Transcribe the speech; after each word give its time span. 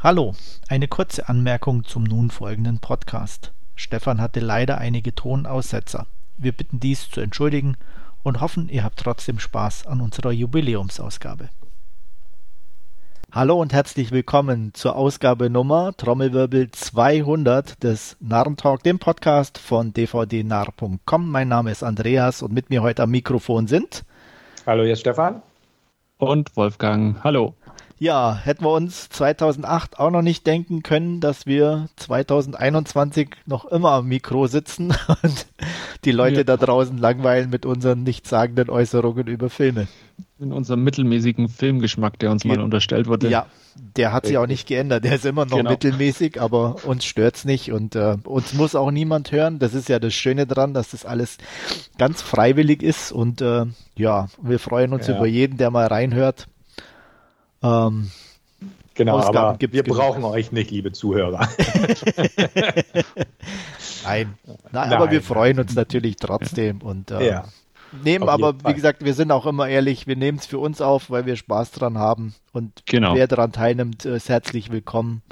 Hallo, 0.00 0.36
eine 0.68 0.86
kurze 0.86 1.28
Anmerkung 1.28 1.82
zum 1.82 2.04
nun 2.04 2.30
folgenden 2.30 2.78
Podcast. 2.78 3.52
Stefan 3.74 4.20
hatte 4.20 4.38
leider 4.38 4.78
einige 4.78 5.12
Tonaussetzer. 5.12 6.06
Wir 6.36 6.52
bitten 6.52 6.78
dies 6.78 7.10
zu 7.10 7.20
entschuldigen 7.20 7.76
und 8.22 8.40
hoffen, 8.40 8.68
ihr 8.68 8.84
habt 8.84 9.00
trotzdem 9.00 9.40
Spaß 9.40 9.88
an 9.88 10.00
unserer 10.00 10.30
Jubiläumsausgabe. 10.30 11.48
Hallo 13.32 13.60
und 13.60 13.72
herzlich 13.72 14.12
willkommen 14.12 14.72
zur 14.72 14.94
Ausgabe 14.94 15.50
Nummer 15.50 15.92
Trommelwirbel 15.96 16.70
200 16.70 17.82
des 17.82 18.16
Narrentalk, 18.20 18.84
dem 18.84 19.00
Podcast 19.00 19.58
von 19.58 19.92
dvdnarr.com. 19.92 21.28
Mein 21.28 21.48
Name 21.48 21.72
ist 21.72 21.82
Andreas 21.82 22.42
und 22.42 22.52
mit 22.52 22.70
mir 22.70 22.82
heute 22.82 23.02
am 23.02 23.10
Mikrofon 23.10 23.66
sind. 23.66 24.04
Hallo, 24.64 24.84
hier 24.84 24.92
ist 24.92 25.00
Stefan. 25.00 25.42
Und 26.18 26.56
Wolfgang. 26.56 27.16
Hallo. 27.24 27.54
Ja, 28.00 28.38
hätten 28.42 28.64
wir 28.64 28.72
uns 28.72 29.08
2008 29.08 29.98
auch 29.98 30.10
noch 30.10 30.22
nicht 30.22 30.46
denken 30.46 30.82
können, 30.82 31.20
dass 31.20 31.46
wir 31.46 31.88
2021 31.96 33.30
noch 33.44 33.64
immer 33.64 33.90
am 33.90 34.06
Mikro 34.06 34.46
sitzen 34.46 34.94
und 35.22 35.46
die 36.04 36.12
Leute 36.12 36.38
ja. 36.38 36.44
da 36.44 36.56
draußen 36.56 36.96
langweilen 36.96 37.50
mit 37.50 37.66
unseren 37.66 38.04
nichtssagenden 38.04 38.70
Äußerungen 38.70 39.26
über 39.26 39.50
Filme. 39.50 39.88
In 40.38 40.52
unserem 40.52 40.84
mittelmäßigen 40.84 41.48
Filmgeschmack, 41.48 42.20
der 42.20 42.30
uns 42.30 42.44
mal 42.44 42.60
unterstellt 42.60 43.08
wurde. 43.08 43.28
Ja, 43.28 43.46
der 43.96 44.12
hat 44.12 44.26
sich 44.26 44.38
auch 44.38 44.46
nicht 44.46 44.68
geändert. 44.68 45.02
Der 45.02 45.16
ist 45.16 45.26
immer 45.26 45.44
noch 45.44 45.56
genau. 45.56 45.70
mittelmäßig, 45.70 46.40
aber 46.40 46.84
uns 46.84 47.04
stört's 47.04 47.44
nicht 47.44 47.72
und 47.72 47.96
äh, 47.96 48.16
uns 48.22 48.54
muss 48.54 48.76
auch 48.76 48.92
niemand 48.92 49.32
hören. 49.32 49.58
Das 49.58 49.74
ist 49.74 49.88
ja 49.88 49.98
das 49.98 50.14
Schöne 50.14 50.46
dran, 50.46 50.74
dass 50.74 50.92
das 50.92 51.04
alles 51.04 51.38
ganz 51.98 52.22
freiwillig 52.22 52.84
ist 52.84 53.10
und 53.10 53.40
äh, 53.40 53.66
ja, 53.96 54.28
wir 54.40 54.60
freuen 54.60 54.92
uns 54.92 55.08
ja. 55.08 55.16
über 55.16 55.26
jeden, 55.26 55.56
der 55.56 55.72
mal 55.72 55.88
reinhört. 55.88 56.46
Ähm, 57.62 58.10
genau, 58.94 59.18
Ausgaben 59.18 59.36
aber 59.36 59.60
wir 59.60 59.82
genug. 59.82 59.98
brauchen 59.98 60.24
euch 60.24 60.52
nicht, 60.52 60.70
liebe 60.70 60.92
Zuhörer. 60.92 61.48
Nein. 64.04 64.34
Nein, 64.72 64.92
aber 64.92 65.10
wir 65.10 65.22
freuen 65.22 65.58
uns 65.58 65.74
natürlich 65.74 66.16
trotzdem 66.16 66.80
und 66.82 67.10
äh, 67.10 67.26
ja, 67.26 67.44
nehmen 68.04 68.28
aber, 68.28 68.54
wie 68.64 68.74
gesagt, 68.74 69.04
wir 69.04 69.14
sind 69.14 69.32
auch 69.32 69.46
immer 69.46 69.68
ehrlich, 69.68 70.06
wir 70.06 70.16
nehmen 70.16 70.38
es 70.38 70.46
für 70.46 70.58
uns 70.58 70.80
auf, 70.80 71.10
weil 71.10 71.26
wir 71.26 71.36
Spaß 71.36 71.72
dran 71.72 71.98
haben 71.98 72.34
und 72.52 72.84
genau. 72.86 73.14
wer 73.14 73.26
daran 73.26 73.52
teilnimmt, 73.52 74.04
ist 74.04 74.28
herzlich 74.28 74.70
willkommen. 74.70 75.22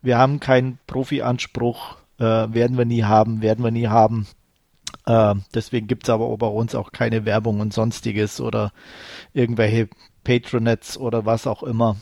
Wir 0.00 0.16
haben 0.18 0.40
keinen 0.40 0.78
Profi-Anspruch, 0.86 1.96
äh, 2.18 2.24
werden 2.24 2.78
wir 2.78 2.84
nie 2.84 3.04
haben, 3.04 3.42
werden 3.42 3.64
wir 3.64 3.70
nie 3.70 3.88
haben. 3.88 4.26
Äh, 5.06 5.34
deswegen 5.54 5.86
gibt 5.86 6.04
es 6.04 6.10
aber 6.10 6.36
bei 6.36 6.46
uns 6.46 6.74
auch 6.74 6.92
keine 6.92 7.24
Werbung 7.24 7.60
und 7.60 7.72
sonstiges 7.72 8.40
oder 8.40 8.72
irgendwelche 9.32 9.88
Patronets 10.28 10.98
oder 10.98 11.24
was 11.24 11.46
auch 11.46 11.62
immer. 11.62 11.96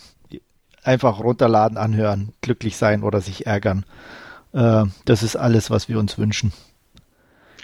Einfach 0.83 1.21
runterladen, 1.21 1.79
anhören, 1.79 2.33
glücklich 2.41 2.77
sein 2.77 3.05
oder 3.05 3.21
sich 3.21 3.47
ärgern. 3.47 3.85
Äh, 4.53 4.85
das 5.05 5.23
ist 5.23 5.37
alles, 5.37 5.71
was 5.71 5.89
wir 5.89 6.01
uns 6.01 6.19
wünschen. 6.19 6.53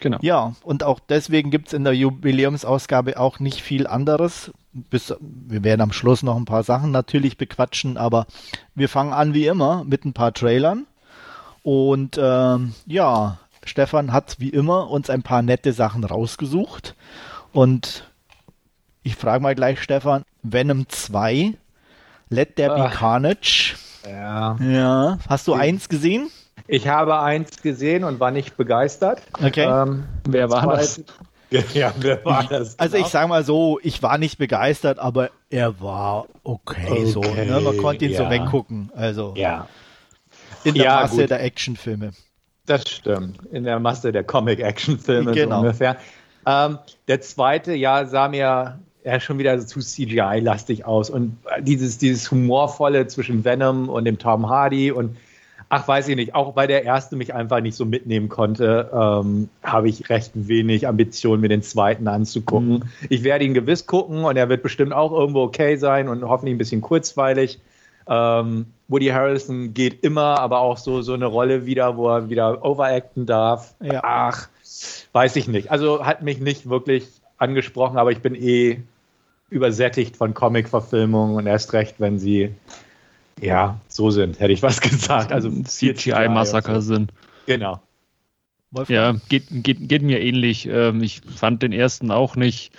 Genau. 0.00 0.18
Ja, 0.20 0.54
und 0.62 0.84
auch 0.84 1.00
deswegen 1.00 1.50
gibt 1.50 1.68
es 1.68 1.72
in 1.72 1.82
der 1.82 1.94
Jubiläumsausgabe 1.94 3.18
auch 3.18 3.40
nicht 3.40 3.60
viel 3.60 3.88
anderes. 3.88 4.52
Bis, 4.72 5.12
wir 5.20 5.64
werden 5.64 5.80
am 5.80 5.92
Schluss 5.92 6.22
noch 6.22 6.36
ein 6.36 6.44
paar 6.44 6.62
Sachen 6.62 6.92
natürlich 6.92 7.36
bequatschen, 7.36 7.96
aber 7.96 8.26
wir 8.76 8.88
fangen 8.88 9.12
an 9.12 9.34
wie 9.34 9.46
immer 9.46 9.82
mit 9.84 10.04
ein 10.04 10.12
paar 10.12 10.32
Trailern. 10.32 10.86
Und 11.64 12.18
ähm, 12.22 12.74
ja, 12.86 13.38
Stefan 13.64 14.12
hat 14.12 14.36
wie 14.38 14.48
immer 14.50 14.90
uns 14.90 15.10
ein 15.10 15.22
paar 15.22 15.42
nette 15.42 15.72
Sachen 15.72 16.04
rausgesucht. 16.04 16.94
Und 17.52 18.10
ich 19.02 19.16
frage 19.16 19.42
mal 19.42 19.54
gleich, 19.54 19.80
Stefan, 19.82 20.24
Venom 20.42 20.88
2, 20.88 21.54
Let 22.28 22.56
There 22.56 22.74
Be 22.74 22.84
Ach, 22.84 22.94
Carnage. 22.94 23.76
Ja. 24.06 24.56
Ja. 24.60 25.18
Hast 25.28 25.46
du 25.46 25.54
ich, 25.54 25.60
eins 25.60 25.88
gesehen? 25.88 26.30
Ich 26.66 26.88
habe 26.88 27.20
eins 27.20 27.62
gesehen 27.62 28.04
und 28.04 28.20
war 28.20 28.30
nicht 28.30 28.56
begeistert. 28.56 29.22
Okay. 29.42 29.64
Ähm, 29.64 30.04
wer 30.26 30.50
war 30.50 30.66
das? 30.66 31.02
Ja, 31.74 31.92
wer 31.98 32.24
war 32.24 32.44
das? 32.44 32.78
Also 32.78 32.96
ich 32.96 33.08
sage 33.08 33.28
mal 33.28 33.44
so, 33.44 33.78
ich 33.82 34.02
war 34.02 34.16
nicht 34.16 34.38
begeistert, 34.38 34.98
aber 34.98 35.28
er 35.50 35.82
war 35.82 36.26
okay, 36.44 36.86
okay 36.88 37.04
so. 37.04 37.20
Ne? 37.20 37.60
Man 37.62 37.76
konnte 37.76 38.06
ihn 38.06 38.12
ja. 38.12 38.24
so 38.24 38.30
weggucken. 38.30 38.90
Also 38.94 39.34
ja. 39.36 39.68
in 40.64 40.72
der 40.72 40.84
ja, 40.84 41.00
Masse 41.02 41.20
gut. 41.20 41.30
der 41.30 41.42
Actionfilme. 41.42 42.12
Das 42.64 42.88
stimmt. 42.88 43.38
In 43.52 43.64
der 43.64 43.78
Masse 43.80 44.12
der 44.12 44.24
Comic-Action-Filme 44.24 45.32
genau. 45.32 45.56
so 45.56 45.60
ungefähr. 45.66 45.98
Ähm, 46.46 46.78
der 47.06 47.20
zweite, 47.20 47.74
ja, 47.74 48.06
sah 48.06 48.28
mir 48.28 48.78
er 49.04 49.20
schon 49.20 49.38
wieder 49.38 49.58
so 49.60 49.66
zu 49.66 49.80
CGI-lastig 49.80 50.84
aus. 50.84 51.10
Und 51.10 51.36
dieses, 51.60 51.98
dieses 51.98 52.30
Humorvolle 52.30 53.06
zwischen 53.06 53.44
Venom 53.44 53.88
und 53.88 54.04
dem 54.04 54.18
Tom 54.18 54.48
Hardy 54.48 54.92
und 54.92 55.16
ach, 55.68 55.88
weiß 55.88 56.08
ich 56.08 56.16
nicht, 56.16 56.34
auch 56.34 56.54
weil 56.54 56.68
der 56.68 56.84
erste 56.84 57.16
mich 57.16 57.32
einfach 57.32 57.60
nicht 57.60 57.76
so 57.76 57.86
mitnehmen 57.86 58.28
konnte, 58.28 58.90
ähm, 58.92 59.48
habe 59.62 59.88
ich 59.88 60.10
recht 60.10 60.32
wenig 60.34 60.86
Ambition, 60.86 61.40
mir 61.40 61.48
den 61.48 61.62
zweiten 61.62 62.08
anzugucken. 62.08 62.74
Mhm. 62.74 62.82
Ich 63.08 63.24
werde 63.24 63.46
ihn 63.46 63.54
gewiss 63.54 63.86
gucken 63.86 64.24
und 64.24 64.36
er 64.36 64.50
wird 64.50 64.62
bestimmt 64.62 64.92
auch 64.92 65.12
irgendwo 65.12 65.40
okay 65.42 65.76
sein 65.76 66.08
und 66.08 66.22
hoffentlich 66.24 66.54
ein 66.54 66.58
bisschen 66.58 66.82
kurzweilig. 66.82 67.58
Ähm, 68.06 68.66
Woody 68.88 69.06
Harrelson 69.06 69.72
geht 69.72 70.04
immer, 70.04 70.40
aber 70.40 70.60
auch 70.60 70.76
so, 70.76 71.00
so 71.00 71.14
eine 71.14 71.26
Rolle 71.26 71.64
wieder, 71.64 71.96
wo 71.96 72.08
er 72.10 72.28
wieder 72.28 72.62
overacten 72.62 73.24
darf. 73.24 73.74
Ja. 73.80 74.00
Ach, 74.02 74.48
weiß 75.12 75.36
ich 75.36 75.48
nicht. 75.48 75.70
Also 75.70 76.04
hat 76.04 76.22
mich 76.22 76.38
nicht 76.38 76.68
wirklich 76.68 77.08
angesprochen, 77.38 77.96
aber 77.96 78.12
ich 78.12 78.20
bin 78.20 78.34
eh 78.34 78.82
übersättigt 79.52 80.16
von 80.16 80.34
Comic-Verfilmungen 80.34 81.36
und 81.36 81.46
erst 81.46 81.72
recht, 81.72 81.96
wenn 81.98 82.18
sie 82.18 82.54
ja 83.40 83.80
so 83.88 84.10
sind, 84.10 84.40
hätte 84.40 84.52
ich 84.52 84.62
was 84.62 84.80
gesagt. 84.80 85.32
Also 85.32 85.50
CGI-Massaker 85.50 86.80
so. 86.80 86.94
sind. 86.94 87.12
Genau. 87.46 87.80
Ja, 88.88 89.16
geht, 89.28 89.44
geht, 89.50 89.88
geht 89.88 90.02
mir 90.02 90.20
ähnlich. 90.20 90.66
Ähm, 90.66 91.02
ich 91.02 91.20
fand 91.20 91.62
den 91.62 91.72
ersten 91.72 92.10
auch 92.10 92.36
nicht 92.36 92.72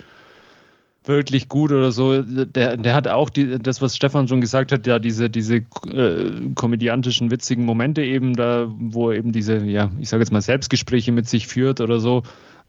wirklich 1.04 1.48
gut 1.48 1.70
oder 1.70 1.92
so. 1.92 2.22
Der, 2.22 2.76
der 2.76 2.94
hat 2.94 3.06
auch 3.06 3.30
die, 3.30 3.58
das, 3.58 3.80
was 3.80 3.94
Stefan 3.94 4.26
schon 4.26 4.40
gesagt 4.40 4.72
hat, 4.72 4.86
ja, 4.86 4.98
diese, 4.98 5.30
diese 5.30 5.56
äh, 5.56 6.50
komödiantischen, 6.54 7.30
witzigen 7.30 7.64
Momente 7.64 8.02
eben 8.02 8.34
da, 8.34 8.66
wo 8.68 9.10
er 9.10 9.18
eben 9.18 9.30
diese, 9.30 9.58
ja, 9.58 9.90
ich 10.00 10.08
sage 10.08 10.22
jetzt 10.22 10.32
mal 10.32 10.40
Selbstgespräche 10.40 11.12
mit 11.12 11.28
sich 11.28 11.46
führt 11.46 11.80
oder 11.80 12.00
so. 12.00 12.22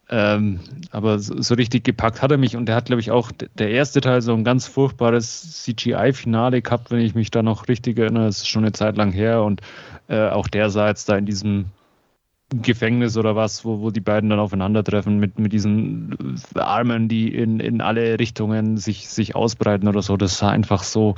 Ähm, 0.09 0.59
aber 0.91 1.17
so, 1.17 1.41
so, 1.41 1.55
richtig 1.55 1.83
gepackt 1.83 2.21
hat 2.21 2.31
er 2.31 2.37
mich 2.37 2.55
und 2.55 2.69
er 2.69 2.75
hat, 2.75 2.85
glaube 2.85 2.99
ich, 2.99 3.09
auch 3.09 3.31
der 3.31 3.71
erste 3.71 4.01
Teil 4.01 4.21
so 4.21 4.33
ein 4.33 4.43
ganz 4.43 4.67
furchtbares 4.67 5.63
CGI-Finale 5.63 6.61
gehabt, 6.61 6.91
wenn 6.91 6.99
ich 6.99 7.15
mich 7.15 7.31
da 7.31 7.41
noch 7.41 7.67
richtig 7.67 7.97
erinnere. 7.97 8.25
Das 8.25 8.37
ist 8.37 8.47
schon 8.47 8.63
eine 8.63 8.71
Zeit 8.71 8.97
lang 8.97 9.11
her 9.11 9.41
und 9.43 9.61
äh, 10.07 10.29
auch 10.29 10.47
der 10.47 10.69
sah 10.69 10.89
jetzt 10.89 11.09
da 11.09 11.17
in 11.17 11.25
diesem 11.25 11.65
Gefängnis 12.49 13.17
oder 13.17 13.35
was, 13.35 13.65
wo, 13.65 13.81
wo 13.81 13.89
die 13.89 13.99
beiden 13.99 14.29
dann 14.29 14.39
aufeinandertreffen 14.39 15.17
mit, 15.17 15.39
mit 15.39 15.51
diesen 15.51 16.37
Armen, 16.53 17.09
die 17.09 17.33
in, 17.33 17.59
in 17.59 17.81
alle 17.81 18.19
Richtungen 18.19 18.77
sich, 18.77 19.09
sich 19.09 19.35
ausbreiten 19.35 19.87
oder 19.87 20.03
so. 20.03 20.17
Das 20.17 20.37
sah 20.37 20.49
einfach 20.49 20.83
so 20.83 21.15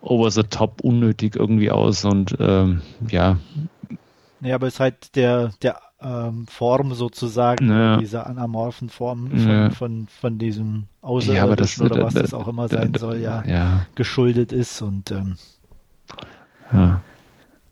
over 0.00 0.30
the 0.30 0.44
top 0.44 0.80
unnötig 0.82 1.34
irgendwie 1.34 1.72
aus 1.72 2.04
und 2.04 2.36
ähm, 2.38 2.82
ja. 3.08 3.38
Ja, 4.40 4.54
aber 4.54 4.68
es 4.68 4.74
ist 4.74 4.80
halt 4.80 5.16
der, 5.16 5.52
der 5.62 5.80
ähm, 6.00 6.46
Form 6.46 6.94
sozusagen, 6.94 7.68
ja. 7.70 7.96
dieser 7.96 8.26
anamorphen 8.26 8.88
Form 8.88 9.30
von, 9.30 9.48
ja. 9.48 9.70
von, 9.70 10.06
von, 10.08 10.38
diesem 10.38 10.84
Außerirdischen 11.02 11.86
ja, 11.86 11.92
oder 11.92 12.04
was 12.04 12.14
das 12.14 12.34
auch 12.34 12.46
immer 12.46 12.68
sein 12.68 12.94
soll, 12.94 13.18
ja, 13.18 13.42
ja, 13.46 13.86
geschuldet 13.94 14.52
ist 14.52 14.80
und 14.80 15.10
ähm, 15.10 15.36
ja. 16.72 17.00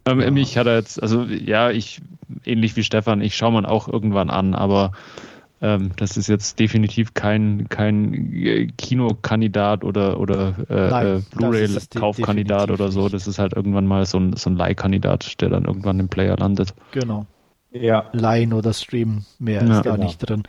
Ähm, 0.06 0.34
mich 0.34 0.58
hat 0.58 0.66
er 0.66 0.76
jetzt, 0.76 1.00
also 1.02 1.22
ja, 1.24 1.70
ich, 1.70 2.02
ähnlich 2.44 2.76
wie 2.76 2.82
Stefan, 2.82 3.20
ich 3.20 3.36
schaue 3.36 3.52
man 3.52 3.66
auch 3.66 3.88
irgendwann 3.88 4.30
an, 4.30 4.54
aber 4.54 4.92
ähm, 5.62 5.92
das 5.96 6.16
ist 6.16 6.28
jetzt 6.28 6.58
definitiv 6.58 7.14
kein, 7.14 7.68
kein 7.68 8.72
Kinokandidat 8.76 9.84
oder, 9.84 10.20
oder 10.20 10.54
äh, 10.68 11.16
äh 11.16 11.22
Blu-ray-Kaufkandidat 11.34 12.70
oder 12.70 12.90
so. 12.90 13.08
Das 13.08 13.26
ist 13.26 13.38
halt 13.38 13.54
irgendwann 13.54 13.86
mal 13.86 14.04
so 14.04 14.18
ein, 14.18 14.34
so 14.34 14.50
ein 14.50 14.56
Leihkandidat, 14.56 15.40
der 15.40 15.48
dann 15.48 15.64
irgendwann 15.64 15.98
im 15.98 16.08
Player 16.08 16.36
landet. 16.36 16.74
Genau 16.92 17.26
ja. 17.82 18.10
leihen 18.12 18.52
oder 18.52 18.72
streamen. 18.72 19.24
Mehr 19.38 19.62
ja, 19.62 19.78
ist 19.78 19.86
da 19.86 19.92
genau. 19.92 20.04
nicht 20.04 20.18
drin. 20.18 20.44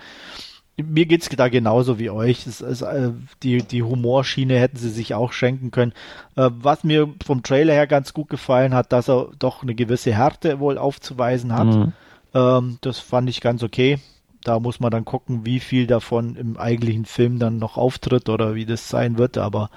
Mir 0.80 1.08
geht 1.08 1.24
es 1.24 1.30
da 1.30 1.48
genauso 1.48 1.98
wie 1.98 2.12
euch. 2.12 2.46
Es, 2.46 2.62
es, 2.62 2.82
äh, 2.84 3.12
die, 3.42 3.64
die 3.64 3.82
Humorschiene 3.82 4.60
hätten 4.60 4.78
sie 4.78 4.92
sich 4.92 5.16
auch 5.16 5.32
schenken 5.32 5.72
können. 5.72 5.94
Äh, 6.36 6.52
was 6.54 6.84
mir 6.84 7.10
vom 7.26 7.42
Trailer 7.42 7.74
her 7.74 7.88
ganz 7.88 8.14
gut 8.14 8.30
gefallen 8.30 8.76
hat, 8.76 8.92
dass 8.92 9.10
er 9.10 9.32
doch 9.40 9.64
eine 9.64 9.74
gewisse 9.74 10.14
Härte 10.14 10.60
wohl 10.60 10.78
aufzuweisen 10.78 11.54
hat. 11.54 11.68
Mhm. 11.68 11.94
Ähm, 12.34 12.78
das 12.82 13.00
fand 13.00 13.28
ich 13.30 13.42
ganz 13.42 13.64
okay. 13.64 14.00
Da 14.44 14.60
muss 14.60 14.80
man 14.80 14.92
dann 14.92 15.04
gucken, 15.04 15.46
wie 15.46 15.60
viel 15.60 15.88
davon 15.88 16.36
im 16.36 16.58
eigentlichen 16.58 17.06
Film 17.06 17.40
dann 17.40 17.58
noch 17.58 17.76
auftritt 17.76 18.30
oder 18.30 18.54
wie 18.54 18.68
das 18.68 18.88
sein 18.88 19.18
wird. 19.18 19.40
Aber 19.40 19.72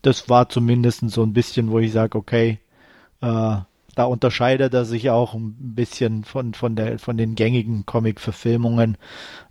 das 0.00 0.30
war 0.30 0.48
zumindest 0.48 1.08
so 1.10 1.22
ein 1.22 1.34
bisschen, 1.34 1.70
wo 1.70 1.78
ich 1.78 1.92
sage, 1.92 2.16
okay, 2.16 2.58
äh, 3.20 3.56
da 3.98 4.04
unterscheidet 4.04 4.72
er 4.74 4.84
sich 4.84 5.10
auch 5.10 5.34
ein 5.34 5.56
bisschen 5.74 6.22
von, 6.22 6.54
von, 6.54 6.76
der, 6.76 7.00
von 7.00 7.16
den 7.16 7.34
gängigen 7.34 7.84
Comic-Verfilmungen. 7.84 8.96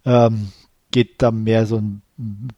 Ähm, 0.05 0.53
geht 0.89 1.21
da 1.21 1.31
mehr 1.31 1.65
so 1.65 1.79
ein 1.79 2.01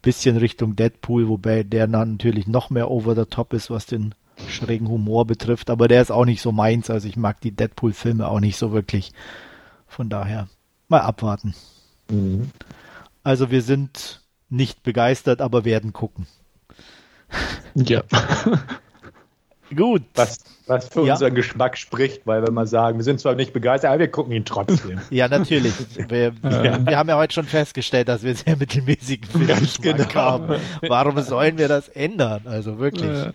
bisschen 0.03 0.37
Richtung 0.37 0.75
Deadpool, 0.75 1.27
wobei 1.27 1.63
der 1.63 1.87
natürlich 1.87 2.45
noch 2.45 2.69
mehr 2.69 2.91
over 2.91 3.15
the 3.15 3.25
top 3.27 3.53
ist, 3.53 3.71
was 3.71 3.87
den 3.87 4.13
schrägen 4.47 4.87
Humor 4.87 5.25
betrifft, 5.25 5.71
aber 5.71 5.87
der 5.87 6.03
ist 6.03 6.11
auch 6.11 6.25
nicht 6.25 6.43
so 6.43 6.51
meins. 6.51 6.91
Also 6.91 7.07
ich 7.07 7.17
mag 7.17 7.41
die 7.41 7.55
Deadpool-Filme 7.55 8.27
auch 8.27 8.39
nicht 8.39 8.57
so 8.57 8.71
wirklich. 8.71 9.11
Von 9.87 10.09
daher 10.09 10.47
mal 10.89 11.01
abwarten. 11.01 11.55
Mhm. 12.11 12.51
Also 13.23 13.49
wir 13.49 13.63
sind 13.63 14.21
nicht 14.47 14.83
begeistert, 14.83 15.41
aber 15.41 15.65
werden 15.65 15.91
gucken. 15.91 16.27
Ja. 17.73 18.03
Gut. 19.75 20.03
Was, 20.15 20.39
was 20.67 20.87
für 20.87 21.05
ja. 21.05 21.13
unseren 21.13 21.35
Geschmack 21.35 21.77
spricht, 21.77 22.25
weil 22.25 22.45
wenn 22.45 22.53
wir 22.53 22.67
sagen, 22.67 22.97
wir 22.97 23.03
sind 23.03 23.19
zwar 23.19 23.35
nicht 23.35 23.53
begeistert, 23.53 23.91
aber 23.91 23.99
wir 23.99 24.07
gucken 24.09 24.33
ihn 24.33 24.45
trotzdem. 24.45 24.99
Ja, 25.09 25.27
natürlich. 25.27 25.73
Wir, 25.95 26.33
wir, 26.41 26.85
wir 26.85 26.97
haben 26.97 27.09
ja 27.09 27.17
heute 27.17 27.33
schon 27.33 27.45
festgestellt, 27.45 28.07
dass 28.07 28.23
wir 28.23 28.35
sehr 28.35 28.55
mittelmäßigen 28.57 29.29
Filmgeschmack 29.29 30.09
genau. 30.09 30.13
haben. 30.13 30.55
Warum 30.87 31.19
sollen 31.21 31.57
wir 31.57 31.67
das 31.67 31.89
ändern? 31.89 32.41
Also 32.45 32.79
wirklich. 32.79 33.31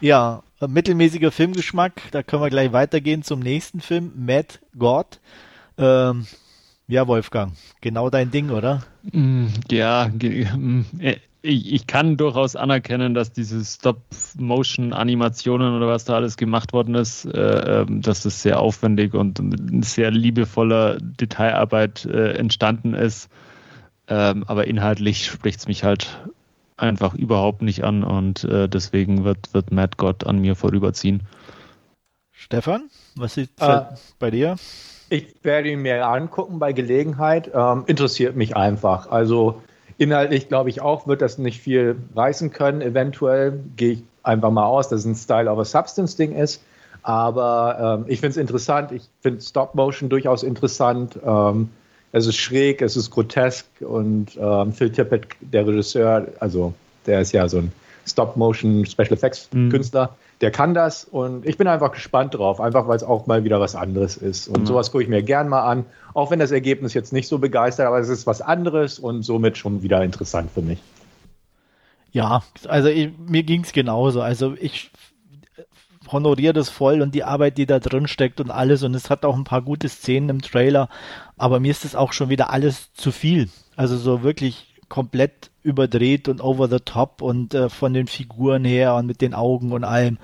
Ja, 0.00 0.42
ja 0.60 0.66
mittelmäßiger 0.66 1.30
Filmgeschmack. 1.30 2.02
Da 2.12 2.22
können 2.22 2.42
wir 2.42 2.50
gleich 2.50 2.72
weitergehen 2.72 3.22
zum 3.22 3.40
nächsten 3.40 3.80
Film, 3.80 4.12
Mad 4.16 4.58
God. 4.76 5.20
Ähm, 5.78 6.26
ja, 6.88 7.06
Wolfgang, 7.08 7.52
genau 7.80 8.10
dein 8.10 8.30
Ding, 8.30 8.50
oder? 8.50 8.82
Mm, 9.10 9.46
ja, 9.70 10.08
mm, 10.08 10.84
äh, 11.00 11.16
ich, 11.46 11.72
ich, 11.72 11.86
kann 11.86 12.16
durchaus 12.16 12.56
anerkennen, 12.56 13.14
dass 13.14 13.32
diese 13.32 13.64
Stop-Motion-Animationen 13.64 15.76
oder 15.76 15.86
was 15.86 16.04
da 16.04 16.16
alles 16.16 16.36
gemacht 16.36 16.72
worden 16.72 16.94
ist, 16.94 17.24
äh, 17.24 17.82
ähm, 17.82 18.02
dass 18.02 18.22
das 18.22 18.42
sehr 18.42 18.60
aufwendig 18.60 19.14
und 19.14 19.40
sehr 19.84 20.10
liebevoller 20.10 20.98
Detailarbeit 21.00 22.04
äh, 22.06 22.32
entstanden 22.32 22.94
ist. 22.94 23.28
Ähm, 24.08 24.44
aber 24.46 24.66
inhaltlich 24.66 25.26
spricht 25.26 25.60
es 25.60 25.68
mich 25.68 25.84
halt 25.84 26.20
einfach 26.76 27.14
überhaupt 27.14 27.62
nicht 27.62 27.84
an 27.84 28.04
und 28.04 28.44
äh, 28.44 28.68
deswegen 28.68 29.24
wird, 29.24 29.54
wird 29.54 29.72
Mad 29.72 29.94
God 29.96 30.26
an 30.26 30.38
mir 30.38 30.56
vorüberziehen. 30.56 31.22
Stefan, 32.32 32.90
was 33.16 33.38
ist 33.38 33.50
äh, 33.60 33.80
bei 34.18 34.30
dir? 34.30 34.56
Ich 35.08 35.36
werde 35.42 35.70
ihn 35.70 35.82
mir 35.82 36.06
angucken 36.06 36.58
bei 36.58 36.72
Gelegenheit. 36.72 37.50
Ähm, 37.54 37.84
interessiert 37.86 38.36
mich 38.36 38.56
einfach. 38.56 39.10
Also 39.10 39.62
Inhaltlich 39.98 40.48
glaube 40.48 40.70
ich 40.70 40.80
auch, 40.80 41.06
wird 41.06 41.22
das 41.22 41.38
nicht 41.38 41.60
viel 41.60 41.96
reißen 42.14 42.50
können. 42.50 42.82
Eventuell 42.82 43.60
gehe 43.76 43.92
ich 43.92 44.02
einfach 44.22 44.50
mal 44.50 44.66
aus, 44.66 44.88
dass 44.88 45.00
es 45.00 45.06
ein 45.06 45.14
Style 45.14 45.50
of 45.50 45.58
a 45.58 45.64
Substance 45.64 46.16
Ding 46.16 46.34
ist. 46.34 46.62
Aber 47.02 48.00
ähm, 48.00 48.04
ich 48.08 48.20
finde 48.20 48.32
es 48.32 48.36
interessant. 48.36 48.92
Ich 48.92 49.04
finde 49.22 49.40
Stop 49.40 49.74
Motion 49.74 50.08
durchaus 50.08 50.42
interessant. 50.42 51.18
Ähm, 51.24 51.70
es 52.12 52.26
ist 52.26 52.36
schräg, 52.36 52.82
es 52.82 52.96
ist 52.96 53.10
grotesk 53.10 53.66
und 53.80 54.36
ähm, 54.40 54.72
Phil 54.72 54.90
Tippett, 54.90 55.28
der 55.40 55.66
Regisseur, 55.66 56.26
also 56.40 56.72
der 57.06 57.20
ist 57.20 57.32
ja 57.32 57.48
so 57.48 57.58
ein 57.58 57.72
Stop 58.06 58.36
Motion 58.36 58.84
Special 58.86 59.12
Effects 59.12 59.48
Künstler. 59.50 60.06
Mhm 60.06 60.25
der 60.40 60.50
kann 60.50 60.74
das 60.74 61.04
und 61.04 61.46
ich 61.46 61.56
bin 61.56 61.66
einfach 61.66 61.92
gespannt 61.92 62.34
drauf, 62.34 62.60
einfach 62.60 62.86
weil 62.88 62.96
es 62.96 63.02
auch 63.02 63.26
mal 63.26 63.44
wieder 63.44 63.58
was 63.58 63.74
anderes 63.74 64.16
ist. 64.16 64.48
Und 64.48 64.62
mhm. 64.62 64.66
sowas 64.66 64.92
gucke 64.92 65.02
ich 65.02 65.08
mir 65.08 65.22
gern 65.22 65.48
mal 65.48 65.62
an, 65.62 65.86
auch 66.12 66.30
wenn 66.30 66.38
das 66.38 66.50
Ergebnis 66.50 66.92
jetzt 66.92 67.12
nicht 67.12 67.28
so 67.28 67.38
begeistert, 67.38 67.86
aber 67.86 67.98
es 67.98 68.08
ist 68.08 68.26
was 68.26 68.42
anderes 68.42 68.98
und 68.98 69.22
somit 69.22 69.56
schon 69.56 69.82
wieder 69.82 70.02
interessant 70.02 70.50
für 70.52 70.62
mich. 70.62 70.78
Ja, 72.12 72.42
also 72.68 72.88
ich, 72.88 73.10
mir 73.18 73.42
ging 73.42 73.62
es 73.62 73.72
genauso. 73.72 74.20
Also 74.20 74.54
ich 74.60 74.90
honoriere 76.10 76.52
das 76.52 76.68
voll 76.68 77.02
und 77.02 77.14
die 77.14 77.24
Arbeit, 77.24 77.58
die 77.58 77.66
da 77.66 77.78
drin 77.78 78.06
steckt 78.06 78.40
und 78.40 78.50
alles. 78.50 78.82
Und 78.82 78.94
es 78.94 79.10
hat 79.10 79.24
auch 79.24 79.36
ein 79.36 79.44
paar 79.44 79.62
gute 79.62 79.88
Szenen 79.88 80.28
im 80.28 80.42
Trailer, 80.42 80.88
aber 81.36 81.60
mir 81.60 81.70
ist 81.70 81.84
das 81.84 81.94
auch 81.94 82.12
schon 82.12 82.28
wieder 82.28 82.50
alles 82.50 82.92
zu 82.92 83.10
viel. 83.10 83.48
Also 83.74 83.96
so 83.96 84.22
wirklich 84.22 84.75
komplett 84.88 85.50
überdreht 85.62 86.28
und 86.28 86.40
over 86.40 86.68
the 86.68 86.80
top 86.84 87.22
und 87.22 87.54
äh, 87.54 87.68
von 87.68 87.94
den 87.94 88.06
Figuren 88.06 88.64
her 88.64 88.94
und 88.94 89.06
mit 89.06 89.20
den 89.20 89.34
Augen 89.34 89.72
und 89.72 89.84
allem. 89.84 90.18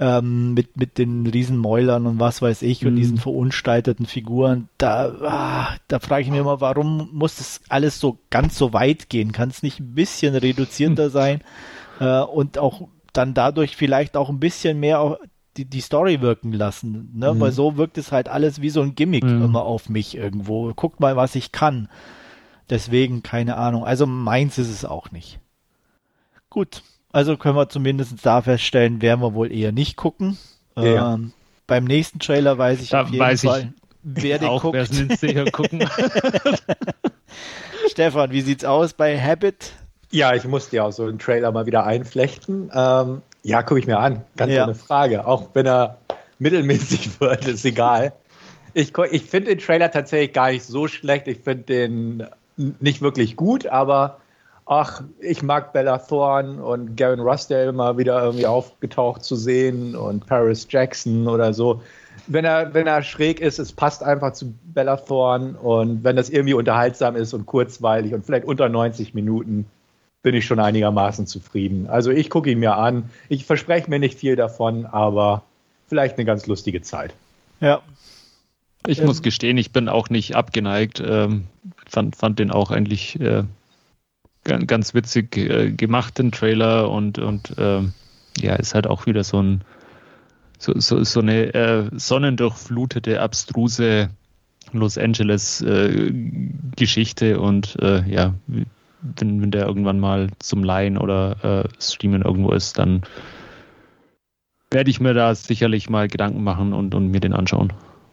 Ähm, 0.00 0.54
mit, 0.54 0.76
mit 0.76 0.96
den 0.96 1.26
Riesenmäulern 1.26 2.06
und 2.06 2.20
was 2.20 2.40
weiß 2.40 2.62
ich 2.62 2.86
und 2.86 2.92
mhm. 2.92 2.98
diesen 2.98 3.18
verunstalteten 3.18 4.06
Figuren, 4.06 4.68
da, 4.78 5.08
ah, 5.24 5.76
da 5.88 5.98
frage 5.98 6.22
ich 6.22 6.30
mich 6.30 6.38
immer, 6.38 6.60
warum 6.60 7.08
muss 7.12 7.38
das 7.38 7.62
alles 7.68 7.98
so 7.98 8.16
ganz 8.30 8.56
so 8.56 8.72
weit 8.72 9.08
gehen? 9.08 9.32
Kann 9.32 9.48
es 9.48 9.64
nicht 9.64 9.80
ein 9.80 9.94
bisschen 9.94 10.36
reduzierter 10.36 11.10
sein 11.10 11.40
äh, 11.98 12.20
und 12.20 12.58
auch 12.58 12.86
dann 13.12 13.34
dadurch 13.34 13.74
vielleicht 13.74 14.16
auch 14.16 14.28
ein 14.28 14.38
bisschen 14.38 14.78
mehr 14.78 15.18
die, 15.58 15.64
die 15.64 15.80
Story 15.80 16.20
wirken 16.20 16.52
lassen, 16.52 17.10
ne? 17.14 17.34
Mhm. 17.34 17.40
Weil 17.40 17.52
so 17.52 17.76
wirkt 17.76 17.98
es 17.98 18.12
halt 18.12 18.28
alles 18.28 18.62
wie 18.62 18.70
so 18.70 18.80
ein 18.80 18.94
Gimmick 18.94 19.24
mhm. 19.24 19.42
immer 19.42 19.64
auf 19.64 19.88
mich 19.88 20.16
irgendwo. 20.16 20.72
Guckt 20.74 21.00
mal, 21.00 21.16
was 21.16 21.34
ich 21.34 21.52
kann. 21.52 21.88
Deswegen 22.70 23.22
keine 23.22 23.56
Ahnung. 23.56 23.84
Also 23.84 24.06
meins 24.06 24.58
ist 24.58 24.70
es 24.70 24.84
auch 24.84 25.10
nicht. 25.10 25.40
Gut, 26.50 26.82
also 27.12 27.36
können 27.36 27.56
wir 27.56 27.68
zumindest 27.68 28.24
da 28.24 28.42
feststellen, 28.42 29.02
werden 29.02 29.20
wir 29.20 29.34
wohl 29.34 29.52
eher 29.52 29.72
nicht 29.72 29.96
gucken. 29.96 30.38
Ja. 30.76 31.14
Ähm, 31.14 31.32
beim 31.66 31.84
nächsten 31.84 32.18
Trailer 32.18 32.58
weiß 32.58 32.80
ich 32.80 32.90
da 32.90 33.02
auf 33.02 33.08
jeden 33.08 33.20
weiß 33.20 33.42
Fall, 33.42 33.72
wer 34.02 34.38
den 34.38 34.48
auch, 34.48 34.62
guckt. 34.62 34.88
Sicher 35.18 35.44
gucken. 35.46 35.88
Stefan, 37.90 38.30
wie 38.30 38.40
sieht's 38.40 38.64
aus 38.64 38.92
bei 38.92 39.20
Habit? 39.20 39.72
Ja, 40.10 40.34
ich 40.34 40.44
musste 40.44 40.76
ja 40.76 40.84
auch 40.84 40.92
so 40.92 41.04
einen 41.04 41.18
Trailer 41.18 41.52
mal 41.52 41.66
wieder 41.66 41.84
einflechten. 41.84 42.70
Ähm, 42.74 43.22
ja, 43.42 43.62
gucke 43.62 43.80
ich 43.80 43.86
mir 43.86 43.98
an. 43.98 44.24
Ganz 44.36 44.52
ja. 44.52 44.64
ohne 44.64 44.74
Frage. 44.74 45.26
Auch 45.26 45.50
wenn 45.54 45.66
er 45.66 45.98
mittelmäßig 46.38 47.20
wird, 47.20 47.46
ist 47.46 47.64
egal. 47.64 48.12
Ich, 48.74 48.96
ich 49.10 49.22
finde 49.24 49.50
den 49.50 49.58
Trailer 49.58 49.90
tatsächlich 49.90 50.32
gar 50.32 50.50
nicht 50.50 50.64
so 50.64 50.88
schlecht. 50.88 51.28
Ich 51.28 51.40
finde 51.40 51.64
den 51.64 52.26
nicht 52.58 53.00
wirklich 53.02 53.36
gut, 53.36 53.66
aber 53.66 54.18
ach, 54.66 55.02
ich 55.20 55.42
mag 55.42 55.72
Bella 55.72 55.98
Thorne 55.98 56.62
und 56.62 56.96
Gavin 56.96 57.20
Rossdale 57.20 57.72
mal 57.72 57.96
wieder 57.96 58.22
irgendwie 58.22 58.46
aufgetaucht 58.46 59.24
zu 59.24 59.36
sehen 59.36 59.96
und 59.96 60.26
Paris 60.26 60.66
Jackson 60.68 61.26
oder 61.26 61.54
so. 61.54 61.82
Wenn 62.26 62.44
er, 62.44 62.74
wenn 62.74 62.86
er 62.86 63.02
schräg 63.02 63.40
ist, 63.40 63.58
es 63.58 63.72
passt 63.72 64.02
einfach 64.02 64.34
zu 64.34 64.52
Bella 64.74 64.96
Thorne 64.96 65.54
und 65.58 66.04
wenn 66.04 66.16
das 66.16 66.28
irgendwie 66.28 66.54
unterhaltsam 66.54 67.16
ist 67.16 67.32
und 67.32 67.46
kurzweilig 67.46 68.12
und 68.12 68.26
vielleicht 68.26 68.44
unter 68.44 68.68
90 68.68 69.14
Minuten, 69.14 69.66
bin 70.22 70.34
ich 70.34 70.44
schon 70.44 70.58
einigermaßen 70.58 71.26
zufrieden. 71.26 71.86
Also 71.88 72.10
ich 72.10 72.28
gucke 72.28 72.50
ihn 72.50 72.58
mir 72.58 72.76
an. 72.76 73.08
Ich 73.28 73.46
verspreche 73.46 73.88
mir 73.88 74.00
nicht 74.00 74.18
viel 74.18 74.36
davon, 74.36 74.84
aber 74.84 75.42
vielleicht 75.86 76.18
eine 76.18 76.26
ganz 76.26 76.46
lustige 76.46 76.82
Zeit. 76.82 77.14
Ja, 77.60 77.80
ich 78.86 79.00
ähm, 79.00 79.06
muss 79.06 79.22
gestehen, 79.22 79.58
ich 79.58 79.72
bin 79.72 79.88
auch 79.88 80.10
nicht 80.10 80.34
abgeneigt. 80.34 81.02
Ähm, 81.04 81.44
fand, 81.88 82.16
fand 82.16 82.38
den 82.38 82.50
auch 82.50 82.70
eigentlich 82.70 83.18
äh, 83.20 83.44
ganz 84.44 84.94
witzig 84.94 85.36
äh, 85.36 85.70
gemacht, 85.72 86.18
den 86.18 86.32
Trailer 86.32 86.90
und, 86.90 87.18
und 87.18 87.54
ähm, 87.58 87.92
ja, 88.38 88.54
ist 88.54 88.74
halt 88.74 88.86
auch 88.86 89.06
wieder 89.06 89.24
so 89.24 89.42
ein 89.42 89.62
so, 90.58 90.72
so, 90.78 91.04
so 91.04 91.20
eine 91.20 91.54
äh, 91.54 91.90
sonnendurchflutete, 91.92 93.20
abstruse 93.20 94.10
Los 94.72 94.98
Angeles 94.98 95.62
äh, 95.62 96.12
und 97.36 97.76
äh, 97.80 98.02
ja, 98.10 98.34
wenn, 98.46 99.40
wenn 99.40 99.50
der 99.50 99.66
irgendwann 99.66 100.00
mal 100.00 100.28
zum 100.40 100.64
Leihen 100.64 100.98
oder 100.98 101.64
äh, 101.64 101.68
Streamen 101.80 102.22
irgendwo 102.22 102.50
ist, 102.50 102.78
dann 102.78 103.02
werde 104.70 104.90
ich 104.90 105.00
mir 105.00 105.14
da 105.14 105.34
sicherlich 105.34 105.88
mal 105.88 106.08
Gedanken 106.08 106.42
machen 106.42 106.72
und, 106.72 106.94
und 106.94 107.10
mir 107.10 107.20
den 107.20 107.32
anschauen. 107.32 107.72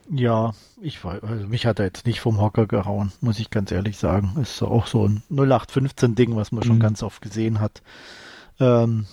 Ja, 0.10 0.54
ich 0.82 1.04
weiß, 1.04 1.24
also 1.24 1.48
mich 1.48 1.66
hat 1.66 1.80
er 1.80 1.86
jetzt 1.86 2.06
nicht 2.06 2.20
vom 2.20 2.40
Hocker 2.40 2.68
gehauen, 2.68 3.12
muss 3.22 3.40
ich 3.40 3.50
ganz 3.50 3.72
ehrlich 3.72 3.98
sagen. 3.98 4.36
Ist 4.42 4.62
auch 4.62 4.86
so 4.88 5.08
ein 5.08 5.24
0815-Ding, 5.32 6.36
was 6.36 6.52
man 6.52 6.64
mhm. 6.64 6.68
schon 6.68 6.80
ganz 6.80 7.02
oft 7.02 7.22
gesehen 7.22 7.60
hat. 7.60 7.82
Ähm, 8.60 9.08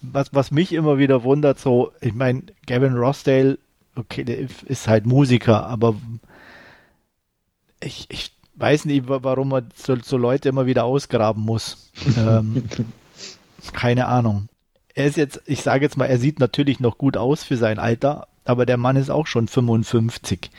was, 0.00 0.32
was 0.32 0.50
mich 0.50 0.72
immer 0.72 0.98
wieder 0.98 1.24
wundert, 1.24 1.58
so, 1.58 1.92
ich 2.00 2.14
meine, 2.14 2.42
Gavin 2.66 2.94
Rossdale, 2.94 3.58
okay, 3.96 4.24
der 4.24 4.38
ist 4.38 4.88
halt 4.88 5.06
Musiker, 5.06 5.66
aber 5.66 5.94
ich, 7.80 8.06
ich 8.10 8.32
weiß 8.56 8.84
nicht, 8.84 9.04
warum 9.06 9.48
man 9.48 9.68
so, 9.74 9.96
so 9.96 10.16
Leute 10.16 10.48
immer 10.48 10.66
wieder 10.66 10.84
ausgraben 10.84 11.42
muss. 11.42 11.90
ähm, 12.16 12.64
keine 13.72 14.06
Ahnung. 14.06 14.48
Er 14.94 15.06
ist 15.06 15.16
jetzt, 15.16 15.40
ich 15.46 15.62
sage 15.62 15.84
jetzt 15.84 15.96
mal, 15.96 16.06
er 16.06 16.18
sieht 16.18 16.38
natürlich 16.38 16.78
noch 16.78 16.98
gut 16.98 17.16
aus 17.16 17.44
für 17.44 17.56
sein 17.56 17.78
Alter, 17.78 18.28
aber 18.44 18.66
der 18.66 18.76
Mann 18.76 18.96
ist 18.96 19.10
auch 19.10 19.26
schon 19.26 19.48
55. 19.48 20.50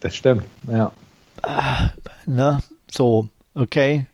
Das 0.00 0.14
stimmt, 0.16 0.44
ja. 0.68 0.92
Ah, 1.42 1.90
na, 2.26 2.62
so, 2.90 3.28
okay. 3.54 4.06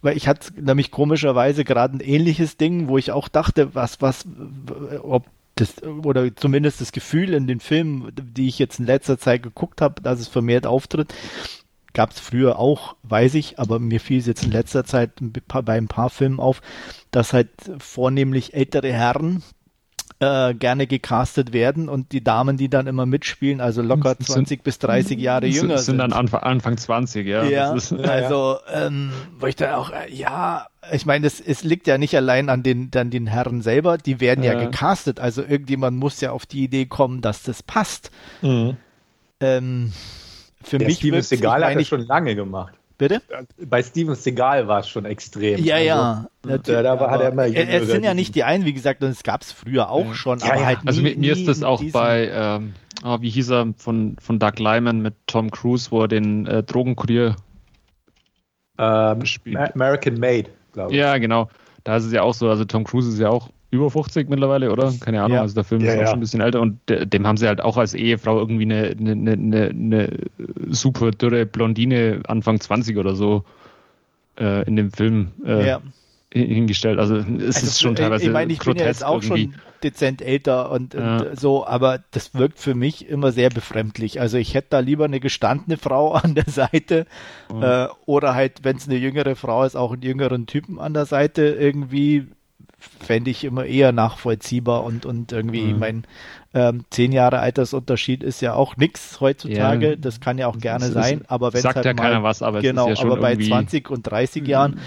Weil 0.00 0.16
ich 0.16 0.28
hatte 0.28 0.52
nämlich 0.60 0.90
komischerweise 0.90 1.64
gerade 1.64 1.96
ein 1.96 2.00
ähnliches 2.00 2.56
Ding, 2.56 2.88
wo 2.88 2.98
ich 2.98 3.10
auch 3.10 3.28
dachte, 3.28 3.74
was, 3.74 4.00
was, 4.00 4.26
ob 5.02 5.26
das, 5.56 5.82
oder 5.82 6.34
zumindest 6.36 6.80
das 6.80 6.92
Gefühl 6.92 7.34
in 7.34 7.46
den 7.46 7.60
Filmen, 7.60 8.12
die 8.14 8.48
ich 8.48 8.58
jetzt 8.58 8.78
in 8.78 8.86
letzter 8.86 9.18
Zeit 9.18 9.42
geguckt 9.42 9.80
habe, 9.80 10.00
dass 10.00 10.20
es 10.20 10.28
vermehrt 10.28 10.66
auftritt, 10.66 11.12
gab 11.94 12.12
es 12.12 12.20
früher 12.20 12.58
auch, 12.58 12.94
weiß 13.02 13.34
ich, 13.34 13.58
aber 13.58 13.80
mir 13.80 13.98
fiel 13.98 14.18
es 14.20 14.26
jetzt 14.26 14.44
in 14.44 14.52
letzter 14.52 14.84
Zeit 14.84 15.10
bei 15.20 15.76
ein 15.76 15.88
paar 15.88 16.10
Filmen 16.10 16.38
auf, 16.38 16.60
dass 17.10 17.32
halt 17.32 17.48
vornehmlich 17.78 18.54
ältere 18.54 18.92
Herren 18.92 19.42
äh, 20.20 20.54
gerne 20.54 20.86
gecastet 20.86 21.52
werden 21.52 21.88
und 21.88 22.12
die 22.12 22.22
Damen, 22.22 22.56
die 22.56 22.68
dann 22.68 22.86
immer 22.86 23.06
mitspielen, 23.06 23.60
also 23.60 23.82
locker 23.82 24.18
20 24.18 24.48
sind, 24.48 24.64
bis 24.64 24.78
30 24.80 25.18
Jahre 25.18 25.46
jünger 25.46 25.78
sind. 25.78 25.84
Sind 25.84 25.98
dann 25.98 26.12
Anfang, 26.12 26.42
Anfang 26.42 26.76
20, 26.76 27.26
ja. 27.26 27.44
Ja, 27.44 27.74
ist, 27.74 27.92
also 27.92 28.58
ähm, 28.72 29.12
wo 29.38 29.46
ich 29.46 29.56
dann 29.56 29.74
auch, 29.74 29.90
äh, 29.90 30.12
ja, 30.12 30.66
ich 30.92 31.06
meine, 31.06 31.26
es, 31.26 31.40
es 31.40 31.62
liegt 31.62 31.86
ja 31.86 31.98
nicht 31.98 32.16
allein 32.16 32.48
an 32.48 32.62
den, 32.62 32.90
an 32.96 33.10
den 33.10 33.26
Herren 33.26 33.62
selber, 33.62 33.98
die 33.98 34.20
werden 34.20 34.42
ja. 34.42 34.54
ja 34.54 34.64
gecastet, 34.64 35.20
also 35.20 35.42
irgendjemand 35.42 35.96
muss 35.98 36.20
ja 36.20 36.32
auf 36.32 36.46
die 36.46 36.64
Idee 36.64 36.86
kommen, 36.86 37.20
dass 37.20 37.42
das 37.42 37.62
passt. 37.62 38.10
Mhm. 38.42 38.76
Ähm, 39.40 39.92
für 40.62 40.78
Der 40.78 40.88
mich 40.88 40.98
Steven 40.98 41.22
Seagal 41.22 41.64
hat 41.64 41.76
das 41.76 41.86
schon 41.86 42.02
lange 42.02 42.34
gemacht. 42.34 42.74
Bitte? 42.98 43.22
Bei 43.64 43.80
Steven 43.80 44.16
Seagal 44.16 44.66
war 44.66 44.80
es 44.80 44.88
schon 44.88 45.04
extrem. 45.04 45.62
Ja, 45.62 45.78
ja. 45.78 46.26
Also, 46.44 46.72
ja 46.72 46.82
da 46.82 46.98
hat 46.98 47.20
er 47.20 47.30
immer 47.30 47.46
es 47.46 47.88
sind 47.88 48.04
ja 48.04 48.12
nicht 48.12 48.34
die 48.34 48.42
einen, 48.42 48.64
wie 48.64 48.72
gesagt, 48.72 49.04
und 49.04 49.10
es 49.10 49.22
gab 49.22 49.42
es 49.42 49.52
früher 49.52 49.88
auch 49.88 50.06
ja. 50.06 50.14
schon, 50.14 50.40
ja, 50.40 50.52
aber 50.52 50.66
halt 50.66 50.78
Also 50.84 51.00
nie, 51.00 51.14
mir 51.14 51.32
ist 51.32 51.46
das 51.46 51.62
auch 51.62 51.82
bei, 51.92 52.28
ähm, 52.32 52.74
oh, 53.04 53.20
wie 53.20 53.30
hieß 53.30 53.50
er, 53.50 53.72
von, 53.76 54.16
von 54.20 54.40
Doug 54.40 54.58
Lyman 54.58 55.00
mit 55.00 55.14
Tom 55.28 55.52
Cruise, 55.52 55.92
wo 55.92 56.02
er 56.02 56.08
den 56.08 56.46
äh, 56.46 56.64
Drogenkurier 56.64 57.36
ähm, 58.78 59.22
American 59.54 60.18
Made, 60.18 60.50
glaube 60.72 60.92
ich. 60.92 60.98
Ja, 60.98 61.18
genau. 61.18 61.48
Da 61.84 61.96
ist 61.96 62.04
es 62.04 62.12
ja 62.12 62.22
auch 62.22 62.34
so, 62.34 62.50
also 62.50 62.64
Tom 62.64 62.82
Cruise 62.82 63.08
ist 63.08 63.18
ja 63.20 63.28
auch 63.28 63.50
über 63.70 63.90
50 63.90 64.28
mittlerweile, 64.28 64.72
oder? 64.72 64.92
Keine 65.00 65.22
Ahnung, 65.22 65.36
ja. 65.36 65.42
also 65.42 65.54
der 65.54 65.64
Film 65.64 65.82
ja, 65.82 65.92
ist 65.92 65.96
auch 65.96 66.00
ja. 66.00 66.06
schon 66.06 66.18
ein 66.18 66.20
bisschen 66.20 66.40
älter 66.40 66.60
und 66.60 66.80
dem 66.88 67.26
haben 67.26 67.36
sie 67.36 67.46
halt 67.46 67.60
auch 67.60 67.76
als 67.76 67.94
Ehefrau 67.94 68.38
irgendwie 68.38 68.62
eine, 68.62 68.96
eine, 68.98 69.32
eine, 69.32 69.68
eine 69.68 70.18
super 70.68 71.10
dürre 71.10 71.44
Blondine 71.44 72.22
Anfang 72.26 72.60
20 72.60 72.96
oder 72.96 73.14
so 73.14 73.44
äh, 74.40 74.66
in 74.66 74.76
dem 74.76 74.90
Film 74.90 75.32
äh, 75.44 75.76
hingestellt. 76.32 76.98
Also 76.98 77.16
es 77.16 77.26
also, 77.26 77.66
ist 77.66 77.80
schon 77.80 77.94
teilweise 77.94 78.24
Ich 78.24 78.30
meine, 78.30 78.52
ich 78.52 78.58
bin 78.60 78.76
ja 78.76 78.86
jetzt 78.86 79.04
auch 79.04 79.22
irgendwie. 79.22 79.52
schon 79.52 79.54
dezent 79.82 80.22
älter 80.22 80.70
und, 80.70 80.94
und, 80.94 81.38
so, 81.38 81.66
aber 81.66 82.00
das 82.10 82.34
wirkt 82.34 82.58
für 82.58 82.74
mich 82.74 83.08
immer 83.08 83.32
sehr 83.32 83.48
befremdlich. 83.50 84.20
Also 84.20 84.36
ich 84.36 84.54
hätte 84.54 84.68
da 84.70 84.78
lieber 84.80 85.04
eine 85.04 85.20
gestandene 85.20 85.76
Frau 85.76 86.12
an 86.14 86.34
der 86.34 86.48
Seite 86.48 87.06
äh, 87.60 87.86
oder 88.06 88.34
halt, 88.34 88.64
wenn 88.64 88.76
es 88.76 88.88
eine 88.88 88.96
jüngere 88.96 89.36
Frau 89.36 89.64
ist, 89.64 89.76
auch 89.76 89.92
einen 89.92 90.02
jüngeren 90.02 90.46
Typen 90.46 90.78
an 90.80 90.94
der 90.94 91.06
Seite 91.06 91.42
irgendwie 91.42 92.28
fände 92.78 93.30
ich 93.30 93.44
immer 93.44 93.64
eher 93.64 93.92
nachvollziehbar 93.92 94.84
und, 94.84 95.04
und 95.04 95.32
irgendwie, 95.32 95.62
mhm. 95.62 95.70
ich 95.70 95.76
meine, 95.76 96.02
ähm, 96.54 96.84
zehn 96.90 97.12
Jahre 97.12 97.40
Altersunterschied 97.40 98.22
ist 98.22 98.40
ja 98.40 98.54
auch 98.54 98.76
nichts 98.76 99.20
heutzutage, 99.20 99.90
ja. 99.90 99.96
das 99.96 100.20
kann 100.20 100.38
ja 100.38 100.46
auch 100.46 100.58
gerne 100.58 100.86
ist, 100.86 100.92
sein, 100.92 101.22
aber 101.28 101.52
wenn 101.52 101.62
sagt 101.62 101.76
halt 101.76 101.86
ja 101.86 101.94
mal, 101.94 102.02
keiner 102.02 102.22
was, 102.22 102.42
aber 102.42 102.60
genau, 102.60 102.88
ja 102.88 102.98
aber 103.00 103.16
bei 103.16 103.36
20 103.36 103.90
und 103.90 104.02
30 104.02 104.42
mhm. 104.42 104.48
Jahren, 104.48 104.80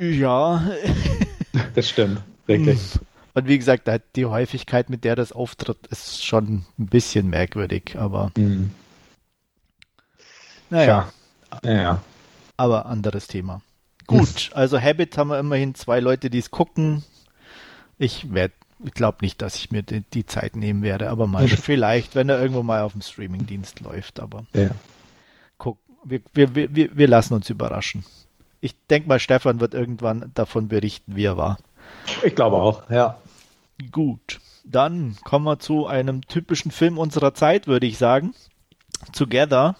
ja. 0.00 0.62
Das 1.74 1.90
stimmt, 1.90 2.22
wirklich. 2.46 2.78
Und 3.34 3.48
wie 3.48 3.58
gesagt, 3.58 3.90
die 4.16 4.26
Häufigkeit, 4.26 4.90
mit 4.90 5.04
der 5.04 5.16
das 5.16 5.32
auftritt, 5.32 5.86
ist 5.88 6.24
schon 6.24 6.64
ein 6.78 6.86
bisschen 6.86 7.28
merkwürdig, 7.28 7.96
aber 7.98 8.30
mhm. 8.36 8.70
naja. 10.70 11.08
Ja. 11.64 11.72
ja. 11.72 12.02
Aber 12.56 12.86
anderes 12.86 13.26
Thema. 13.26 13.62
Gut, 14.18 14.50
also 14.54 14.80
Habit 14.80 15.16
haben 15.16 15.28
wir 15.28 15.38
immerhin 15.38 15.74
zwei 15.74 16.00
Leute, 16.00 16.30
die 16.30 16.38
es 16.38 16.50
gucken. 16.50 17.02
Ich 17.98 18.32
werde, 18.32 18.54
ich 18.84 18.94
glaube 18.94 19.18
nicht, 19.22 19.42
dass 19.42 19.56
ich 19.56 19.70
mir 19.70 19.82
die, 19.82 20.02
die, 20.12 20.26
Zeit 20.26 20.56
nehmen 20.56 20.82
werde, 20.82 21.10
aber 21.10 21.26
mal 21.26 21.48
vielleicht, 21.48 22.14
wenn 22.14 22.28
er 22.28 22.40
irgendwo 22.40 22.62
mal 22.62 22.82
auf 22.82 22.92
dem 22.92 23.02
Streamingdienst 23.02 23.80
läuft. 23.80 24.20
Aber 24.20 24.44
ja. 24.54 24.70
guck, 25.58 25.78
wir, 26.04 26.20
wir, 26.34 26.54
wir, 26.54 26.96
wir 26.96 27.08
lassen 27.08 27.34
uns 27.34 27.48
überraschen. 27.50 28.04
Ich 28.60 28.74
denke 28.86 29.08
mal, 29.08 29.18
Stefan 29.18 29.60
wird 29.60 29.74
irgendwann 29.74 30.30
davon 30.34 30.68
berichten, 30.68 31.16
wie 31.16 31.24
er 31.24 31.36
war. 31.36 31.58
Ich 32.22 32.34
glaube 32.34 32.56
auch, 32.56 32.88
ja. 32.90 33.18
Gut, 33.90 34.40
dann 34.64 35.16
kommen 35.24 35.44
wir 35.44 35.58
zu 35.58 35.86
einem 35.86 36.22
typischen 36.22 36.70
Film 36.70 36.98
unserer 36.98 37.34
Zeit, 37.34 37.66
würde 37.66 37.86
ich 37.86 37.98
sagen. 37.98 38.34
Together 39.12 39.74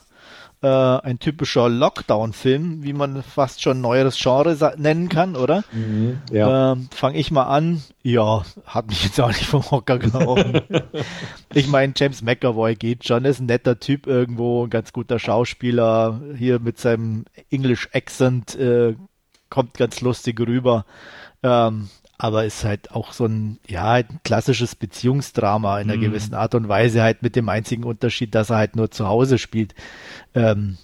äh, 0.63 0.67
ein 0.67 1.19
typischer 1.19 1.69
Lockdown-Film, 1.69 2.83
wie 2.83 2.93
man 2.93 3.23
fast 3.23 3.63
schon 3.63 3.81
neueres 3.81 4.17
Genre 4.19 4.75
nennen 4.77 5.09
kann, 5.09 5.37
oder? 5.37 5.65
Mhm, 5.73 6.19
ja. 6.31 6.73
Ähm, 6.73 6.89
Fange 6.95 7.19
ich 7.19 7.31
mal 7.31 7.45
an. 7.45 7.83
Ja, 8.03 8.45
hat 8.67 8.89
mich 8.89 9.05
jetzt 9.05 9.21
auch 9.21 9.29
nicht 9.29 9.47
vom 9.47 9.69
Hocker 9.71 9.99
gehauen. 9.99 10.63
ich 11.55 11.67
meine, 11.69 11.93
James 11.97 12.23
McAvoy 12.23 12.77
geht 12.77 13.07
schon, 13.07 13.25
ist 13.25 13.41
ein 13.41 13.47
netter 13.47 13.81
Typ 13.81 14.07
irgendwo, 14.07 14.65
ein 14.65 14.71
ganz 14.71 14.93
guter 14.93 15.19
Schauspieler, 15.19 16.21
hier 16.37 16.61
mit 16.61 16.79
seinem 16.79 17.25
English 17.51 17.89
Accent 17.93 18.55
äh, 18.55 18.95
kommt 19.51 19.75
ganz 19.75 20.01
lustig 20.01 20.41
rüber. 20.41 20.87
Ähm, 21.43 21.89
aber 22.23 22.45
ist 22.45 22.63
halt 22.63 22.93
auch 22.93 23.13
so 23.13 23.27
ein, 23.27 23.59
ja, 23.67 23.83
halt 23.83 24.11
ein 24.11 24.21
klassisches 24.23 24.77
Beziehungsdrama 24.77 25.81
in 25.81 25.91
einer 25.91 25.97
mhm. 25.97 26.03
gewissen 26.03 26.35
Art 26.35 26.55
und 26.55 26.69
Weise, 26.69 27.03
halt 27.03 27.21
mit 27.21 27.35
dem 27.35 27.49
einzigen 27.49 27.83
Unterschied, 27.83 28.37
dass 28.37 28.51
er 28.51 28.59
halt 28.59 28.77
nur 28.77 28.93
zu 28.93 29.09
Hause 29.09 29.39
spielt. 29.39 29.75
Ähm, 30.33 30.77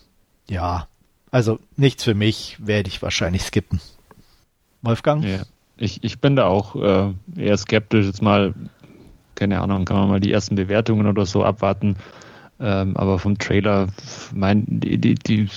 ja, 0.50 0.88
also 1.30 1.60
nichts 1.76 2.02
für 2.02 2.14
mich, 2.14 2.56
werde 2.58 2.88
ich 2.88 3.02
wahrscheinlich 3.02 3.42
skippen. 3.42 3.80
Wolfgang? 4.82 5.24
Ja, 5.24 5.42
ich, 5.76 6.02
ich 6.02 6.18
bin 6.18 6.34
da 6.34 6.46
auch 6.46 6.74
äh, 6.74 7.12
eher 7.36 7.56
skeptisch. 7.56 8.06
Jetzt 8.06 8.20
mal, 8.20 8.52
keine 9.36 9.60
Ahnung, 9.60 9.84
kann 9.84 9.96
man 9.96 10.08
mal 10.08 10.20
die 10.20 10.32
ersten 10.32 10.56
Bewertungen 10.56 11.06
oder 11.06 11.24
so 11.24 11.44
abwarten. 11.44 11.94
Ähm, 12.58 12.96
aber 12.96 13.20
vom 13.20 13.38
Trailer, 13.38 13.86
mein, 14.34 14.64
die, 14.66 14.98
die, 14.98 15.14
die, 15.14 15.48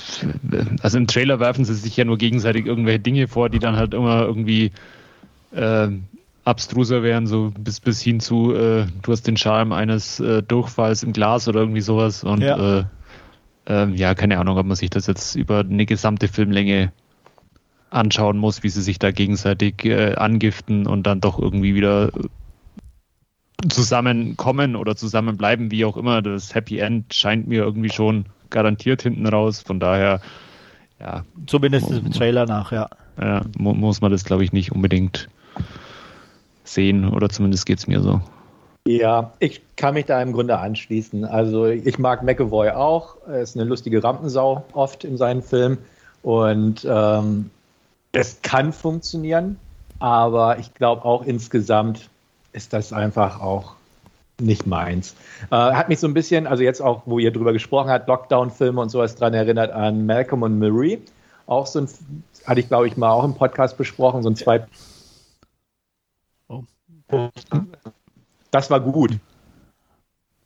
also 0.83 0.99
im 0.99 1.07
Trailer 1.07 1.39
werfen 1.39 1.65
sie 1.65 1.73
sich 1.73 1.97
ja 1.97 2.05
nur 2.05 2.19
gegenseitig 2.19 2.67
irgendwelche 2.67 2.99
Dinge 2.99 3.27
vor, 3.27 3.49
die 3.49 3.57
dann 3.57 3.77
halt 3.77 3.95
immer 3.95 4.21
irgendwie 4.21 4.71
äh, 5.51 5.89
abstruser 6.43 7.03
wären, 7.03 7.27
so 7.27 7.51
bis, 7.57 7.79
bis 7.79 8.01
hin 8.01 8.19
zu, 8.19 8.53
äh, 8.53 8.85
du 9.01 9.11
hast 9.11 9.27
den 9.27 9.37
Charme 9.37 9.73
eines 9.73 10.19
äh, 10.19 10.41
Durchfalls 10.41 11.03
im 11.03 11.13
Glas 11.13 11.47
oder 11.47 11.59
irgendwie 11.59 11.81
sowas. 11.81 12.23
Und 12.23 12.41
ja. 12.41 12.79
Äh, 12.79 12.83
ähm, 13.67 13.95
ja, 13.95 14.15
keine 14.15 14.39
Ahnung, 14.39 14.57
ob 14.57 14.65
man 14.65 14.75
sich 14.75 14.89
das 14.89 15.07
jetzt 15.07 15.35
über 15.35 15.59
eine 15.59 15.85
gesamte 15.85 16.27
Filmlänge 16.27 16.91
anschauen 17.91 18.37
muss, 18.37 18.63
wie 18.63 18.69
sie 18.69 18.81
sich 18.81 18.97
da 18.99 19.11
gegenseitig 19.11 19.85
äh, 19.85 20.15
angiften 20.15 20.87
und 20.87 21.03
dann 21.03 21.21
doch 21.21 21.37
irgendwie 21.37 21.75
wieder 21.75 22.11
zusammenkommen 23.69 24.75
oder 24.75 24.95
zusammenbleiben, 24.95 25.69
wie 25.69 25.85
auch 25.85 25.97
immer. 25.97 26.21
Das 26.21 26.55
Happy 26.55 26.79
End 26.79 27.13
scheint 27.13 27.47
mir 27.47 27.63
irgendwie 27.63 27.91
schon 27.91 28.25
garantiert 28.49 29.03
hinten 29.03 29.27
raus. 29.27 29.61
Von 29.61 29.79
daher, 29.79 30.21
ja. 30.99 31.23
Zumindest 31.45 31.91
im 31.91 32.11
Trailer 32.11 32.45
nach, 32.45 32.71
ja. 32.71 32.89
Ja, 33.21 33.43
muss 33.57 34.01
man 34.01 34.11
das, 34.11 34.23
glaube 34.23 34.43
ich, 34.43 34.53
nicht 34.53 34.71
unbedingt 34.71 35.29
sehen 36.73 37.09
oder 37.09 37.29
zumindest 37.29 37.65
geht 37.65 37.79
es 37.79 37.87
mir 37.87 38.01
so. 38.01 38.21
Ja, 38.87 39.31
ich 39.39 39.61
kann 39.75 39.93
mich 39.93 40.05
da 40.05 40.21
im 40.21 40.33
Grunde 40.33 40.57
anschließen. 40.57 41.23
Also 41.25 41.67
ich 41.67 41.99
mag 41.99 42.23
McAvoy 42.23 42.71
auch. 42.71 43.17
Er 43.27 43.41
ist 43.41 43.55
eine 43.55 43.65
lustige 43.65 44.03
Rampensau 44.03 44.65
oft 44.73 45.03
in 45.03 45.17
seinen 45.17 45.43
Filmen. 45.43 45.77
Und 46.23 46.85
ähm, 46.89 47.51
es 48.11 48.41
kann 48.41 48.73
funktionieren, 48.73 49.57
aber 49.99 50.59
ich 50.59 50.73
glaube 50.73 51.05
auch 51.05 51.23
insgesamt 51.23 52.09
ist 52.53 52.73
das 52.73 52.91
einfach 52.91 53.39
auch 53.39 53.75
nicht 54.39 54.65
meins. 54.65 55.15
Äh, 55.51 55.55
hat 55.55 55.89
mich 55.89 55.99
so 55.99 56.07
ein 56.07 56.13
bisschen, 56.13 56.47
also 56.47 56.63
jetzt 56.63 56.81
auch, 56.81 57.03
wo 57.05 57.19
ihr 57.19 57.31
drüber 57.31 57.53
gesprochen 57.53 57.89
habt, 57.89 58.07
Lockdown-Filme 58.07 58.81
und 58.81 58.89
sowas 58.89 59.15
dran 59.15 59.33
erinnert 59.33 59.71
an 59.71 60.05
Malcolm 60.05 60.41
und 60.41 60.57
Marie. 60.59 60.99
Auch 61.45 61.67
so 61.67 61.79
ein, 61.79 61.87
hatte 62.45 62.59
ich 62.59 62.67
glaube 62.67 62.87
ich 62.87 62.97
mal 62.97 63.11
auch 63.11 63.23
im 63.23 63.35
Podcast 63.35 63.77
besprochen, 63.77 64.23
so 64.23 64.29
ein 64.29 64.35
zwei 64.35 64.65
das 68.51 68.69
war 68.69 68.79
gut. 68.79 69.17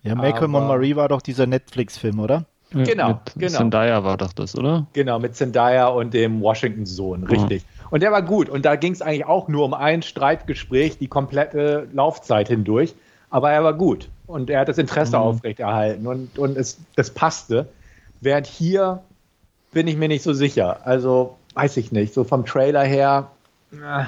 Ja, 0.04 0.16
Malcolm 0.16 0.54
und 0.54 0.68
Marie 0.68 0.96
war 0.96 1.10
doch 1.10 1.22
dieser 1.22 1.48
Netflix-Film, 1.48 2.20
oder? 2.20 2.46
Genau, 2.72 3.10
mit 3.10 3.20
genau. 3.36 3.58
Zendaya 3.58 4.04
war 4.04 4.18
doch 4.18 4.34
das, 4.34 4.56
oder? 4.56 4.86
Genau, 4.94 5.20
mit 5.20 5.36
Zendaya 5.36 5.88
und 5.88 6.14
dem 6.14 6.42
Washington-Sohn, 6.42 7.24
richtig. 7.24 7.64
Oh. 7.64 7.76
Und 7.92 8.04
der 8.04 8.12
war 8.12 8.22
gut. 8.22 8.50
Und 8.50 8.66
da 8.66 8.76
ging 8.76 8.94
es 8.94 9.02
eigentlich 9.02 9.26
auch 9.26 9.48
nur 9.48 9.66
um 9.66 9.74
ein 9.74 10.02
Streitgespräch 10.02 10.98
die 10.98 11.08
komplette 11.08 11.88
Laufzeit 11.94 12.48
hindurch. 12.48 12.96
Aber 13.30 13.52
er 13.52 13.64
war 13.64 13.74
gut. 13.74 14.10
Und 14.28 14.50
er 14.50 14.62
hat 14.62 14.68
das 14.68 14.78
Interesse 14.78 15.18
mhm. 15.18 15.24
aufrechterhalten. 15.24 16.08
Und, 16.08 16.38
und 16.38 16.58
es, 16.58 16.80
das 16.96 17.12
passte. 17.12 17.68
Während 18.22 18.48
hier 18.48 19.02
bin 19.72 19.88
ich 19.88 19.98
mir 19.98 20.08
nicht 20.08 20.24
so 20.24 20.34
sicher. 20.34 20.80
Also, 20.86 21.38
weiß 21.54 21.78
ich 21.78 21.92
nicht. 21.92 22.14
So 22.14 22.24
vom 22.24 22.46
Trailer 22.46 22.84
her. 22.84 23.32
Äh, 23.72 24.06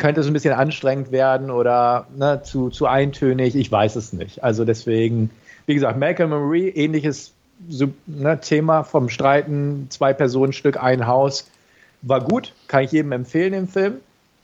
könnte 0.00 0.22
es 0.22 0.26
ein 0.26 0.32
bisschen 0.32 0.54
anstrengend 0.54 1.12
werden 1.12 1.50
oder 1.50 2.06
ne, 2.16 2.40
zu, 2.42 2.70
zu 2.70 2.86
eintönig. 2.86 3.54
Ich 3.54 3.70
weiß 3.70 3.96
es 3.96 4.14
nicht. 4.14 4.42
Also 4.42 4.64
deswegen, 4.64 5.28
wie 5.66 5.74
gesagt, 5.74 5.98
Malcolm 5.98 6.30
Marie, 6.30 6.70
ähnliches 6.70 7.34
ne, 8.06 8.40
Thema 8.40 8.82
vom 8.82 9.10
Streiten, 9.10 9.88
zwei 9.90 10.14
Personenstück, 10.14 10.82
ein 10.82 11.06
Haus. 11.06 11.50
War 12.00 12.22
gut, 12.22 12.54
kann 12.66 12.82
ich 12.82 12.92
jedem 12.92 13.12
empfehlen 13.12 13.52
im 13.52 13.68
Film. 13.68 13.96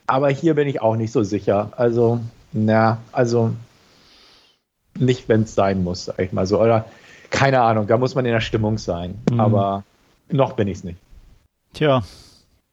Aber 0.06 0.28
hier 0.28 0.54
bin 0.54 0.68
ich 0.68 0.82
auch 0.82 0.94
nicht 0.94 1.10
so 1.10 1.22
sicher. 1.22 1.72
Also, 1.78 2.20
na, 2.52 2.98
also 3.12 3.52
nicht, 4.98 5.26
wenn 5.30 5.44
es 5.44 5.54
sein 5.54 5.82
muss, 5.82 6.04
sag 6.04 6.18
ich 6.18 6.32
mal 6.32 6.46
so. 6.46 6.60
Oder 6.60 6.84
keine 7.30 7.62
Ahnung, 7.62 7.86
da 7.86 7.96
muss 7.96 8.14
man 8.14 8.26
in 8.26 8.32
der 8.32 8.42
Stimmung 8.42 8.76
sein. 8.76 9.14
Mhm. 9.30 9.40
Aber 9.40 9.84
noch 10.30 10.52
bin 10.52 10.68
ich 10.68 10.78
es 10.78 10.84
nicht. 10.84 10.98
Tja, 11.72 12.02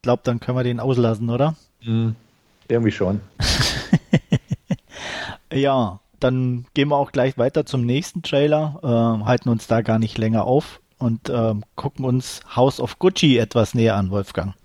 glaub, 0.01 0.21
dann 0.25 0.41
können 0.41 0.57
wir 0.57 0.63
den 0.65 0.81
auslassen, 0.81 1.29
oder? 1.29 1.55
Mhm. 1.81 2.17
Irgendwie 2.73 2.91
schon. 2.91 3.21
Ja, 5.53 5.99
dann 6.19 6.65
gehen 6.73 6.89
wir 6.89 6.97
auch 6.97 7.11
gleich 7.11 7.37
weiter 7.37 7.65
zum 7.65 7.85
nächsten 7.85 8.23
Trailer, 8.23 8.79
äh, 8.81 9.25
halten 9.25 9.49
uns 9.49 9.67
da 9.67 9.81
gar 9.81 9.99
nicht 9.99 10.17
länger 10.17 10.45
auf 10.45 10.81
und 10.97 11.29
äh, 11.29 11.53
gucken 11.75 12.05
uns 12.05 12.41
House 12.55 12.79
of 12.79 12.97
Gucci 12.97 13.37
etwas 13.37 13.75
näher 13.75 13.95
an, 13.95 14.09
Wolfgang. 14.09 14.55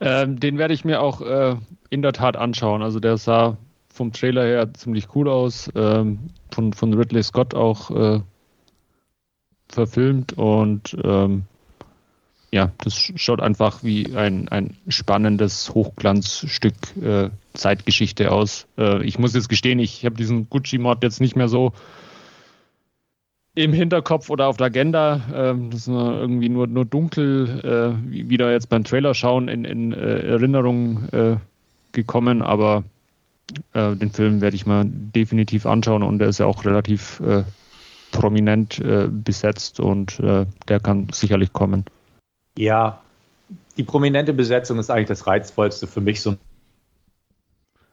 Ähm, 0.00 0.40
den 0.40 0.58
werde 0.58 0.74
ich 0.74 0.84
mir 0.84 1.00
auch 1.00 1.20
äh, 1.22 1.56
in 1.90 2.02
der 2.02 2.12
Tat 2.12 2.36
anschauen. 2.36 2.82
Also 2.82 3.00
der 3.00 3.16
sah 3.16 3.56
vom 3.88 4.12
Trailer 4.12 4.44
her 4.44 4.74
ziemlich 4.74 5.14
cool 5.14 5.28
aus, 5.28 5.70
ähm, 5.74 6.30
von, 6.50 6.72
von 6.72 6.92
Ridley 6.92 7.22
Scott 7.22 7.54
auch 7.54 7.90
äh, 7.90 8.20
verfilmt 9.68 10.34
und 10.34 10.96
ähm, 11.02 11.44
ja, 12.52 12.70
das 12.78 12.94
schaut 12.94 13.40
einfach 13.40 13.82
wie 13.82 14.14
ein, 14.14 14.48
ein 14.48 14.76
spannendes 14.86 15.74
Hochglanzstück 15.74 16.74
äh, 17.02 17.30
Zeitgeschichte 17.54 18.30
aus. 18.30 18.66
Äh, 18.76 19.02
ich 19.04 19.18
muss 19.18 19.34
jetzt 19.34 19.48
gestehen, 19.48 19.78
ich 19.78 20.04
habe 20.04 20.16
diesen 20.16 20.50
Gucci-Mod 20.50 21.02
jetzt 21.02 21.20
nicht 21.20 21.34
mehr 21.34 21.48
so 21.48 21.72
im 23.54 23.72
Hinterkopf 23.72 24.28
oder 24.28 24.48
auf 24.48 24.58
der 24.58 24.66
Agenda. 24.66 25.22
Ähm, 25.34 25.70
das 25.70 25.80
ist 25.80 25.88
irgendwie 25.88 26.50
nur, 26.50 26.66
nur 26.66 26.84
dunkel 26.84 27.96
äh, 28.04 28.10
wieder 28.10 28.52
jetzt 28.52 28.68
beim 28.68 28.84
Trailer 28.84 29.14
schauen 29.14 29.48
in, 29.48 29.64
in 29.64 29.92
äh, 29.94 30.18
Erinnerung 30.18 31.08
äh, 31.08 31.36
gekommen, 31.92 32.42
aber 32.42 32.84
äh, 33.72 33.96
den 33.96 34.10
Film 34.10 34.42
werde 34.42 34.56
ich 34.56 34.66
mal 34.66 34.84
definitiv 34.86 35.64
anschauen 35.64 36.02
und 36.02 36.18
der 36.18 36.28
ist 36.28 36.38
ja 36.38 36.44
auch 36.44 36.66
relativ 36.66 37.20
äh, 37.20 37.44
prominent 38.10 38.78
äh, 38.78 39.08
besetzt 39.10 39.80
und 39.80 40.18
der 40.18 40.80
kann 40.80 41.08
sicherlich 41.12 41.54
kommen. 41.54 41.86
Ja, 42.56 43.00
die 43.76 43.84
prominente 43.84 44.32
Besetzung 44.32 44.78
ist 44.78 44.90
eigentlich 44.90 45.08
das 45.08 45.26
Reizvollste 45.26 45.86
für 45.86 46.00
mich. 46.00 46.20
So 46.20 46.36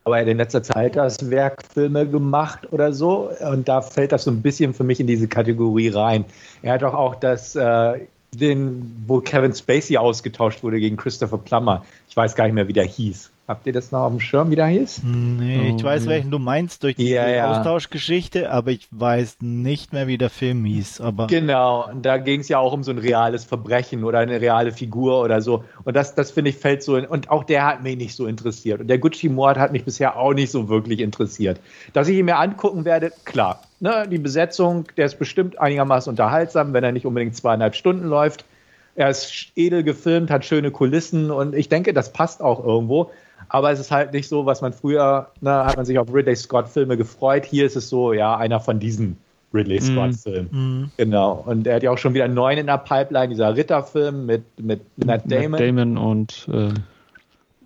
aber 0.10 0.18
er 0.18 0.22
hat 0.22 0.30
in 0.30 0.38
letzter 0.38 0.64
Zeit 0.64 0.96
das 0.96 1.30
Werkfilme 1.30 2.08
gemacht 2.08 2.72
oder 2.72 2.94
so. 2.94 3.30
Und 3.52 3.68
da 3.68 3.82
fällt 3.82 4.12
das 4.12 4.24
so 4.24 4.32
ein 4.32 4.42
bisschen 4.42 4.74
für 4.74 4.84
mich 4.84 5.00
in 5.00 5.06
diese 5.06 5.28
Kategorie 5.28 5.90
rein. 5.90 6.26
Er 6.64 6.74
hat 6.74 6.82
doch 6.82 6.96
auch 6.96 7.14
das, 7.14 7.56
äh, 7.56 8.08
den, 8.34 9.04
wo 9.06 9.22
Kevin 9.22 9.54
Spacey 9.54 9.98
ausgetauscht 9.98 10.64
wurde 10.64 10.80
gegen 10.80 10.98
Christopher 10.98 11.38
Plummer. 11.38 11.86
Ich 12.10 12.18
weiß 12.18 12.36
gar 12.36 12.46
nicht 12.46 12.54
mehr, 12.54 12.68
wie 12.68 12.74
der 12.74 12.86
hieß. 12.86 13.30
Habt 13.50 13.66
ihr 13.66 13.74
das 13.74 13.92
noch 13.92 14.02
auf 14.02 14.12
dem 14.12 14.20
Schirm, 14.20 14.52
wie 14.52 14.56
der 14.56 14.68
hieß? 14.68 15.02
Nee, 15.04 15.72
oh, 15.72 15.76
ich 15.76 15.84
weiß, 15.84 16.08
welchen 16.08 16.30
du 16.30 16.38
meinst 16.38 16.84
durch 16.84 16.98
die 16.98 17.10
ja, 17.10 17.28
ja. 17.28 17.50
Austauschgeschichte, 17.50 18.52
aber 18.52 18.70
ich 18.70 18.88
weiß 18.92 19.38
nicht 19.42 19.92
mehr, 19.92 20.06
wie 20.06 20.20
der 20.20 20.30
Film 20.30 20.66
hieß. 20.66 21.02
Aber 21.02 21.26
genau, 21.26 21.90
da 22.00 22.18
ging 22.18 22.42
es 22.42 22.48
ja 22.48 22.60
auch 22.60 22.74
um 22.74 22.84
so 22.84 22.92
ein 22.92 23.00
reales 23.00 23.46
Verbrechen 23.46 24.04
oder 24.04 24.20
eine 24.20 24.40
reale 24.40 24.72
Figur 24.72 25.24
oder 25.24 25.42
so. 25.42 25.64
Und 25.84 25.96
das, 25.96 26.14
das 26.14 26.30
finde 26.30 26.52
ich, 26.52 26.58
fällt 26.58 26.84
so 26.84 26.96
in, 26.96 27.06
und 27.06 27.32
auch 27.32 27.44
der 27.44 27.66
hat 27.66 27.82
mich 27.82 27.98
nicht 27.98 28.16
so 28.16 28.28
interessiert. 28.28 28.82
Und 28.82 28.88
der 28.88 29.00
Gucci-Mord 29.00 29.58
hat 29.58 29.72
mich 29.72 29.84
bisher 29.84 30.16
auch 30.16 30.36
nicht 30.36 30.52
so 30.52 30.70
wirklich 30.70 31.00
interessiert. 31.00 31.60
Dass 31.94 32.08
ich 32.08 32.20
ihn 32.20 32.26
mir 32.26 32.38
angucken 32.38 32.86
werde, 32.86 33.12
klar. 33.26 33.64
Ne, 33.80 34.08
die 34.12 34.20
Besetzung, 34.20 34.86
der 34.96 35.08
ist 35.08 35.18
bestimmt 35.18 35.60
einigermaßen 35.60 36.12
unterhaltsam, 36.12 36.72
wenn 36.74 36.84
er 36.84 36.92
nicht 36.92 37.08
unbedingt 37.08 37.36
zweieinhalb 37.36 37.74
Stunden 37.74 38.06
läuft. 38.06 38.46
Er 38.94 39.10
ist 39.10 39.48
edel 39.56 39.82
gefilmt, 39.82 40.30
hat 40.30 40.46
schöne 40.46 40.70
Kulissen 40.70 41.32
und 41.32 41.56
ich 41.56 41.68
denke, 41.68 41.96
das 41.96 42.14
passt 42.14 42.44
auch 42.44 42.64
irgendwo 42.64 43.10
aber 43.48 43.72
es 43.72 43.80
ist 43.80 43.92
halt 43.92 44.14
nicht 44.14 44.28
so, 44.28 44.46
was 44.46 44.62
man 44.62 44.74
früher, 44.74 45.30
ne, 45.42 45.66
hat 45.66 45.78
man 45.78 45.86
sich 45.86 45.98
auf 45.98 46.14
Ridley 46.14 46.36
Scott-Filme 46.36 46.98
gefreut. 46.98 47.46
Hier 47.46 47.66
ist 47.66 47.76
es 47.76 47.90
so, 47.90 48.14
ja, 48.14 48.36
einer 48.36 48.60
von 48.60 48.80
diesen 48.80 49.18
Ridley 49.54 49.80
mhm. 49.80 49.86
Scott-Filmen. 49.86 50.50
Mm. 50.52 50.92
Genau. 50.98 51.44
Und 51.46 51.66
er 51.66 51.76
hat 51.76 51.84
ja 51.84 51.92
auch 51.92 51.98
schon 51.98 52.14
wieder 52.14 52.26
einen 52.26 52.36
neuen 52.36 52.60
in 52.60 52.68
der 52.68 52.78
Pipeline, 52.78 53.30
dieser 53.30 53.56
Ritterfilm 53.56 54.26
mit, 54.26 54.44
mit 54.60 54.82
Matt 55.04 55.24
Damon. 55.26 55.52
Matt 55.52 55.60
Damon 55.62 55.98
und 55.98 56.48
äh, 56.52 56.74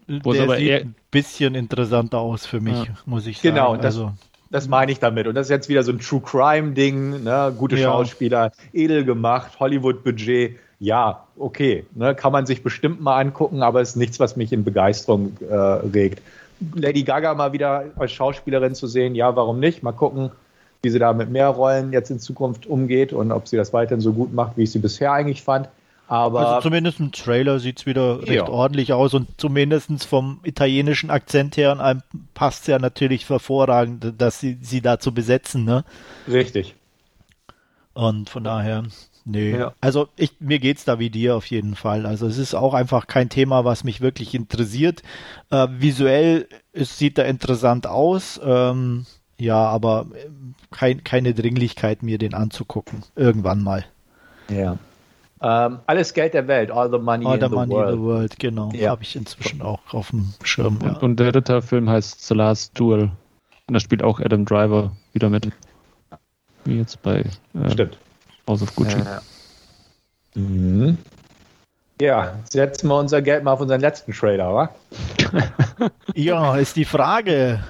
der 0.07 0.43
aber 0.43 0.57
sieht 0.57 0.71
ein 0.71 0.95
bisschen 1.11 1.55
interessanter 1.55 2.19
aus 2.19 2.45
für 2.45 2.59
mich, 2.59 2.77
ja. 2.85 2.93
muss 3.05 3.27
ich 3.27 3.37
sagen. 3.37 3.55
Genau, 3.55 3.75
das, 3.75 3.97
also. 3.97 4.13
das 4.51 4.67
meine 4.67 4.91
ich 4.91 4.99
damit. 4.99 5.27
Und 5.27 5.35
das 5.35 5.47
ist 5.47 5.51
jetzt 5.51 5.69
wieder 5.69 5.83
so 5.83 5.91
ein 5.91 5.99
True 5.99 6.21
Crime-Ding, 6.21 7.23
ne? 7.23 7.53
gute 7.57 7.77
ja. 7.77 7.83
Schauspieler, 7.83 8.51
edel 8.73 9.05
gemacht, 9.05 9.59
Hollywood-Budget 9.59 10.57
ja, 10.83 11.23
okay, 11.37 11.85
ne, 11.95 12.13
kann 12.13 12.33
man 12.33 12.45
sich 12.45 12.61
bestimmt 12.61 13.01
mal 13.01 13.17
angucken, 13.19 13.63
aber 13.63 13.81
ist 13.81 13.95
nichts, 13.95 14.19
was 14.19 14.35
mich 14.35 14.51
in 14.51 14.65
Begeisterung 14.65 15.37
äh, 15.49 15.55
regt. 15.55 16.21
Lady 16.75 17.03
Gaga 17.03 17.33
mal 17.33 17.53
wieder 17.53 17.85
als 17.95 18.11
Schauspielerin 18.11 18.75
zu 18.75 18.87
sehen, 18.87 19.15
ja, 19.15 19.33
warum 19.35 19.59
nicht? 19.59 19.81
Mal 19.81 19.93
gucken, 19.93 20.31
wie 20.81 20.89
sie 20.89 20.99
da 20.99 21.13
mit 21.13 21.29
mehr 21.29 21.47
Rollen 21.47 21.93
jetzt 21.93 22.11
in 22.11 22.19
Zukunft 22.19 22.65
umgeht 22.65 23.13
und 23.13 23.31
ob 23.31 23.47
sie 23.47 23.55
das 23.55 23.71
weiterhin 23.71 24.01
so 24.01 24.12
gut 24.12 24.34
macht, 24.34 24.58
wie 24.58 24.63
ich 24.63 24.71
sie 24.71 24.79
bisher 24.79 25.13
eigentlich 25.13 25.41
fand. 25.41 25.69
Aber 26.08 26.47
also 26.47 26.62
zumindest 26.62 26.99
im 26.99 27.13
Trailer 27.13 27.60
sieht 27.60 27.79
es 27.79 27.86
wieder 27.86 28.19
recht 28.19 28.34
ja. 28.34 28.49
ordentlich 28.49 28.91
aus 28.91 29.13
und 29.13 29.29
zumindest 29.38 30.05
vom 30.05 30.41
italienischen 30.43 31.10
Akzent 31.10 31.55
her 31.55 32.01
passt 32.34 32.63
es 32.63 32.67
ja 32.67 32.77
natürlich 32.77 33.29
hervorragend, 33.29 34.13
dass 34.17 34.41
sie 34.41 34.58
sie 34.62 34.81
da 34.81 34.99
zu 34.99 35.13
besetzen, 35.13 35.63
ne? 35.63 35.86
Richtig. 36.29 36.75
Und 37.93 38.29
von 38.29 38.43
daher, 38.43 38.84
Nee, 39.25 39.57
ja. 39.57 39.73
also 39.79 40.09
ich, 40.17 40.36
mir 40.39 40.59
geht's 40.59 40.83
da 40.83 40.99
wie 40.99 41.09
dir 41.09 41.36
auf 41.36 41.45
jeden 41.45 41.75
Fall. 41.75 42.05
Also 42.05 42.27
es 42.27 42.38
ist 42.38 42.53
auch 42.53 42.73
einfach 42.73 43.07
kein 43.07 43.29
Thema, 43.29 43.63
was 43.63 43.83
mich 43.83 44.01
wirklich 44.01 44.36
interessiert. 44.36 45.01
Äh, 45.49 45.67
visuell 45.69 46.47
es 46.73 46.97
sieht 46.97 47.17
da 47.17 47.23
interessant 47.23 47.88
aus, 47.88 48.39
ähm, 48.43 49.05
ja, 49.39 49.57
aber 49.57 50.07
äh, 50.13 50.29
kein, 50.71 51.03
keine 51.03 51.33
Dringlichkeit, 51.33 52.03
mir 52.03 52.17
den 52.17 52.33
anzugucken. 52.33 53.03
Irgendwann 53.15 53.63
mal. 53.63 53.86
Ja. 54.49 54.77
Ähm, 55.41 55.79
alles 55.88 56.13
Geld 56.13 56.33
der 56.33 56.47
Welt, 56.47 56.71
all 56.71 56.89
the 56.89 56.97
money, 56.97 57.25
all 57.25 57.36
in, 57.36 57.49
the 57.49 57.53
money 57.53 57.75
in 57.75 57.97
the 57.97 57.99
world. 57.99 58.39
Genau, 58.39 58.71
ja. 58.73 58.91
habe 58.91 59.03
ich 59.03 59.15
inzwischen 59.15 59.62
auch 59.62 59.93
auf 59.93 60.09
dem 60.12 60.33
Schirm. 60.43 60.79
Ja. 60.81 60.89
Und, 60.89 61.03
und, 61.03 61.19
der 61.19 61.31
dritte 61.31 61.62
Film 61.62 61.89
heißt 61.89 62.25
The 62.25 62.33
Last 62.33 62.79
Duel. 62.79 63.12
Und 63.67 63.73
da 63.73 63.79
spielt 63.79 64.03
auch 64.03 64.19
Adam 64.19 64.45
Driver 64.45 64.91
wieder 65.12 65.29
mit. 65.29 65.49
Wie 66.65 66.77
jetzt 66.77 67.01
bei 67.01 67.25
äh, 67.53 67.69
Stimmt. 67.69 67.97
House 68.47 68.62
of 68.62 68.75
Gucci. 68.75 68.97
Ja, 68.97 69.21
mhm. 70.36 70.97
ja, 72.01 72.39
setzen 72.49 72.88
wir 72.88 72.97
unser 72.97 73.21
Geld 73.21 73.43
mal 73.43 73.53
auf 73.53 73.62
unseren 73.62 73.82
letzten 73.82 74.13
Trailer, 74.13 74.53
wa? 74.53 74.69
ja, 76.15 76.58
ist 76.58 76.75
die 76.75 76.86
Frage 76.86 77.63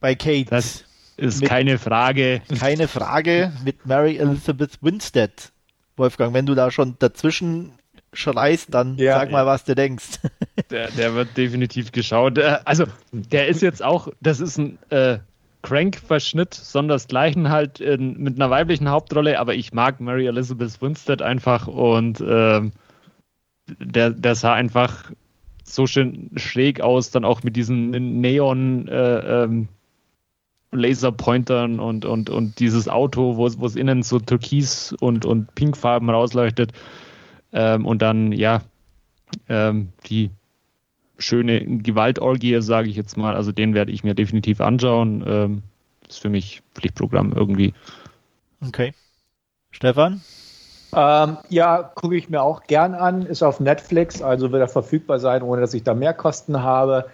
bei 0.00 0.14
Kate. 0.14 0.50
Das 0.50 0.84
ist 1.16 1.40
mit, 1.40 1.48
keine 1.48 1.78
Frage. 1.78 2.42
Keine 2.58 2.88
Frage 2.88 3.52
mit 3.64 3.86
Mary 3.86 4.16
Elizabeth 4.16 4.82
Winstead. 4.82 5.52
Wolfgang, 5.96 6.32
wenn 6.34 6.46
du 6.46 6.54
da 6.54 6.70
schon 6.70 6.96
dazwischen 6.98 7.72
schreist, 8.12 8.72
dann 8.72 8.96
ja, 8.96 9.18
sag 9.18 9.30
mal, 9.30 9.46
was 9.46 9.64
du 9.64 9.74
denkst. 9.74 10.20
Der, 10.70 10.90
der 10.90 11.14
wird 11.14 11.34
definitiv 11.36 11.92
geschaut. 11.92 12.36
Äh, 12.36 12.58
also, 12.64 12.84
der 13.12 13.46
ist 13.46 13.62
jetzt 13.62 13.82
auch, 13.82 14.08
das 14.20 14.40
ist 14.40 14.58
ein 14.58 14.78
äh, 14.90 15.18
Crank-Verschnitt, 15.62 16.54
sondersgleichen 16.54 17.48
halt 17.48 17.80
in, 17.80 18.18
mit 18.18 18.36
einer 18.36 18.50
weiblichen 18.50 18.88
Hauptrolle, 18.88 19.38
aber 19.38 19.54
ich 19.54 19.72
mag 19.72 20.00
Mary 20.00 20.26
Elizabeth 20.26 20.80
Winstead 20.80 21.20
einfach 21.22 21.66
und 21.66 22.22
ähm, 22.26 22.72
der, 23.80 24.10
der 24.10 24.34
sah 24.34 24.54
einfach 24.54 25.10
so 25.64 25.86
schön 25.86 26.30
schräg 26.36 26.80
aus, 26.80 27.10
dann 27.10 27.24
auch 27.24 27.42
mit 27.42 27.56
diesen 27.56 27.90
Neon 28.20 28.88
äh, 28.88 29.44
ähm, 29.44 29.68
Laserpointern 30.70 31.80
und, 31.80 32.04
und, 32.04 32.30
und 32.30 32.58
dieses 32.58 32.88
Auto, 32.88 33.36
wo 33.36 33.46
es 33.46 33.76
innen 33.76 34.02
so 34.02 34.18
türkis 34.18 34.92
und, 35.00 35.24
und 35.24 35.54
pinkfarben 35.54 36.10
rausleuchtet. 36.10 36.72
Ähm, 37.52 37.86
und 37.86 38.02
dann, 38.02 38.32
ja, 38.32 38.60
ähm, 39.48 39.88
die 40.06 40.30
schöne 41.18 41.64
Gewaltorgie, 41.64 42.60
sage 42.60 42.88
ich 42.88 42.96
jetzt 42.96 43.16
mal. 43.16 43.34
Also 43.34 43.52
den 43.52 43.74
werde 43.74 43.92
ich 43.92 44.04
mir 44.04 44.14
definitiv 44.14 44.60
anschauen. 44.60 45.24
Ähm, 45.26 45.62
ist 46.08 46.20
für 46.20 46.30
mich 46.30 46.62
Pflichtprogramm 46.74 47.32
irgendwie. 47.32 47.74
Okay. 48.66 48.94
Stefan? 49.70 50.22
Ähm, 50.94 51.36
ja, 51.50 51.82
gucke 51.82 52.16
ich 52.16 52.28
mir 52.28 52.42
auch 52.42 52.62
gern 52.64 52.94
an. 52.94 53.26
Ist 53.26 53.42
auf 53.42 53.60
Netflix, 53.60 54.22
also 54.22 54.52
wird 54.52 54.62
er 54.62 54.68
verfügbar 54.68 55.18
sein, 55.18 55.42
ohne 55.42 55.60
dass 55.60 55.74
ich 55.74 55.82
da 55.82 55.94
mehr 55.94 56.14
Kosten 56.14 56.62
habe. 56.62 57.06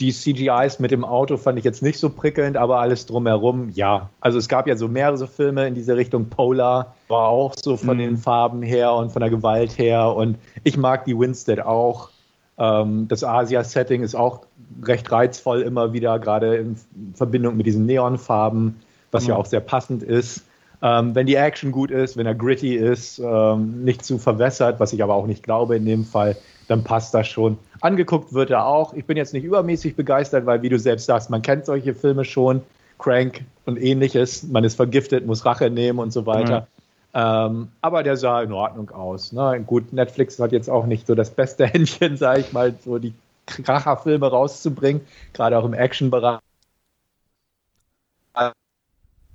Die 0.00 0.12
CGIs 0.12 0.80
mit 0.80 0.90
dem 0.90 1.04
Auto 1.04 1.36
fand 1.36 1.56
ich 1.56 1.64
jetzt 1.64 1.80
nicht 1.80 2.00
so 2.00 2.10
prickelnd, 2.10 2.56
aber 2.56 2.80
alles 2.80 3.06
drumherum, 3.06 3.70
ja. 3.74 4.10
Also 4.20 4.38
es 4.38 4.48
gab 4.48 4.66
ja 4.66 4.74
so 4.74 4.88
mehrere 4.88 5.28
Filme 5.28 5.68
in 5.68 5.76
diese 5.76 5.96
Richtung. 5.96 6.28
Polar 6.30 6.96
war 7.06 7.28
auch 7.28 7.54
so 7.54 7.76
von 7.76 7.96
mhm. 7.96 8.00
den 8.00 8.16
Farben 8.16 8.62
her 8.62 8.92
und 8.94 9.12
von 9.12 9.20
der 9.20 9.30
Gewalt 9.30 9.78
her. 9.78 10.12
Und 10.16 10.38
ich 10.64 10.76
mag 10.76 11.04
die 11.04 11.16
Winstead 11.16 11.60
auch. 11.60 12.10
Ähm, 12.58 13.08
das 13.08 13.24
Asia-Setting 13.24 14.02
ist 14.02 14.14
auch 14.14 14.46
recht 14.82 15.10
reizvoll 15.10 15.62
immer 15.62 15.92
wieder, 15.92 16.18
gerade 16.18 16.56
in 16.56 16.76
Verbindung 17.14 17.56
mit 17.56 17.66
diesen 17.66 17.86
Neonfarben, 17.86 18.76
was 19.10 19.24
mhm. 19.24 19.30
ja 19.30 19.36
auch 19.36 19.46
sehr 19.46 19.60
passend 19.60 20.02
ist. 20.02 20.44
Ähm, 20.82 21.14
wenn 21.14 21.26
die 21.26 21.36
Action 21.36 21.72
gut 21.72 21.90
ist, 21.90 22.16
wenn 22.16 22.26
er 22.26 22.34
gritty 22.34 22.74
ist, 22.74 23.18
ähm, 23.18 23.84
nicht 23.84 24.04
zu 24.04 24.18
verwässert, 24.18 24.80
was 24.80 24.92
ich 24.92 25.02
aber 25.02 25.14
auch 25.14 25.26
nicht 25.26 25.42
glaube 25.42 25.76
in 25.76 25.86
dem 25.86 26.04
Fall, 26.04 26.36
dann 26.68 26.84
passt 26.84 27.14
das 27.14 27.26
schon. 27.26 27.58
Angeguckt 27.80 28.32
wird 28.32 28.50
er 28.50 28.66
auch. 28.66 28.94
Ich 28.94 29.06
bin 29.06 29.16
jetzt 29.16 29.32
nicht 29.32 29.44
übermäßig 29.44 29.96
begeistert, 29.96 30.46
weil, 30.46 30.62
wie 30.62 30.68
du 30.68 30.78
selbst 30.78 31.06
sagst, 31.06 31.30
man 31.30 31.42
kennt 31.42 31.66
solche 31.66 31.94
Filme 31.94 32.24
schon, 32.24 32.62
Crank 32.98 33.44
und 33.66 33.80
ähnliches. 33.80 34.44
Man 34.44 34.64
ist 34.64 34.76
vergiftet, 34.76 35.26
muss 35.26 35.44
Rache 35.44 35.70
nehmen 35.70 35.98
und 35.98 36.12
so 36.12 36.26
weiter. 36.26 36.60
Mhm. 36.60 36.73
Ähm, 37.14 37.68
aber 37.80 38.02
der 38.02 38.16
sah 38.16 38.42
in 38.42 38.52
Ordnung 38.52 38.90
aus. 38.90 39.32
Ne? 39.32 39.62
Gut, 39.64 39.92
Netflix 39.92 40.38
hat 40.40 40.52
jetzt 40.52 40.68
auch 40.68 40.86
nicht 40.86 41.06
so 41.06 41.14
das 41.14 41.30
beste 41.30 41.66
Händchen, 41.68 42.16
sage 42.16 42.40
ich 42.40 42.52
mal, 42.52 42.74
so 42.84 42.98
die 42.98 43.14
Kracherfilme 43.46 44.26
rauszubringen, 44.26 45.02
gerade 45.32 45.58
auch 45.58 45.64
im 45.64 45.74
Action-Bereich. 45.74 46.40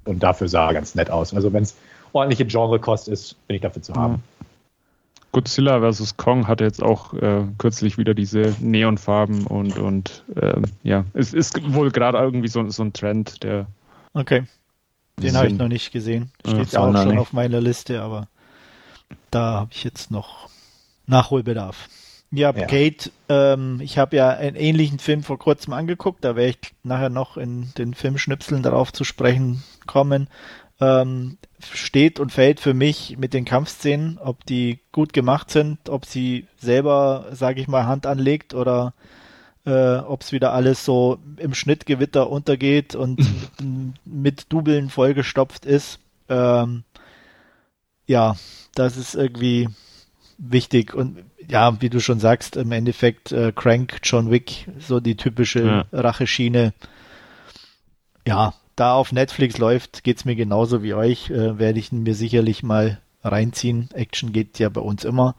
und 0.05 0.23
dafür 0.23 0.47
sah 0.47 0.67
er 0.67 0.73
ganz 0.73 0.95
nett 0.95 1.09
aus. 1.11 1.33
Also 1.33 1.53
wenn 1.53 1.63
es 1.63 1.75
ordentliche 2.13 2.45
Genrekost 2.45 3.07
ist, 3.07 3.35
bin 3.47 3.55
ich 3.55 3.61
dafür 3.61 3.81
zu 3.81 3.93
haben. 3.93 4.13
Mhm. 4.13 4.23
Godzilla 5.31 5.79
vs. 5.79 6.17
Kong 6.17 6.47
hatte 6.47 6.63
jetzt 6.63 6.81
auch 6.81 7.13
äh, 7.13 7.43
kürzlich 7.59 7.99
wieder 7.99 8.15
diese 8.15 8.55
Neonfarben 8.59 9.45
und, 9.45 9.77
und 9.77 10.23
äh, 10.35 10.59
ja, 10.81 11.05
es 11.13 11.35
ist 11.35 11.61
wohl 11.73 11.91
gerade 11.91 12.17
irgendwie 12.17 12.47
so, 12.47 12.67
so 12.69 12.81
ein 12.81 12.93
Trend, 12.93 13.43
der. 13.43 13.67
Okay. 14.13 14.43
Den 15.19 15.37
habe 15.37 15.47
ich 15.47 15.53
noch 15.53 15.67
nicht 15.67 15.91
gesehen. 15.91 16.31
Steht 16.45 16.71
ja 16.71 16.79
auch 16.79 16.93
schon 16.93 17.09
nicht. 17.09 17.19
auf 17.19 17.33
meiner 17.33 17.61
Liste, 17.61 18.01
aber 18.01 18.27
da 19.31 19.53
habe 19.59 19.71
ich 19.73 19.83
jetzt 19.83 20.11
noch 20.11 20.49
Nachholbedarf. 21.07 21.89
Ja, 22.31 22.53
ja. 22.53 22.65
Kate, 22.67 23.11
ähm, 23.27 23.81
ich 23.81 23.97
habe 23.97 24.15
ja 24.15 24.29
einen 24.29 24.55
ähnlichen 24.55 24.99
Film 24.99 25.23
vor 25.23 25.39
kurzem 25.39 25.73
angeguckt, 25.73 26.23
da 26.23 26.35
werde 26.35 26.57
ich 26.61 26.73
nachher 26.83 27.09
noch 27.09 27.37
in 27.37 27.73
den 27.77 27.95
Filmschnipseln 27.95 28.61
darauf 28.61 28.93
zu 28.93 29.03
sprechen 29.03 29.63
kommen. 29.87 30.29
Ähm, 30.79 31.37
steht 31.59 32.19
und 32.19 32.31
fällt 32.31 32.59
für 32.59 32.73
mich 32.73 33.17
mit 33.17 33.33
den 33.33 33.45
Kampfszenen, 33.45 34.17
ob 34.17 34.45
die 34.45 34.79
gut 34.91 35.11
gemacht 35.11 35.49
sind, 35.51 35.89
ob 35.89 36.05
sie 36.05 36.47
selber, 36.57 37.25
sage 37.31 37.59
ich 37.59 37.67
mal, 37.67 37.85
Hand 37.85 38.05
anlegt 38.05 38.53
oder 38.53 38.93
äh, 39.65 39.97
ob 39.97 40.21
es 40.21 40.31
wieder 40.31 40.53
alles 40.53 40.85
so 40.85 41.19
im 41.37 41.53
Schnittgewitter 41.53 42.29
untergeht 42.29 42.95
und 42.95 43.19
mit 44.05 44.51
Dubeln 44.51 44.89
vollgestopft 44.89 45.65
ist. 45.65 45.99
Ähm, 46.27 46.83
ja, 48.05 48.35
das 48.75 48.97
ist 48.97 49.15
irgendwie 49.15 49.69
wichtig 50.37 50.93
und 50.93 51.23
ja, 51.47 51.81
wie 51.81 51.89
du 51.89 51.99
schon 51.99 52.19
sagst, 52.19 52.55
im 52.55 52.71
Endeffekt 52.71 53.31
äh, 53.31 53.51
Crank, 53.51 53.99
John 54.03 54.29
Wick, 54.29 54.67
so 54.79 54.99
die 54.99 55.15
typische 55.15 55.65
ja. 55.65 55.85
Racheschiene. 55.91 56.73
Ja, 58.27 58.53
da 58.75 58.93
auf 58.93 59.11
Netflix 59.11 59.57
läuft, 59.57 60.03
geht's 60.03 60.25
mir 60.25 60.35
genauso 60.35 60.83
wie 60.83 60.93
euch. 60.93 61.29
Äh, 61.29 61.57
werde 61.57 61.79
ich 61.79 61.91
mir 61.91 62.13
sicherlich 62.13 62.63
mal 62.63 63.01
reinziehen. 63.23 63.89
Action 63.93 64.31
geht 64.31 64.59
ja 64.59 64.69
bei 64.69 64.81
uns 64.81 65.03
immer. 65.03 65.35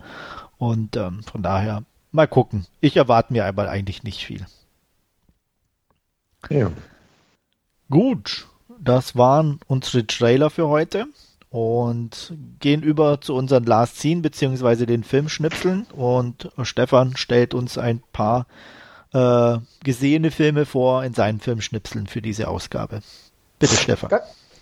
Und 0.58 0.96
ähm, 0.96 1.22
von 1.22 1.42
daher 1.42 1.84
mal 2.12 2.26
gucken. 2.26 2.66
Ich 2.80 2.96
erwarte 2.96 3.32
mir 3.32 3.46
aber 3.46 3.68
eigentlich 3.68 4.02
nicht 4.02 4.24
viel. 4.24 4.46
Ja. 6.48 6.70
Gut, 7.90 8.46
das 8.78 9.16
waren 9.16 9.60
unsere 9.66 10.06
Trailer 10.06 10.50
für 10.50 10.68
heute 10.68 11.06
und 11.50 12.32
gehen 12.60 12.82
über 12.82 13.20
zu 13.20 13.34
unseren 13.34 13.64
Last 13.64 13.98
Scene 13.98 14.20
beziehungsweise 14.22 14.86
den 14.86 15.04
Filmschnipseln 15.04 15.86
und 15.92 16.50
Stefan 16.62 17.16
stellt 17.16 17.54
uns 17.54 17.76
ein 17.76 18.02
paar 18.12 18.46
äh, 19.12 19.58
gesehene 19.82 20.30
Filme 20.30 20.66
vor 20.66 21.04
in 21.04 21.14
seinen 21.14 21.40
Filmschnipseln 21.40 22.06
für 22.06 22.22
diese 22.22 22.48
Ausgabe. 22.48 23.00
Bitte, 23.58 23.76
Stefan. 23.76 24.10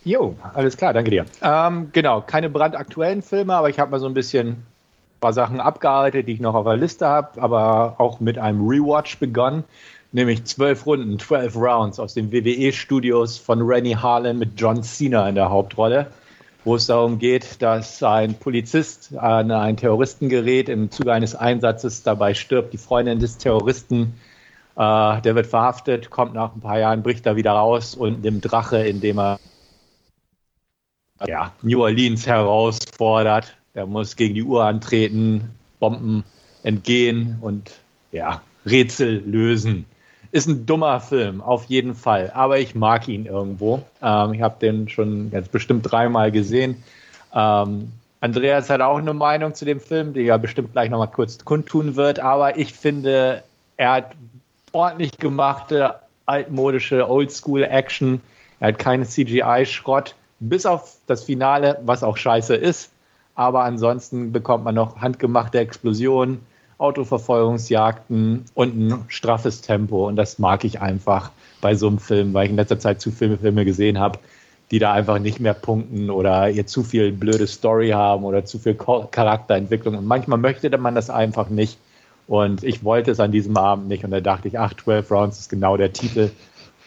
Jo, 0.04 0.36
alles 0.54 0.76
klar, 0.76 0.94
danke 0.94 1.10
dir. 1.10 1.26
Ähm, 1.42 1.90
genau, 1.92 2.22
keine 2.22 2.48
brandaktuellen 2.48 3.20
Filme, 3.20 3.54
aber 3.54 3.68
ich 3.68 3.78
habe 3.78 3.90
mal 3.90 4.00
so 4.00 4.06
ein 4.06 4.14
bisschen 4.14 4.64
paar 5.20 5.32
Sachen 5.32 5.60
abgearbeitet, 5.60 6.28
die 6.28 6.32
ich 6.32 6.40
noch 6.40 6.54
auf 6.54 6.64
der 6.64 6.76
Liste 6.76 7.06
habe, 7.06 7.40
aber 7.42 7.96
auch 7.98 8.20
mit 8.20 8.38
einem 8.38 8.66
Rewatch 8.66 9.18
begonnen, 9.18 9.64
nämlich 10.12 10.44
zwölf 10.44 10.86
Runden, 10.86 11.18
12 11.18 11.56
Rounds 11.56 11.98
aus 12.00 12.14
den 12.14 12.32
WWE-Studios 12.32 13.38
von 13.38 13.62
Rennie 13.62 13.96
Harlan 13.96 14.38
mit 14.38 14.52
John 14.56 14.82
Cena 14.82 15.28
in 15.28 15.34
der 15.34 15.50
Hauptrolle 15.50 16.08
wo 16.68 16.76
es 16.76 16.86
darum 16.86 17.18
geht, 17.18 17.62
dass 17.62 18.02
ein 18.02 18.34
Polizist 18.34 19.16
an 19.16 19.50
einen 19.50 19.78
Terroristen 19.78 20.28
gerät, 20.28 20.68
im 20.68 20.90
Zuge 20.90 21.12
eines 21.12 21.34
Einsatzes 21.34 22.02
dabei 22.02 22.34
stirbt. 22.34 22.72
Die 22.72 22.78
Freundin 22.78 23.20
des 23.20 23.38
Terroristen, 23.38 24.14
äh, 24.76 25.20
der 25.22 25.34
wird 25.34 25.46
verhaftet, 25.46 26.10
kommt 26.10 26.34
nach 26.34 26.54
ein 26.54 26.60
paar 26.60 26.78
Jahren, 26.78 27.02
bricht 27.02 27.24
da 27.24 27.36
wieder 27.36 27.52
raus 27.52 27.94
und 27.94 28.22
nimmt 28.22 28.50
Drache, 28.50 28.86
indem 28.86 29.18
er 29.18 29.40
ja, 31.26 31.52
New 31.62 31.82
Orleans 31.82 32.26
herausfordert. 32.26 33.56
Er 33.78 33.86
muss 33.86 34.16
gegen 34.16 34.34
die 34.34 34.42
Uhr 34.42 34.64
antreten, 34.64 35.52
Bomben 35.78 36.24
entgehen 36.64 37.38
und 37.40 37.70
ja, 38.10 38.42
Rätsel 38.66 39.22
lösen. 39.24 39.84
Ist 40.32 40.48
ein 40.48 40.66
dummer 40.66 40.98
Film, 40.98 41.40
auf 41.40 41.66
jeden 41.66 41.94
Fall. 41.94 42.32
Aber 42.34 42.58
ich 42.58 42.74
mag 42.74 43.06
ihn 43.06 43.24
irgendwo. 43.24 43.84
Ähm, 44.02 44.34
ich 44.34 44.42
habe 44.42 44.56
den 44.60 44.88
schon 44.88 45.30
ganz 45.30 45.48
bestimmt 45.48 45.88
dreimal 45.88 46.32
gesehen. 46.32 46.82
Ähm, 47.32 47.92
Andreas 48.20 48.68
hat 48.68 48.80
auch 48.80 48.98
eine 48.98 49.14
Meinung 49.14 49.54
zu 49.54 49.64
dem 49.64 49.78
Film, 49.78 50.12
die 50.12 50.26
er 50.26 50.38
bestimmt 50.38 50.72
gleich 50.72 50.90
nochmal 50.90 51.12
kurz 51.12 51.44
kundtun 51.44 51.94
wird. 51.94 52.18
Aber 52.18 52.58
ich 52.58 52.74
finde, 52.74 53.44
er 53.76 53.92
hat 53.92 54.10
ordentlich 54.72 55.16
gemachte, 55.18 55.94
altmodische, 56.26 57.08
Oldschool-Action. 57.08 58.20
Er 58.58 58.68
hat 58.68 58.80
keine 58.80 59.04
CGI-Schrott. 59.04 60.16
Bis 60.40 60.66
auf 60.66 60.96
das 61.06 61.22
Finale, 61.22 61.78
was 61.84 62.02
auch 62.02 62.16
scheiße 62.16 62.56
ist. 62.56 62.90
Aber 63.38 63.62
ansonsten 63.62 64.32
bekommt 64.32 64.64
man 64.64 64.74
noch 64.74 64.96
handgemachte 64.96 65.60
Explosionen 65.60 66.40
Autoverfolgungsjagden 66.78 68.46
und 68.54 68.76
ein 68.76 69.04
straffes 69.06 69.60
Tempo. 69.60 70.08
Und 70.08 70.16
das 70.16 70.40
mag 70.40 70.64
ich 70.64 70.80
einfach 70.80 71.30
bei 71.60 71.76
so 71.76 71.86
einem 71.86 72.00
Film, 72.00 72.34
weil 72.34 72.46
ich 72.46 72.50
in 72.50 72.56
letzter 72.56 72.80
Zeit 72.80 73.00
zu 73.00 73.12
viele 73.12 73.38
Filme 73.38 73.64
gesehen 73.64 74.00
habe, 74.00 74.18
die 74.72 74.80
da 74.80 74.92
einfach 74.92 75.20
nicht 75.20 75.38
mehr 75.38 75.54
punkten 75.54 76.10
oder 76.10 76.50
ihr 76.50 76.66
zu 76.66 76.82
viel 76.82 77.12
blöde 77.12 77.46
Story 77.46 77.90
haben 77.90 78.24
oder 78.24 78.44
zu 78.44 78.58
viel 78.58 78.74
Charakterentwicklung. 78.74 79.94
Und 79.94 80.06
manchmal 80.06 80.38
möchte 80.38 80.76
man 80.76 80.96
das 80.96 81.08
einfach 81.08 81.48
nicht. 81.48 81.78
Und 82.26 82.64
ich 82.64 82.82
wollte 82.82 83.12
es 83.12 83.20
an 83.20 83.30
diesem 83.30 83.56
Abend 83.56 83.86
nicht. 83.86 84.02
Und 84.02 84.10
da 84.10 84.20
dachte 84.20 84.48
ich, 84.48 84.58
ach, 84.58 84.74
12 84.74 85.08
Rounds 85.12 85.38
ist 85.38 85.48
genau 85.48 85.76
der 85.76 85.92
Titel. 85.92 86.32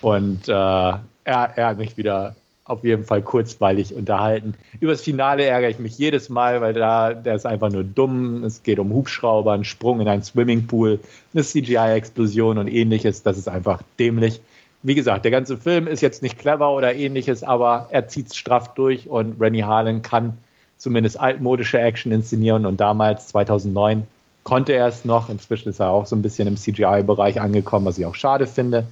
Und 0.01 0.49
äh, 0.49 0.51
er, 0.51 0.99
er 1.23 1.67
hat 1.67 1.77
mich 1.77 1.95
wieder 1.95 2.35
auf 2.71 2.84
jeden 2.84 3.03
Fall 3.03 3.21
kurzweilig 3.21 3.93
unterhalten. 3.93 4.55
Über 4.79 4.93
das 4.93 5.01
Finale 5.01 5.45
ärgere 5.45 5.69
ich 5.69 5.79
mich 5.79 5.97
jedes 5.97 6.29
Mal, 6.29 6.62
weil 6.62 6.73
da 6.73 7.13
der 7.13 7.36
ist 7.36 7.45
einfach 7.45 7.69
nur 7.69 7.84
dumm. 7.84 8.43
Es 8.43 8.63
geht 8.63 8.79
um 8.79 8.91
Hubschrauber, 8.91 9.51
einen 9.53 9.65
Sprung 9.65 10.01
in 10.01 10.07
einen 10.07 10.23
Swimmingpool, 10.23 10.99
eine 11.34 11.43
CGI-Explosion 11.43 12.57
und 12.57 12.67
ähnliches. 12.67 13.23
Das 13.23 13.38
ist 13.38 13.47
einfach 13.47 13.81
dämlich. 13.99 14.41
Wie 14.84 14.95
gesagt, 14.95 15.25
der 15.25 15.31
ganze 15.31 15.57
Film 15.57 15.88
ist 15.88 16.01
jetzt 16.01 16.23
nicht 16.23 16.39
clever 16.39 16.71
oder 16.71 16.95
ähnliches, 16.95 17.43
aber 17.43 17.88
er 17.91 18.07
zieht 18.07 18.27
es 18.27 18.36
straff 18.36 18.73
durch 18.73 19.07
und 19.07 19.39
Rennie 19.39 19.63
Harlan 19.63 20.01
kann 20.01 20.38
zumindest 20.77 21.19
altmodische 21.19 21.79
Action 21.79 22.12
inszenieren 22.12 22.65
und 22.65 22.81
damals, 22.81 23.27
2009, 23.27 24.07
konnte 24.43 24.73
er 24.73 24.88
es 24.88 25.05
noch. 25.05 25.29
Inzwischen 25.29 25.69
ist 25.69 25.79
er 25.79 25.91
auch 25.91 26.07
so 26.07 26.15
ein 26.15 26.23
bisschen 26.23 26.47
im 26.47 26.57
CGI-Bereich 26.57 27.39
angekommen, 27.39 27.86
was 27.86 27.99
ich 27.99 28.05
auch 28.07 28.15
schade 28.15 28.47
finde. 28.47 28.88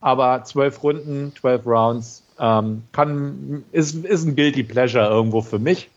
Aber 0.00 0.44
zwölf 0.44 0.82
Runden, 0.82 1.34
zwölf 1.38 1.66
Rounds, 1.66 2.22
ähm, 2.38 2.82
kann, 2.92 3.64
ist, 3.72 3.94
ist 4.04 4.24
ein 4.24 4.36
Guilty 4.36 4.62
Pleasure 4.62 5.06
irgendwo 5.06 5.42
für 5.42 5.58
mich. 5.58 5.90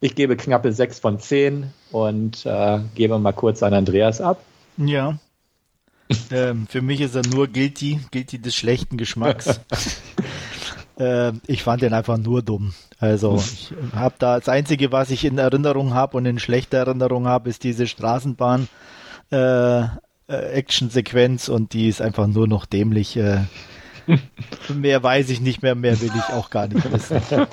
Ich 0.00 0.14
gebe 0.14 0.36
knappe 0.36 0.72
6 0.72 0.98
von 0.98 1.18
10 1.18 1.72
und 1.90 2.44
äh, 2.44 2.80
gebe 2.94 3.18
mal 3.18 3.32
kurz 3.32 3.62
an 3.62 3.72
Andreas 3.72 4.20
ab. 4.20 4.42
Ja. 4.76 5.18
ähm, 6.30 6.66
für 6.68 6.82
mich 6.82 7.00
ist 7.00 7.14
er 7.14 7.26
nur 7.26 7.48
guilty, 7.48 8.00
guilty 8.12 8.38
des 8.38 8.54
schlechten 8.54 8.96
Geschmacks. 8.96 9.60
ähm, 10.98 11.40
ich 11.46 11.62
fand 11.62 11.82
den 11.82 11.94
einfach 11.94 12.18
nur 12.18 12.42
dumm. 12.42 12.74
Also 12.98 13.36
ich 13.36 13.74
habe 13.94 14.14
da 14.18 14.38
das 14.38 14.48
Einzige, 14.48 14.92
was 14.92 15.10
ich 15.10 15.24
in 15.24 15.38
Erinnerung 15.38 15.94
habe 15.94 16.16
und 16.16 16.26
in 16.26 16.38
schlechter 16.38 16.78
Erinnerung 16.78 17.26
habe, 17.26 17.50
ist 17.50 17.64
diese 17.64 17.86
Straßenbahn 17.86 18.68
äh, 19.30 19.80
äh, 19.82 19.86
Action-Sequenz 20.28 21.48
und 21.48 21.72
die 21.72 21.88
ist 21.88 22.00
einfach 22.00 22.26
nur 22.26 22.48
noch 22.48 22.66
dämlich. 22.66 23.16
Äh, 23.16 23.44
mehr 24.74 25.02
weiß 25.02 25.30
ich 25.30 25.40
nicht 25.40 25.62
mehr, 25.62 25.74
mehr 25.74 26.00
will 26.00 26.10
ich 26.14 26.34
auch 26.34 26.50
gar 26.50 26.68
nicht 26.68 26.92
wissen. 26.92 27.20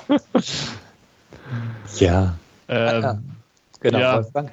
Ja. 1.98 2.36
Ähm, 2.68 3.22
genau, 3.80 3.98
ja. 3.98 4.16
Wolfgang. 4.16 4.50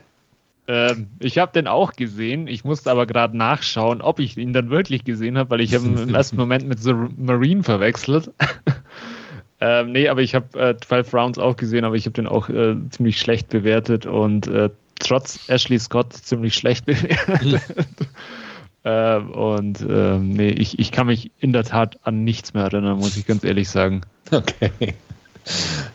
Ähm, 0.68 1.08
ich 1.20 1.38
habe 1.38 1.52
den 1.54 1.68
auch 1.68 1.94
gesehen. 1.94 2.48
Ich 2.48 2.64
musste 2.64 2.92
aber 2.92 3.06
gerade 3.06 3.36
nachschauen, 3.36 4.02
ob 4.02 4.20
ich 4.20 4.38
ihn 4.38 4.54
dann 4.54 4.70
wirklich 4.70 5.04
gesehen 5.04 5.38
habe, 5.38 5.50
weil 5.50 5.62
ich 5.62 5.74
habe 5.74 5.86
im 5.86 6.14
ersten 6.16 6.38
Moment 6.38 6.68
mit 6.68 6.80
The 6.80 6.94
Marine 7.18 7.64
verwechselt. 7.64 8.32
ähm, 9.60 9.92
nee, 9.92 10.08
aber 10.08 10.22
ich 10.22 10.36
habe 10.36 10.60
äh, 10.60 10.78
12 10.78 11.14
Rounds 11.14 11.40
auch 11.40 11.56
gesehen, 11.56 11.84
aber 11.84 11.96
ich 11.96 12.06
habe 12.06 12.14
den 12.14 12.28
auch 12.28 12.50
äh, 12.50 12.76
ziemlich 12.90 13.20
schlecht 13.20 13.50
bewertet 13.50 14.06
und 14.06 14.48
äh, 14.48 14.70
trotz 15.00 15.50
Ashley 15.50 15.80
Scott 15.80 16.14
ziemlich 16.14 16.54
schlecht 16.54 16.86
bewertet. 16.86 17.62
Äh, 18.84 19.18
und 19.18 19.82
äh, 19.82 20.18
nee, 20.18 20.50
ich, 20.50 20.80
ich 20.80 20.92
kann 20.92 21.08
mich 21.08 21.32
in 21.40 21.54
der 21.54 21.64
Tat 21.64 22.00
an 22.04 22.24
nichts 22.24 22.54
mehr 22.54 22.64
erinnern, 22.64 22.98
muss 22.98 23.18
ich 23.18 23.28
ganz 23.28 23.44
ehrlich 23.44 23.70
sagen. 23.70 24.02
Okay. 24.32 24.72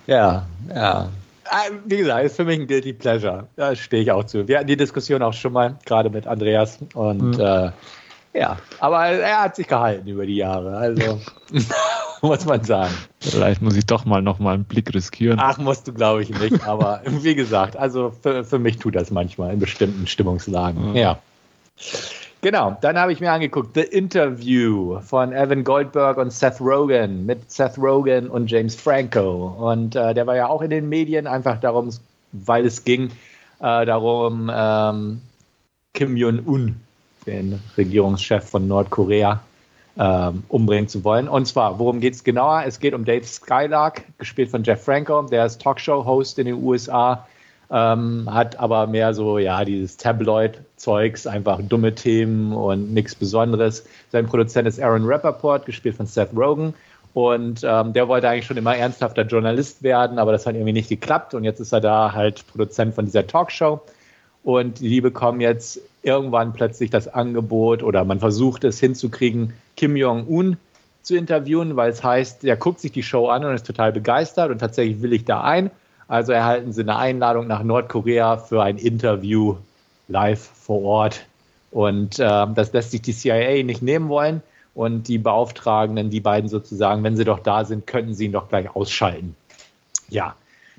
Ja, 0.07 0.47
ja. 0.75 1.09
Ah, 1.49 1.63
wie 1.85 1.99
gesagt, 1.99 2.25
ist 2.25 2.37
für 2.37 2.45
mich 2.45 2.59
ein 2.59 2.67
Guilty 2.67 2.93
Pleasure. 2.93 3.47
Da 3.57 3.77
stehe 3.77 4.03
ich 4.03 4.11
auch 4.11 4.25
zu. 4.25 4.49
Wir 4.49 4.59
hatten 4.59 4.67
die 4.67 4.77
Diskussion 4.77 5.23
auch 5.23 5.33
schon 5.33 5.53
mal, 5.53 5.77
gerade 5.85 6.11
mit 6.11 6.27
Andreas. 6.27 6.79
Und 6.95 7.39
mhm. 7.39 7.41
äh, 7.41 7.71
ja, 8.35 8.59
aber 8.81 9.07
er 9.07 9.43
hat 9.43 9.57
sich 9.57 9.67
gehalten 9.67 10.09
über 10.09 10.27
die 10.27 10.37
Jahre. 10.37 10.77
Also 10.77 11.21
muss 12.23 12.45
man 12.45 12.65
sagen. 12.65 12.93
Vielleicht 13.21 13.63
muss 13.63 13.77
ich 13.77 13.87
doch 13.87 14.05
mal 14.05 14.23
noch 14.23 14.39
mal 14.39 14.55
einen 14.55 14.65
Blick 14.65 14.93
riskieren. 14.93 15.39
Ach, 15.41 15.59
musst 15.59 15.87
du, 15.89 15.93
glaube 15.93 16.23
ich, 16.23 16.31
nicht. 16.31 16.67
Aber 16.67 17.01
wie 17.07 17.35
gesagt, 17.35 17.77
also 17.77 18.13
für, 18.23 18.45
für 18.45 18.59
mich 18.59 18.79
tut 18.79 18.97
das 18.97 19.11
manchmal 19.11 19.53
in 19.53 19.61
bestimmten 19.61 20.07
Stimmungslagen. 20.07 20.91
Mhm. 20.91 20.97
Ja. 20.97 21.19
Genau, 22.43 22.77
dann 22.81 22.99
habe 22.99 23.13
ich 23.13 23.21
mir 23.21 23.33
angeguckt 23.33 23.71
The 23.75 23.81
Interview 23.81 25.01
von 25.01 25.33
Evan 25.33 25.65
Goldberg 25.65 26.19
und 26.19 26.33
Seth 26.33 26.61
Rogen 26.61 27.25
mit 27.25 27.51
Seth 27.51 27.79
Rogen 27.79 28.29
und 28.29 28.51
James 28.51 28.77
Franco. 28.77 29.49
Und 29.59 29.97
äh, 29.97 30.15
der 30.15 30.27
war 30.27 30.37
ja 30.37 30.47
auch 30.47 30.63
in 30.63 30.71
den 30.71 30.89
Medien, 30.89 31.27
einfach 31.27 31.59
darum, 31.59 31.91
weil 32.33 32.67
es 32.67 32.85
ging 32.85 33.11
äh, 33.61 33.87
darum, 33.87 34.51
ähm, 34.55 35.23
Kim 35.95 36.17
Jong-un, 36.17 36.77
den 37.27 37.61
Regierungschef 37.77 38.45
von 38.49 38.69
Nordkorea, 38.69 39.41
ähm, 39.99 40.45
umbringen 40.49 40.89
zu 40.89 41.03
wollen. 41.05 41.29
Und 41.29 41.47
zwar, 41.47 41.79
worum 41.79 42.01
geht 42.01 42.15
es 42.15 42.23
genauer? 42.23 42.65
Es 42.67 42.79
geht 42.79 42.93
um 42.93 43.07
Dave 43.07 43.25
Skylark, 43.25 44.03
gespielt 44.19 44.51
von 44.51 44.63
Jeff 44.63 44.85
Franco, 44.85 45.23
der 45.23 45.47
ist 45.47 45.63
Talkshow-Host 45.63 46.39
in 46.39 46.47
den 46.47 46.63
USA 46.63 47.27
ähm, 47.71 48.29
hat 48.33 48.59
aber 48.59 48.87
mehr 48.87 49.15
so, 49.15 49.39
ja, 49.39 49.65
dieses 49.65 49.97
Tabloid-Zeugs, 49.97 51.27
einfach 51.27 51.61
dumme 51.63 51.95
Themen 51.95 52.53
und 52.53 52.93
nichts 52.93 53.15
Besonderes. 53.15 53.87
Sein 54.11 54.27
Produzent 54.27 54.69
ist 54.69 54.81
Aaron 54.81 55.05
Rappaport, 55.05 55.67
gespielt 55.67 55.97
von 55.97 56.07
Seth 56.07 56.31
Rogen. 56.37 56.75
Und 57.13 57.63
ähm, 57.65 57.93
der 57.95 58.09
wollte 58.09 58.29
eigentlich 58.29 58.47
schon 58.47 58.59
immer 58.59 58.77
ernsthafter 58.77 59.23
Journalist 59.23 59.83
werden, 59.83 60.19
aber 60.19 60.33
das 60.33 60.47
hat 60.47 60.55
irgendwie 60.55 60.75
nicht 60.75 60.91
geklappt. 60.91 61.35
Und 61.35 61.45
jetzt 61.45 61.61
ist 61.61 61.73
er 61.73 61.81
da 61.81 62.13
halt 62.13 62.47
Produzent 62.47 62.95
von 62.95 63.07
dieser 63.07 63.27
Talkshow. 63.27 63.81
Und 64.45 64.81
die 64.81 65.01
bekommen 65.01 65.41
jetzt 65.41 65.81
irgendwann 66.03 66.53
plötzlich 66.53 66.91
das 66.91 67.09
Angebot 67.09 67.83
oder 67.83 68.05
man 68.05 68.21
versucht 68.21 68.63
es 68.65 68.79
hinzukriegen, 68.79 69.55
Kim 69.77 69.97
Jong-un 69.97 70.57
zu 71.03 71.17
interviewen, 71.17 71.75
weil 71.75 71.91
es 71.91 72.05
heißt, 72.05 72.45
er 72.45 72.57
guckt 72.57 72.81
sich 72.81 72.93
die 72.93 73.03
Show 73.03 73.29
an 73.29 73.45
und 73.45 73.55
ist 73.55 73.67
total 73.67 73.93
begeistert 73.93 74.51
und 74.51 74.59
tatsächlich 74.59 75.03
will 75.03 75.13
ich 75.13 75.25
da 75.25 75.41
ein. 75.41 75.71
Also 76.09 76.33
erhalten 76.33 76.73
sie 76.73 76.83
eine 76.83 76.97
Einladung 76.97 77.47
nach 77.47 77.63
Nordkorea 77.63 78.37
für 78.37 78.63
ein 78.63 78.79
Interview 78.79 79.57
live 80.09 80.41
vor 80.41 80.83
Ort. 80.83 81.27
Und 81.71 82.19
äh, 82.19 82.47
das 82.55 82.73
lässt 82.73 82.93
sich 82.93 83.03
die 83.03 83.13
CIA 83.13 83.63
nicht 83.65 83.83
nehmen 83.83 84.09
wollen. 84.09 84.43
Und 84.75 85.09
die 85.09 85.19
Beauftragenden, 85.19 86.11
die 86.11 86.21
beiden 86.21 86.49
sozusagen, 86.49 87.03
wenn 87.03 87.17
sie 87.17 87.25
doch 87.25 87.39
da 87.41 87.65
sind, 87.65 87.87
könnten 87.87 88.15
sie 88.15 88.27
ihn 88.27 88.33
doch 88.33 88.49
gleich 88.49 88.75
ausschalten. 88.77 89.35
Ja, 90.09 90.37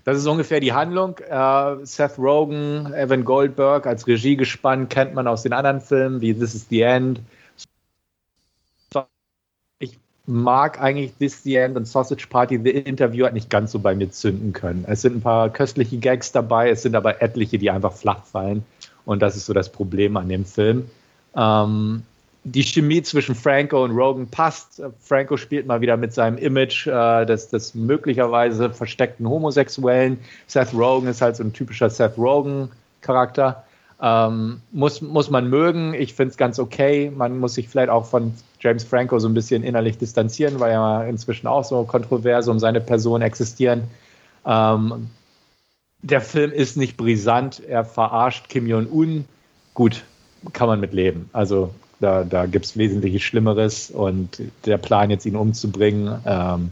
das 0.08 0.20
ist 0.20 0.28
ungefähr 0.28 0.60
die 0.60 0.72
Handlung. 0.72 1.18
Äh, 1.18 1.86
Seth 1.86 2.18
Rogen, 2.18 2.94
Evan 2.94 3.26
Goldberg 3.26 3.86
als 3.88 4.08
Regiegespann 4.08 4.88
kennt 4.88 5.14
man 5.14 5.28
aus 5.28 5.44
den 5.44 5.52
anderen 5.52 5.82
Filmen 5.82 6.22
wie 6.22 6.34
This 6.34 6.56
is 6.56 6.68
the 6.70 6.82
End, 6.82 7.20
mag 10.28 10.82
eigentlich 10.82 11.14
This 11.18 11.44
the 11.44 11.56
End 11.56 11.78
und 11.78 11.88
Sausage 11.88 12.28
Party 12.30 12.60
The 12.62 12.72
Interview 12.72 13.26
hat 13.26 13.34
nicht 13.34 13.50
ganz 13.50 13.72
so 13.72 13.80
bei 13.80 13.96
mir 13.96 14.12
zünden 14.12 14.54
können. 14.54 14.86
Es 14.88 15.02
sind 15.02 15.16
ein 15.16 15.22
paar 15.22 15.50
köstliche 15.50 15.98
Gags 15.98 16.32
dabei, 16.34 16.70
es 16.70 16.82
sind 16.82 16.96
aber 16.96 17.22
etliche, 17.22 17.58
die 17.58 17.72
einfach 17.72 17.94
flach 17.94 18.24
fallen. 18.26 18.64
Und 19.06 19.22
das 19.22 19.38
ist 19.38 19.46
so 19.46 19.54
das 19.54 19.72
Problem 19.72 20.18
an 20.18 20.28
dem 20.28 20.44
Film. 20.44 20.90
Ähm, 21.34 22.04
die 22.44 22.64
Chemie 22.64 23.02
zwischen 23.04 23.36
Franco 23.36 23.84
und 23.84 23.92
Rogan 23.92 24.28
passt. 24.28 24.82
Franco 25.02 25.38
spielt 25.38 25.66
mal 25.66 25.82
wieder 25.82 25.96
mit 25.96 26.14
seinem 26.14 26.38
Image 26.38 26.88
äh, 26.88 27.26
des, 27.26 27.50
des 27.50 27.74
möglicherweise 27.74 28.70
versteckten 28.70 29.28
Homosexuellen. 29.30 30.20
Seth 30.48 30.74
Rogen 30.74 31.08
ist 31.08 31.22
halt 31.22 31.38
so 31.38 31.44
ein 31.44 31.54
typischer 31.54 31.90
Seth 31.90 32.18
Rogen-Charakter. 32.18 33.64
Ähm, 34.02 34.62
muss, 34.72 35.02
muss 35.02 35.30
man 35.30 35.50
mögen. 35.50 35.94
Ich 35.94 36.14
finde 36.14 36.32
es 36.32 36.38
ganz 36.38 36.60
okay. 36.60 37.12
Man 37.16 37.40
muss 37.40 37.56
sich 37.56 37.68
vielleicht 37.68 37.90
auch 37.90 38.06
von 38.06 38.34
James 38.60 38.84
Franco 38.84 39.20
so 39.20 39.28
ein 39.28 39.34
bisschen 39.34 39.64
innerlich 39.64 39.98
distanzieren, 39.98 40.60
weil 40.60 40.72
ja 40.72 41.04
inzwischen 41.04 41.48
auch 41.48 41.64
so 41.64 41.84
Kontroverse 41.84 42.50
um 42.50 42.60
seine 42.60 42.82
Person 42.82 43.22
existieren. 43.22 43.84
Ähm, 44.46 45.10
der 46.02 46.22
Film 46.22 46.52
ist 46.52 46.78
nicht 46.78 46.98
brisant, 46.98 47.62
er 47.68 47.84
verarscht 47.84 48.50
Kim 48.50 48.68
Jong-un. 48.68 49.26
Gut, 49.74 50.04
kann 50.54 50.68
man 50.68 50.80
mit 50.80 50.94
leben. 50.94 51.30
Also 51.34 51.72
da, 52.00 52.24
da 52.24 52.46
gibt 52.46 52.66
es 52.66 52.78
wesentlich 52.78 53.26
Schlimmeres 53.26 53.90
und 53.92 54.42
der 54.66 54.78
Plan, 54.78 55.10
jetzt 55.10 55.26
ihn 55.26 55.36
umzubringen, 55.36 56.20
ähm, 56.26 56.72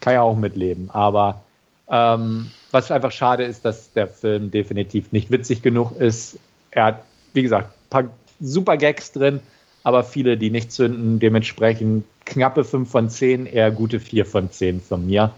kann 0.00 0.14
ja 0.14 0.22
auch 0.22 0.36
mitleben. 0.36 0.90
Aber 0.92 1.42
ähm, 1.88 2.50
was 2.70 2.90
einfach 2.90 3.12
schade 3.12 3.44
ist, 3.44 3.64
dass 3.64 3.92
der 3.92 4.08
Film 4.08 4.50
definitiv 4.50 5.12
nicht 5.12 5.30
witzig 5.30 5.62
genug 5.62 5.92
ist. 5.98 6.38
Er 6.70 6.84
hat, 6.84 7.02
wie 7.32 7.42
gesagt, 7.42 7.68
ein 7.68 7.90
paar 7.90 8.04
super 8.40 8.76
Gags 8.76 9.12
drin, 9.12 9.40
aber 9.84 10.02
viele, 10.02 10.36
die 10.36 10.50
nicht 10.50 10.72
zünden. 10.72 11.20
Dementsprechend 11.20 12.04
knappe 12.24 12.64
5 12.64 12.90
von 12.90 13.08
10, 13.08 13.46
eher 13.46 13.70
gute 13.70 14.00
4 14.00 14.26
von 14.26 14.50
10 14.50 14.80
von 14.80 15.06
mir. 15.06 15.32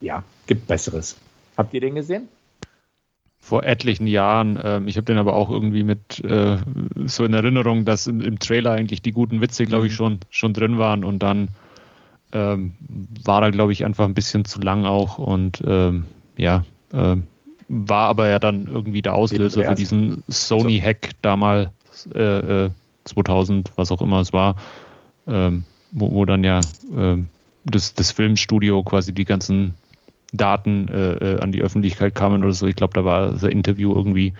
Ja, 0.00 0.24
gibt 0.46 0.66
Besseres. 0.66 1.16
Habt 1.56 1.72
ihr 1.72 1.80
den 1.80 1.94
gesehen? 1.94 2.28
Vor 3.38 3.62
etlichen 3.62 4.06
Jahren. 4.06 4.58
Ähm, 4.62 4.88
ich 4.88 4.96
habe 4.96 5.06
den 5.06 5.18
aber 5.18 5.34
auch 5.34 5.50
irgendwie 5.50 5.84
mit 5.84 6.22
äh, 6.24 6.58
so 7.06 7.24
in 7.24 7.32
Erinnerung, 7.32 7.84
dass 7.84 8.08
im, 8.08 8.20
im 8.20 8.38
Trailer 8.40 8.72
eigentlich 8.72 9.02
die 9.02 9.12
guten 9.12 9.40
Witze, 9.40 9.64
glaube 9.64 9.86
ich, 9.86 9.92
mhm. 9.92 9.96
schon, 9.96 10.20
schon 10.30 10.52
drin 10.52 10.78
waren 10.78 11.04
und 11.04 11.20
dann 11.20 11.48
ähm, 12.32 12.74
war 13.24 13.42
er, 13.42 13.52
glaube 13.52 13.72
ich, 13.72 13.84
einfach 13.84 14.04
ein 14.04 14.14
bisschen 14.14 14.44
zu 14.44 14.60
lang 14.60 14.84
auch 14.84 15.18
und 15.18 15.62
ähm, 15.64 16.04
ja, 16.36 16.64
äh, 16.92 17.16
war 17.68 18.08
aber 18.08 18.28
ja 18.28 18.38
dann 18.38 18.66
irgendwie 18.66 19.02
der 19.02 19.14
Auslöser 19.14 19.64
für 19.64 19.74
diesen 19.74 20.24
Sony-Hack 20.28 21.10
damals. 21.22 21.70
Äh, 22.14 22.64
äh 22.64 22.70
2000, 23.08 23.72
was 23.76 23.92
auch 23.92 24.02
immer 24.02 24.20
es 24.20 24.32
war, 24.32 24.56
ähm, 25.26 25.64
wo, 25.92 26.12
wo, 26.12 26.24
dann 26.24 26.44
ja 26.44 26.60
äh, 26.96 27.16
das, 27.64 27.94
das 27.94 28.12
Filmstudio 28.12 28.82
quasi 28.82 29.12
die 29.12 29.24
ganzen 29.24 29.74
Daten 30.32 30.88
äh, 30.88 31.12
äh, 31.12 31.40
an 31.40 31.52
die 31.52 31.62
Öffentlichkeit 31.62 32.14
kamen 32.14 32.42
oder 32.42 32.52
so. 32.52 32.66
Ich 32.66 32.76
glaube, 32.76 32.94
da 32.94 33.04
war 33.04 33.32
das 33.32 33.42
Interview 33.44 33.94
irgendwie 33.94 34.34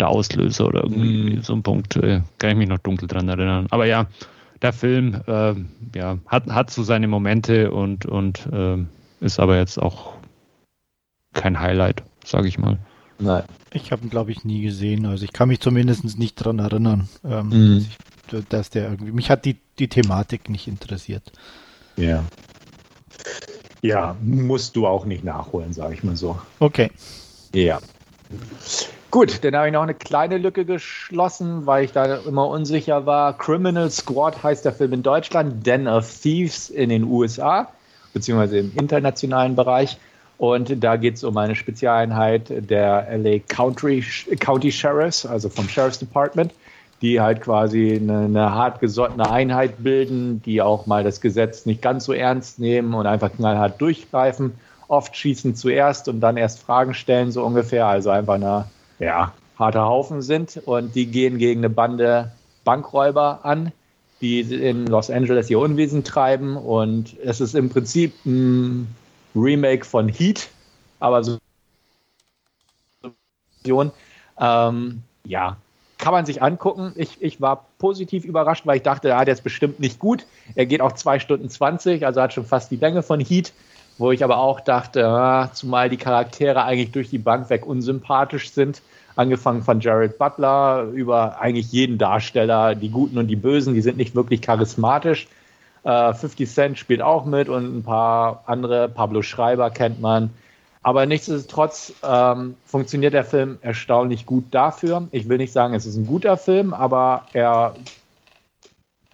der 0.00 0.08
Auslöser 0.08 0.68
oder 0.68 0.84
irgendwie 0.84 1.36
mhm. 1.36 1.42
so 1.42 1.54
ein 1.54 1.62
Punkt. 1.62 1.96
Äh, 1.96 2.22
kann 2.38 2.50
ich 2.50 2.56
mich 2.56 2.68
noch 2.68 2.78
dunkel 2.78 3.08
dran 3.08 3.28
erinnern. 3.28 3.66
Aber 3.70 3.86
ja, 3.86 4.06
der 4.62 4.72
Film 4.72 5.20
äh, 5.26 5.54
ja, 5.94 6.18
hat, 6.26 6.46
hat 6.48 6.70
so 6.70 6.82
seine 6.82 7.08
Momente 7.08 7.70
und, 7.70 8.06
und 8.06 8.46
äh, 8.52 8.78
ist 9.20 9.40
aber 9.40 9.56
jetzt 9.56 9.78
auch 9.78 10.14
kein 11.32 11.58
Highlight, 11.60 12.02
sage 12.24 12.48
ich 12.48 12.58
mal. 12.58 12.78
Nein. 13.18 13.44
Ich 13.72 13.92
habe 13.92 14.02
ihn, 14.02 14.10
glaube 14.10 14.30
ich, 14.30 14.44
nie 14.44 14.62
gesehen. 14.62 15.06
Also 15.06 15.24
ich 15.24 15.32
kann 15.32 15.48
mich 15.48 15.60
zumindest 15.60 16.18
nicht 16.18 16.40
daran 16.40 16.58
erinnern, 16.58 17.08
ähm, 17.24 17.48
mhm. 17.48 17.74
dass, 17.74 18.40
ich, 18.40 18.48
dass, 18.48 18.70
der 18.70 18.90
irgendwie. 18.90 19.12
Mich 19.12 19.30
hat 19.30 19.44
die, 19.44 19.56
die 19.78 19.88
Thematik 19.88 20.48
nicht 20.48 20.68
interessiert. 20.68 21.32
Ja. 21.96 22.24
Ja, 23.82 24.16
musst 24.20 24.76
du 24.76 24.86
auch 24.86 25.04
nicht 25.04 25.24
nachholen, 25.24 25.72
sage 25.72 25.94
ich 25.94 26.02
mal 26.02 26.16
so. 26.16 26.38
Okay. 26.58 26.90
Ja. 27.54 27.80
Gut, 29.10 29.42
dann 29.42 29.56
habe 29.56 29.68
ich 29.68 29.72
noch 29.72 29.82
eine 29.82 29.94
kleine 29.94 30.36
Lücke 30.36 30.64
geschlossen, 30.64 31.64
weil 31.66 31.84
ich 31.84 31.92
da 31.92 32.16
immer 32.16 32.46
unsicher 32.48 33.06
war. 33.06 33.36
Criminal 33.36 33.90
Squad 33.90 34.42
heißt 34.42 34.64
der 34.64 34.72
Film 34.72 34.92
in 34.92 35.02
Deutschland, 35.02 35.66
Den 35.66 35.88
of 35.88 36.12
Thieves 36.20 36.68
in 36.68 36.90
den 36.90 37.04
USA, 37.04 37.72
beziehungsweise 38.12 38.58
im 38.58 38.72
internationalen 38.76 39.56
Bereich. 39.56 39.96
Und 40.38 40.82
da 40.82 40.96
geht 40.96 41.16
es 41.16 41.24
um 41.24 41.36
eine 41.36 41.56
Spezialeinheit 41.56 42.70
der 42.70 43.08
LA 43.10 43.40
County, 43.48 44.04
County 44.38 44.70
Sheriffs, 44.70 45.26
also 45.26 45.48
vom 45.48 45.68
Sheriff's 45.68 45.98
Department, 45.98 46.52
die 47.02 47.20
halt 47.20 47.40
quasi 47.40 47.96
eine, 47.96 48.20
eine 48.20 48.54
hartgesottene 48.54 49.28
Einheit 49.28 49.82
bilden, 49.82 50.40
die 50.42 50.62
auch 50.62 50.86
mal 50.86 51.02
das 51.02 51.20
Gesetz 51.20 51.66
nicht 51.66 51.82
ganz 51.82 52.04
so 52.04 52.12
ernst 52.12 52.60
nehmen 52.60 52.94
und 52.94 53.06
einfach 53.06 53.32
knallhart 53.32 53.80
durchgreifen. 53.80 54.52
Oft 54.86 55.16
schießen 55.16 55.56
zuerst 55.56 56.08
und 56.08 56.20
dann 56.20 56.36
erst 56.36 56.60
Fragen 56.60 56.94
stellen, 56.94 57.32
so 57.32 57.44
ungefähr. 57.44 57.86
Also 57.86 58.10
einfach 58.10 58.34
eine, 58.34 58.66
ja, 59.00 59.32
harter 59.58 59.86
Haufen 59.86 60.22
sind. 60.22 60.60
Und 60.64 60.94
die 60.94 61.06
gehen 61.06 61.38
gegen 61.38 61.60
eine 61.60 61.70
Bande 61.70 62.30
Bankräuber 62.64 63.40
an, 63.42 63.72
die 64.20 64.40
in 64.40 64.86
Los 64.86 65.10
Angeles 65.10 65.50
ihr 65.50 65.58
Unwesen 65.58 66.04
treiben. 66.04 66.56
Und 66.56 67.16
es 67.24 67.40
ist 67.40 67.54
im 67.54 67.70
Prinzip 67.70 68.14
ein 68.24 68.86
Remake 69.34 69.84
von 69.84 70.08
Heat, 70.08 70.48
aber 71.00 71.22
so 71.24 71.38
ähm, 74.40 75.02
ja, 75.24 75.56
kann 75.98 76.12
man 76.12 76.26
sich 76.26 76.42
angucken. 76.42 76.92
Ich, 76.96 77.20
ich 77.20 77.40
war 77.40 77.66
positiv 77.78 78.24
überrascht, 78.24 78.66
weil 78.66 78.76
ich 78.76 78.82
dachte, 78.82 79.08
ja, 79.08 79.24
der 79.24 79.34
ist 79.34 79.44
bestimmt 79.44 79.80
nicht 79.80 79.98
gut. 79.98 80.24
Er 80.54 80.66
geht 80.66 80.80
auch 80.80 80.92
2 80.92 81.18
Stunden 81.18 81.50
20, 81.50 82.06
also 82.06 82.22
hat 82.22 82.32
schon 82.32 82.46
fast 82.46 82.70
die 82.70 82.76
Länge 82.76 83.02
von 83.02 83.20
Heat, 83.20 83.52
wo 83.98 84.12
ich 84.12 84.22
aber 84.22 84.38
auch 84.38 84.60
dachte, 84.60 85.00
ja, 85.00 85.50
zumal 85.52 85.90
die 85.90 85.96
Charaktere 85.96 86.64
eigentlich 86.64 86.92
durch 86.92 87.10
die 87.10 87.18
Bank 87.18 87.50
weg 87.50 87.66
unsympathisch 87.66 88.52
sind. 88.52 88.80
Angefangen 89.16 89.64
von 89.64 89.80
Jared 89.80 90.16
Butler 90.16 90.84
über 90.94 91.40
eigentlich 91.40 91.72
jeden 91.72 91.98
Darsteller, 91.98 92.76
die 92.76 92.88
Guten 92.88 93.18
und 93.18 93.26
die 93.26 93.36
Bösen, 93.36 93.74
die 93.74 93.80
sind 93.80 93.96
nicht 93.96 94.14
wirklich 94.14 94.40
charismatisch. 94.40 95.26
Äh, 95.88 96.12
50 96.12 96.50
Cent 96.50 96.78
spielt 96.78 97.00
auch 97.00 97.24
mit 97.24 97.48
und 97.48 97.78
ein 97.78 97.82
paar 97.82 98.44
andere. 98.44 98.90
Pablo 98.90 99.22
Schreiber 99.22 99.70
kennt 99.70 100.02
man. 100.02 100.28
Aber 100.82 101.06
nichtsdestotrotz 101.06 101.94
ähm, 102.06 102.56
funktioniert 102.66 103.14
der 103.14 103.24
Film 103.24 103.56
erstaunlich 103.62 104.26
gut 104.26 104.44
dafür. 104.50 105.08
Ich 105.12 105.30
will 105.30 105.38
nicht 105.38 105.52
sagen, 105.52 105.72
es 105.72 105.86
ist 105.86 105.96
ein 105.96 106.06
guter 106.06 106.36
Film, 106.36 106.74
aber 106.74 107.24
er 107.32 107.74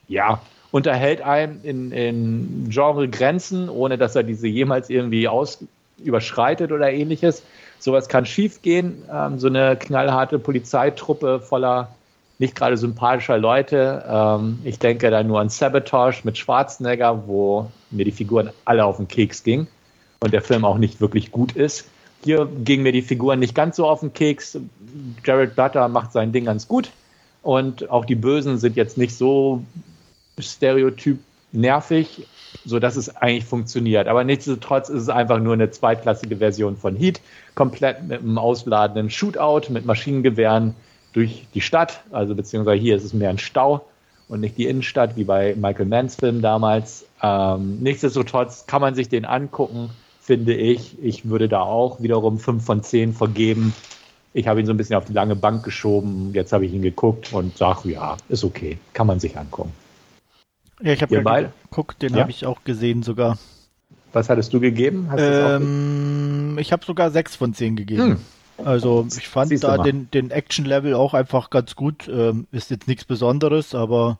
ja, 0.08 0.40
unterhält 0.72 1.22
einen 1.22 1.62
in, 1.62 1.92
in 1.92 2.66
Genre-Grenzen, 2.70 3.68
ohne 3.68 3.96
dass 3.96 4.16
er 4.16 4.24
diese 4.24 4.48
jemals 4.48 4.90
irgendwie 4.90 5.28
aus, 5.28 5.64
überschreitet 5.98 6.72
oder 6.72 6.90
ähnliches. 6.90 7.44
Sowas 7.78 8.08
kann 8.08 8.26
schiefgehen. 8.26 9.04
Ähm, 9.12 9.38
so 9.38 9.46
eine 9.46 9.76
knallharte 9.76 10.40
Polizeitruppe 10.40 11.38
voller 11.38 11.94
nicht 12.38 12.54
gerade 12.54 12.76
sympathischer 12.76 13.38
Leute. 13.38 14.04
Ähm, 14.08 14.58
ich 14.64 14.78
denke 14.78 15.10
da 15.10 15.22
nur 15.22 15.40
an 15.40 15.48
Sabotage 15.48 16.22
mit 16.24 16.38
Schwarzenegger, 16.38 17.26
wo 17.26 17.70
mir 17.90 18.04
die 18.04 18.12
Figuren 18.12 18.50
alle 18.64 18.84
auf 18.84 18.96
den 18.96 19.08
Keks 19.08 19.42
gingen 19.44 19.68
und 20.20 20.32
der 20.32 20.42
Film 20.42 20.64
auch 20.64 20.78
nicht 20.78 21.00
wirklich 21.00 21.30
gut 21.30 21.52
ist. 21.52 21.88
Hier 22.24 22.48
gingen 22.64 22.82
mir 22.82 22.92
die 22.92 23.02
Figuren 23.02 23.38
nicht 23.38 23.54
ganz 23.54 23.76
so 23.76 23.86
auf 23.86 24.00
den 24.00 24.12
Keks. 24.12 24.58
Jared 25.24 25.54
Butter 25.56 25.88
macht 25.88 26.12
sein 26.12 26.32
Ding 26.32 26.46
ganz 26.46 26.66
gut 26.66 26.90
und 27.42 27.90
auch 27.90 28.04
die 28.04 28.14
Bösen 28.14 28.58
sind 28.58 28.76
jetzt 28.76 28.96
nicht 28.96 29.14
so 29.14 29.62
stereotyp 30.38 31.18
nervig, 31.52 32.26
sodass 32.64 32.96
es 32.96 33.14
eigentlich 33.16 33.44
funktioniert. 33.44 34.08
Aber 34.08 34.24
nichtsdestotrotz 34.24 34.88
ist 34.88 35.02
es 35.02 35.08
einfach 35.08 35.38
nur 35.38 35.52
eine 35.52 35.70
zweitklassige 35.70 36.38
Version 36.38 36.76
von 36.76 36.96
Heat, 36.96 37.20
komplett 37.54 38.02
mit 38.02 38.20
einem 38.20 38.38
ausladenden 38.38 39.10
Shootout 39.10 39.70
mit 39.70 39.84
Maschinengewehren 39.84 40.74
durch 41.14 41.46
die 41.54 41.60
Stadt, 41.62 42.00
also 42.10 42.34
beziehungsweise 42.34 42.80
hier 42.80 42.96
ist 42.96 43.04
es 43.04 43.14
mehr 43.14 43.30
ein 43.30 43.38
Stau 43.38 43.86
und 44.28 44.40
nicht 44.40 44.58
die 44.58 44.66
Innenstadt 44.66 45.16
wie 45.16 45.24
bei 45.24 45.54
Michael 45.54 45.86
Manns 45.86 46.16
Film 46.16 46.42
damals. 46.42 47.06
Ähm, 47.22 47.78
nichtsdestotrotz 47.80 48.66
kann 48.66 48.82
man 48.82 48.94
sich 48.94 49.08
den 49.08 49.24
angucken, 49.24 49.90
finde 50.20 50.54
ich. 50.54 51.02
Ich 51.02 51.28
würde 51.28 51.48
da 51.48 51.60
auch 51.60 52.02
wiederum 52.02 52.38
5 52.38 52.64
von 52.64 52.82
10 52.82 53.14
vergeben. 53.14 53.72
Ich 54.32 54.48
habe 54.48 54.58
ihn 54.58 54.66
so 54.66 54.72
ein 54.72 54.76
bisschen 54.76 54.96
auf 54.96 55.04
die 55.04 55.12
lange 55.12 55.36
Bank 55.36 55.64
geschoben. 55.64 56.32
Jetzt 56.34 56.52
habe 56.52 56.66
ich 56.66 56.72
ihn 56.72 56.82
geguckt 56.82 57.32
und 57.32 57.56
sage, 57.56 57.90
ja, 57.90 58.16
ist 58.28 58.42
okay. 58.42 58.78
Kann 58.92 59.06
man 59.06 59.20
sich 59.20 59.38
angucken. 59.38 59.72
Ja, 60.82 60.92
ich 60.92 61.02
habe 61.02 61.14
ja 61.14 61.50
geguckt, 61.62 62.02
den 62.02 62.14
ja? 62.14 62.22
habe 62.22 62.30
ich 62.32 62.44
auch 62.44 62.64
gesehen 62.64 63.04
sogar. 63.04 63.38
Was 64.12 64.28
hattest 64.28 64.52
du 64.52 64.58
gegeben? 64.58 65.08
Ähm, 65.16 66.56
ich 66.58 66.72
habe 66.72 66.84
sogar 66.84 67.12
6 67.12 67.36
von 67.36 67.54
10 67.54 67.76
gegeben. 67.76 68.02
Hm. 68.02 68.16
Also 68.62 69.06
ich 69.18 69.28
fand 69.28 69.50
Siehst 69.50 69.64
da 69.64 69.78
den, 69.78 70.10
den 70.10 70.30
Action-Level 70.30 70.94
auch 70.94 71.14
einfach 71.14 71.50
ganz 71.50 71.74
gut. 71.74 72.08
Ähm, 72.08 72.46
ist 72.52 72.70
jetzt 72.70 72.88
nichts 72.88 73.04
Besonderes, 73.04 73.74
aber 73.74 74.18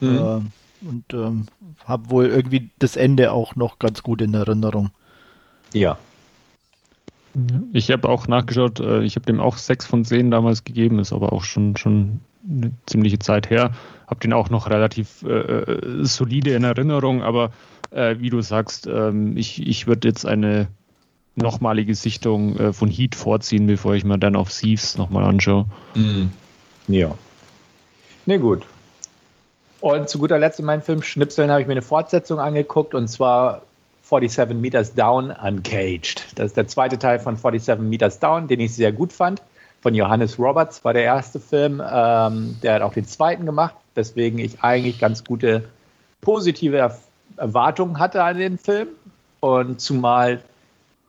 mhm. 0.00 0.16
äh, 0.16 0.40
und 0.88 1.14
ähm, 1.14 1.46
habe 1.84 2.10
wohl 2.10 2.26
irgendwie 2.26 2.70
das 2.78 2.96
Ende 2.96 3.32
auch 3.32 3.56
noch 3.56 3.78
ganz 3.78 4.02
gut 4.02 4.20
in 4.20 4.34
Erinnerung. 4.34 4.90
Ja. 5.72 5.96
Ich 7.72 7.90
habe 7.90 8.08
auch 8.08 8.28
nachgeschaut, 8.28 8.80
äh, 8.80 9.02
ich 9.02 9.16
habe 9.16 9.26
dem 9.26 9.40
auch 9.40 9.56
sechs 9.56 9.86
von 9.86 10.04
zehn 10.04 10.30
damals 10.30 10.64
gegeben, 10.64 10.98
ist 10.98 11.12
aber 11.12 11.32
auch 11.32 11.44
schon, 11.44 11.76
schon 11.76 12.20
eine 12.48 12.72
ziemliche 12.86 13.18
Zeit 13.18 13.48
her. 13.48 13.70
Habe 14.06 14.20
den 14.20 14.32
auch 14.32 14.50
noch 14.50 14.68
relativ 14.68 15.22
äh, 15.22 15.28
äh, 15.30 16.04
solide 16.04 16.52
in 16.54 16.64
Erinnerung, 16.64 17.22
aber 17.22 17.52
äh, 17.90 18.16
wie 18.18 18.28
du 18.28 18.42
sagst, 18.42 18.86
ähm, 18.86 19.36
ich, 19.36 19.66
ich 19.66 19.86
würde 19.86 20.08
jetzt 20.08 20.26
eine 20.26 20.68
nochmalige 21.34 21.94
Sichtung 21.94 22.56
äh, 22.56 22.72
von 22.72 22.88
Heat 22.88 23.14
vorziehen, 23.14 23.66
bevor 23.66 23.94
ich 23.94 24.04
mir 24.04 24.18
dann 24.18 24.36
auf 24.36 24.50
Thieves 24.50 24.98
nochmal 24.98 25.24
anschaue. 25.24 25.66
Mhm. 25.94 26.30
Ja. 26.88 27.14
Ne, 28.26 28.38
gut. 28.38 28.62
Und 29.80 30.08
zu 30.08 30.18
guter 30.18 30.38
Letzt 30.38 30.60
in 30.60 30.66
meinem 30.66 30.82
Film 30.82 31.02
Schnipseln 31.02 31.50
habe 31.50 31.60
ich 31.60 31.66
mir 31.66 31.72
eine 31.72 31.82
Fortsetzung 31.82 32.38
angeguckt 32.38 32.94
und 32.94 33.08
zwar 33.08 33.62
47 34.04 34.56
Meters 34.56 34.94
Down 34.94 35.30
Uncaged. 35.30 36.24
Das 36.36 36.46
ist 36.46 36.56
der 36.56 36.68
zweite 36.68 36.98
Teil 36.98 37.18
von 37.18 37.36
47 37.36 37.78
Meters 37.80 38.18
Down, 38.18 38.46
den 38.46 38.60
ich 38.60 38.74
sehr 38.74 38.92
gut 38.92 39.12
fand. 39.12 39.42
Von 39.80 39.94
Johannes 39.94 40.38
Roberts 40.38 40.84
war 40.84 40.92
der 40.92 41.02
erste 41.02 41.40
Film. 41.40 41.82
Ähm, 41.84 42.56
der 42.62 42.74
hat 42.74 42.82
auch 42.82 42.92
den 42.92 43.06
zweiten 43.06 43.46
gemacht, 43.46 43.74
weswegen 43.94 44.38
ich 44.38 44.62
eigentlich 44.62 45.00
ganz 45.00 45.24
gute 45.24 45.64
positive 46.20 46.92
Erwartungen 47.36 47.98
hatte 47.98 48.22
an 48.22 48.38
den 48.38 48.58
Film. 48.58 48.88
Und 49.40 49.80
zumal 49.80 50.42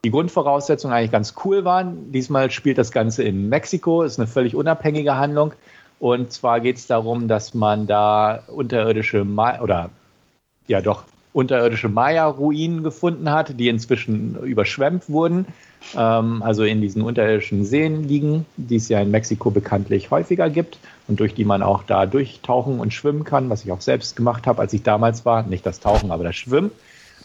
die 0.06 0.12
Grundvoraussetzungen 0.12 0.96
eigentlich 0.96 1.12
ganz 1.12 1.34
cool 1.46 1.63
waren. 1.63 2.12
Diesmal 2.12 2.52
spielt 2.52 2.78
das 2.78 2.92
Ganze 2.92 3.24
in 3.24 3.48
Mexiko, 3.48 4.04
ist 4.04 4.20
eine 4.20 4.28
völlig 4.28 4.54
unabhängige 4.54 5.16
Handlung. 5.16 5.54
Und 6.00 6.34
zwar 6.34 6.60
geht 6.60 6.76
es 6.76 6.88
darum, 6.88 7.30
dass 7.30 7.54
man 7.54 7.88
da 7.88 8.44
unterirdische 8.48 9.24
Ma 9.24 9.62
oder 9.62 9.89
ja 10.68 10.82
doch 10.82 11.04
unterirdische 11.32 11.88
Maya-Ruinen 11.88 12.84
gefunden 12.84 13.32
hat, 13.32 13.58
die 13.58 13.70
inzwischen 13.70 14.36
überschwemmt 14.44 15.10
wurden, 15.10 15.46
ähm, 15.96 16.44
also 16.44 16.63
in 16.63 16.82
diesen 16.82 17.02
unterirdischen 17.02 17.63
Seen 17.63 18.08
liegen, 18.08 18.46
die 18.58 18.76
es 18.76 18.89
ja 18.89 19.00
in 19.00 19.10
Mexiko 19.10 19.52
bekanntlich 19.52 20.12
häufiger 20.12 20.50
gibt 20.50 20.78
und 21.08 21.22
durch 21.22 21.34
die 21.34 21.46
man 21.46 21.63
auch 21.63 21.84
da 21.84 22.06
durchtauchen 22.06 22.80
und 22.80 22.94
schwimmen 22.94 23.24
kann, 23.24 23.50
was 23.50 23.63
ich 23.63 23.72
auch 23.72 23.82
selbst 23.82 24.18
gemacht 24.18 24.48
habe, 24.48 24.62
als 24.62 24.74
ich 24.74 24.84
damals 24.84 25.26
war. 25.26 25.44
Nicht 25.44 25.66
das 25.66 25.80
Tauchen, 25.80 26.12
aber 26.12 26.26
das 26.26 26.36
Schwimmen. 26.36 26.72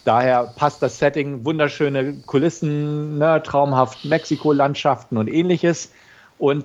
Daher 0.09 0.45
passt 0.57 0.81
das 0.81 0.99
Setting, 0.99 1.45
wunderschöne 1.45 2.15
Kulissen, 2.25 3.19
ne, 3.19 3.43
traumhaft 3.43 4.07
Mexiko-Landschaften 4.07 5.19
und 5.19 5.29
ähnliches. 5.29 5.93
Und 6.39 6.65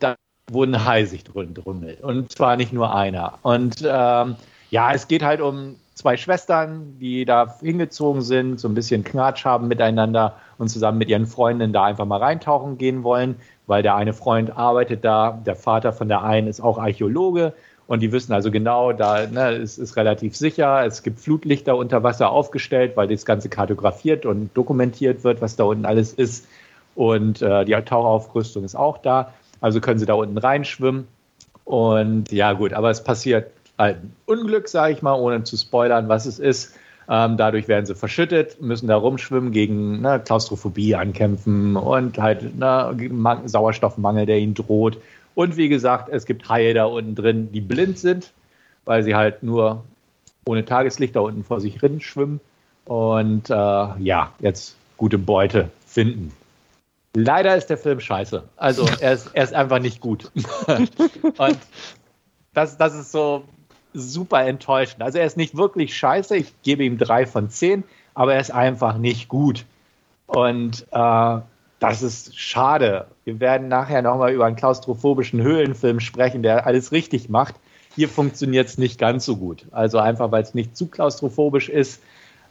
da 0.00 0.14
wurden 0.50 0.76
sich 1.06 1.24
drin 1.24 1.54
drümmelt. 1.54 2.02
Und 2.02 2.30
zwar 2.30 2.58
nicht 2.58 2.74
nur 2.74 2.94
einer. 2.94 3.38
Und 3.40 3.82
ähm, 3.88 4.36
ja, 4.68 4.92
es 4.92 5.08
geht 5.08 5.22
halt 5.22 5.40
um 5.40 5.76
zwei 5.94 6.18
Schwestern, 6.18 6.98
die 6.98 7.24
da 7.24 7.56
hingezogen 7.60 8.20
sind, 8.20 8.60
so 8.60 8.68
ein 8.68 8.74
bisschen 8.74 9.02
Knatsch 9.02 9.46
haben 9.46 9.66
miteinander 9.66 10.36
und 10.58 10.68
zusammen 10.68 10.98
mit 10.98 11.08
ihren 11.08 11.26
Freundinnen 11.26 11.72
da 11.72 11.84
einfach 11.84 12.04
mal 12.04 12.18
reintauchen 12.18 12.76
gehen 12.76 13.02
wollen, 13.02 13.36
weil 13.66 13.82
der 13.82 13.94
eine 13.94 14.12
Freund 14.12 14.54
arbeitet 14.54 15.06
da, 15.06 15.40
der 15.46 15.56
Vater 15.56 15.94
von 15.94 16.08
der 16.08 16.22
einen 16.22 16.48
ist 16.48 16.60
auch 16.60 16.76
Archäologe 16.76 17.54
und 17.86 18.00
die 18.00 18.12
wissen 18.12 18.32
also 18.32 18.50
genau, 18.50 18.92
da 18.92 19.26
ne, 19.26 19.50
es 19.52 19.78
ist 19.78 19.96
relativ 19.96 20.36
sicher. 20.36 20.86
Es 20.86 21.02
gibt 21.02 21.20
Flutlichter 21.20 21.76
unter 21.76 22.02
Wasser 22.02 22.30
aufgestellt, 22.30 22.96
weil 22.96 23.08
das 23.08 23.26
Ganze 23.26 23.48
kartografiert 23.48 24.24
und 24.24 24.50
dokumentiert 24.54 25.22
wird, 25.22 25.42
was 25.42 25.56
da 25.56 25.64
unten 25.64 25.84
alles 25.84 26.12
ist. 26.12 26.46
Und 26.94 27.42
äh, 27.42 27.64
die 27.64 27.72
Tauchaufrüstung 27.72 28.64
ist 28.64 28.74
auch 28.74 28.98
da. 28.98 29.34
Also 29.60 29.80
können 29.80 29.98
sie 29.98 30.06
da 30.06 30.14
unten 30.14 30.38
reinschwimmen. 30.38 31.06
Und 31.64 32.30
ja, 32.32 32.52
gut, 32.52 32.72
aber 32.72 32.90
es 32.90 33.02
passiert 33.02 33.50
halt 33.78 33.96
ein 33.96 34.12
Unglück, 34.26 34.68
sage 34.68 34.92
ich 34.92 35.02
mal, 35.02 35.14
ohne 35.14 35.42
zu 35.44 35.56
spoilern, 35.56 36.08
was 36.08 36.26
es 36.26 36.38
ist. 36.38 36.76
Ähm, 37.08 37.36
dadurch 37.36 37.68
werden 37.68 37.84
sie 37.84 37.94
verschüttet, 37.94 38.62
müssen 38.62 38.88
da 38.88 38.96
rumschwimmen, 38.96 39.52
gegen 39.52 40.00
ne, 40.00 40.22
Klaustrophobie 40.24 40.94
ankämpfen 40.94 41.76
und 41.76 42.18
halt 42.18 42.58
ne, 42.58 42.96
Sauerstoffmangel, 43.44 44.24
der 44.24 44.38
ihnen 44.38 44.54
droht. 44.54 44.96
Und 45.34 45.56
wie 45.56 45.68
gesagt, 45.68 46.08
es 46.10 46.26
gibt 46.26 46.48
Haie 46.48 46.74
da 46.74 46.84
unten 46.84 47.14
drin, 47.14 47.50
die 47.52 47.60
blind 47.60 47.98
sind, 47.98 48.32
weil 48.84 49.02
sie 49.02 49.14
halt 49.14 49.42
nur 49.42 49.84
ohne 50.46 50.64
Tageslicht 50.64 51.16
da 51.16 51.20
unten 51.20 51.44
vor 51.44 51.60
sich 51.60 51.80
hin 51.80 52.00
schwimmen. 52.00 52.40
Und 52.84 53.50
äh, 53.50 53.54
ja, 53.54 54.32
jetzt 54.40 54.76
gute 54.96 55.18
Beute 55.18 55.70
finden. 55.86 56.32
Leider 57.14 57.56
ist 57.56 57.68
der 57.68 57.78
Film 57.78 58.00
scheiße. 58.00 58.42
Also 58.56 58.86
er 59.00 59.12
ist, 59.12 59.30
er 59.32 59.44
ist 59.44 59.54
einfach 59.54 59.78
nicht 59.78 60.00
gut. 60.00 60.30
und 60.66 61.58
das, 62.52 62.76
das 62.76 62.94
ist 62.94 63.12
so 63.12 63.44
super 63.94 64.44
enttäuschend. 64.44 65.02
Also 65.02 65.18
er 65.18 65.26
ist 65.26 65.36
nicht 65.36 65.56
wirklich 65.56 65.96
scheiße. 65.96 66.36
Ich 66.36 66.52
gebe 66.62 66.84
ihm 66.84 66.98
drei 66.98 67.26
von 67.26 67.48
zehn, 67.48 67.84
aber 68.12 68.34
er 68.34 68.40
ist 68.40 68.50
einfach 68.50 68.98
nicht 68.98 69.28
gut. 69.28 69.64
Und 70.26 70.86
äh, 70.90 71.38
das 71.88 72.02
ist 72.02 72.38
schade. 72.38 73.06
Wir 73.24 73.40
werden 73.40 73.68
nachher 73.68 74.02
nochmal 74.02 74.32
über 74.32 74.46
einen 74.46 74.56
klaustrophobischen 74.56 75.42
Höhlenfilm 75.42 76.00
sprechen, 76.00 76.42
der 76.42 76.66
alles 76.66 76.92
richtig 76.92 77.28
macht. 77.28 77.54
Hier 77.94 78.08
funktioniert 78.08 78.68
es 78.68 78.78
nicht 78.78 78.98
ganz 78.98 79.24
so 79.24 79.36
gut. 79.36 79.66
Also 79.70 79.98
einfach, 79.98 80.30
weil 80.32 80.42
es 80.42 80.54
nicht 80.54 80.76
zu 80.76 80.86
klaustrophobisch 80.86 81.68
ist 81.68 82.00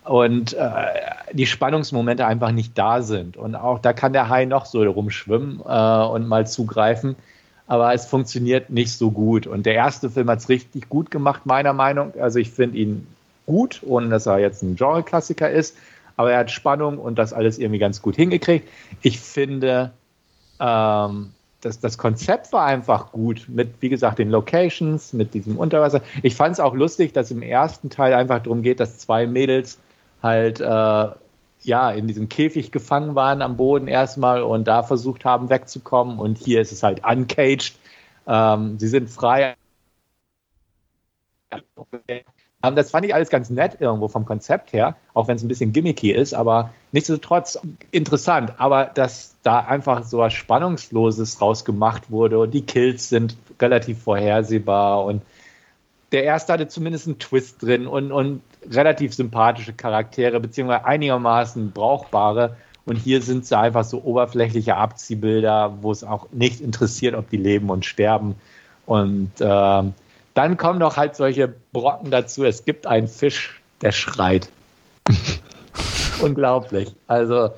und 0.06 0.54
äh, 0.54 0.86
die 1.32 1.46
Spannungsmomente 1.46 2.26
einfach 2.26 2.52
nicht 2.52 2.78
da 2.78 3.02
sind. 3.02 3.38
Und 3.38 3.56
auch 3.56 3.80
da 3.80 3.94
kann 3.94 4.14
der 4.14 4.30
Hai 4.30 4.46
noch 4.46 4.66
so 4.66 4.84
rumschwimmen 4.84 5.62
äh, 5.66 6.04
und 6.06 6.28
mal 6.28 6.48
zugreifen. 6.48 7.16
Aber 7.68 7.94
es 7.94 8.06
funktioniert 8.06 8.70
nicht 8.70 8.92
so 8.92 9.12
gut. 9.12 9.48
Und 9.48 9.66
der 9.66 9.76
erste 9.76 10.10
Film 10.10 10.30
hat 10.30 10.40
es 10.40 10.50
richtig 10.50 10.90
gut 10.90 11.12
gemacht, 11.12 11.46
meiner 11.46 11.74
Meinung. 11.74 12.14
Also 12.20 12.40
ich 12.40 12.52
finde 12.52 12.78
ihn 12.78 13.08
gut, 13.46 13.82
ohne 13.86 14.10
dass 14.10 14.26
er 14.26 14.40
jetzt 14.40 14.64
ein 14.64 14.76
Genre-Klassiker 14.76 15.50
ist 15.50 15.76
aber 16.16 16.32
er 16.32 16.40
hat 16.40 16.52
Spannung 16.52 16.98
und 16.98 17.18
das 17.18 17.34
alles 17.34 17.58
irgendwie 17.60 17.80
ganz 17.80 18.02
gut 18.02 18.16
hingekriegt. 18.16 18.68
Ich 19.02 19.20
finde, 19.20 19.92
ähm, 20.60 21.32
das, 21.62 21.80
das 21.80 21.98
Konzept 21.98 22.52
war 22.52 22.66
einfach 22.66 23.12
gut 23.12 23.46
mit, 23.48 23.82
wie 23.82 23.90
gesagt, 23.90 24.20
den 24.20 24.30
Locations, 24.30 25.14
mit 25.14 25.34
diesem 25.34 25.58
Unterwasser. 25.58 26.02
Ich 26.22 26.36
fand 26.36 26.54
es 26.54 26.60
auch 26.60 26.74
lustig, 26.74 27.14
dass 27.14 27.32
im 27.32 27.42
ersten 27.42 27.90
Teil 27.90 28.14
einfach 28.14 28.40
darum 28.44 28.62
geht, 28.62 28.80
dass 28.80 28.98
zwei 28.98 29.28
Mädels 29.28 29.80
halt 30.22 30.60
äh, 30.60 31.10
ja 31.64 31.92
in 31.92 32.08
diesem 32.08 32.30
Käfig 32.30 32.72
gefangen 32.72 33.16
waren 33.16 33.42
am 33.42 33.58
Boden 33.58 33.88
erstmal 33.88 34.44
und 34.44 34.68
da 34.68 34.84
versucht 34.84 35.26
haben 35.26 35.50
wegzukommen. 35.50 36.20
Und 36.20 36.38
hier 36.38 36.62
ist 36.62 36.72
es 36.72 36.84
halt 36.84 37.06
uncaged. 37.06 37.78
Ähm, 38.28 38.80
sie 38.80 38.88
sind 38.88 39.10
frei. 39.10 39.56
Ähm, 42.64 42.76
das 42.76 42.92
fand 42.92 43.06
ich 43.06 43.14
alles 43.14 43.30
ganz 43.30 43.50
nett 43.50 43.78
irgendwo 43.80 44.08
vom 44.08 44.26
Konzept 44.26 44.74
her, 44.74 44.96
auch 45.14 45.28
wenn 45.28 45.36
es 45.36 45.44
ein 45.44 45.50
bisschen 45.50 45.74
gimmicky 45.74 46.12
ist, 46.12 46.34
aber 46.34 46.72
nichtsdestotrotz 46.92 47.60
interessant. 47.92 48.54
Aber 48.58 48.86
dass 48.86 49.36
da 49.44 49.60
einfach 49.60 50.04
so 50.04 50.20
was 50.20 50.34
Spannungsloses 50.34 51.42
rausgemacht 51.42 52.10
wurde 52.10 52.40
und 52.40 52.52
die 52.54 52.66
Kills 52.66 53.10
sind 53.10 53.38
relativ 53.62 54.02
vorhersehbar 54.02 55.04
und 55.06 55.22
der 56.14 56.24
erste 56.24 56.54
hatte 56.54 56.68
zumindest 56.68 57.08
einen 57.08 57.20
Twist 57.20 57.62
drin 57.62 57.88
und, 57.88 58.12
und 58.12 58.42
relativ 58.72 59.14
sympathische 59.16 59.74
Charaktere, 59.74 60.40
beziehungsweise 60.40 60.86
einigermaßen 60.86 61.72
brauchbare. 61.72 62.56
Und 62.86 62.98
hier 62.98 63.22
sind 63.22 63.46
sie 63.48 63.58
einfach 63.58 63.84
so 63.84 64.04
oberflächliche 64.04 64.76
Abziehbilder, 64.76 65.80
wo 65.82 65.92
es 65.92 66.04
auch 66.04 66.28
nicht 66.32 66.62
interessiert, 66.62 67.16
ob 67.16 67.30
die 67.32 67.38
leben 67.38 67.70
und 67.72 67.84
sterben. 67.84 68.36
Und 68.86 69.32
äh, 69.40 69.84
dann 70.34 70.58
kommen 70.58 70.80
noch 70.80 70.98
halt 70.98 71.16
solche 71.16 71.48
Brocken 71.48 72.12
dazu. 72.12 72.44
Es 72.44 72.66
gibt 72.66 72.88
einen 72.88 73.08
Fisch, 73.08 73.62
der 73.82 73.92
schreit. 73.92 74.50
Unglaublich. 76.22 76.94
Also, 77.08 77.50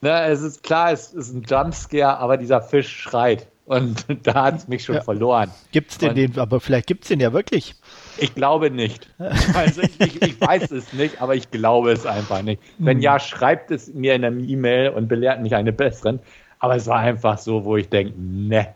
ne, 0.00 0.24
es 0.26 0.42
ist 0.42 0.62
klar, 0.62 0.92
es 0.92 1.12
ist 1.12 1.32
ein 1.32 1.42
Jumpscare, 1.42 2.18
aber 2.18 2.36
dieser 2.36 2.62
Fisch 2.62 2.88
schreit. 2.88 3.46
Und 3.64 4.04
da 4.26 4.34
hat 4.44 4.58
es 4.58 4.68
mich 4.68 4.84
schon 4.84 4.96
ja. 4.96 5.00
verloren. 5.02 5.50
Gibt 5.70 5.92
es 5.92 5.98
denn 5.98 6.14
den, 6.14 6.38
aber 6.38 6.60
vielleicht 6.60 6.86
gibt 6.86 7.04
es 7.04 7.08
den 7.08 7.20
ja 7.20 7.32
wirklich. 7.32 7.74
Ich 8.18 8.34
glaube 8.34 8.70
nicht. 8.70 9.08
Also 9.54 9.82
ich, 9.82 10.00
ich, 10.00 10.22
ich, 10.22 10.40
weiß 10.40 10.70
es 10.72 10.92
nicht, 10.92 11.20
aber 11.22 11.34
ich 11.34 11.50
glaube 11.50 11.92
es 11.92 12.04
einfach 12.04 12.42
nicht. 12.42 12.60
Wenn 12.78 12.98
hm. 12.98 13.02
ja, 13.02 13.18
schreibt 13.18 13.70
es 13.70 13.92
mir 13.94 14.14
in 14.14 14.24
einem 14.24 14.46
E-Mail 14.46 14.90
und 14.90 15.08
belehrt 15.08 15.40
mich 15.40 15.54
eine 15.54 15.72
besseren. 15.72 16.20
Aber 16.58 16.76
es 16.76 16.86
war 16.86 16.98
einfach 16.98 17.38
so, 17.38 17.64
wo 17.64 17.76
ich 17.76 17.88
denke, 17.88 18.14
ne. 18.16 18.74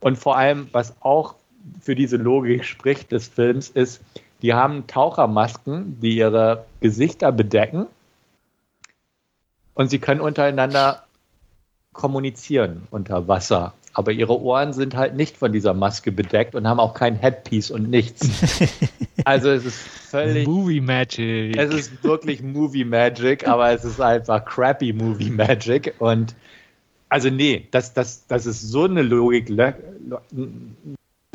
Und 0.00 0.16
vor 0.16 0.36
allem, 0.36 0.68
was 0.72 0.94
auch 1.00 1.34
für 1.80 1.94
diese 1.94 2.16
Logik 2.16 2.64
spricht 2.64 3.12
des 3.12 3.28
Films, 3.28 3.68
ist, 3.68 4.00
die 4.42 4.54
haben 4.54 4.86
Tauchermasken, 4.86 6.00
die 6.00 6.16
ihre 6.16 6.66
Gesichter 6.80 7.32
bedecken 7.32 7.86
und 9.74 9.90
sie 9.90 9.98
können 9.98 10.20
untereinander 10.20 11.04
kommunizieren 11.92 12.86
unter 12.90 13.26
Wasser 13.28 13.72
aber 13.96 14.12
ihre 14.12 14.38
Ohren 14.42 14.74
sind 14.74 14.94
halt 14.94 15.14
nicht 15.14 15.38
von 15.38 15.52
dieser 15.52 15.72
Maske 15.72 16.12
bedeckt 16.12 16.54
und 16.54 16.68
haben 16.68 16.80
auch 16.80 16.92
kein 16.92 17.16
Headpiece 17.16 17.70
und 17.70 17.88
nichts. 17.88 18.28
Also 19.24 19.50
es 19.50 19.64
ist 19.64 19.78
völlig. 19.78 20.46
Movie 20.46 20.80
Magic. 20.80 21.56
Es 21.56 21.74
ist 21.74 22.04
wirklich 22.04 22.42
Movie 22.42 22.84
Magic, 22.84 23.48
aber 23.48 23.72
es 23.72 23.82
ist 23.82 24.00
einfach 24.00 24.44
crappy 24.44 24.92
Movie 24.92 25.30
Magic. 25.30 25.94
Und 25.98 26.36
also 27.08 27.28
nee, 27.28 27.66
das, 27.72 27.92
das, 27.92 28.24
das 28.28 28.46
ist 28.46 28.60
so 28.60 28.84
eine 28.84 29.02
Logik. 29.02 29.50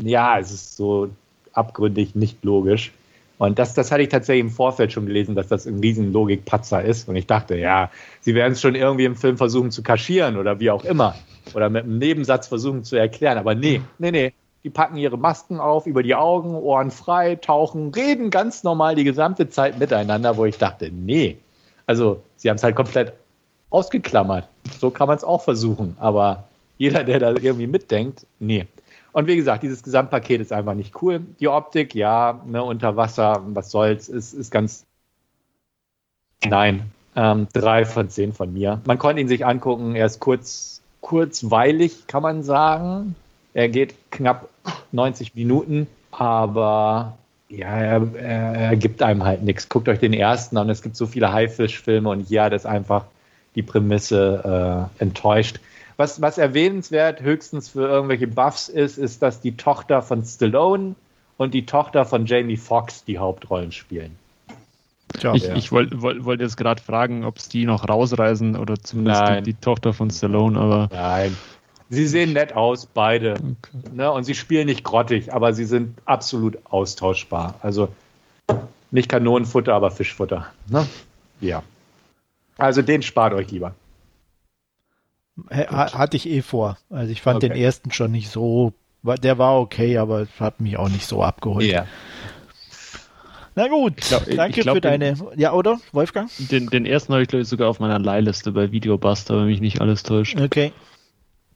Ja, 0.01 0.39
es 0.39 0.51
ist 0.51 0.75
so 0.75 1.09
abgründig 1.53 2.15
nicht 2.15 2.43
logisch. 2.43 2.91
Und 3.37 3.57
das, 3.57 3.73
das 3.73 3.91
hatte 3.91 4.03
ich 4.03 4.09
tatsächlich 4.09 4.41
im 4.41 4.51
Vorfeld 4.51 4.91
schon 4.91 5.07
gelesen, 5.07 5.33
dass 5.33 5.47
das 5.47 5.65
ein 5.65 5.79
riesen 5.79 6.13
Logikpatzer 6.13 6.83
ist. 6.83 7.09
Und 7.09 7.15
ich 7.15 7.25
dachte, 7.25 7.55
ja, 7.57 7.89
sie 8.19 8.35
werden 8.35 8.53
es 8.53 8.61
schon 8.61 8.75
irgendwie 8.75 9.05
im 9.05 9.15
Film 9.15 9.35
versuchen 9.35 9.71
zu 9.71 9.81
kaschieren 9.81 10.37
oder 10.37 10.59
wie 10.59 10.69
auch 10.69 10.83
immer. 10.85 11.15
Oder 11.55 11.69
mit 11.69 11.85
einem 11.85 11.97
Nebensatz 11.97 12.47
versuchen 12.47 12.83
zu 12.83 12.97
erklären. 12.97 13.39
Aber 13.39 13.55
nee, 13.55 13.81
nee, 13.97 14.11
nee. 14.11 14.33
Die 14.63 14.69
packen 14.69 14.95
ihre 14.97 15.17
Masken 15.17 15.59
auf, 15.59 15.87
über 15.87 16.03
die 16.03 16.13
Augen, 16.13 16.53
Ohren 16.53 16.91
frei, 16.91 17.33
tauchen, 17.33 17.91
reden 17.95 18.29
ganz 18.29 18.61
normal 18.61 18.93
die 18.93 19.03
gesamte 19.03 19.49
Zeit 19.49 19.79
miteinander, 19.79 20.37
wo 20.37 20.45
ich 20.45 20.59
dachte, 20.59 20.91
nee. 20.91 21.37
Also, 21.87 22.21
sie 22.35 22.47
haben 22.47 22.57
es 22.57 22.63
halt 22.63 22.75
komplett 22.75 23.13
ausgeklammert. 23.71 24.47
So 24.79 24.91
kann 24.91 25.07
man 25.07 25.17
es 25.17 25.23
auch 25.23 25.41
versuchen. 25.41 25.97
Aber 25.99 26.43
jeder, 26.77 27.03
der 27.03 27.17
da 27.17 27.31
irgendwie 27.31 27.65
mitdenkt, 27.65 28.27
nee. 28.39 28.67
Und 29.13 29.27
wie 29.27 29.35
gesagt, 29.35 29.63
dieses 29.63 29.83
Gesamtpaket 29.83 30.41
ist 30.41 30.53
einfach 30.53 30.73
nicht 30.73 31.01
cool. 31.01 31.21
Die 31.39 31.47
Optik, 31.47 31.95
ja, 31.95 32.41
ne, 32.45 32.63
unter 32.63 32.95
Wasser, 32.95 33.41
was 33.47 33.71
soll's, 33.71 34.07
ist, 34.07 34.33
ist 34.33 34.51
ganz. 34.51 34.85
Nein. 36.45 36.91
Ähm, 37.15 37.47
drei 37.51 37.83
von 37.83 38.09
zehn 38.09 38.31
von 38.31 38.53
mir. 38.53 38.81
Man 38.85 38.97
konnte 38.97 39.21
ihn 39.21 39.27
sich 39.27 39.45
angucken, 39.45 39.95
er 39.95 40.05
ist 40.05 40.21
kurz, 40.21 40.81
kurzweilig, 41.01 42.07
kann 42.07 42.23
man 42.23 42.41
sagen. 42.41 43.15
Er 43.53 43.67
geht 43.67 43.95
knapp 44.11 44.47
90 44.93 45.35
Minuten, 45.35 45.87
aber 46.11 47.17
ja, 47.49 47.67
er, 47.67 48.15
er, 48.15 48.55
er 48.55 48.75
gibt 48.77 49.01
einem 49.01 49.25
halt 49.25 49.43
nichts. 49.43 49.67
Guckt 49.67 49.89
euch 49.89 49.99
den 49.99 50.13
ersten 50.13 50.55
an, 50.55 50.69
es 50.69 50.81
gibt 50.81 50.95
so 50.95 51.05
viele 51.05 51.33
Haifisch-Filme 51.33 52.07
und 52.07 52.29
ja, 52.29 52.49
das 52.49 52.61
ist 52.61 52.65
einfach 52.65 53.03
die 53.55 53.61
Prämisse 53.61 54.89
äh, 54.97 55.03
enttäuscht. 55.03 55.59
Was, 56.01 56.19
was 56.19 56.39
erwähnenswert 56.39 57.21
höchstens 57.21 57.69
für 57.69 57.87
irgendwelche 57.87 58.25
Buffs 58.25 58.69
ist, 58.69 58.97
ist, 58.97 59.21
dass 59.21 59.39
die 59.39 59.55
Tochter 59.55 60.01
von 60.01 60.23
Stallone 60.25 60.95
und 61.37 61.53
die 61.53 61.67
Tochter 61.67 62.05
von 62.05 62.25
Jamie 62.25 62.57
Foxx 62.57 63.03
die 63.03 63.19
Hauptrollen 63.19 63.71
spielen. 63.71 64.17
Tja, 65.19 65.35
ich, 65.35 65.43
ja. 65.43 65.55
ich 65.55 65.71
wollte 65.71 66.01
wollt, 66.01 66.25
wollt 66.25 66.41
jetzt 66.41 66.57
gerade 66.57 66.81
fragen, 66.81 67.23
ob 67.23 67.37
es 67.37 67.49
die 67.49 67.67
noch 67.67 67.87
rausreisen 67.87 68.55
oder 68.57 68.79
zumindest 68.81 69.21
die, 69.29 69.41
die, 69.43 69.53
Tochter 69.53 69.93
von 69.93 70.09
Stallone, 70.09 70.59
aber. 70.59 70.89
Nein. 70.91 71.37
Sie 71.91 72.07
sehen 72.07 72.33
nett 72.33 72.55
aus, 72.55 72.87
beide. 72.87 73.33
Okay. 73.33 73.93
Ne? 73.93 74.11
Und 74.11 74.23
sie 74.23 74.33
spielen 74.33 74.65
nicht 74.65 74.83
grottig, 74.83 75.31
aber 75.31 75.53
sie 75.53 75.65
sind 75.65 75.99
absolut 76.05 76.57
austauschbar. 76.65 77.59
Also 77.61 77.89
nicht 78.89 79.07
Kanonenfutter, 79.07 79.75
aber 79.75 79.91
Fischfutter. 79.91 80.47
Ne? 80.67 80.87
Ja. 81.41 81.61
Also 82.57 82.81
den 82.81 83.03
spart 83.03 83.35
euch 83.35 83.51
lieber. 83.51 83.75
Hatte 85.49 86.17
ich 86.17 86.27
eh 86.27 86.41
vor. 86.41 86.77
Also 86.89 87.11
ich 87.11 87.21
fand 87.21 87.37
okay. 87.37 87.49
den 87.49 87.57
ersten 87.57 87.91
schon 87.91 88.11
nicht 88.11 88.29
so, 88.29 88.73
der 89.03 89.37
war 89.37 89.59
okay, 89.59 89.97
aber 89.97 90.27
hat 90.39 90.59
mich 90.59 90.77
auch 90.77 90.89
nicht 90.89 91.07
so 91.07 91.23
abgeholt. 91.23 91.65
Ja. 91.65 91.87
Na 93.55 93.67
gut, 93.67 93.97
glaub, 93.97 94.25
danke 94.25 94.61
glaub, 94.61 94.75
für 94.75 94.81
deine. 94.81 95.15
ja, 95.35 95.51
oder? 95.51 95.79
Wolfgang? 95.91 96.29
Den, 96.37 96.67
den 96.67 96.85
ersten 96.85 97.13
habe 97.13 97.23
ich, 97.23 97.27
glaube 97.27 97.41
ich, 97.41 97.49
sogar 97.49 97.69
auf 97.69 97.79
meiner 97.79 97.99
Leihliste 97.99 98.51
bei 98.53 98.71
Videobuster, 98.71 99.37
wenn 99.37 99.47
mich 99.47 99.59
nicht 99.59 99.81
alles 99.81 100.03
täuscht. 100.03 100.39
Okay. 100.39 100.71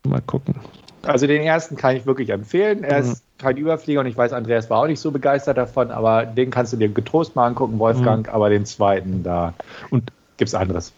Mal 0.03 0.21
gucken. 0.21 0.55
Also 1.03 1.27
den 1.27 1.41
ersten 1.41 1.77
kann 1.77 1.95
ich 1.95 2.05
wirklich 2.05 2.29
empfehlen. 2.29 2.83
Er 2.83 3.01
mhm. 3.01 3.11
ist 3.11 3.23
kein 3.37 3.57
Überflieger 3.57 4.01
und 4.01 4.07
ich 4.07 4.17
weiß, 4.17 4.33
Andreas 4.33 4.69
war 4.69 4.79
auch 4.79 4.87
nicht 4.87 4.99
so 4.99 5.11
begeistert 5.11 5.57
davon, 5.57 5.91
aber 5.91 6.25
den 6.25 6.51
kannst 6.51 6.73
du 6.73 6.77
dir 6.77 6.89
getrost 6.89 7.35
mal 7.35 7.47
angucken, 7.47 7.79
Wolfgang. 7.79 8.27
Mhm. 8.27 8.33
Aber 8.33 8.49
den 8.49 8.65
zweiten, 8.65 9.23
da 9.23 9.53
gibt 10.37 10.49
es 10.49 10.55
anderes. 10.55 10.93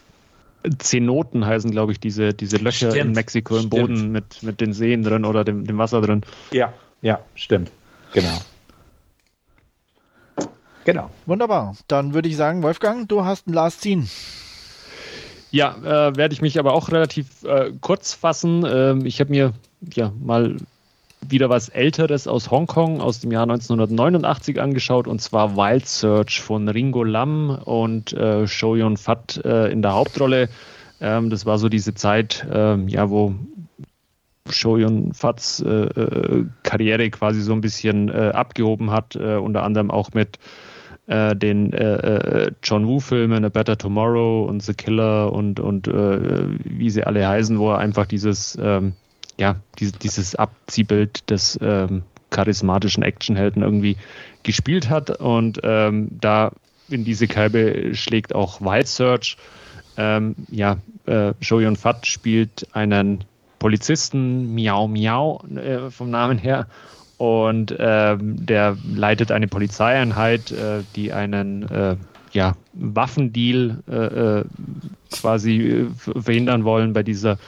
Zenoten 0.80 1.46
heißen, 1.46 1.72
glaube 1.72 1.92
ich, 1.92 2.00
diese, 2.00 2.34
diese 2.34 2.58
Löcher 2.58 2.92
stimmt, 2.92 3.06
in 3.06 3.12
Mexiko 3.14 3.56
im 3.56 3.60
stimmt. 3.62 3.72
Boden 3.72 4.12
mit, 4.12 4.44
mit 4.44 4.60
den 4.62 4.74
Seen 4.74 5.04
drin 5.04 5.26
oder 5.26 5.44
dem, 5.44 5.66
dem 5.66 5.78
Wasser 5.78 6.02
drin. 6.02 6.22
Ja, 6.52 6.74
ja, 7.02 7.20
stimmt. 7.36 7.72
Genau. 8.14 8.40
Genau. 10.86 11.10
Wunderbar. 11.26 11.76
Dann 11.88 12.14
würde 12.14 12.30
ich 12.30 12.38
sagen, 12.38 12.64
Wolfgang, 12.64 13.10
du 13.10 13.26
hast 13.26 13.48
ein 13.48 13.54
Last 13.54 13.82
Scene. 13.82 14.08
Ja, 15.52 15.76
äh, 15.78 16.16
werde 16.16 16.34
ich 16.34 16.42
mich 16.42 16.60
aber 16.60 16.74
auch 16.74 16.92
relativ 16.92 17.44
äh, 17.44 17.72
kurz 17.82 18.14
fassen. 18.14 18.66
Ähm, 18.66 19.06
ich 19.06 19.20
habe 19.20 19.30
mir 19.30 19.54
ja 19.94 20.12
mal 20.20 20.58
wieder 21.30 21.50
was 21.50 21.70
Älteres 21.70 22.28
aus 22.28 22.52
Hongkong 22.52 23.02
aus 23.02 23.20
dem 23.20 23.32
Jahr 23.32 23.44
1989 23.44 24.62
angeschaut 24.62 25.08
und 25.08 25.22
zwar 25.22 25.56
Wild 25.56 25.88
Search 25.88 26.42
von 26.42 26.68
Ringo 26.70 27.04
Lam 27.04 27.50
und 27.50 28.14
äh, 28.14 28.48
Show 28.48 28.76
Yun 28.76 28.98
Fat 28.98 29.42
äh, 29.44 29.72
in 29.72 29.82
der 29.82 29.94
Hauptrolle. 29.94 30.50
Ähm, 31.02 31.30
das 31.30 31.46
war 31.46 31.58
so 31.58 31.70
diese 31.70 31.94
Zeit, 31.94 32.46
äh, 32.52 32.78
ja, 32.88 33.10
wo 33.10 33.36
Show 34.50 34.78
Yun 34.78 35.14
Fats 35.14 35.62
äh, 35.62 35.70
äh, 35.70 36.46
Karriere 36.64 37.10
quasi 37.10 37.42
so 37.42 37.54
ein 37.54 37.62
bisschen 37.62 38.10
äh, 38.10 38.32
abgehoben 38.34 38.92
hat, 38.92 39.16
unter 39.16 39.64
anderem 39.64 39.92
auch 39.92 40.12
mit 40.14 40.40
den 41.10 41.72
John 42.62 42.86
Woo-Filmen 42.86 43.46
A 43.46 43.48
Better 43.48 43.78
Tomorrow 43.78 44.44
und 44.44 44.62
The 44.62 44.74
Killer 44.74 45.32
und, 45.32 45.62
und 45.62 45.88
wie 45.88 46.90
sie 46.90 47.06
alle 47.06 47.26
heißen, 47.26 47.58
wo 47.60 47.72
er 47.72 47.78
einfach 47.78 48.08
dieses 48.08 48.58
ähm, 48.62 48.92
ja, 49.38 49.58
dieses, 49.80 49.94
dieses 50.00 50.36
Abziehbild 50.36 51.30
des 51.30 51.58
ähm, 51.62 52.04
charismatischen 52.30 53.04
Actionhelden 53.04 53.64
irgendwie 53.64 53.98
gespielt 54.44 54.90
hat. 54.90 55.10
Und 55.20 55.60
ähm, 55.64 56.10
da 56.12 56.52
in 56.90 57.04
diese 57.04 57.28
Kalbe 57.28 57.94
schlägt 57.96 58.34
auch 58.34 58.62
Wild 58.62 58.88
Search. 58.88 59.38
Ähm, 59.98 60.36
ja, 60.50 60.78
äh, 61.06 61.34
Shoyun 61.42 61.76
Fat 61.76 62.06
spielt 62.06 62.68
einen 62.74 63.24
Polizisten, 63.60 64.54
Miau 64.54 64.88
Miau 64.88 65.44
äh, 65.56 65.90
vom 65.90 66.10
Namen 66.10 66.38
her. 66.38 66.68
Und 67.18 67.76
ähm, 67.80 68.46
der 68.46 68.78
leitet 68.94 69.32
eine 69.32 69.48
Polizeieinheit, 69.48 70.52
äh, 70.52 70.84
die 70.96 71.14
einen 71.14 71.68
äh, 71.70 71.96
ja, 72.32 72.56
Waffendeal 72.74 73.80
äh, 73.90 73.96
äh, 73.96 74.46
quasi 75.12 75.88
verhindern 75.98 76.64
wollen 76.64 76.94
bei 76.94 77.02
dieser 77.02 77.40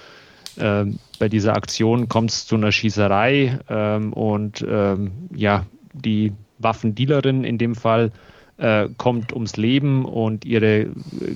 bei 0.56 1.30
dieser 1.30 1.56
Aktion 1.56 2.10
kommt 2.10 2.32
es 2.32 2.45
zu 2.47 2.56
einer 2.56 2.72
Schießerei 2.72 3.60
ähm, 3.70 4.14
und 4.14 4.66
ähm, 4.68 5.12
ja, 5.36 5.66
die 5.93 6.34
Waffendealerin 6.60 7.43
in 7.43 7.58
dem 7.58 7.76
Fall 7.76 8.12
äh, 8.58 8.89
kommt 8.97 9.34
ums 9.34 9.58
Leben 9.58 10.06
und 10.06 10.45
ihre 10.45 10.88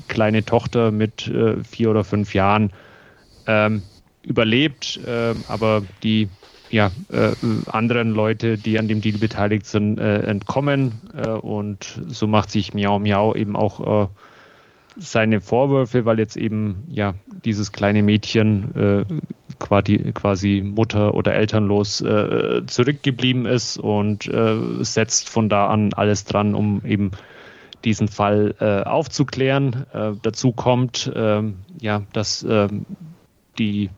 kleine 0.07 0.43
Tochter 0.43 0.91
mit 0.91 1.27
äh, 1.27 1.63
vier 1.63 1.91
oder 1.91 2.03
fünf 2.03 2.33
Jahren 2.33 2.71
ähm, 3.47 3.81
überlebt, 4.23 4.99
äh, 5.05 5.33
aber 5.47 5.83
die 6.03 6.29
ja, 6.69 6.91
äh, 7.11 7.31
anderen 7.67 8.11
Leute, 8.11 8.57
die 8.57 8.79
an 8.79 8.87
dem 8.87 8.99
Deal 8.99 9.19
beteiligt 9.19 9.67
sind, 9.67 9.99
äh, 9.99 10.23
entkommen 10.23 10.93
äh, 11.15 11.29
und 11.29 12.01
so 12.07 12.25
macht 12.25 12.49
sich 12.49 12.73
Miau 12.73 12.99
Miau 12.99 13.35
eben 13.35 13.55
auch 13.55 14.09
seine 14.97 15.41
Vorwürfe, 15.41 16.05
weil 16.05 16.19
jetzt 16.19 16.37
eben 16.37 16.83
ja 16.87 17.15
dieses 17.45 17.71
kleine 17.71 18.03
Mädchen 18.03 18.75
äh, 18.75 19.05
quasi, 19.59 20.11
quasi 20.13 20.61
Mutter 20.63 21.13
oder 21.13 21.33
elternlos 21.33 22.01
äh, 22.01 22.65
zurückgeblieben 22.65 23.45
ist 23.45 23.77
und 23.77 24.27
äh, 24.27 24.83
setzt 24.83 25.29
von 25.29 25.49
da 25.49 25.67
an 25.67 25.93
alles 25.93 26.25
dran, 26.25 26.55
um 26.55 26.83
eben 26.85 27.11
diesen 27.83 28.07
Fall 28.07 28.55
äh, 28.59 28.83
aufzuklären. 28.87 29.85
Äh, 29.93 30.11
dazu 30.21 30.51
kommt 30.51 31.11
ähm, 31.15 31.55
ja, 31.79 32.03
dass 32.13 32.43
ähm, 32.47 32.85
die 33.57 33.89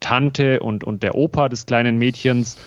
Tante 0.00 0.60
und, 0.60 0.84
und 0.84 1.02
der 1.02 1.14
Opa 1.14 1.48
des 1.48 1.66
kleinen 1.66 1.98
Mädchens 1.98 2.58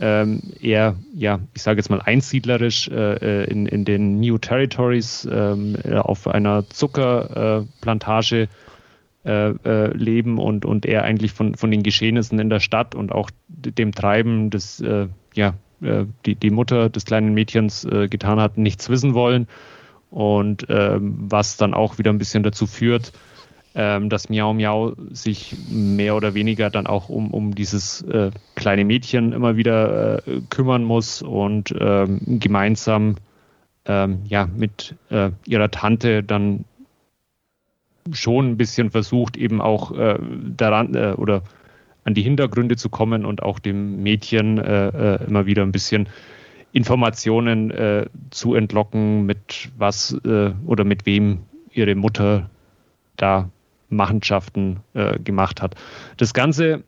ähm, 0.00 0.40
eher, 0.60 0.96
ja, 1.14 1.40
ich 1.54 1.62
sage 1.62 1.78
jetzt 1.78 1.90
mal 1.90 2.00
einsiedlerisch 2.00 2.88
äh, 2.88 3.42
äh 3.42 3.50
in, 3.50 3.66
in 3.66 3.84
den 3.84 4.18
New 4.20 4.38
Territories 4.38 5.28
ähm, 5.30 5.76
äh, 5.84 5.96
auf 5.96 6.26
einer 6.26 6.68
Zuckerplantage 6.68 8.48
äh, 9.24 9.50
äh, 9.50 9.94
leben 9.94 10.38
und, 10.38 10.64
und 10.64 10.86
eher 10.86 11.04
eigentlich 11.04 11.32
von, 11.32 11.54
von 11.54 11.70
den 11.70 11.82
Geschehnissen 11.82 12.38
in 12.38 12.48
der 12.48 12.60
Stadt 12.60 12.94
und 12.94 13.12
auch 13.12 13.30
dem 13.48 13.92
Treiben 13.92 14.48
des, 14.50 14.80
äh, 14.80 15.08
ja, 15.34 15.54
die, 16.26 16.34
die 16.34 16.50
Mutter 16.50 16.90
des 16.90 17.06
kleinen 17.06 17.32
Mädchens 17.32 17.88
getan 17.88 18.38
hat, 18.38 18.58
nichts 18.58 18.90
wissen 18.90 19.14
wollen. 19.14 19.48
Und 20.10 20.66
ähm, 20.68 21.14
was 21.18 21.56
dann 21.56 21.72
auch 21.72 21.96
wieder 21.96 22.12
ein 22.12 22.18
bisschen 22.18 22.42
dazu 22.42 22.66
führt, 22.66 23.12
ähm, 23.74 24.08
dass 24.08 24.28
Miau 24.28 24.52
Miau 24.52 24.94
sich 25.10 25.54
mehr 25.68 26.16
oder 26.16 26.34
weniger 26.34 26.70
dann 26.70 26.86
auch 26.86 27.08
um, 27.08 27.30
um 27.30 27.54
dieses 27.54 28.02
äh, 28.02 28.30
kleine 28.56 28.84
Mädchen 28.84 29.32
immer 29.32 29.56
wieder 29.56 30.26
äh, 30.26 30.40
kümmern 30.50 30.82
muss 30.82 31.22
und 31.22 31.74
ähm, 31.78 32.20
gemeinsam 32.40 33.16
ähm, 33.86 34.22
ja, 34.24 34.48
mit 34.56 34.96
äh, 35.10 35.30
ihrer 35.46 35.70
Tante 35.70 36.22
dann 36.24 36.64
schon 38.12 38.50
ein 38.50 38.56
bisschen 38.56 38.90
versucht, 38.90 39.36
eben 39.36 39.60
auch 39.60 39.96
äh, 39.96 40.18
daran 40.56 40.94
äh, 40.94 41.14
oder 41.16 41.42
an 42.04 42.14
die 42.14 42.22
Hintergründe 42.22 42.76
zu 42.76 42.88
kommen 42.88 43.24
und 43.24 43.42
auch 43.42 43.58
dem 43.58 44.02
Mädchen 44.02 44.58
äh, 44.58 45.24
immer 45.26 45.46
wieder 45.46 45.62
ein 45.62 45.72
bisschen 45.72 46.08
Informationen 46.72 48.08
zu 48.30 48.54
entlocken, 48.54 49.26
mit 49.26 49.70
was 49.76 50.16
oder 50.22 50.84
mit 50.84 51.04
wem 51.04 51.40
ihre 51.72 51.96
Mutter 51.96 52.48
da 53.16 53.50
Machenschaften 53.90 54.80
äh, 54.94 55.18
gemacht 55.18 55.62
hat. 55.62 55.74
Das 56.16 56.34
Ganze 56.34 56.82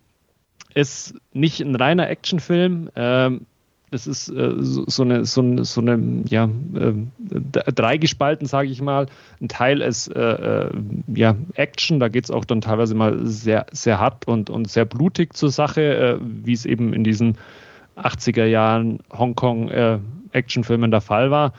ist 0.74 1.14
nicht 1.32 1.60
ein 1.60 1.76
reiner 1.76 2.08
Actionfilm. 2.08 2.90
Ähm, 2.96 3.46
das 3.90 4.06
ist 4.06 4.30
äh, 4.30 4.54
so, 4.56 4.84
so, 4.86 5.02
eine, 5.02 5.26
so, 5.26 5.42
eine, 5.42 5.64
so 5.66 5.82
eine, 5.82 6.24
ja, 6.26 6.48
äh, 6.74 7.72
dreigespalten, 7.72 8.46
sage 8.46 8.68
ich 8.68 8.80
mal. 8.80 9.06
Ein 9.40 9.48
Teil 9.48 9.82
ist 9.82 10.08
äh, 10.08 10.20
äh 10.20 10.70
ja, 11.14 11.36
Action, 11.54 12.00
da 12.00 12.08
geht 12.08 12.24
es 12.24 12.30
auch 12.30 12.46
dann 12.46 12.62
teilweise 12.62 12.94
mal 12.94 13.26
sehr, 13.26 13.66
sehr 13.70 14.00
hart 14.00 14.26
und, 14.26 14.48
und 14.48 14.70
sehr 14.70 14.86
blutig 14.86 15.34
zur 15.34 15.50
Sache, 15.50 15.82
äh, 15.82 16.18
wie 16.20 16.54
es 16.54 16.64
eben 16.64 16.94
in 16.94 17.04
diesen 17.04 17.36
80er 17.96 18.46
Jahren 18.46 19.00
Hongkong 19.12 19.68
äh, 19.68 19.98
der 20.32 21.00
Fall 21.02 21.30
war. 21.30 21.52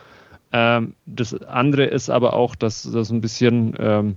Ähm, 0.52 0.96
das 1.06 1.40
andere 1.44 1.86
ist 1.86 2.10
aber 2.10 2.34
auch, 2.34 2.56
dass 2.56 2.84
das 2.84 3.12
ein 3.12 3.22
bisschen 3.22 3.76
ähm, 3.78 4.16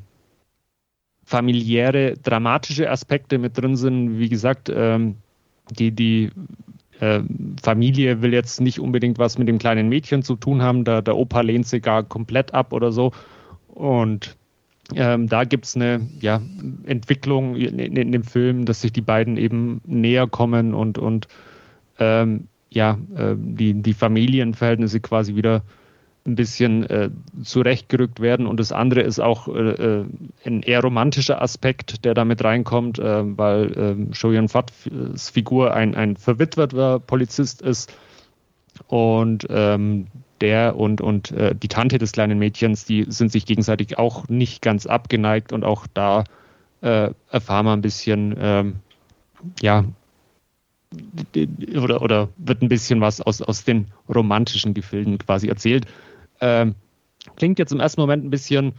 familiäre, 1.27 2.15
dramatische 2.23 2.91
Aspekte 2.91 3.39
mit 3.39 3.59
drin 3.59 3.77
sind. 3.77 4.19
Wie 4.19 4.29
gesagt, 4.29 4.73
ähm, 4.75 5.17
die, 5.71 5.91
die 5.91 6.31
äh, 7.01 7.21
Familie 7.61 8.23
will 8.23 8.33
jetzt 8.33 8.61
nicht 8.61 8.79
unbedingt 8.79 9.19
was 9.19 9.37
mit 9.37 9.49
dem 9.49 9.59
kleinen 9.59 9.89
Mädchen 9.89 10.23
zu 10.23 10.37
tun 10.37 10.63
haben. 10.63 10.85
Der, 10.85 11.03
der 11.03 11.17
Opa 11.17 11.41
lehnt 11.41 11.67
sie 11.67 11.81
gar 11.81 12.05
komplett 12.05 12.55
ab 12.55 12.73
oder 12.73 12.93
so. 12.93 13.13
Und 13.67 14.37
ähm, 14.95 15.27
da 15.27 15.43
gibt 15.43 15.65
es 15.65 15.75
eine 15.75 16.09
ja, 16.21 16.41
Entwicklung 16.85 17.57
in, 17.57 17.81
in, 17.81 18.13
dem 18.13 18.23
Film, 18.23 18.65
dass 18.65 18.83
sich 18.83 18.93
die 18.93 19.01
beiden 19.01 19.37
eben 19.37 19.81
näher 19.85 20.29
kommen 20.29 20.75
und, 20.75 20.97
und 20.97 21.27
ähm, 21.99 22.47
ja, 22.71 22.99
äh, 23.17 23.35
die, 23.37 23.75
die 23.83 23.95
Familienverhältnisse 23.95 25.01
quasi 25.01 25.35
wieder 25.35 25.63
ein 26.27 26.35
bisschen 26.35 26.85
äh, 26.85 27.11
zurechtgerückt 27.43 28.21
werden. 28.21 28.47
Und 28.47 28.61
das 28.61 28.73
andere 28.73 29.03
ist 29.03 29.21
auch 29.21 29.49
äh, 29.49 29.53
äh 29.53 30.05
ein 30.45 30.63
eher 30.63 30.81
romantischer 30.81 31.43
Aspekt, 31.43 32.05
der 32.05 32.15
damit 32.15 32.43
reinkommt, 32.45 32.99
äh, 32.99 33.23
weil 33.37 33.73
äh, 34.11 34.15
Shoyan 34.15 34.49
Fats 34.49 34.73
Figur 35.33 35.75
ein, 35.75 35.95
ein 35.95 36.17
verwitweter 36.17 37.01
Polizist 37.01 37.63
ist. 37.63 37.93
Und 38.89 39.47
ähm, 39.51 40.07
der 40.41 40.77
und, 40.77 41.01
und 41.01 41.31
äh, 41.33 41.55
die 41.55 41.69
Tante 41.69 41.99
des 41.99 42.13
kleinen 42.13 42.39
Mädchens, 42.39 42.85
die 42.85 43.07
sind 43.09 43.33
sich 43.33 43.47
gegenseitig 43.47 43.99
auch 43.99 44.29
nicht 44.29 44.63
ganz 44.63 44.87
abgeneigt 44.87 45.53
und 45.53 45.65
auch 45.65 45.87
da 45.93 46.25
äh, 46.83 47.11
erfahren 47.31 47.67
wir 47.67 47.73
ein 47.73 47.81
bisschen, 47.81 48.35
ähm, 48.39 48.77
ja, 49.61 49.85
oder, 51.75 52.03
oder 52.03 52.29
wird 52.37 52.63
ein 52.63 52.69
bisschen 52.69 53.01
was 53.01 53.21
aus, 53.21 53.43
aus 53.43 53.65
den 53.65 53.89
romantischen 54.09 54.75
Gefilden 54.75 55.19
quasi 55.19 55.49
erzählt. 55.49 55.87
Ähm, 56.41 56.75
klingt 57.37 57.59
jetzt 57.59 57.73
im 57.73 57.81
ersten 57.81 58.01
Moment 58.01 58.25
ein 58.25 58.31
bisschen 58.31 58.75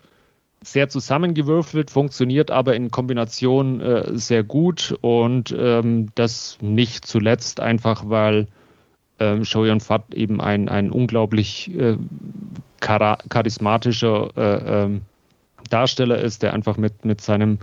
sehr 0.61 0.89
zusammengewürfelt, 0.89 1.91
funktioniert 1.91 2.51
aber 2.51 2.75
in 2.75 2.89
Kombination 2.89 3.79
äh, 3.79 4.17
sehr 4.17 4.43
gut 4.43 4.97
und 5.01 5.55
ähm, 5.57 6.07
das 6.15 6.57
nicht 6.61 7.05
zuletzt 7.05 7.59
einfach, 7.59 8.09
weil 8.09 8.47
ähm, 9.19 9.45
Shoyan 9.45 9.79
Fat 9.79 10.13
eben 10.13 10.41
ein, 10.41 10.67
ein 10.69 10.91
unglaublich 10.91 11.73
äh, 11.75 11.97
char 12.83 13.19
charismatischer 13.29 14.29
äh, 14.35 14.83
ähm, 14.83 15.01
Darsteller 15.69 16.19
ist, 16.19 16.43
der 16.43 16.53
einfach 16.53 16.77
mit, 16.77 17.05
mit 17.05 17.21
seinem 17.21 17.59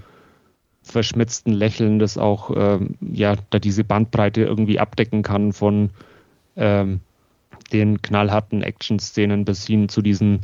verschmitzten 0.82 1.52
Lächeln 1.52 1.98
das 1.98 2.18
auch, 2.18 2.50
ähm, 2.54 2.96
ja, 3.00 3.36
da 3.50 3.58
diese 3.58 3.84
Bandbreite 3.84 4.42
irgendwie 4.42 4.78
abdecken 4.78 5.22
kann 5.22 5.52
von 5.52 5.90
ähm, 6.56 7.00
den 7.72 8.02
knallharten 8.02 8.62
Action-Szenen 8.62 9.44
bis 9.44 9.66
hin 9.66 9.88
zu 9.88 10.02
diesen 10.02 10.40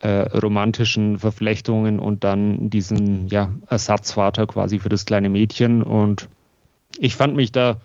äh, 0.00 0.20
romantischen 0.38 1.18
Verflechtungen 1.18 1.98
und 1.98 2.24
dann 2.24 2.70
diesen 2.70 3.28
ja, 3.28 3.52
Ersatzvater 3.66 4.46
quasi 4.46 4.78
für 4.78 4.88
das 4.88 5.04
kleine 5.04 5.28
Mädchen. 5.28 5.82
Und 5.82 6.28
ich 6.98 7.16
fand 7.16 7.36
mich 7.36 7.52
da 7.52 7.80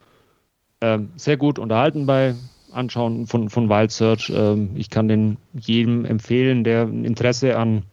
äh, 0.80 1.00
sehr 1.16 1.38
gut 1.38 1.60
unterhalten 1.60 2.06
bei 2.06 2.36
Anschauen 2.72 3.28
von, 3.28 3.50
von 3.50 3.70
Wild 3.70 3.92
Search. 3.92 4.30
Äh, 4.30 4.68
ich 4.76 4.90
kann 4.90 5.08
den 5.08 5.38
jedem 5.54 6.06
empfehlen, 6.06 6.64
der 6.64 6.84
Interesse 6.84 7.58
an 7.58 7.84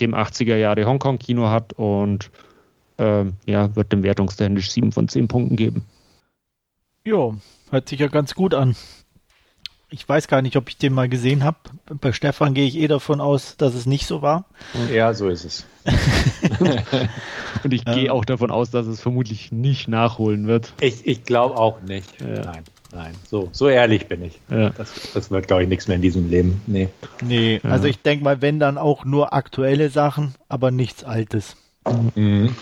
dem 0.00 0.14
80er 0.14 0.56
Jahre 0.56 0.86
Hongkong-Kino 0.86 1.48
hat 1.48 1.72
und 1.74 2.30
äh, 2.98 3.24
ja, 3.46 3.74
wird 3.76 3.92
dem 3.92 4.02
wertungstechnisch 4.02 4.70
7 4.70 4.92
von 4.92 5.08
10 5.08 5.28
Punkten 5.28 5.56
geben. 5.56 5.84
Jo, 7.04 7.36
hört 7.70 7.88
sich 7.88 8.00
ja 8.00 8.08
ganz 8.08 8.34
gut 8.34 8.54
an. 8.54 8.76
Ich 9.90 10.06
weiß 10.06 10.28
gar 10.28 10.42
nicht, 10.42 10.56
ob 10.56 10.68
ich 10.68 10.76
den 10.76 10.92
mal 10.92 11.08
gesehen 11.08 11.44
habe. 11.44 11.56
Bei 11.86 12.12
Stefan 12.12 12.52
gehe 12.52 12.66
ich 12.66 12.76
eh 12.76 12.88
davon 12.88 13.22
aus, 13.22 13.56
dass 13.56 13.74
es 13.74 13.86
nicht 13.86 14.06
so 14.06 14.20
war. 14.20 14.44
Ja, 14.92 15.14
so 15.14 15.28
ist 15.28 15.44
es. 15.44 15.66
Und 17.64 17.72
ich 17.72 17.86
gehe 17.86 18.12
auch 18.12 18.26
davon 18.26 18.50
aus, 18.50 18.70
dass 18.70 18.86
es 18.86 19.00
vermutlich 19.00 19.50
nicht 19.50 19.88
nachholen 19.88 20.46
wird. 20.46 20.74
Ich, 20.80 21.06
ich 21.06 21.24
glaube 21.24 21.56
auch 21.56 21.80
nicht. 21.80 22.20
Ja. 22.20 22.42
Nein, 22.44 22.64
nein. 22.92 23.14
So, 23.26 23.48
so 23.52 23.68
ehrlich 23.68 24.08
bin 24.08 24.22
ich. 24.22 24.38
Ja. 24.50 24.70
Das, 24.70 24.92
das 25.14 25.30
wird, 25.30 25.46
glaube 25.46 25.62
ich, 25.62 25.68
nichts 25.70 25.88
mehr 25.88 25.96
in 25.96 26.02
diesem 26.02 26.28
Leben. 26.28 26.60
Nee. 26.66 26.90
Nee, 27.22 27.60
also 27.62 27.86
ich 27.86 28.02
denke 28.02 28.24
mal, 28.24 28.42
wenn 28.42 28.60
dann 28.60 28.76
auch 28.76 29.06
nur 29.06 29.32
aktuelle 29.32 29.88
Sachen, 29.88 30.34
aber 30.50 30.70
nichts 30.70 31.02
Altes. 31.02 31.56
Mhm. 32.14 32.54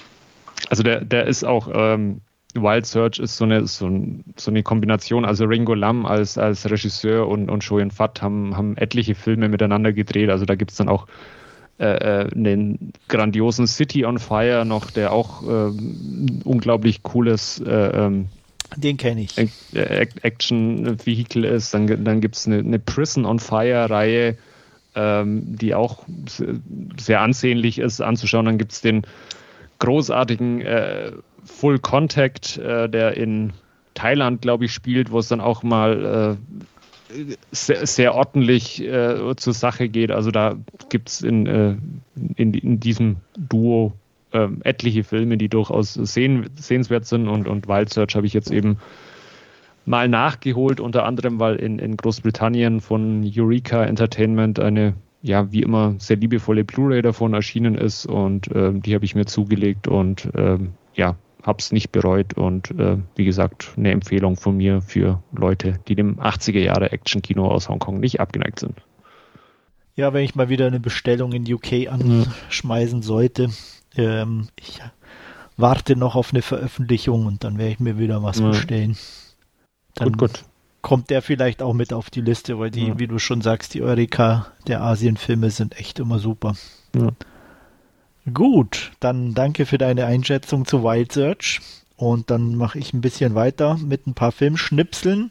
Also 0.71 0.85
der, 0.85 1.05
der 1.05 1.27
ist 1.27 1.45
auch 1.45 1.69
ähm, 1.73 2.21
Wild 2.63 2.87
Search 2.87 3.19
ist 3.19 3.37
so 3.37 3.45
eine, 3.45 3.67
so, 3.67 3.91
so, 4.37 4.51
eine 4.51 4.63
Kombination. 4.63 5.25
Also 5.25 5.45
Ringo 5.45 5.75
Lam 5.75 6.07
als, 6.07 6.39
als 6.39 6.69
Regisseur 6.71 7.29
und, 7.29 7.51
und 7.51 7.65
Shoyan 7.65 7.91
Fat 7.91 8.23
haben, 8.23 8.57
haben 8.57 8.77
etliche 8.77 9.15
Filme 9.15 9.49
miteinander 9.49 9.93
gedreht. 9.93 10.31
Also 10.31 10.45
da 10.45 10.55
gibt 10.55 10.73
es 10.73 10.77
dann 10.77 10.89
auch 10.89 11.07
äh, 11.79 12.23
äh, 12.23 12.31
einen 12.35 12.93
grandiosen 13.09 13.67
City 13.67 14.07
on 14.07 14.19
Fire 14.19 14.65
noch, 14.65 14.91
der 14.91 15.13
auch 15.13 15.43
äh, 15.43 15.73
unglaublich 16.45 17.03
cooles 17.03 17.61
äh, 17.61 17.71
ähm, 17.71 18.29
den 18.75 18.97
kenne 18.97 19.23
ich. 19.23 19.37
Action-Vehikel 19.73 21.45
ist. 21.45 21.73
Dann, 21.73 22.05
dann 22.05 22.21
gibt 22.21 22.37
es 22.37 22.47
eine, 22.47 22.59
eine, 22.59 22.79
Prison 22.79 23.25
on 23.25 23.39
Fire-Reihe, 23.39 24.37
ähm, 24.95 25.57
die 25.57 25.75
auch 25.75 26.05
sehr 26.99 27.21
ansehnlich 27.21 27.79
ist 27.79 28.01
anzuschauen. 28.01 28.47
Dann 28.47 28.59
gibt 28.59 28.73
es 28.73 28.81
den 28.81 29.07
großartigen 29.79 30.63
äh, 30.63 31.13
Full 31.47 31.79
Contact, 31.79 32.59
äh, 32.59 32.89
der 32.89 33.17
in 33.17 33.53
Thailand, 33.95 34.43
glaube 34.43 34.67
ich, 34.67 34.73
spielt, 34.73 35.11
wo 35.11 35.19
es 35.19 35.29
dann 35.29 35.41
auch 35.41 35.63
mal 35.63 36.39
äh, 37.13 37.37
sehr, 37.51 37.87
sehr, 37.87 38.15
ordentlich 38.15 38.83
äh, 38.83 39.35
zur 39.37 39.53
Sache 39.53 39.89
geht. 39.89 40.11
Also 40.11 40.31
da 40.31 40.57
gibt 40.89 41.09
es 41.09 41.23
in, 41.23 41.47
äh, 41.47 41.77
in, 42.37 42.53
in, 42.53 42.81
diesem 42.81 43.17
Duo 43.37 43.93
ähm, 44.33 44.61
etliche 44.65 45.05
Filme, 45.05 45.39
die 45.39 45.49
durchaus 45.49 45.95
sehen, 45.95 46.51
sehenswert 46.57 47.07
sind 47.07 47.29
und, 47.29 47.47
und 47.49 47.69
Wild 47.69 47.91
Search 47.91 48.17
habe 48.17 48.27
ich 48.27 48.35
jetzt 48.35 48.51
eben 48.51 48.79
mal 49.87 50.09
nachgeholt, 50.09 50.81
unter 50.81 51.05
anderem, 51.05 51.39
weil 51.39 51.57
in, 51.57 51.79
in 51.79 51.97
Großbritannien 51.97 52.81
von 52.81 53.31
Eureka 53.35 53.85
Entertainment 53.85 54.59
eine 54.59 54.95
ja, 55.23 55.51
wie 55.51 55.63
immer 55.63 55.95
sehr 55.99 56.17
liebevolle 56.17 56.65
Blu-ray 56.65 57.03
davon 57.03 57.35
erschienen 57.35 57.75
ist 57.75 58.07
und 58.07 58.49
äh, 58.53 58.73
die 58.73 58.95
habe 58.95 59.05
ich 59.05 59.15
mir 59.15 59.25
zugelegt 59.27 59.89
und 59.89 60.33
äh, 60.35 60.59
ja, 60.95 61.17
habe 61.47 61.61
es 61.61 61.71
nicht 61.71 61.93
bereut 61.93 62.35
und 62.35 62.73
äh, 62.73 62.99
wie 63.15 63.25
gesagt, 63.25 63.73
eine 63.77 63.93
Empfehlung 63.93 64.37
von 64.37 64.57
mir 64.57 64.83
für 64.83 65.23
Leute, 65.33 65.79
die 65.87 65.95
dem 65.95 66.19
80er 66.19 66.59
Jahre 66.59 66.91
Action-Kino 66.91 67.47
aus 67.47 67.69
Hongkong 67.69 68.01
nicht 68.01 68.19
abgeneigt 68.19 68.59
sind. 68.59 68.75
Ja, 69.95 70.13
wenn 70.13 70.25
ich 70.25 70.35
mal 70.35 70.49
wieder 70.49 70.67
eine 70.67 70.81
Bestellung 70.81 71.33
in 71.33 71.51
UK 71.51 71.89
anschmeißen 71.89 73.01
sollte, 73.01 73.49
ähm, 73.97 74.49
ich 74.59 74.81
warte 75.57 75.97
noch 75.97 76.17
auf 76.17 76.33
eine 76.33 76.43
Veröffentlichung 76.43 77.27
und 77.27 77.45
dann 77.45 77.59
werde 77.59 77.73
ich 77.73 77.81
mir 77.81 77.97
wieder 77.97 78.23
was 78.23 78.41
ja. 78.41 78.49
bestellen. 78.49 78.97
Dann 79.95 80.13
gut, 80.13 80.19
gut. 80.19 80.45
kommt 80.83 81.11
der 81.11 81.23
vielleicht 81.23 81.63
auch 81.63 81.73
mit 81.73 81.93
auf 81.93 82.11
die 82.11 82.21
Liste, 82.21 82.59
weil 82.59 82.73
die, 82.73 82.89
ja. 82.89 82.99
wie 82.99 83.07
du 83.07 83.19
schon 83.21 83.41
sagst, 83.41 83.73
die 83.73 83.83
Eureka 83.83 84.49
der 84.67 84.83
Asienfilme 84.83 85.51
sind 85.51 85.79
echt 85.79 86.01
immer 86.01 86.19
super. 86.19 86.57
Ja. 86.95 87.13
Gut, 88.33 88.93
dann 89.01 89.35
danke 89.35 89.67
für 89.67 89.79
deine 89.79 90.07
Einschätzung 90.07 90.67
zu 90.67 90.83
Wild 90.83 91.13
Search. 91.13 91.61
Und 91.97 92.31
dann 92.31 92.57
mache 92.57 92.79
ich 92.79 92.93
ein 92.93 93.01
bisschen 93.01 93.35
weiter 93.35 93.79
mit 93.79 94.07
ein 94.07 94.15
paar 94.15 94.33
Filmschnipseln. 94.33 95.31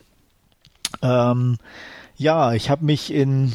Ähm, 1.02 1.58
ja, 2.18 2.54
ich 2.54 2.70
habe 2.70 2.86
mich 2.86 3.14
in 3.14 3.54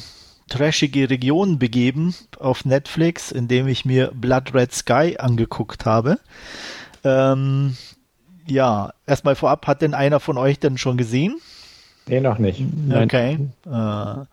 trashige 0.48 1.08
Regionen 1.08 1.58
begeben 1.58 2.14
auf 2.38 2.64
Netflix, 2.64 3.32
indem 3.32 3.66
ich 3.68 3.84
mir 3.84 4.12
Blood 4.14 4.54
Red 4.54 4.72
Sky 4.72 5.16
angeguckt 5.18 5.86
habe. 5.86 6.18
Ähm, 7.02 7.76
ja, 8.46 8.92
erstmal 9.06 9.36
vorab, 9.36 9.66
hat 9.66 9.80
denn 9.80 9.94
einer 9.94 10.20
von 10.20 10.36
euch 10.36 10.58
denn 10.58 10.76
schon 10.76 10.96
gesehen? 10.96 11.40
Nee, 12.06 12.20
noch 12.20 12.38
nicht. 12.38 12.62
Okay. 12.92 13.48
Äh, 13.66 14.24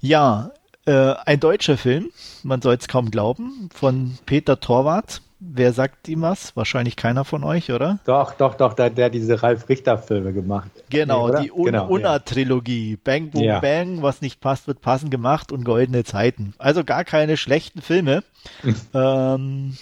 ja, 0.00 0.50
äh, 0.86 1.14
ein 1.26 1.40
deutscher 1.40 1.76
Film, 1.76 2.10
man 2.42 2.62
soll 2.62 2.74
es 2.74 2.88
kaum 2.88 3.10
glauben, 3.10 3.68
von 3.74 4.18
Peter 4.26 4.60
Torwart. 4.60 5.22
Wer 5.42 5.72
sagt 5.72 6.06
ihm 6.08 6.20
was? 6.20 6.54
Wahrscheinlich 6.54 6.96
keiner 6.96 7.24
von 7.24 7.44
euch, 7.44 7.72
oder? 7.72 7.98
Doch, 8.04 8.34
doch, 8.34 8.54
doch, 8.54 8.74
der, 8.74 8.90
der 8.90 9.08
diese 9.08 9.42
Ralf 9.42 9.70
Richter-Filme 9.70 10.34
gemacht. 10.34 10.70
Genau, 10.90 11.28
nee, 11.28 11.44
die 11.44 11.52
Un 11.52 11.64
genau, 11.64 11.88
Unna-Trilogie. 11.88 12.92
Ja. 12.92 12.96
Bang, 13.02 13.30
Boom, 13.30 13.42
ja. 13.42 13.60
Bang, 13.60 14.02
was 14.02 14.20
nicht 14.20 14.40
passt, 14.40 14.66
wird 14.66 14.82
passend 14.82 15.10
gemacht 15.10 15.50
und 15.50 15.64
goldene 15.64 16.04
Zeiten. 16.04 16.52
Also 16.58 16.84
gar 16.84 17.04
keine 17.04 17.38
schlechten 17.38 17.80
Filme. 17.80 18.22
ähm, 18.94 19.78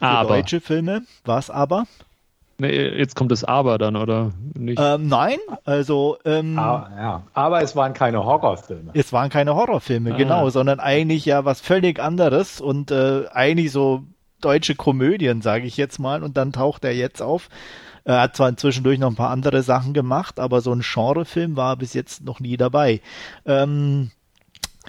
aber. 0.00 0.36
Deutsche 0.36 0.60
Filme 0.62 1.02
war 1.24 1.38
es 1.38 1.50
aber. 1.50 1.84
Nee, 2.58 2.88
jetzt 2.88 3.16
kommt 3.16 3.32
das 3.32 3.42
Aber 3.42 3.78
dann, 3.78 3.96
oder 3.96 4.30
nicht? 4.56 4.80
Ähm, 4.80 5.08
nein, 5.08 5.38
also. 5.64 6.18
Ähm, 6.24 6.58
ah, 6.58 6.88
ja. 6.96 7.22
Aber 7.32 7.62
es 7.62 7.74
waren 7.74 7.94
keine 7.94 8.24
Horrorfilme. 8.24 8.92
Es 8.94 9.12
waren 9.12 9.28
keine 9.30 9.54
Horrorfilme, 9.54 10.14
ah. 10.14 10.16
genau, 10.16 10.50
sondern 10.50 10.80
eigentlich 10.80 11.24
ja 11.24 11.44
was 11.44 11.60
völlig 11.60 12.00
anderes 12.00 12.60
und 12.60 12.90
äh, 12.90 13.26
eigentlich 13.32 13.72
so 13.72 14.04
deutsche 14.40 14.74
Komödien, 14.74 15.42
sage 15.42 15.66
ich 15.66 15.76
jetzt 15.76 15.98
mal, 15.98 16.22
und 16.22 16.36
dann 16.36 16.52
taucht 16.52 16.84
er 16.84 16.94
jetzt 16.94 17.22
auf. 17.22 17.48
Er 18.04 18.20
hat 18.20 18.36
zwar 18.36 18.54
zwischendurch 18.56 18.98
noch 18.98 19.08
ein 19.08 19.16
paar 19.16 19.30
andere 19.30 19.62
Sachen 19.62 19.94
gemacht, 19.94 20.38
aber 20.38 20.60
so 20.60 20.72
ein 20.72 20.82
Genrefilm 20.82 21.56
war 21.56 21.76
bis 21.76 21.94
jetzt 21.94 22.22
noch 22.22 22.38
nie 22.38 22.56
dabei. 22.56 23.00
Ähm, 23.46 24.10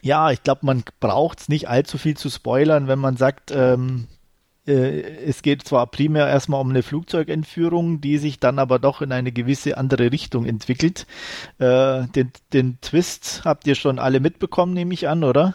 ja, 0.01 0.31
ich 0.31 0.43
glaube, 0.43 0.65
man 0.65 0.83
braucht 0.99 1.39
es 1.39 1.49
nicht 1.49 1.69
allzu 1.69 1.97
viel 1.97 2.17
zu 2.17 2.29
spoilern, 2.29 2.87
wenn 2.87 2.99
man 2.99 3.15
sagt, 3.15 3.51
ähm, 3.51 4.07
äh, 4.07 4.15
es 4.71 5.41
geht 5.43 5.63
zwar 5.63 5.87
primär 5.87 6.27
erstmal 6.27 6.61
um 6.61 6.69
eine 6.69 6.83
Flugzeugentführung, 6.83 8.01
die 8.01 8.17
sich 8.17 8.39
dann 8.39 8.57
aber 8.57 8.79
doch 8.79 9.01
in 9.01 9.11
eine 9.11 9.31
gewisse 9.31 9.77
andere 9.77 10.11
Richtung 10.11 10.45
entwickelt. 10.45 11.05
Äh, 11.59 12.07
den, 12.07 12.31
den 12.51 12.79
Twist 12.81 13.43
habt 13.45 13.67
ihr 13.67 13.75
schon 13.75 13.99
alle 13.99 14.19
mitbekommen, 14.19 14.73
nehme 14.73 14.93
ich 14.93 15.07
an, 15.07 15.23
oder? 15.23 15.53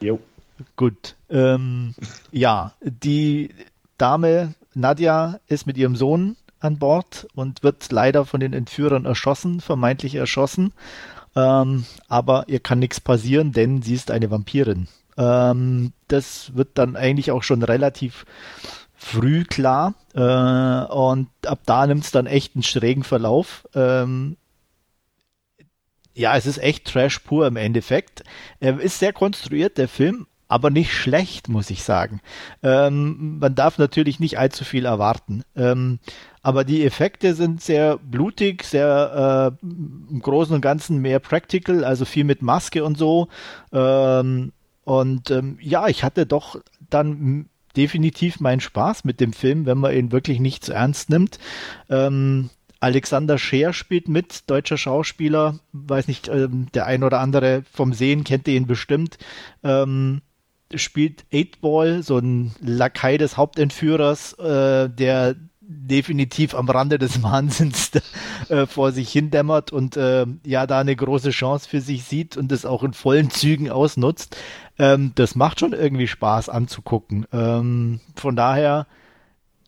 Jo. 0.00 0.18
Gut. 0.76 1.16
Ähm, 1.30 1.94
ja, 2.32 2.72
die 2.80 3.50
Dame 3.98 4.54
Nadja 4.74 5.40
ist 5.46 5.66
mit 5.66 5.76
ihrem 5.76 5.94
Sohn 5.94 6.36
an 6.60 6.78
Bord 6.78 7.28
und 7.34 7.62
wird 7.62 7.90
leider 7.92 8.24
von 8.24 8.40
den 8.40 8.52
Entführern 8.52 9.04
erschossen, 9.04 9.60
vermeintlich 9.60 10.14
erschossen. 10.14 10.72
Ähm, 11.36 11.84
aber 12.08 12.44
ihr 12.48 12.60
kann 12.60 12.78
nichts 12.78 13.00
passieren, 13.00 13.52
denn 13.52 13.82
sie 13.82 13.94
ist 13.94 14.10
eine 14.10 14.30
Vampirin. 14.30 14.88
Ähm, 15.18 15.92
das 16.06 16.56
wird 16.56 16.70
dann 16.78 16.96
eigentlich 16.96 17.30
auch 17.30 17.42
schon 17.42 17.62
relativ 17.62 18.24
früh 18.94 19.44
klar. 19.44 19.94
Äh, 20.14 20.92
und 20.92 21.28
ab 21.46 21.60
da 21.66 21.86
nimmt 21.86 22.04
es 22.04 22.10
dann 22.10 22.26
echt 22.26 22.54
einen 22.54 22.62
schrägen 22.62 23.04
Verlauf. 23.04 23.66
Ähm, 23.74 24.36
ja, 26.14 26.36
es 26.36 26.46
ist 26.46 26.58
echt 26.58 26.86
Trash 26.86 27.20
pur 27.20 27.46
im 27.46 27.56
Endeffekt. 27.56 28.24
Er 28.58 28.80
ist 28.80 28.98
sehr 28.98 29.12
konstruiert, 29.12 29.78
der 29.78 29.88
Film, 29.88 30.26
aber 30.48 30.70
nicht 30.70 30.92
schlecht, 30.92 31.48
muss 31.48 31.70
ich 31.70 31.84
sagen. 31.84 32.20
Ähm, 32.62 33.38
man 33.38 33.54
darf 33.54 33.78
natürlich 33.78 34.18
nicht 34.18 34.38
allzu 34.38 34.64
viel 34.64 34.86
erwarten. 34.86 35.44
Ähm, 35.54 36.00
aber 36.42 36.64
die 36.64 36.84
Effekte 36.84 37.34
sind 37.34 37.62
sehr 37.62 37.98
blutig, 37.98 38.64
sehr 38.64 39.54
äh, 39.62 39.66
im 39.66 40.20
Großen 40.20 40.54
und 40.54 40.60
Ganzen 40.60 40.98
mehr 40.98 41.20
practical, 41.20 41.84
also 41.84 42.04
viel 42.04 42.24
mit 42.24 42.42
Maske 42.42 42.82
und 42.82 42.98
so. 42.98 43.28
Ähm, 43.72 44.52
und 44.88 45.30
ähm, 45.30 45.58
ja, 45.60 45.86
ich 45.88 46.02
hatte 46.02 46.24
doch 46.24 46.58
dann 46.88 47.50
definitiv 47.76 48.40
meinen 48.40 48.60
Spaß 48.60 49.04
mit 49.04 49.20
dem 49.20 49.34
Film, 49.34 49.66
wenn 49.66 49.76
man 49.76 49.94
ihn 49.94 50.12
wirklich 50.12 50.40
nicht 50.40 50.64
zu 50.64 50.72
ernst 50.72 51.10
nimmt. 51.10 51.38
Ähm, 51.90 52.48
Alexander 52.80 53.36
Scheer 53.36 53.74
spielt 53.74 54.08
mit, 54.08 54.48
deutscher 54.48 54.78
Schauspieler. 54.78 55.58
Weiß 55.72 56.08
nicht, 56.08 56.28
ähm, 56.28 56.68
der 56.72 56.86
ein 56.86 57.04
oder 57.04 57.20
andere 57.20 57.64
vom 57.70 57.92
Sehen 57.92 58.24
kennt 58.24 58.48
ihn 58.48 58.66
bestimmt. 58.66 59.18
Ähm, 59.62 60.22
spielt 60.74 61.26
Eight 61.34 61.60
Ball, 61.60 62.02
so 62.02 62.16
ein 62.16 62.52
Lakai 62.62 63.18
des 63.18 63.36
Hauptentführers, 63.36 64.32
äh, 64.38 64.88
der 64.88 65.36
definitiv 65.68 66.54
am 66.54 66.68
Rande 66.68 66.98
des 66.98 67.22
Wahnsinns 67.22 67.92
äh, 68.48 68.66
vor 68.66 68.92
sich 68.92 69.12
hindämmert 69.12 69.70
und 69.70 69.96
äh, 69.96 70.26
ja 70.44 70.66
da 70.66 70.80
eine 70.80 70.96
große 70.96 71.30
Chance 71.30 71.68
für 71.68 71.80
sich 71.80 72.04
sieht 72.04 72.36
und 72.36 72.50
es 72.50 72.64
auch 72.64 72.82
in 72.82 72.94
vollen 72.94 73.30
Zügen 73.30 73.70
ausnutzt. 73.70 74.36
Ähm, 74.78 75.12
das 75.14 75.34
macht 75.34 75.60
schon 75.60 75.74
irgendwie 75.74 76.08
Spaß 76.08 76.48
anzugucken. 76.48 77.26
Ähm, 77.32 78.00
von 78.16 78.34
daher, 78.34 78.86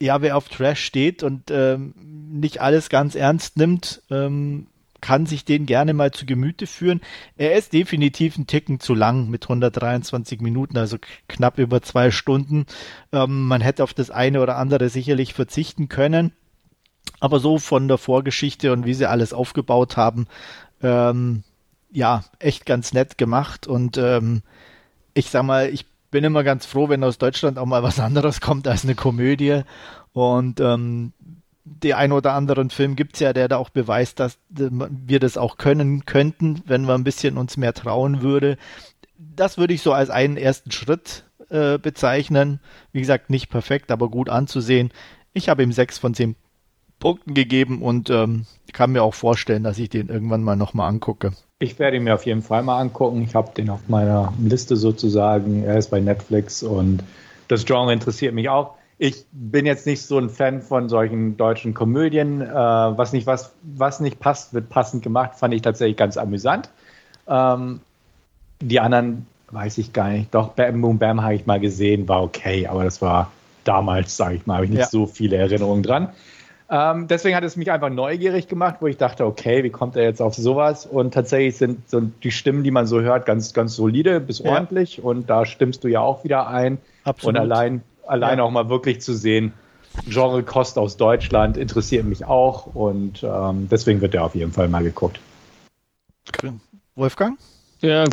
ja, 0.01 0.22
wer 0.22 0.36
auf 0.38 0.48
Trash 0.48 0.82
steht 0.82 1.22
und 1.22 1.51
ähm, 1.51 1.94
nicht 2.32 2.61
alles 2.62 2.88
ganz 2.88 3.14
ernst 3.14 3.59
nimmt, 3.59 4.03
ähm, 4.11 4.68
kann 5.01 5.26
sich 5.26 5.44
den 5.44 5.66
gerne 5.66 5.94
mal 5.94 6.11
zu 6.11 6.26
Gemüte 6.26 6.66
führen. 6.66 7.01
Er 7.36 7.57
ist 7.57 7.72
definitiv 7.72 8.36
ein 8.36 8.46
Ticken 8.46 8.80
zu 8.80 8.94
lang 8.94 9.28
mit 9.28 9.44
123 9.44 10.40
Minuten, 10.40 10.78
also 10.78 10.96
knapp 11.28 11.59
über 11.59 11.82
zwei 11.82 12.11
Stunden. 12.11 12.66
Ähm, 13.12 13.46
man 13.46 13.61
hätte 13.61 13.84
auf 13.84 13.94
das 13.94 14.11
eine 14.11 14.40
oder 14.40 14.57
andere 14.57 14.88
sicherlich 14.88 15.34
verzichten 15.34 15.88
können. 15.88 16.32
Aber 17.18 17.40
so 17.40 17.59
von 17.59 17.88
der 17.88 17.98
Vorgeschichte 17.98 18.72
und 18.72 18.86
wie 18.86 18.94
sie 18.94 19.09
alles 19.09 19.32
aufgebaut 19.32 19.96
haben, 19.96 20.26
ähm, 20.82 21.42
ja, 21.90 22.24
echt 22.38 22.66
ganz 22.66 22.92
nett 22.92 23.18
gemacht. 23.18 23.66
Und 23.66 23.98
ähm, 23.98 24.42
ich 25.14 25.30
sag 25.30 25.42
mal, 25.42 25.68
ich 25.68 25.86
bin 26.11 26.24
immer 26.24 26.44
ganz 26.44 26.66
froh, 26.66 26.88
wenn 26.88 27.05
aus 27.05 27.18
Deutschland 27.18 27.59
auch 27.59 27.66
mal 27.66 27.82
was 27.82 28.01
anderes 28.01 28.40
kommt 28.40 28.66
als 28.68 28.84
eine 28.84 28.94
Komödie. 28.94 29.62
Und 30.12 30.61
ähm, 30.61 31.12
der 31.65 31.99
ein 31.99 32.13
oder 32.13 32.33
anderen 32.33 32.71
Film 32.71 32.97
gibt 32.97 33.15
es 33.15 33.21
ja, 33.21 33.33
der 33.33 33.49
da 33.49 33.57
auch 33.57 33.71
beweist, 33.71 34.21
dass 34.21 34.39
wir 34.49 35.21
das 35.21 35.37
auch 35.37 35.57
können 35.57 36.05
könnten, 36.07 36.63
wenn 36.67 36.87
wir 36.87 36.95
ein 36.95 37.05
bisschen 37.05 37.37
uns 37.37 37.57
mehr 37.57 37.75
trauen 37.75 38.23
würde. 38.23 38.57
Das 39.19 39.59
würde 39.59 39.75
ich 39.75 39.83
so 39.83 39.93
als 39.93 40.11
einen 40.11 40.37
ersten 40.37 40.71
Schritt 40.71 41.25
äh, 41.51 41.79
bezeichnen. 41.79 42.61
Wie 42.93 43.01
gesagt, 43.01 43.31
nicht 43.31 43.51
perfekt, 43.51 43.91
aber 43.91 44.09
gut 44.09 44.29
anzusehen. 44.31 44.91
Ich 45.33 45.49
habe 45.49 45.63
ihm 45.63 45.73
sechs 45.73 45.99
von 45.99 46.15
zehn 46.15 46.35
Punkten 46.99 47.35
gegeben 47.35 47.83
und 47.83 48.11
ähm, 48.11 48.47
kann 48.73 48.93
mir 48.93 49.03
auch 49.03 49.15
vorstellen, 49.15 49.65
dass 49.65 49.79
ich 49.79 49.89
den 49.89 50.09
irgendwann 50.09 50.43
mal 50.43 50.57
nochmal 50.57 50.89
angucke. 50.89 51.33
Ich 51.59 51.79
werde 51.79 51.97
ihn 51.97 52.05
mir 52.05 52.15
auf 52.15 52.27
jeden 52.27 52.43
Fall 52.43 52.63
mal 52.63 52.79
angucken. 52.79 53.23
Ich 53.23 53.35
habe 53.35 53.53
den 53.55 53.71
auf 53.71 53.89
meiner 53.89 54.33
Liste 54.41 54.77
sozusagen. 54.77 55.65
Er 55.65 55.77
ist 55.77 55.91
bei 55.91 56.01
Netflix 56.01 56.63
und 56.63 57.03
das 57.49 57.65
Genre 57.65 57.93
interessiert 57.93 58.35
mich 58.35 58.49
auch 58.49 58.75
ich 59.03 59.24
bin 59.32 59.64
jetzt 59.64 59.86
nicht 59.86 60.03
so 60.03 60.18
ein 60.18 60.28
Fan 60.28 60.61
von 60.61 60.90
solchen 60.90 61.38
deutschen 61.38 61.72
Komödien. 61.72 62.42
Äh, 62.42 62.53
was, 62.53 63.14
nicht, 63.14 63.26
was, 63.26 63.51
was 63.62 63.98
nicht 63.98 64.20
passt, 64.20 64.53
wird 64.53 64.68
passend 64.68 65.03
gemacht, 65.03 65.36
fand 65.36 65.55
ich 65.55 65.62
tatsächlich 65.62 65.96
ganz 65.96 66.18
amüsant. 66.18 66.68
Ähm, 67.26 67.80
die 68.61 68.78
anderen 68.78 69.26
weiß 69.53 69.78
ich 69.78 69.94
gar 69.94 70.11
nicht. 70.11 70.34
Doch, 70.34 70.48
Bam 70.51 70.82
Boom 70.82 70.98
Bam 70.98 71.22
habe 71.22 71.34
ich 71.34 71.46
mal 71.46 71.59
gesehen, 71.59 72.09
war 72.09 72.22
okay, 72.22 72.66
aber 72.66 72.84
das 72.84 73.01
war 73.01 73.32
damals, 73.64 74.18
sage 74.18 74.34
ich 74.34 74.46
mal, 74.46 74.57
habe 74.57 74.66
ich 74.66 74.70
nicht 74.70 74.80
ja. 74.80 74.86
so 74.88 75.07
viele 75.07 75.36
Erinnerungen 75.36 75.82
dran. 75.82 76.11
Ähm, 76.68 77.09
deswegen 77.09 77.34
hat 77.34 77.42
es 77.42 77.57
mich 77.57 77.70
einfach 77.70 77.88
neugierig 77.88 78.48
gemacht, 78.48 78.76
wo 78.80 78.86
ich 78.86 78.98
dachte, 78.98 79.24
okay, 79.24 79.64
wie 79.64 79.70
kommt 79.70 79.96
er 79.96 80.05
jetzt 80.05 80.20
auf 80.20 80.34
sowas? 80.34 80.84
Und 80.84 81.14
tatsächlich 81.14 81.57
sind 81.57 81.88
so 81.88 82.03
die 82.22 82.30
Stimmen, 82.30 82.64
die 82.64 82.70
man 82.70 82.86
so 82.86 83.01
hört, 83.01 83.24
ganz, 83.24 83.55
ganz 83.55 83.74
solide 83.74 84.20
bis 84.20 84.40
ja. 84.40 84.51
ordentlich. 84.51 85.03
Und 85.03 85.30
da 85.30 85.46
stimmst 85.46 85.84
du 85.84 85.88
ja 85.88 86.01
auch 86.01 86.22
wieder 86.22 86.48
ein. 86.48 86.76
Absolut. 87.05 87.36
Und 87.36 87.40
allein 87.40 87.82
allein 88.11 88.39
ja. 88.39 88.45
auch 88.45 88.51
mal 88.51 88.69
wirklich 88.69 89.01
zu 89.01 89.15
sehen, 89.15 89.53
Genre 90.07 90.43
Kost 90.43 90.79
aus 90.79 90.97
Deutschland 90.97 91.57
interessiert 91.57 92.05
mich 92.05 92.25
auch 92.25 92.67
und 92.67 93.23
ähm, 93.23 93.69
deswegen 93.71 94.01
wird 94.01 94.15
der 94.15 94.25
auf 94.25 94.35
jeden 94.35 94.53
Fall 94.53 94.69
mal 94.69 94.83
geguckt. 94.83 95.21
Wolfgang? 96.95 97.39
Ja, 97.81 98.05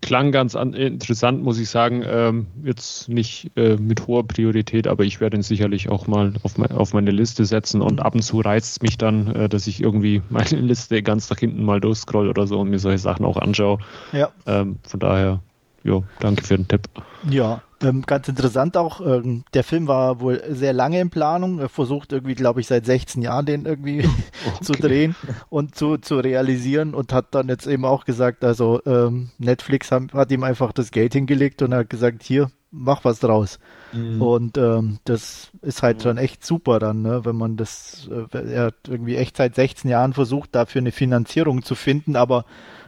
klang 0.00 0.32
ganz 0.32 0.56
an, 0.56 0.74
interessant, 0.74 1.42
muss 1.42 1.58
ich 1.58 1.68
sagen. 1.68 2.02
Ähm, 2.06 2.46
jetzt 2.64 3.08
nicht 3.08 3.50
äh, 3.56 3.76
mit 3.76 4.06
hoher 4.06 4.26
Priorität, 4.26 4.86
aber 4.86 5.04
ich 5.04 5.20
werde 5.20 5.36
ihn 5.36 5.42
sicherlich 5.42 5.88
auch 5.88 6.06
mal 6.06 6.32
auf, 6.42 6.58
me 6.58 6.70
auf 6.70 6.94
meine 6.94 7.10
Liste 7.10 7.44
setzen 7.44 7.82
und 7.82 8.00
ab 8.00 8.14
und 8.14 8.22
zu 8.22 8.40
reizt 8.40 8.72
es 8.72 8.82
mich 8.82 8.98
dann, 8.98 9.34
äh, 9.34 9.48
dass 9.48 9.66
ich 9.66 9.82
irgendwie 9.82 10.22
meine 10.30 10.60
Liste 10.60 11.02
ganz 11.02 11.30
nach 11.30 11.38
hinten 11.38 11.64
mal 11.64 11.80
durchscroll 11.80 12.28
oder 12.28 12.46
so 12.46 12.60
und 12.60 12.70
mir 12.70 12.78
solche 12.78 12.98
Sachen 12.98 13.24
auch 13.24 13.36
anschaue. 13.36 13.78
Ja. 14.12 14.30
Ähm, 14.46 14.78
von 14.86 15.00
daher, 15.00 15.40
ja, 15.84 16.02
danke 16.20 16.44
für 16.44 16.56
den 16.56 16.68
Tipp. 16.68 16.88
Ja, 17.28 17.62
Ähm, 17.82 18.02
ganz 18.02 18.28
interessant 18.28 18.76
auch, 18.76 19.00
ähm, 19.00 19.44
der 19.54 19.64
Film 19.64 19.88
war 19.88 20.20
wohl 20.20 20.42
sehr 20.50 20.72
lange 20.72 21.00
in 21.00 21.10
Planung. 21.10 21.58
Er 21.58 21.68
versucht 21.68 22.12
irgendwie, 22.12 22.34
glaube 22.34 22.60
ich, 22.60 22.66
seit 22.66 22.86
16 22.86 23.22
Jahren 23.22 23.46
den 23.46 23.66
irgendwie 23.66 24.00
okay. 24.46 24.58
zu 24.62 24.72
drehen 24.72 25.14
und 25.48 25.74
zu, 25.74 25.98
zu 25.98 26.16
realisieren 26.16 26.94
und 26.94 27.12
hat 27.12 27.34
dann 27.34 27.48
jetzt 27.48 27.66
eben 27.66 27.84
auch 27.84 28.04
gesagt, 28.04 28.44
also 28.44 28.80
ähm, 28.86 29.30
Netflix 29.38 29.90
hat, 29.90 30.12
hat 30.12 30.30
ihm 30.30 30.44
einfach 30.44 30.72
das 30.72 30.90
Geld 30.90 31.12
hingelegt 31.12 31.62
und 31.62 31.74
hat 31.74 31.90
gesagt, 31.90 32.22
hier, 32.22 32.50
mach 32.70 33.04
was 33.04 33.20
draus. 33.20 33.58
Mhm. 33.92 34.22
Und 34.22 34.58
ähm, 34.58 34.98
das 35.04 35.50
ist 35.60 35.82
halt 35.82 36.02
schon 36.02 36.18
echt 36.18 36.44
super 36.44 36.78
dann, 36.78 37.02
ne, 37.02 37.24
wenn 37.24 37.36
man 37.36 37.56
das, 37.56 38.08
äh, 38.10 38.38
er 38.38 38.64
hat 38.66 38.88
irgendwie 38.88 39.16
echt 39.16 39.36
seit 39.36 39.54
16 39.54 39.90
Jahren 39.90 40.14
versucht, 40.14 40.54
dafür 40.54 40.80
eine 40.80 40.92
Finanzierung 40.92 41.62
zu 41.62 41.74
finden, 41.74 42.16
aber 42.16 42.44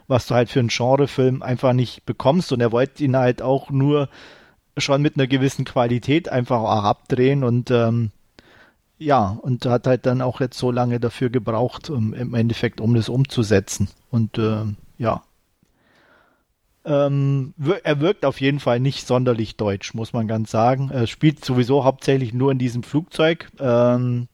was 0.07 0.27
du 0.27 0.35
halt 0.35 0.51
für 0.51 0.61
einen 0.61 0.69
Genrefilm 0.69 1.43
einfach 1.43 1.73
nicht 1.73 2.05
bekommst 2.05 2.53
und 2.53 2.61
er 2.61 2.73
wollte 2.73 3.05
ihn 3.05 3.17
halt 3.17 3.43
auch 3.43 3.71
nur 3.71 4.09
schon 4.77 5.03
mit 5.03 5.17
einer 5.17 5.27
gewissen 5.27 5.65
Qualität 5.65 6.29
einfach 6.29 6.61
auch 6.61 6.85
abdrehen 6.85 7.45
und 7.45 7.71
ähm, 7.71 8.11
ja, 8.99 9.39
und 9.43 9.67
hat 9.67 9.87
halt 9.87 10.07
dann 10.07 10.23
auch 10.23 10.41
jetzt 10.41 10.59
so 10.59 10.71
lange 10.71 11.01
dafür 11.01 11.31
gebraucht, 11.31 11.91
um, 11.91 12.15
im 12.15 12.35
Endeffekt, 12.35 12.81
um 12.81 12.95
das 12.95 13.09
umzusetzen. 13.09 13.89
Und 14.11 14.39
äh, 14.39 14.65
ja. 14.99 15.23
Ähm, 16.85 17.55
er 17.83 18.01
wirkt 18.01 18.25
auf 18.25 18.41
jeden 18.41 18.61
Fall 18.61 18.79
nicht 18.79 19.07
sonderlich 19.07 19.57
deutsch, 19.57 19.95
muss 19.95 20.13
man 20.13 20.29
ganz 20.29 20.51
sagen. 20.51 20.91
Er 20.93 21.07
spielt 21.07 21.45
sowieso 21.45 21.85
hauptsächlich 21.85 22.35
nur 22.35 22.53
in 22.53 22.59
diesem 22.59 22.83
Flugzeug. 22.83 23.51
Ähm, 23.59 24.29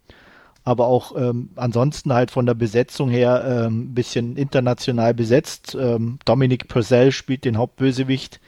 aber 0.63 0.87
auch 0.87 1.17
ähm, 1.17 1.51
ansonsten 1.57 2.13
halt 2.13 2.31
von 2.31 2.47
der 2.47 2.55
Besetzung 2.55 3.09
her 3.09 3.45
ein 3.45 3.67
ähm, 3.67 3.95
bisschen 3.95 4.37
international 4.37 5.15
besetzt. 5.15 5.77
Ähm, 5.79 6.19
Dominic 6.25 6.69
Purcell 6.69 7.13
spielt 7.13 7.45
den 7.45 7.57
Hauptbösewicht. 7.57 8.41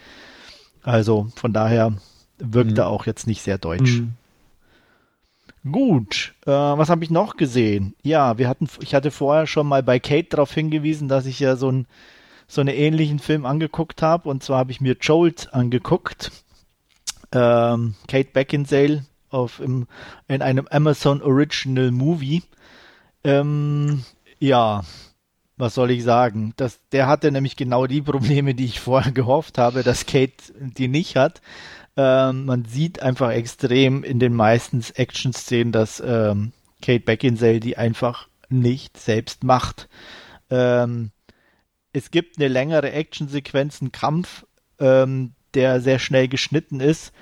Also 0.83 1.29
von 1.37 1.53
daher 1.53 1.93
wirkt 2.39 2.73
mhm. 2.73 2.79
er 2.79 2.89
auch 2.89 3.07
jetzt 3.07 3.27
nicht 3.27 3.43
sehr 3.43 3.59
deutsch. 3.59 4.01
Mhm. 4.01 4.15
Gut, 5.71 6.35
äh, 6.45 6.51
was 6.51 6.89
habe 6.91 7.05
ich 7.05 7.11
noch 7.11 7.37
gesehen? 7.37 7.95
Ja, 8.03 8.37
wir 8.37 8.49
hatten, 8.49 8.69
ich 8.81 8.95
hatte 8.95 9.13
vorher 9.13 9.47
schon 9.47 9.69
mal 9.69 9.83
bei 9.83 10.01
Kate 10.01 10.29
darauf 10.31 10.53
hingewiesen, 10.53 11.07
dass 11.07 11.25
ich 11.25 11.39
ja 11.39 11.55
so, 11.55 11.71
ein, 11.71 11.87
so 12.49 12.61
einen 12.61 12.75
ähnlichen 12.75 13.21
Film 13.21 13.47
angeguckt 13.47 14.03
habe. 14.03 14.29
Und 14.29 14.43
zwar 14.43 14.59
habe 14.59 14.73
ich 14.73 14.81
mir 14.81 14.97
Jolt 15.01 15.55
angeguckt. 15.55 16.33
Ähm, 17.31 17.95
Kate 18.09 18.31
Beckinsale 18.33 19.05
auf 19.31 19.61
im, 19.61 19.87
in 20.27 20.43
einem 20.43 20.67
Amazon 20.69 21.23
Original 21.23 21.93
Movie. 21.93 22.43
Ähm, 23.23 24.05
ja, 24.41 24.83
was 25.63 25.77
soll 25.77 25.93
ich 25.93 26.03
sagen? 26.03 26.55
Das, 26.57 26.81
der 26.91 27.07
hatte 27.07 27.31
nämlich 27.31 27.55
genau 27.55 27.87
die 27.87 28.03
Probleme, 28.03 28.53
die 28.53 28.65
ich 28.65 28.81
vorher 28.81 29.13
gehofft 29.23 29.59
habe, 29.59 29.85
dass 29.85 30.07
Kate 30.07 30.35
die 30.59 30.89
nicht 30.89 31.15
hat. 31.15 31.41
Ähm, 31.97 32.47
man 32.47 32.65
sieht 32.65 33.01
einfach 33.01 33.31
extrem 33.31 34.03
in 34.03 34.19
den 34.19 34.35
meisten 34.35 34.85
Action-Szenen, 34.95 35.71
dass 35.71 36.03
ähm, 36.05 36.53
Kate 36.83 37.05
Beckinsale 37.05 37.61
die 37.61 37.79
einfach 37.79 38.27
nicht 38.49 38.99
selbst 38.99 39.45
macht. 39.45 39.89
Ähm, 40.51 41.13
es 41.93 42.11
gibt 42.11 42.39
eine 42.39 42.49
längere 42.49 42.91
Action-Sequenz, 42.91 43.81
einen 43.83 43.93
Kampf, 43.93 44.45
ähm, 44.81 45.35
der 45.55 45.81
sehr 45.81 46.01
schnell 46.01 46.27
geschnitten 46.27 46.81
ist, 46.81 47.13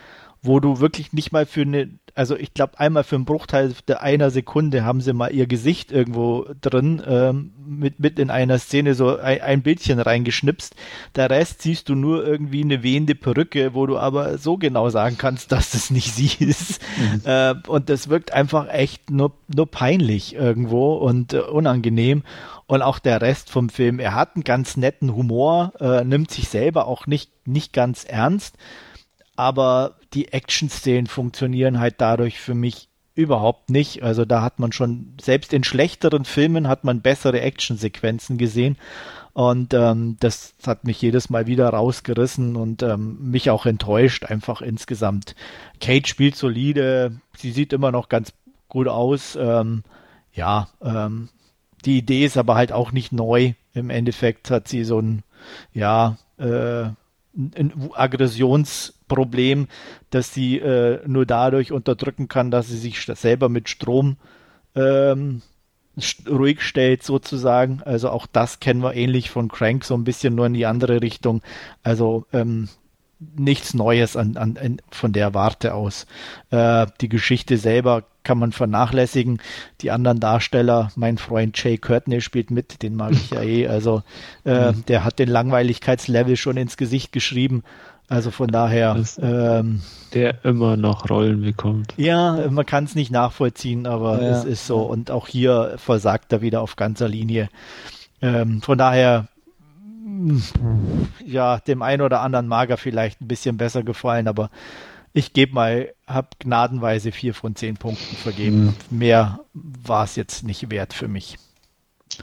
wo 0.41 0.61
du 0.61 0.81
wirklich 0.81 1.13
nicht 1.13 1.31
mal 1.31 1.45
für 1.45 1.63
eine 1.63 1.91
also 2.15 2.37
ich 2.37 2.55
glaube, 2.55 2.79
einmal 2.79 3.05
für 3.05 3.17
einen 3.17 3.25
Bruchteil 3.25 3.75
der 3.89 4.03
einer 4.03 4.31
Sekunde 4.31 4.85
haben 4.85 5.01
sie 5.01 5.13
mal 5.13 5.33
ihr 5.33 5.47
Gesicht 5.47 5.93
irgendwo 5.93 6.47
drin, 6.61 7.03
ähm, 7.07 7.53
mit, 7.65 8.01
mit 8.01 8.19
in 8.19 8.31
einer 8.31 8.59
Szene 8.59 8.95
so 8.95 9.17
ein, 9.19 9.41
ein, 9.41 9.63
Bildchen 9.63 9.99
reingeschnipst. 9.99 10.75
Der 11.17 11.31
Rest 11.31 11.63
siehst 11.63 11.89
du 11.89 11.95
nur 11.95 12.27
irgendwie 12.27 12.63
eine 12.63 12.83
wehende 12.83 13.15
Perücke, 13.15 13.75
wo 13.75 13.87
du 13.87 13.99
aber 13.99 14.39
so 14.39 14.57
genau 14.57 14.91
sagen 14.91 15.17
kannst, 15.19 15.53
dass 15.53 15.71
das 15.71 15.91
nicht 15.91 16.15
sie 16.15 16.31
ist. 16.45 16.81
Mhm. 16.99 17.23
Äh, 17.25 17.55
und 17.67 17.89
das 17.89 18.09
wirkt 18.09 18.33
einfach 18.33 18.69
echt 18.69 19.11
nur, 19.11 19.33
nur 19.49 19.71
peinlich 19.71 20.35
irgendwo 20.35 20.95
und 20.95 21.33
äh, 21.33 21.39
unangenehm. 21.39 22.23
Und 22.67 22.83
auch 22.83 23.01
der 23.01 23.21
Rest 23.21 23.51
vom 23.51 23.69
Film, 23.69 23.99
er 23.99 24.15
hat 24.15 24.37
einen 24.37 24.45
ganz 24.45 24.77
netten 24.77 25.15
Humor, 25.15 25.73
äh, 25.81 26.05
nimmt 26.05 26.31
sich 26.31 26.49
selber 26.49 26.87
auch 26.87 27.07
nicht, 27.07 27.31
nicht 27.47 27.73
ganz 27.73 28.05
ernst 28.05 28.57
aber 29.41 29.95
die 30.15 30.33
Action-Szenen 30.33 31.07
funktionieren 31.07 31.79
halt 31.79 31.97
dadurch 31.99 32.41
für 32.41 32.55
mich 32.55 32.89
überhaupt 33.15 33.71
nicht. 33.71 34.03
Also 34.03 34.25
da 34.25 34.43
hat 34.43 34.59
man 34.59 34.73
schon, 34.73 35.15
selbst 35.21 35.53
in 35.53 35.65
schlechteren 35.65 36.25
Filmen 36.25 36.69
hat 36.69 36.85
man 36.85 37.01
bessere 37.01 37.41
Action-Sequenzen 37.41 38.39
gesehen. 38.39 38.77
Und 39.33 39.75
ähm, 39.75 40.17
das 40.21 40.55
hat 40.67 40.85
mich 40.85 41.01
jedes 41.01 41.31
Mal 41.31 41.47
wieder 41.47 41.69
rausgerissen 41.69 42.57
und 42.57 42.83
ähm, 42.83 43.31
mich 43.31 43.51
auch 43.51 43.67
enttäuscht, 43.67 44.25
einfach 44.25 44.61
insgesamt. 44.61 45.37
Kate 45.81 46.09
spielt 46.09 46.37
solide, 46.37 47.21
sie 47.37 47.53
sieht 47.53 47.73
immer 47.73 47.93
noch 47.93 48.09
ganz 48.09 48.33
gut 48.69 48.89
aus. 48.89 49.37
Ähm, 49.41 49.85
ja, 50.33 50.69
ähm, 50.83 51.29
die 51.85 51.99
Idee 51.99 52.25
ist 52.25 52.37
aber 52.37 52.57
halt 52.57 52.73
auch 52.73 52.93
nicht 52.93 53.13
neu. 53.13 53.55
Im 53.73 53.91
Endeffekt 53.91 54.51
hat 54.51 54.67
sie 54.67 54.85
so 54.85 55.01
ein, 55.01 55.23
ja, 55.73 56.17
äh, 56.39 56.89
ein 57.37 57.91
Aggressionsproblem, 57.93 59.69
das 60.11 60.35
sie 60.35 60.59
äh, 60.59 61.01
nur 61.07 61.27
dadurch 61.27 61.73
unterdrücken 61.73 62.29
kann, 62.29 62.51
dass 62.51 62.69
sie 62.69 62.77
sich 62.77 63.01
selber 63.01 63.49
mit 63.49 63.69
Strom 63.69 64.17
ähm, 64.75 65.43
ruhig 66.29 66.63
stellt 66.63 67.03
sozusagen. 67.03 67.83
Also 67.85 68.11
auch 68.11 68.27
das 68.27 68.61
kennen 68.61 68.83
wir 68.83 68.95
ähnlich 68.95 69.31
von 69.31 69.49
Crank 69.49 69.85
so 69.85 69.95
ein 69.95 70.05
bisschen 70.05 70.35
nur 70.35 70.47
in 70.47 70.55
die 70.55 70.67
andere 70.67 71.03
Richtung. 71.03 71.43
Also 71.83 72.27
ähm, 72.33 72.69
nichts 73.21 73.75
Neues 73.75 74.17
an, 74.17 74.37
an, 74.37 74.57
an, 74.57 74.79
von 74.91 75.13
der 75.13 75.35
Warte 75.35 75.75
aus. 75.75 76.07
Äh, 76.51 76.87
die 77.01 77.09
Geschichte 77.09 77.59
selber 77.59 78.05
kann 78.23 78.39
man 78.39 78.53
vernachlässigen. 78.53 79.41
Die 79.81 79.91
anderen 79.91 80.21
Darsteller, 80.21 80.91
mein 80.97 81.19
Freund 81.19 81.63
Jay 81.63 81.79
Courtney 81.79 82.21
spielt 82.21 82.51
mit, 82.51 82.83
den 82.83 82.97
mag 82.97 83.13
ich 83.13 83.31
ja 83.31 83.43
eh. 83.43 83.69
Also 83.69 84.03
äh, 84.45 84.73
mhm. 84.73 84.85
der 84.87 85.05
hat 85.05 85.19
den 85.19 85.29
Langweiligkeitslevel 85.29 86.37
schon 86.37 86.57
ins 86.57 86.77
Gesicht 86.77 87.13
geschrieben. 87.13 87.63
Also 88.09 88.33
von 88.33 88.49
daher. 88.49 89.01
Ähm, 89.23 89.83
der 90.15 90.45
immer 90.45 90.77
noch 90.77 91.09
Rollen 91.09 91.43
bekommt. 91.43 91.95
Ja, 91.97 92.49
man 92.51 92.67
kann 92.67 92.85
es 92.85 92.97
nicht 92.97 93.13
nachvollziehen, 93.13 93.87
aber 93.87 94.21
ja. 94.21 94.31
es 94.31 94.45
ist 94.45 94.67
so. 94.67 94.81
Und 94.81 95.13
auch 95.13 95.29
hier 95.29 95.75
versagt 95.77 96.33
er 96.33 96.41
wieder 96.41 96.61
auf 96.61 96.75
ganzer 96.75 97.09
Linie. 97.09 97.49
Ähm, 98.21 98.63
von 98.63 98.77
daher 98.77 99.29
ja, 101.25 101.59
dem 101.59 101.83
einen 101.83 102.03
oder 102.03 102.21
anderen 102.21 102.49
mag 102.49 102.71
er 102.71 102.77
vielleicht 102.77 103.21
ein 103.21 103.29
bisschen 103.29 103.57
besser 103.57 103.83
gefallen, 103.83 104.29
aber 104.29 104.51
ich 105.13 105.33
gebe 105.33 105.55
mal, 105.55 105.93
habe 106.07 106.29
gnadenweise 106.39 107.13
vier 107.13 107.35
von 107.35 107.57
zehn 107.57 107.77
Punkten 107.77 108.17
vergeben. 108.17 108.77
Mhm. 108.91 108.99
Mehr 108.99 109.41
war 109.53 110.05
es 110.05 110.17
jetzt 110.17 110.45
nicht 110.45 110.71
wert 110.71 110.93
für 110.93 111.09
mich. 111.09 111.37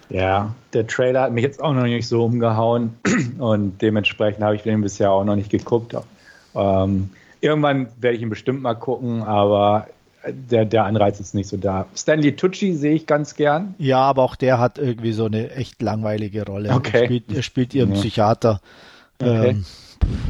Ja, 0.09 0.53
der 0.73 0.87
Trailer 0.87 1.23
hat 1.23 1.31
mich 1.31 1.43
jetzt 1.43 1.61
auch 1.61 1.73
noch 1.73 1.83
nicht 1.83 2.07
so 2.07 2.25
umgehauen 2.25 2.97
und 3.39 3.81
dementsprechend 3.81 4.43
habe 4.43 4.55
ich 4.55 4.63
den 4.63 4.81
bisher 4.81 5.11
auch 5.11 5.23
noch 5.23 5.35
nicht 5.35 5.49
geguckt. 5.49 5.95
Ähm, 6.55 7.09
irgendwann 7.41 7.87
werde 7.99 8.17
ich 8.17 8.21
ihn 8.21 8.29
bestimmt 8.29 8.61
mal 8.61 8.75
gucken, 8.75 9.23
aber 9.23 9.87
der, 10.31 10.65
der 10.65 10.85
Anreiz 10.85 11.19
ist 11.19 11.33
nicht 11.33 11.49
so 11.49 11.57
da. 11.57 11.87
Stanley 11.95 12.35
Tucci 12.35 12.73
sehe 12.73 12.93
ich 12.93 13.05
ganz 13.05 13.35
gern. 13.35 13.75
Ja, 13.77 13.99
aber 13.99 14.23
auch 14.23 14.35
der 14.35 14.59
hat 14.59 14.77
irgendwie 14.77 15.11
so 15.11 15.25
eine 15.25 15.51
echt 15.51 15.81
langweilige 15.81 16.45
Rolle. 16.45 16.71
Okay. 16.71 16.99
Er 16.99 17.05
spielt, 17.05 17.31
er 17.33 17.41
spielt 17.41 17.73
ihren 17.73 17.93
ja. 17.93 17.99
Psychiater. 17.99 18.61
Okay. 19.19 19.49
Ähm, 19.49 19.65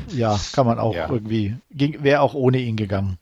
ja, 0.10 0.40
kann 0.54 0.66
man 0.66 0.80
auch 0.80 0.96
ja. 0.96 1.10
irgendwie, 1.10 1.58
wäre 1.70 2.22
auch 2.22 2.34
ohne 2.34 2.58
ihn 2.60 2.78
gegangen. 2.78 3.18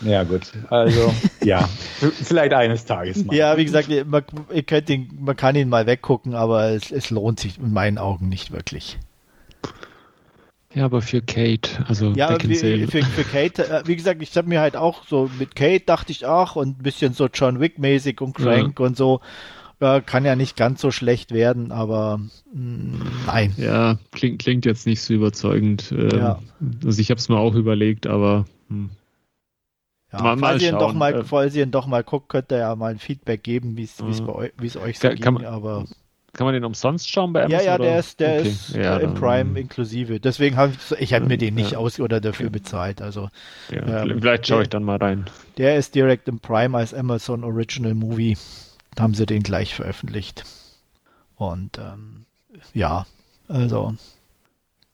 Ja, 0.00 0.22
gut. 0.22 0.52
Also, 0.70 1.12
ja, 1.42 1.68
vielleicht 1.98 2.52
eines 2.54 2.84
Tages 2.84 3.24
mal. 3.24 3.34
Ja, 3.34 3.56
wie 3.56 3.64
gesagt, 3.64 3.88
man, 4.06 4.22
ihr 4.52 4.62
könnt 4.62 4.88
ihn, 4.88 5.10
man 5.20 5.36
kann 5.36 5.56
ihn 5.56 5.68
mal 5.68 5.86
weggucken, 5.86 6.34
aber 6.34 6.70
es, 6.70 6.92
es 6.92 7.10
lohnt 7.10 7.40
sich 7.40 7.58
in 7.58 7.72
meinen 7.72 7.98
Augen 7.98 8.28
nicht 8.28 8.52
wirklich. 8.52 8.98
Ja, 10.74 10.84
aber 10.84 11.00
für 11.00 11.22
Kate, 11.22 11.84
also 11.88 12.12
ja, 12.12 12.38
für, 12.38 13.02
für, 13.02 13.24
Kate, 13.24 13.68
äh, 13.68 13.82
wie 13.86 13.96
gesagt, 13.96 14.20
ich 14.20 14.36
habe 14.36 14.48
mir 14.48 14.60
halt 14.60 14.76
auch 14.76 15.06
so 15.06 15.30
mit 15.38 15.56
Kate 15.56 15.84
dachte 15.86 16.12
ich 16.12 16.26
auch 16.26 16.56
und 16.56 16.78
ein 16.78 16.82
bisschen 16.82 17.14
so 17.14 17.26
John 17.32 17.58
Wick 17.58 17.78
mäßig 17.78 18.20
und 18.20 18.34
Crank 18.34 18.78
ja. 18.78 18.86
und 18.86 18.96
so. 18.96 19.20
Ja, 19.80 20.00
kann 20.00 20.24
ja 20.24 20.34
nicht 20.34 20.56
ganz 20.56 20.80
so 20.80 20.90
schlecht 20.90 21.32
werden, 21.32 21.70
aber 21.70 22.18
mh, 22.52 22.60
mm, 22.60 23.06
nein. 23.26 23.54
Ja, 23.56 23.98
klingt, 24.10 24.40
klingt 24.40 24.66
jetzt 24.66 24.86
nicht 24.86 25.00
so 25.00 25.14
überzeugend. 25.14 25.92
Ähm, 25.92 26.10
ja. 26.10 26.38
Also 26.84 27.00
ich 27.00 27.10
habe 27.10 27.18
es 27.18 27.28
mir 27.28 27.38
auch 27.38 27.54
überlegt, 27.54 28.06
aber 28.06 28.44
hm. 28.68 28.90
Ja, 30.12 30.22
mal, 30.22 30.38
falls, 30.38 30.62
ihr 30.62 30.72
doch 30.72 30.94
mal, 30.94 31.14
äh, 31.14 31.24
falls 31.24 31.54
ihr 31.54 31.64
ihn 31.64 31.70
doch 31.70 31.86
mal 31.86 32.02
guckt, 32.02 32.28
könnt 32.28 32.50
ihr 32.50 32.58
ja 32.58 32.74
mal 32.76 32.90
ein 32.90 32.98
Feedback 32.98 33.42
geben, 33.42 33.76
wie 33.76 33.82
es 33.82 34.00
äh, 34.00 34.78
euch 34.78 34.98
so 34.98 35.08
kann, 35.10 35.36
ging, 35.36 35.46
aber 35.46 35.84
kann 36.34 36.44
man 36.44 36.54
den 36.54 36.64
umsonst 36.64 37.10
schauen 37.10 37.32
bei 37.32 37.44
Amazon? 37.44 37.64
Ja, 37.64 37.72
ja, 37.72 37.78
der 37.78 37.98
ist, 37.98 38.20
der 38.20 38.40
okay. 38.40 38.48
ist 38.48 38.74
ja, 38.74 38.96
im 38.98 39.14
Prime 39.14 39.58
inklusive. 39.58 40.20
Deswegen 40.20 40.56
habe 40.56 40.72
ich, 40.72 41.00
ich 41.00 41.14
habe 41.14 41.26
mir 41.26 41.38
den 41.38 41.54
nicht 41.54 41.72
ja. 41.72 41.78
aus 41.78 41.98
oder 41.98 42.20
dafür 42.20 42.50
bezahlt. 42.50 43.00
Also 43.02 43.28
ja, 43.70 44.02
ähm, 44.02 44.20
vielleicht 44.20 44.46
schaue 44.46 44.62
ich 44.62 44.68
dann 44.68 44.84
mal 44.84 44.98
rein. 44.98 45.26
Der 45.56 45.76
ist 45.76 45.94
direkt 45.94 46.28
im 46.28 46.38
Prime 46.38 46.76
als 46.76 46.92
Amazon 46.94 47.44
Original 47.44 47.94
Movie. 47.94 48.36
Da 48.94 49.04
haben 49.04 49.14
sie 49.14 49.26
den 49.26 49.42
gleich 49.42 49.74
veröffentlicht. 49.74 50.44
Und 51.36 51.78
ähm, 51.78 52.26
ja, 52.74 53.06
also 53.48 53.94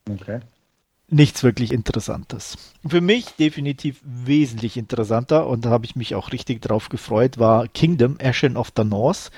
okay. 0.09 0.39
nichts 1.09 1.43
wirklich 1.43 1.73
Interessantes. 1.73 2.57
Für 2.87 3.01
mich 3.01 3.31
definitiv 3.35 3.99
wesentlich 4.03 4.77
interessanter 4.77 5.47
und 5.47 5.65
da 5.65 5.69
habe 5.69 5.85
ich 5.85 5.95
mich 5.95 6.15
auch 6.15 6.31
richtig 6.31 6.61
drauf 6.61 6.89
gefreut, 6.89 7.39
war 7.39 7.67
Kingdom 7.67 8.17
Ashen 8.21 8.57
of 8.57 8.71
the 8.77 8.83
North. 8.83 9.31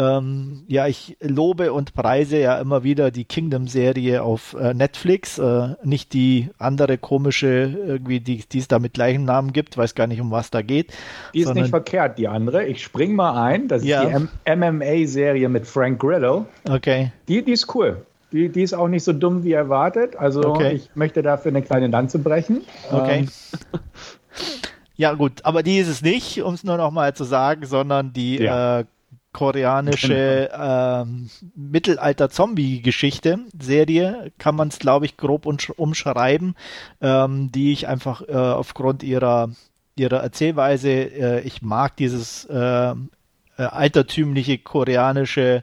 Ähm, 0.00 0.64
ja, 0.66 0.86
ich 0.86 1.18
lobe 1.20 1.74
und 1.74 1.92
preise 1.92 2.38
ja 2.38 2.58
immer 2.58 2.84
wieder 2.84 3.10
die 3.10 3.26
Kingdom-Serie 3.26 4.22
auf 4.22 4.56
äh, 4.58 4.72
Netflix, 4.72 5.38
äh, 5.38 5.74
nicht 5.84 6.14
die 6.14 6.48
andere 6.58 6.96
komische, 6.96 7.76
irgendwie, 7.86 8.20
die, 8.20 8.42
die 8.50 8.58
es 8.58 8.68
da 8.68 8.78
mit 8.78 8.94
gleichem 8.94 9.24
Namen 9.24 9.52
gibt, 9.52 9.76
weiß 9.76 9.94
gar 9.94 10.06
nicht, 10.06 10.22
um 10.22 10.30
was 10.30 10.50
da 10.50 10.62
geht. 10.62 10.94
Die 11.34 11.40
ist 11.40 11.54
nicht 11.54 11.68
verkehrt, 11.68 12.16
die 12.16 12.28
andere. 12.28 12.64
Ich 12.64 12.82
spring 12.82 13.14
mal 13.14 13.44
ein, 13.44 13.68
das 13.68 13.84
ja. 13.84 14.04
ist 14.04 14.28
die 14.46 14.56
MMA-Serie 14.56 15.50
mit 15.50 15.66
Frank 15.66 16.00
Grillo. 16.00 16.46
Okay. 16.66 17.12
Die, 17.28 17.44
die 17.44 17.52
ist 17.52 17.74
cool. 17.74 18.06
Die, 18.32 18.48
die 18.48 18.62
ist 18.62 18.72
auch 18.72 18.88
nicht 18.88 19.04
so 19.04 19.12
dumm 19.12 19.44
wie 19.44 19.52
erwartet. 19.52 20.16
Also 20.16 20.42
okay. 20.44 20.72
ich 20.76 20.90
möchte 20.94 21.20
dafür 21.20 21.50
eine 21.50 21.60
kleine 21.60 21.88
Lanze 21.88 22.18
brechen. 22.18 22.62
Okay. 22.90 23.26
Ähm. 23.26 23.28
Ja, 24.96 25.14
gut, 25.14 25.46
aber 25.46 25.62
die 25.62 25.78
ist 25.78 25.88
es 25.88 26.02
nicht, 26.02 26.42
um 26.42 26.52
es 26.52 26.62
nur 26.62 26.76
noch 26.76 26.90
mal 26.90 27.14
zu 27.14 27.24
sagen, 27.24 27.64
sondern 27.64 28.12
die 28.12 28.36
ja. 28.36 28.80
äh, 28.80 28.84
koreanische 29.32 30.50
ähm, 30.52 31.30
Mittelalter-Zombie-Geschichte, 31.54 33.40
Serie, 33.58 34.32
kann 34.38 34.56
man 34.56 34.68
es, 34.68 34.78
glaube 34.78 35.06
ich, 35.06 35.16
grob 35.16 35.46
umschreiben, 35.46 36.56
ähm, 37.00 37.52
die 37.52 37.72
ich 37.72 37.86
einfach 37.88 38.22
äh, 38.22 38.32
aufgrund 38.32 39.02
ihrer, 39.02 39.50
ihrer 39.96 40.20
Erzählweise, 40.20 40.90
äh, 40.90 41.40
ich 41.42 41.62
mag 41.62 41.96
dieses 41.96 42.44
äh, 42.46 42.90
äh 42.90 42.94
altertümliche 43.56 44.58
koreanische 44.58 45.58
äh, 45.58 45.62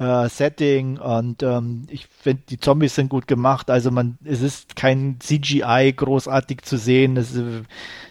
Setting 0.00 0.96
und 0.96 1.42
ähm, 1.42 1.86
ich 1.90 2.06
finde, 2.06 2.42
die 2.48 2.58
Zombies 2.58 2.94
sind 2.94 3.10
gut 3.10 3.26
gemacht. 3.26 3.68
Also 3.68 3.90
man, 3.90 4.16
es 4.24 4.40
ist 4.40 4.74
kein 4.74 5.16
CGI 5.20 5.92
großartig 5.94 6.62
zu 6.62 6.78
sehen. 6.78 7.18
Es, 7.18 7.38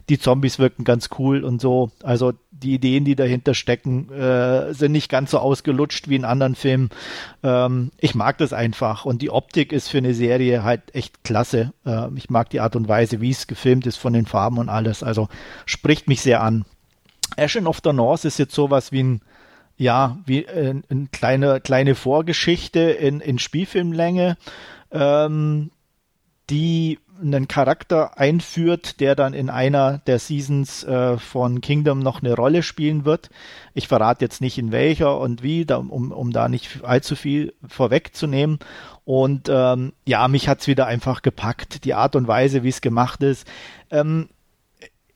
die 0.07 0.19
Zombies 0.19 0.59
wirken 0.59 0.83
ganz 0.83 1.09
cool 1.17 1.43
und 1.43 1.59
so. 1.59 1.89
Also 2.03 2.33
die 2.51 2.75
Ideen, 2.75 3.05
die 3.05 3.15
dahinter 3.15 3.55
stecken, 3.55 4.11
äh, 4.11 4.71
sind 4.73 4.91
nicht 4.91 5.09
ganz 5.09 5.31
so 5.31 5.39
ausgelutscht 5.39 6.09
wie 6.09 6.15
in 6.15 6.25
anderen 6.25 6.53
Filmen. 6.53 6.91
Ähm, 7.41 7.89
ich 7.97 8.13
mag 8.13 8.37
das 8.37 8.53
einfach 8.53 9.05
und 9.05 9.23
die 9.23 9.31
Optik 9.31 9.71
ist 9.71 9.87
für 9.87 9.97
eine 9.97 10.13
Serie 10.13 10.63
halt 10.63 10.93
echt 10.93 11.23
klasse. 11.23 11.73
Äh, 11.87 12.09
ich 12.15 12.29
mag 12.29 12.51
die 12.51 12.59
Art 12.59 12.75
und 12.75 12.87
Weise, 12.87 13.19
wie 13.19 13.31
es 13.31 13.47
gefilmt 13.47 13.87
ist 13.87 13.97
von 13.97 14.13
den 14.13 14.27
Farben 14.27 14.59
und 14.59 14.69
alles. 14.69 15.01
Also 15.01 15.27
spricht 15.65 16.07
mich 16.07 16.21
sehr 16.21 16.43
an. 16.43 16.65
Ashen 17.35 17.65
of 17.65 17.79
the 17.83 17.93
North 17.93 18.25
ist 18.25 18.37
jetzt 18.37 18.53
sowas 18.53 18.91
wie 18.91 19.03
ein 19.03 19.21
ja, 19.79 20.17
wie 20.25 20.43
äh, 20.43 20.75
eine 20.89 21.07
kleine, 21.11 21.61
kleine 21.61 21.95
Vorgeschichte 21.95 22.81
in, 22.81 23.21
in 23.21 23.39
Spielfilmlänge, 23.39 24.37
ähm, 24.91 25.71
die 26.49 26.99
einen 27.21 27.47
Charakter 27.47 28.17
einführt, 28.17 28.99
der 28.99 29.15
dann 29.15 29.33
in 29.33 29.49
einer 29.49 29.99
der 29.99 30.19
Seasons 30.19 30.83
äh, 30.83 31.17
von 31.17 31.61
Kingdom 31.61 31.99
noch 31.99 32.21
eine 32.21 32.33
Rolle 32.33 32.63
spielen 32.63 33.05
wird. 33.05 33.29
Ich 33.73 33.87
verrate 33.87 34.23
jetzt 34.23 34.41
nicht 34.41 34.57
in 34.57 34.71
welcher 34.71 35.19
und 35.19 35.43
wie, 35.43 35.65
da, 35.65 35.77
um, 35.77 36.11
um 36.11 36.31
da 36.31 36.49
nicht 36.49 36.83
allzu 36.83 37.15
viel 37.15 37.53
vorwegzunehmen. 37.67 38.59
Und 39.05 39.49
ähm, 39.49 39.93
ja, 40.05 40.27
mich 40.27 40.47
hat's 40.47 40.67
wieder 40.67 40.87
einfach 40.87 41.21
gepackt, 41.21 41.83
die 41.85 41.93
Art 41.93 42.15
und 42.15 42.27
Weise, 42.27 42.63
wie 42.63 42.69
es 42.69 42.81
gemacht 42.81 43.23
ist. 43.23 43.47
Ähm, 43.91 44.29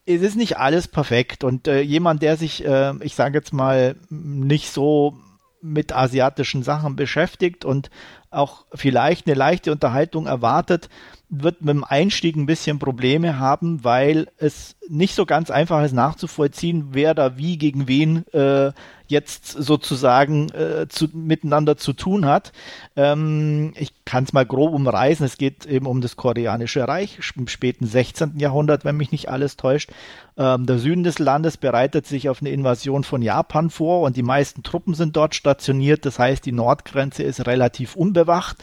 es 0.05 0.21
ist 0.21 0.35
nicht 0.35 0.57
alles 0.57 0.87
perfekt 0.87 1.43
und 1.43 1.67
äh, 1.67 1.81
jemand, 1.81 2.21
der 2.21 2.37
sich, 2.37 2.65
äh, 2.65 2.93
ich 3.01 3.15
sage 3.15 3.37
jetzt 3.37 3.53
mal, 3.53 3.95
nicht 4.09 4.69
so 4.69 5.17
mit 5.61 5.93
asiatischen 5.93 6.61
Sachen 6.61 6.97
beschäftigt 6.97 7.63
und 7.63 7.89
auch 8.29 8.65
vielleicht 8.73 9.27
eine 9.27 9.35
leichte 9.35 9.71
Unterhaltung 9.71 10.25
erwartet, 10.27 10.89
wird 11.29 11.61
mit 11.61 11.69
dem 11.69 11.83
Einstieg 11.85 12.35
ein 12.35 12.45
bisschen 12.45 12.79
Probleme 12.79 13.39
haben, 13.39 13.83
weil 13.83 14.27
es 14.37 14.75
nicht 14.89 15.15
so 15.15 15.25
ganz 15.25 15.49
einfach 15.49 15.83
ist 15.83 15.93
nachzuvollziehen, 15.93 16.89
wer 16.91 17.13
da 17.13 17.37
wie 17.37 17.57
gegen 17.57 17.87
wen 17.87 18.27
äh, 18.33 18.73
jetzt 19.07 19.47
sozusagen 19.47 20.49
äh, 20.49 20.87
zu, 20.89 21.07
miteinander 21.13 21.77
zu 21.77 21.93
tun 21.93 22.25
hat. 22.25 22.51
Ähm, 22.95 23.73
ich 23.75 24.05
kann 24.05 24.23
es 24.23 24.33
mal 24.33 24.45
grob 24.45 24.73
umreißen. 24.73 25.25
Es 25.25 25.37
geht 25.37 25.65
eben 25.65 25.85
um 25.85 26.01
das 26.01 26.15
Koreanische 26.15 26.87
Reich 26.87 27.19
im 27.35 27.47
späten 27.47 27.85
16. 27.85 28.39
Jahrhundert, 28.39 28.85
wenn 28.85 28.97
mich 28.97 29.11
nicht 29.11 29.29
alles 29.29 29.57
täuscht. 29.57 29.91
Ähm, 30.35 30.65
der 30.65 30.79
Süden 30.79 31.03
des 31.03 31.19
Landes 31.19 31.57
bereitet 31.57 32.07
sich 32.07 32.29
auf 32.29 32.41
eine 32.41 32.49
Invasion 32.49 33.03
von 33.03 33.21
Japan 33.21 33.69
vor 33.69 34.01
und 34.01 34.17
die 34.17 34.23
meisten 34.23 34.63
Truppen 34.63 34.93
sind 34.93 35.15
dort 35.15 35.35
stationiert. 35.35 36.05
Das 36.05 36.19
heißt, 36.19 36.45
die 36.45 36.51
Nordgrenze 36.51 37.23
ist 37.23 37.45
relativ 37.45 37.95
unbewacht. 37.95 38.57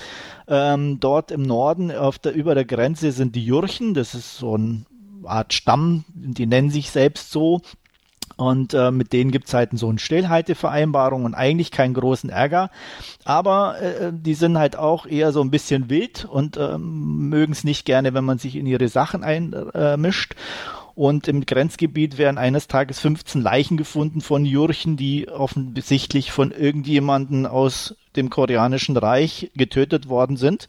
Ähm, 0.49 0.99
dort 1.01 1.31
im 1.31 1.43
Norden 1.43 1.93
auf 1.93 2.19
der, 2.19 2.35
über 2.35 2.55
der 2.55 2.65
Grenze 2.65 3.13
sind 3.13 3.37
die 3.37 3.45
Jurchen. 3.45 3.95
Das 3.95 4.15
ist 4.15 4.39
so 4.39 4.55
eine 4.55 4.85
Art 5.25 5.53
Stamm, 5.53 6.05
die 6.09 6.47
nennen 6.47 6.71
sich 6.71 6.91
selbst 6.91 7.31
so. 7.31 7.61
Und 8.41 8.73
äh, 8.73 8.91
mit 8.91 9.13
denen 9.13 9.31
gibt's 9.33 9.53
halt 9.53 9.71
so 9.75 9.91
eine 9.91 9.99
Stillhaltevereinbarung 9.99 11.27
und 11.27 11.35
eigentlich 11.35 11.71
keinen 11.71 11.93
großen 11.93 12.31
Ärger. 12.31 12.71
Aber 13.25 13.81
äh, 13.83 14.13
die 14.15 14.33
sind 14.33 14.57
halt 14.57 14.77
auch 14.77 15.05
eher 15.05 15.33
so 15.33 15.43
ein 15.43 15.51
bisschen 15.51 15.91
wild 15.91 16.25
und 16.25 16.57
ähm, 16.57 17.29
mögen 17.29 17.53
es 17.53 17.65
nicht 17.65 17.85
gerne, 17.85 18.15
wenn 18.15 18.25
man 18.25 18.39
sich 18.39 18.57
in 18.57 18.65
ihre 18.65 18.89
Sachen 18.89 19.25
einmischt. 19.25 20.33
Äh, 20.33 20.37
und 20.95 21.29
im 21.29 21.45
Grenzgebiet 21.45 22.17
werden 22.19 22.39
eines 22.39 22.67
Tages 22.67 23.01
15 23.01 23.43
Leichen 23.43 23.77
gefunden 23.77 24.23
von 24.23 24.45
Jurchen, 24.45 24.97
die 24.97 25.29
offensichtlich 25.29 26.33
von 26.33 26.51
irgendjemanden 26.51 27.47
aus 27.47 27.95
dem 28.17 28.31
koreanischen 28.31 28.97
Reich 28.97 29.51
getötet 29.55 30.09
worden 30.09 30.37
sind. 30.37 30.67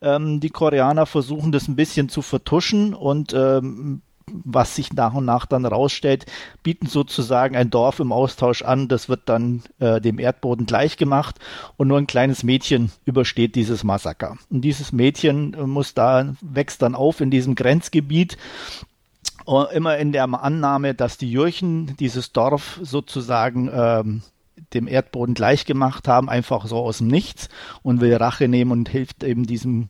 Ähm, 0.00 0.40
die 0.40 0.50
Koreaner 0.50 1.04
versuchen 1.04 1.52
das 1.52 1.68
ein 1.68 1.76
bisschen 1.76 2.08
zu 2.08 2.22
vertuschen 2.22 2.94
und 2.94 3.34
ähm, 3.34 4.00
was 4.44 4.76
sich 4.76 4.92
nach 4.92 5.14
und 5.14 5.24
nach 5.24 5.46
dann 5.46 5.66
rausstellt, 5.66 6.26
bieten 6.62 6.86
sozusagen 6.86 7.56
ein 7.56 7.70
Dorf 7.70 8.00
im 8.00 8.12
Austausch 8.12 8.62
an. 8.62 8.88
Das 8.88 9.08
wird 9.08 9.22
dann 9.26 9.62
äh, 9.78 10.00
dem 10.00 10.18
Erdboden 10.18 10.66
gleichgemacht 10.66 11.36
und 11.76 11.88
nur 11.88 11.98
ein 11.98 12.06
kleines 12.06 12.42
Mädchen 12.42 12.90
übersteht 13.04 13.54
dieses 13.54 13.84
Massaker. 13.84 14.36
Und 14.50 14.62
dieses 14.62 14.92
Mädchen 14.92 15.54
äh, 15.54 15.66
muss 15.66 15.94
da, 15.94 16.34
wächst 16.40 16.82
dann 16.82 16.94
auf 16.94 17.20
in 17.20 17.30
diesem 17.30 17.54
Grenzgebiet 17.54 18.36
äh, 19.46 19.76
immer 19.76 19.98
in 19.98 20.12
der 20.12 20.24
Annahme, 20.24 20.94
dass 20.94 21.18
die 21.18 21.30
Jurchen 21.30 21.96
dieses 21.98 22.32
Dorf 22.32 22.80
sozusagen 22.82 23.70
ähm, 23.72 24.22
dem 24.74 24.86
Erdboden 24.86 25.34
gleichgemacht 25.34 26.06
haben, 26.06 26.28
einfach 26.28 26.66
so 26.66 26.76
aus 26.76 26.98
dem 26.98 27.08
Nichts 27.08 27.48
und 27.82 28.00
will 28.00 28.14
Rache 28.14 28.48
nehmen 28.48 28.70
und 28.70 28.88
hilft 28.88 29.24
eben 29.24 29.44
diesem 29.44 29.88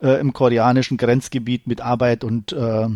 äh, 0.00 0.20
im 0.20 0.32
koreanischen 0.32 0.96
Grenzgebiet 0.96 1.66
mit 1.66 1.80
Arbeit 1.80 2.24
und 2.24 2.52
äh, 2.52 2.88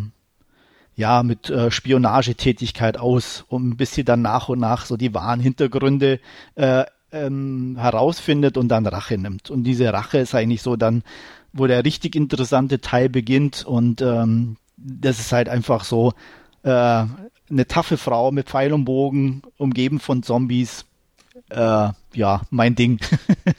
ja, 0.95 1.23
mit 1.23 1.49
äh, 1.49 1.71
Spionagetätigkeit 1.71 2.97
aus, 2.97 3.45
um 3.49 3.75
bis 3.75 3.93
sie 3.93 4.03
dann 4.03 4.21
nach 4.21 4.49
und 4.49 4.59
nach 4.59 4.85
so 4.85 4.97
die 4.97 5.13
wahren 5.13 5.39
Hintergründe 5.39 6.19
äh, 6.55 6.85
ähm, 7.11 7.77
herausfindet 7.77 8.57
und 8.57 8.69
dann 8.69 8.85
Rache 8.85 9.17
nimmt. 9.17 9.49
Und 9.49 9.63
diese 9.63 9.91
Rache 9.91 10.19
ist 10.19 10.35
eigentlich 10.35 10.61
so 10.61 10.75
dann, 10.75 11.03
wo 11.53 11.67
der 11.67 11.85
richtig 11.85 12.15
interessante 12.15 12.81
Teil 12.81 13.09
beginnt 13.09 13.65
und 13.65 14.01
ähm, 14.01 14.57
das 14.77 15.19
ist 15.19 15.31
halt 15.31 15.49
einfach 15.49 15.83
so 15.83 16.13
äh, 16.63 16.69
eine 17.49 17.67
taffe 17.67 17.97
Frau 17.97 18.31
mit 18.31 18.49
Pfeil 18.49 18.73
und 18.73 18.85
Bogen, 18.85 19.41
umgeben 19.57 19.99
von 19.99 20.23
Zombies. 20.23 20.85
Äh, 21.49 21.89
ja, 22.13 22.41
mein 22.49 22.75
Ding. 22.75 22.99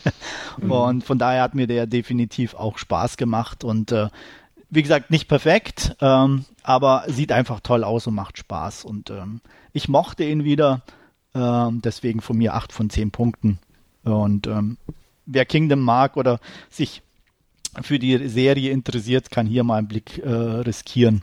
mhm. 0.61 0.71
Und 0.71 1.05
von 1.05 1.19
daher 1.19 1.43
hat 1.43 1.55
mir 1.55 1.67
der 1.67 1.87
definitiv 1.87 2.55
auch 2.55 2.79
Spaß 2.79 3.17
gemacht 3.17 3.65
und 3.65 3.93
äh, 3.93 4.09
wie 4.71 4.83
gesagt, 4.83 5.11
nicht 5.11 5.29
perfekt, 5.29 5.97
ähm, 6.01 6.45
aber 6.63 7.05
sieht 7.09 7.33
einfach 7.33 7.61
toll 7.61 7.85
aus 7.85 8.07
und 8.07 8.15
macht 8.15 8.39
Spaß. 8.39 8.85
Und 8.85 9.11
ähm, 9.11 9.41
ich 9.73 9.89
mochte 9.89 10.25
ihn 10.25 10.45
wieder, 10.45 10.83
ähm, 11.35 11.81
deswegen 11.83 12.21
von 12.21 12.37
mir 12.37 12.55
8 12.55 12.73
von 12.73 12.91
10 12.91 13.11
Punkten. 13.11 13.59
Und 14.03 14.47
ähm, 14.47 14.77
wer 15.27 15.45
Kingdom 15.45 15.81
mag 15.81 16.17
oder 16.17 16.41
sich 16.71 17.03
für 17.83 17.99
die 17.99 18.29
Serie 18.29 18.71
interessiert, 18.71 19.31
kann 19.31 19.47
hier 19.47 19.65
mal 19.65 19.77
einen 19.77 19.89
Blick 19.89 20.19
äh, 20.19 20.31
riskieren. 20.31 21.23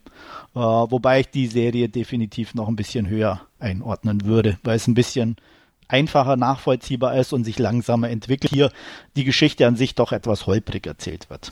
Äh, 0.56 0.60
wobei 0.60 1.22
ich 1.22 1.30
die 1.30 1.48
Serie 1.48 1.90
definitiv 1.90 2.54
noch 2.54 2.68
ein 2.68 2.76
bisschen 2.76 3.08
höher 3.10 3.42
einordnen 3.60 4.26
würde, 4.26 4.60
weil 4.64 4.76
es 4.76 4.88
ein 4.88 4.94
bisschen 4.94 5.36
einfacher 5.88 6.38
nachvollziehbar 6.38 7.16
ist 7.18 7.34
und 7.34 7.44
sich 7.44 7.60
langsamer 7.60 8.10
entwickelt. 8.10 8.54
Hier 8.54 8.72
die 9.16 9.24
Geschichte 9.24 9.68
an 9.68 9.76
sich 9.76 9.96
doch 9.96 10.12
etwas 10.12 10.46
holprig 10.48 10.86
erzählt 10.86 11.30
wird. 11.30 11.52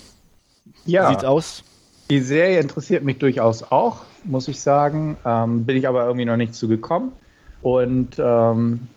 Ja. 0.86 1.10
Sieht's 1.10 1.24
aus? 1.24 1.64
Die 2.12 2.20
Serie 2.20 2.60
interessiert 2.60 3.06
mich 3.06 3.20
durchaus 3.20 3.64
auch, 3.64 4.02
muss 4.26 4.50
ich 4.50 4.60
sagen. 4.60 5.16
Ähm, 5.26 5.66
bin 5.66 5.78
ich 5.78 5.88
aber 5.88 6.04
irgendwie 6.04 6.26
noch 6.26 6.36
nicht 6.36 6.54
zugekommen. 6.54 7.14
Und 7.62 8.20
ähm, 8.20 8.90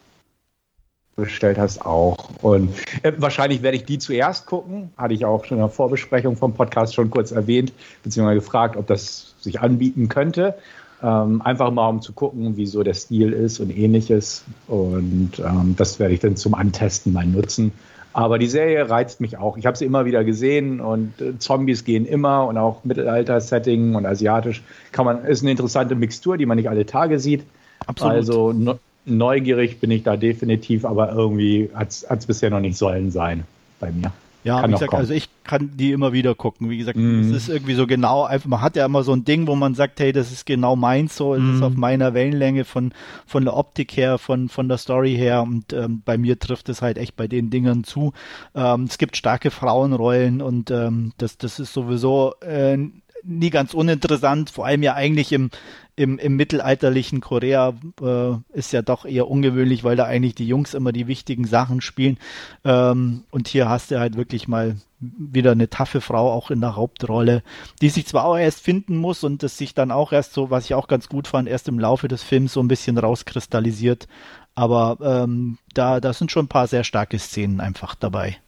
bestellt 1.14 1.56
hast 1.56 1.86
auch. 1.86 2.30
Und 2.42 2.74
äh, 3.04 3.12
wahrscheinlich 3.18 3.62
werde 3.62 3.76
ich 3.76 3.84
die 3.84 4.00
zuerst 4.00 4.46
gucken. 4.46 4.90
Hatte 4.96 5.14
ich 5.14 5.24
auch 5.24 5.44
schon 5.44 5.58
in 5.58 5.62
der 5.62 5.70
Vorbesprechung 5.70 6.36
vom 6.36 6.54
Podcast 6.54 6.96
schon 6.96 7.08
kurz 7.08 7.30
erwähnt, 7.30 7.72
beziehungsweise 8.02 8.40
gefragt, 8.40 8.76
ob 8.76 8.88
das 8.88 9.36
sich 9.38 9.60
anbieten 9.60 10.08
könnte. 10.08 10.56
Ähm, 11.00 11.40
einfach 11.40 11.70
mal 11.70 11.88
um 11.90 12.02
zu 12.02 12.14
gucken, 12.14 12.56
wie 12.56 12.66
so 12.66 12.82
der 12.82 12.94
Stil 12.94 13.32
ist 13.32 13.60
und 13.60 13.70
ähnliches. 13.70 14.42
Und 14.66 15.38
ähm, 15.38 15.76
das 15.76 16.00
werde 16.00 16.14
ich 16.14 16.20
dann 16.20 16.34
zum 16.34 16.54
Antesten 16.54 17.12
mal 17.12 17.26
nutzen. 17.26 17.70
Aber 18.14 18.38
die 18.38 18.46
Serie 18.46 18.88
reizt 18.88 19.20
mich 19.20 19.38
auch. 19.38 19.56
Ich 19.56 19.66
habe 19.66 19.76
sie 19.76 19.84
immer 19.84 20.04
wieder 20.04 20.22
gesehen 20.22 20.80
und 20.80 21.20
äh, 21.20 21.36
Zombies 21.38 21.84
gehen 21.84 22.06
immer 22.06 22.46
und 22.46 22.56
auch 22.56 22.84
Mittelalter-Setting 22.84 23.96
und 23.96 24.06
asiatisch 24.06 24.62
kann 24.92 25.04
man, 25.04 25.24
ist 25.24 25.42
eine 25.42 25.50
interessante 25.50 25.96
Mixtur, 25.96 26.38
die 26.38 26.46
man 26.46 26.56
nicht 26.56 26.68
alle 26.68 26.86
Tage 26.86 27.18
sieht. 27.18 27.42
Absolut. 27.86 28.14
Also 28.14 28.52
ne, 28.52 28.78
neugierig 29.04 29.80
bin 29.80 29.90
ich 29.90 30.04
da 30.04 30.16
definitiv, 30.16 30.84
aber 30.84 31.12
irgendwie 31.12 31.70
hat 31.74 31.88
es 31.90 32.26
bisher 32.26 32.50
noch 32.50 32.60
nicht 32.60 32.78
sollen 32.78 33.10
sein 33.10 33.42
bei 33.80 33.90
mir. 33.90 34.12
Ja, 34.44 34.60
kann 34.60 34.70
wie 34.70 34.74
gesagt, 34.74 34.94
also 34.94 35.12
ich 35.12 35.28
kann 35.44 35.70
die 35.76 35.92
immer 35.92 36.12
wieder 36.12 36.34
gucken. 36.34 36.70
Wie 36.70 36.78
gesagt, 36.78 36.98
mm. 36.98 37.20
es 37.20 37.30
ist 37.30 37.48
irgendwie 37.48 37.74
so 37.74 37.86
genau, 37.86 38.24
einfach, 38.24 38.48
man 38.48 38.60
hat 38.60 38.76
ja 38.76 38.84
immer 38.84 39.02
so 39.02 39.12
ein 39.12 39.24
Ding, 39.24 39.46
wo 39.46 39.54
man 39.54 39.74
sagt, 39.74 40.00
hey, 40.00 40.12
das 40.12 40.32
ist 40.32 40.46
genau 40.46 40.76
meins 40.76 41.16
so, 41.16 41.34
es 41.34 41.42
mm. 41.42 41.56
ist 41.56 41.62
auf 41.62 41.74
meiner 41.74 42.14
Wellenlänge 42.14 42.64
von, 42.64 42.92
von 43.26 43.44
der 43.44 43.56
Optik 43.56 43.96
her, 43.96 44.18
von, 44.18 44.48
von 44.48 44.68
der 44.68 44.78
Story 44.78 45.14
her 45.14 45.42
und 45.42 45.72
ähm, 45.72 46.02
bei 46.04 46.18
mir 46.18 46.38
trifft 46.38 46.68
es 46.68 46.82
halt 46.82 46.98
echt 46.98 47.16
bei 47.16 47.28
den 47.28 47.50
Dingern 47.50 47.84
zu. 47.84 48.12
Ähm, 48.54 48.84
es 48.84 48.98
gibt 48.98 49.16
starke 49.16 49.50
Frauenrollen 49.50 50.42
und 50.42 50.70
ähm, 50.70 51.12
das, 51.18 51.38
das 51.38 51.60
ist 51.60 51.72
sowieso 51.72 52.34
äh, 52.40 52.76
nie 53.24 53.50
ganz 53.50 53.74
uninteressant, 53.74 54.50
vor 54.50 54.66
allem 54.66 54.82
ja 54.82 54.94
eigentlich 54.94 55.32
im, 55.32 55.50
im, 55.96 56.18
im 56.18 56.36
mittelalterlichen 56.36 57.20
Korea 57.20 57.74
äh, 58.00 58.32
ist 58.52 58.72
ja 58.72 58.82
doch 58.82 59.04
eher 59.04 59.28
ungewöhnlich, 59.28 59.84
weil 59.84 59.96
da 59.96 60.04
eigentlich 60.04 60.34
die 60.34 60.46
Jungs 60.46 60.74
immer 60.74 60.92
die 60.92 61.06
wichtigen 61.06 61.46
Sachen 61.46 61.80
spielen. 61.80 62.18
Ähm, 62.64 63.24
und 63.30 63.48
hier 63.48 63.68
hast 63.68 63.90
du 63.90 63.98
halt 63.98 64.16
wirklich 64.16 64.48
mal 64.48 64.76
wieder 64.98 65.52
eine 65.52 65.68
taffe 65.68 66.00
Frau 66.00 66.32
auch 66.32 66.50
in 66.50 66.60
der 66.60 66.76
Hauptrolle, 66.76 67.42
die 67.82 67.90
sich 67.90 68.06
zwar 68.06 68.24
auch 68.24 68.36
erst 68.36 68.60
finden 68.60 68.96
muss 68.96 69.22
und 69.22 69.42
das 69.42 69.58
sich 69.58 69.74
dann 69.74 69.90
auch 69.90 70.12
erst 70.12 70.32
so, 70.32 70.50
was 70.50 70.64
ich 70.64 70.74
auch 70.74 70.88
ganz 70.88 71.08
gut 71.08 71.28
fand, 71.28 71.48
erst 71.48 71.68
im 71.68 71.78
Laufe 71.78 72.08
des 72.08 72.22
Films 72.22 72.54
so 72.54 72.60
ein 72.60 72.68
bisschen 72.68 72.98
rauskristallisiert. 72.98 74.08
Aber 74.54 74.98
ähm, 75.02 75.58
da, 75.74 76.00
da 76.00 76.12
sind 76.12 76.30
schon 76.30 76.46
ein 76.46 76.48
paar 76.48 76.66
sehr 76.66 76.84
starke 76.84 77.18
Szenen 77.18 77.60
einfach 77.60 77.94
dabei. 77.94 78.38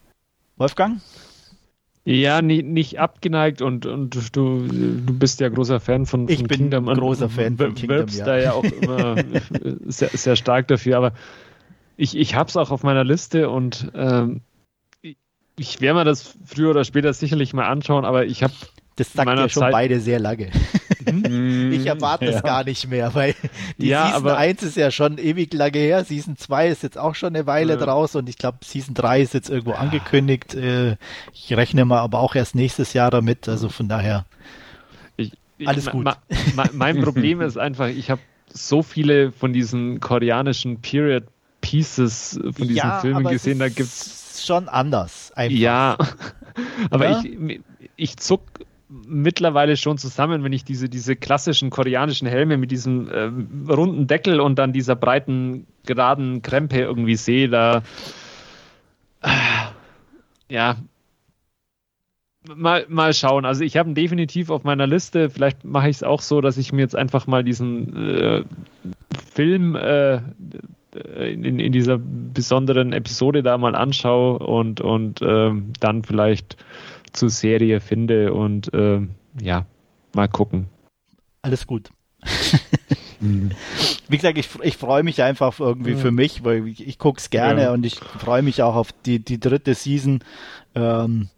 Wolfgang? 0.56 1.00
Ja, 2.08 2.40
nie, 2.40 2.62
nicht 2.62 3.00
abgeneigt 3.00 3.62
und, 3.62 3.84
und 3.84 4.14
du, 4.36 4.60
du 4.68 5.18
bist 5.18 5.40
ja 5.40 5.48
großer 5.48 5.80
Fan 5.80 6.06
von, 6.06 6.28
von 6.28 6.28
ich 6.28 6.44
bin 6.44 6.58
Kingdom. 6.58 6.88
Ich 6.88 6.98
großer 6.98 7.28
Fan 7.28 7.56
von 7.56 7.74
Kingdom, 7.74 7.98
wirbst 7.98 8.18
ja. 8.20 8.24
da 8.24 8.38
ja 8.38 8.52
auch 8.52 8.62
immer 8.62 9.16
sehr, 9.86 10.10
sehr 10.10 10.36
stark 10.36 10.68
dafür, 10.68 10.98
aber 10.98 11.12
ich, 11.96 12.16
ich 12.16 12.36
habe 12.36 12.48
es 12.48 12.56
auch 12.56 12.70
auf 12.70 12.84
meiner 12.84 13.02
Liste 13.02 13.50
und 13.50 13.90
ähm, 13.96 14.42
ich, 15.02 15.16
ich 15.58 15.80
werde 15.80 15.98
mir 15.98 16.04
das 16.04 16.36
früher 16.44 16.70
oder 16.70 16.84
später 16.84 17.12
sicherlich 17.12 17.52
mal 17.54 17.66
anschauen, 17.66 18.04
aber 18.04 18.24
ich 18.24 18.44
habe 18.44 18.54
das 18.94 19.12
sagt 19.12 19.28
ja 19.28 19.48
schon 19.48 19.62
Zeit 19.62 19.72
beide 19.72 19.98
sehr 19.98 20.20
lange. 20.20 20.52
Mhm. 21.06 21.72
ich 21.72 21.86
erwarte 21.86 22.26
ja. 22.26 22.32
es 22.32 22.42
gar 22.42 22.64
nicht 22.64 22.88
mehr, 22.88 23.14
weil 23.14 23.34
die 23.78 23.88
ja, 23.88 24.06
Season 24.06 24.16
aber, 24.16 24.36
1 24.36 24.62
ist 24.62 24.76
ja 24.76 24.90
schon 24.90 25.18
ewig 25.18 25.52
lange 25.54 25.78
her. 25.78 26.04
Season 26.04 26.36
2 26.36 26.68
ist 26.68 26.82
jetzt 26.82 26.98
auch 26.98 27.14
schon 27.14 27.34
eine 27.34 27.46
Weile 27.46 27.74
ja. 27.74 27.78
draus 27.78 28.14
und 28.14 28.28
ich 28.28 28.38
glaube, 28.38 28.58
Season 28.64 28.94
3 28.94 29.22
ist 29.22 29.34
jetzt 29.34 29.50
irgendwo 29.50 29.72
angekündigt. 29.72 30.54
Äh, 30.54 30.96
ich 31.32 31.52
rechne 31.56 31.84
mal 31.84 32.00
aber 32.00 32.20
auch 32.20 32.34
erst 32.34 32.54
nächstes 32.54 32.92
Jahr 32.92 33.10
damit. 33.10 33.48
Also 33.48 33.68
von 33.68 33.88
daher 33.88 34.26
ich, 35.16 35.32
alles 35.68 35.86
gut. 35.86 36.04
Ma, 36.04 36.16
ma, 36.54 36.64
mein 36.72 37.00
Problem 37.00 37.40
ist 37.40 37.56
einfach, 37.56 37.88
ich 37.88 38.10
habe 38.10 38.20
so 38.52 38.82
viele 38.82 39.32
von 39.32 39.52
diesen 39.52 40.00
koreanischen 40.00 40.80
Period 40.80 41.24
Pieces 41.60 42.38
von 42.42 42.68
diesen 42.68 42.92
Filmen 43.00 43.24
gesehen, 43.24 43.58
da 43.58 43.68
gibt 43.68 43.88
es 43.88 44.44
schon 44.46 44.68
anders. 44.68 45.32
Einfach. 45.34 45.58
Ja, 45.58 45.96
aber 46.90 47.22
ich, 47.24 47.60
ich 47.96 48.16
zuck 48.18 48.42
mittlerweile 48.88 49.76
schon 49.76 49.98
zusammen, 49.98 50.44
wenn 50.44 50.52
ich 50.52 50.64
diese, 50.64 50.88
diese 50.88 51.16
klassischen 51.16 51.70
koreanischen 51.70 52.28
Helme 52.28 52.56
mit 52.56 52.70
diesem 52.70 53.10
ähm, 53.12 53.66
runden 53.68 54.06
Deckel 54.06 54.40
und 54.40 54.58
dann 54.58 54.72
dieser 54.72 54.94
breiten, 54.94 55.66
geraden 55.84 56.42
Krempe 56.42 56.78
irgendwie 56.78 57.16
sehe, 57.16 57.48
da 57.48 57.82
äh, 59.22 59.28
ja, 60.48 60.76
mal, 62.54 62.86
mal 62.88 63.12
schauen. 63.12 63.44
Also 63.44 63.64
ich 63.64 63.76
habe 63.76 63.90
ihn 63.90 63.94
definitiv 63.94 64.50
auf 64.50 64.64
meiner 64.64 64.86
Liste. 64.86 65.30
Vielleicht 65.30 65.64
mache 65.64 65.88
ich 65.88 65.96
es 65.96 66.02
auch 66.02 66.20
so, 66.20 66.40
dass 66.40 66.56
ich 66.56 66.72
mir 66.72 66.82
jetzt 66.82 66.96
einfach 66.96 67.26
mal 67.26 67.42
diesen 67.42 67.96
äh, 67.96 68.44
Film 69.32 69.74
äh, 69.74 70.20
in, 71.18 71.60
in 71.60 71.72
dieser 71.72 71.98
besonderen 71.98 72.92
Episode 72.92 73.42
da 73.42 73.58
mal 73.58 73.74
anschaue 73.74 74.38
und, 74.38 74.80
und 74.80 75.20
äh, 75.22 75.50
dann 75.80 76.04
vielleicht 76.04 76.56
zur 77.16 77.30
Serie 77.30 77.80
finde 77.80 78.32
und 78.32 78.72
äh, 78.74 79.00
ja, 79.40 79.66
mal 80.14 80.28
gucken. 80.28 80.66
Alles 81.42 81.66
gut. 81.66 81.90
Mhm. 83.18 83.50
Wie 84.08 84.16
gesagt, 84.16 84.36
ich, 84.36 84.48
ich 84.62 84.76
freue 84.76 85.02
mich 85.02 85.22
einfach 85.22 85.58
irgendwie 85.58 85.92
ja. 85.92 85.96
für 85.96 86.10
mich, 86.10 86.44
weil 86.44 86.68
ich, 86.68 86.86
ich 86.86 86.98
gucke 86.98 87.18
es 87.18 87.30
gerne 87.30 87.62
ja. 87.62 87.72
und 87.72 87.86
ich 87.86 87.96
freue 87.96 88.42
mich 88.42 88.62
auch 88.62 88.74
auf 88.74 88.92
die, 88.92 89.20
die 89.20 89.40
dritte 89.40 89.74
Season. 89.74 90.20
Ähm, 90.74 91.28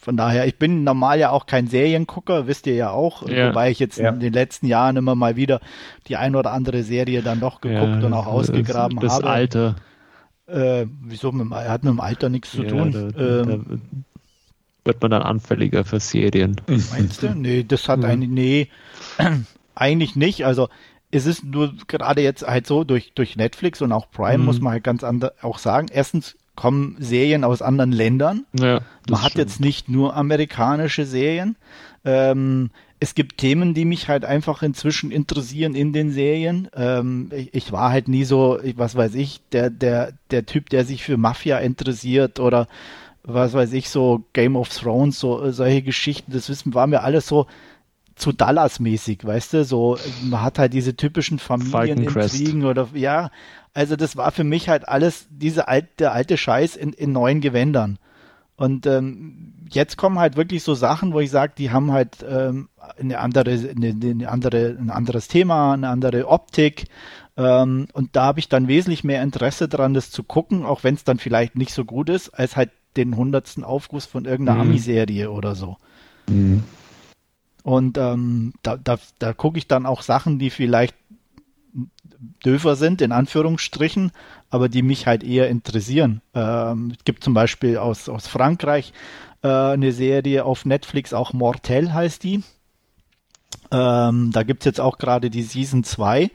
von 0.00 0.16
daher, 0.16 0.46
ich 0.46 0.58
bin 0.58 0.82
normal 0.82 1.20
ja 1.20 1.30
auch 1.30 1.46
kein 1.46 1.68
Seriengucker, 1.68 2.46
wisst 2.48 2.66
ihr 2.66 2.74
ja 2.74 2.90
auch, 2.90 3.28
ja. 3.28 3.48
wobei 3.48 3.70
ich 3.70 3.78
jetzt 3.78 3.98
in 3.98 4.18
den 4.18 4.32
letzten 4.32 4.66
Jahren 4.66 4.96
immer 4.96 5.14
mal 5.14 5.36
wieder 5.36 5.60
die 6.08 6.16
ein 6.16 6.34
oder 6.34 6.52
andere 6.52 6.82
Serie 6.82 7.22
dann 7.22 7.38
doch 7.38 7.60
geguckt 7.60 8.02
und 8.02 8.12
auch 8.12 8.26
ausgegraben 8.26 8.98
das, 8.98 9.04
das 9.04 9.12
habe. 9.12 9.22
Das 9.22 9.32
Alter. 9.32 9.76
Äh, 10.46 10.86
wieso? 11.02 11.30
Mit, 11.30 11.50
hat 11.52 11.84
mit 11.84 11.92
dem 11.92 12.00
Alter 12.00 12.28
nichts 12.28 12.50
zu 12.50 12.64
tun. 12.64 13.12
Da, 13.14 13.42
ähm, 13.42 14.04
wird 14.84 15.00
man 15.00 15.10
dann 15.10 15.22
anfälliger 15.22 15.84
für 15.84 16.00
Serien. 16.00 16.56
Meinst 16.66 17.22
du? 17.22 17.34
Nee, 17.34 17.64
das 17.66 17.88
hat 17.88 18.00
mhm. 18.00 18.04
eigentlich, 18.04 18.30
nee, 18.30 18.68
eigentlich 19.74 20.16
nicht. 20.16 20.44
Also 20.44 20.68
es 21.10 21.26
ist 21.26 21.44
nur 21.44 21.74
gerade 21.86 22.22
jetzt 22.22 22.46
halt 22.46 22.66
so 22.66 22.84
durch, 22.84 23.12
durch 23.14 23.36
Netflix 23.36 23.82
und 23.82 23.92
auch 23.92 24.10
Prime, 24.10 24.38
mhm. 24.38 24.44
muss 24.44 24.60
man 24.60 24.72
halt 24.72 24.84
ganz 24.84 25.04
anders 25.04 25.32
auch 25.42 25.58
sagen. 25.58 25.88
Erstens 25.92 26.36
kommen 26.56 26.96
Serien 26.98 27.44
aus 27.44 27.62
anderen 27.62 27.92
Ländern. 27.92 28.44
Ja, 28.58 28.80
man 29.08 29.22
hat 29.22 29.32
stimmt. 29.32 29.48
jetzt 29.48 29.60
nicht 29.60 29.88
nur 29.88 30.16
amerikanische 30.16 31.06
Serien. 31.06 31.56
Ähm, 32.04 32.70
es 33.00 33.14
gibt 33.14 33.38
Themen, 33.38 33.74
die 33.74 33.84
mich 33.84 34.08
halt 34.08 34.24
einfach 34.24 34.62
inzwischen 34.62 35.10
interessieren 35.10 35.74
in 35.74 35.92
den 35.92 36.12
Serien. 36.12 36.68
Ähm, 36.74 37.30
ich, 37.34 37.52
ich, 37.52 37.72
war 37.72 37.90
halt 37.90 38.06
nie 38.06 38.24
so, 38.24 38.60
was 38.76 38.94
weiß 38.94 39.16
ich, 39.16 39.40
der, 39.50 39.70
der, 39.70 40.12
der 40.30 40.46
Typ, 40.46 40.70
der 40.70 40.84
sich 40.84 41.02
für 41.02 41.16
Mafia 41.16 41.58
interessiert 41.58 42.38
oder 42.38 42.68
was 43.24 43.52
weiß 43.52 43.72
ich, 43.72 43.88
so 43.88 44.24
Game 44.32 44.56
of 44.56 44.68
Thrones, 44.68 45.18
so 45.18 45.42
äh, 45.42 45.52
solche 45.52 45.82
Geschichten, 45.82 46.32
das 46.32 46.48
wissen, 46.48 46.74
war 46.74 46.86
mir 46.86 47.02
alles 47.02 47.26
so 47.26 47.46
zu 48.14 48.32
Dallas-mäßig, 48.32 49.24
weißt 49.24 49.54
du, 49.54 49.64
so, 49.64 49.96
man 50.22 50.42
hat 50.42 50.58
halt 50.58 50.74
diese 50.74 50.96
typischen 50.96 51.38
Familienintrigen 51.38 52.64
oder, 52.64 52.88
ja, 52.94 53.30
also 53.74 53.96
das 53.96 54.16
war 54.16 54.30
für 54.32 54.44
mich 54.44 54.68
halt 54.68 54.86
alles 54.86 55.26
diese 55.30 55.66
alte, 55.66 56.12
alte 56.12 56.36
Scheiß 56.36 56.76
in, 56.76 56.92
in 56.92 57.12
neuen 57.12 57.40
Gewändern. 57.40 57.98
Und 58.56 58.86
ähm, 58.86 59.54
jetzt 59.70 59.96
kommen 59.96 60.18
halt 60.18 60.36
wirklich 60.36 60.62
so 60.62 60.74
Sachen, 60.74 61.14
wo 61.14 61.20
ich 61.20 61.30
sage, 61.30 61.54
die 61.56 61.70
haben 61.70 61.90
halt 61.90 62.18
ähm, 62.28 62.68
eine 62.98 63.18
andere, 63.18 63.50
eine, 63.50 63.88
eine 63.88 64.28
andere, 64.28 64.76
ein 64.78 64.90
anderes 64.90 65.26
Thema, 65.26 65.72
eine 65.72 65.88
andere 65.88 66.28
Optik. 66.28 66.84
Ähm, 67.36 67.88
und 67.94 68.14
da 68.14 68.24
habe 68.24 68.40
ich 68.40 68.48
dann 68.48 68.68
wesentlich 68.68 69.04
mehr 69.04 69.22
Interesse 69.22 69.68
dran, 69.68 69.94
das 69.94 70.10
zu 70.10 70.22
gucken, 70.22 70.64
auch 70.64 70.84
wenn 70.84 70.94
es 70.94 71.04
dann 71.04 71.18
vielleicht 71.18 71.56
nicht 71.56 71.72
so 71.72 71.84
gut 71.84 72.10
ist, 72.10 72.28
als 72.28 72.56
halt 72.56 72.70
den 72.96 73.16
hundertsten 73.16 73.64
Aufguss 73.64 74.06
von 74.06 74.24
irgendeiner 74.24 74.62
mhm. 74.62 74.70
Ami-Serie 74.70 75.30
oder 75.30 75.54
so. 75.54 75.76
Mhm. 76.28 76.64
Und 77.62 77.96
ähm, 77.96 78.54
da, 78.62 78.76
da, 78.76 78.98
da 79.18 79.32
gucke 79.32 79.58
ich 79.58 79.68
dann 79.68 79.86
auch 79.86 80.02
Sachen, 80.02 80.38
die 80.38 80.50
vielleicht 80.50 80.96
döfer 82.44 82.76
sind, 82.76 83.00
in 83.02 83.12
Anführungsstrichen, 83.12 84.12
aber 84.50 84.68
die 84.68 84.82
mich 84.82 85.06
halt 85.06 85.24
eher 85.24 85.48
interessieren. 85.48 86.22
Ähm, 86.34 86.92
es 86.96 87.04
gibt 87.04 87.24
zum 87.24 87.34
Beispiel 87.34 87.78
aus, 87.78 88.08
aus 88.08 88.26
Frankreich 88.26 88.92
äh, 89.42 89.48
eine 89.48 89.92
Serie 89.92 90.44
auf 90.44 90.64
Netflix, 90.64 91.12
auch 91.12 91.32
Mortel 91.32 91.92
heißt 91.92 92.22
die. 92.22 92.42
Ähm, 93.70 94.30
da 94.32 94.42
gibt 94.42 94.62
es 94.62 94.66
jetzt 94.66 94.80
auch 94.80 94.98
gerade 94.98 95.30
die 95.30 95.42
Season 95.42 95.84
2. 95.84 96.30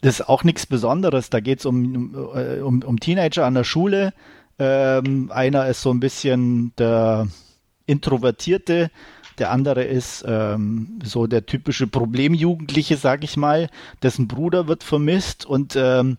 Das 0.00 0.20
ist 0.20 0.28
auch 0.28 0.42
nichts 0.42 0.66
Besonderes. 0.66 1.30
Da 1.30 1.40
geht 1.40 1.60
es 1.60 1.66
um, 1.66 2.14
um, 2.14 2.82
um 2.82 2.98
Teenager 2.98 3.46
an 3.46 3.54
der 3.54 3.64
Schule, 3.64 4.12
ähm, 4.58 5.30
einer 5.32 5.66
ist 5.68 5.82
so 5.82 5.90
ein 5.90 6.00
bisschen 6.00 6.72
der 6.76 7.26
Introvertierte, 7.86 8.90
der 9.38 9.50
andere 9.50 9.84
ist 9.84 10.24
ähm, 10.26 10.98
so 11.02 11.26
der 11.26 11.46
typische 11.46 11.86
Problemjugendliche, 11.86 12.96
sag 12.96 13.24
ich 13.24 13.36
mal, 13.36 13.68
dessen 14.02 14.28
Bruder 14.28 14.68
wird 14.68 14.84
vermisst 14.84 15.46
und 15.46 15.74
ähm, 15.76 16.18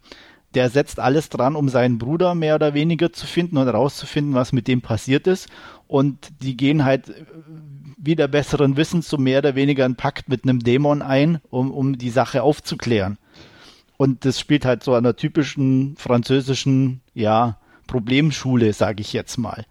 der 0.54 0.70
setzt 0.70 1.00
alles 1.00 1.30
dran, 1.30 1.56
um 1.56 1.70
seinen 1.70 1.98
Bruder 1.98 2.36
mehr 2.36 2.56
oder 2.56 2.74
weniger 2.74 3.12
zu 3.12 3.26
finden 3.26 3.58
und 3.58 3.66
herauszufinden, 3.66 4.36
was 4.36 4.52
mit 4.52 4.68
dem 4.68 4.82
passiert 4.82 5.28
ist. 5.28 5.50
Und 5.88 6.32
die 6.42 6.56
gehen 6.58 6.86
halt 6.86 7.10
äh, 7.10 7.26
wieder 7.98 8.28
besseren 8.28 8.78
Wissens 8.78 9.10
so 9.10 9.18
mehr 9.18 9.40
oder 9.40 9.56
weniger 9.56 9.86
einen 9.86 9.96
Pakt 9.96 10.30
mit 10.30 10.44
einem 10.44 10.60
Dämon 10.60 11.02
ein, 11.02 11.40
um, 11.50 11.72
um 11.72 11.98
die 11.98 12.10
Sache 12.10 12.44
aufzuklären. 12.44 13.18
Und 13.98 14.26
das 14.26 14.40
spielt 14.40 14.66
halt 14.66 14.84
so 14.84 14.94
einer 14.94 15.16
typischen 15.16 15.96
französischen, 15.98 17.02
ja, 17.14 17.58
Problemschule, 17.88 18.74
sage 18.74 19.02
ich 19.02 19.14
jetzt 19.14 19.38
mal. 19.38 19.66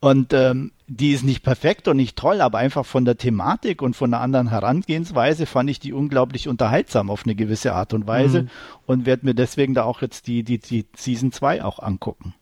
Und 0.00 0.32
ähm, 0.32 0.70
die 0.86 1.10
ist 1.10 1.24
nicht 1.24 1.42
perfekt 1.42 1.88
und 1.88 1.96
nicht 1.96 2.16
toll, 2.16 2.40
aber 2.40 2.58
einfach 2.58 2.86
von 2.86 3.04
der 3.04 3.16
Thematik 3.16 3.82
und 3.82 3.96
von 3.96 4.14
einer 4.14 4.22
anderen 4.22 4.48
Herangehensweise 4.48 5.44
fand 5.44 5.68
ich 5.70 5.80
die 5.80 5.92
unglaublich 5.92 6.46
unterhaltsam 6.46 7.10
auf 7.10 7.24
eine 7.24 7.34
gewisse 7.34 7.74
Art 7.74 7.92
und 7.94 8.06
Weise 8.06 8.42
mhm. 8.42 8.48
und 8.86 9.06
werde 9.06 9.26
mir 9.26 9.34
deswegen 9.34 9.74
da 9.74 9.82
auch 9.82 10.00
jetzt 10.00 10.28
die, 10.28 10.44
die, 10.44 10.58
die 10.58 10.86
Season 10.96 11.32
2 11.32 11.64
auch 11.64 11.80
angucken. 11.80 12.34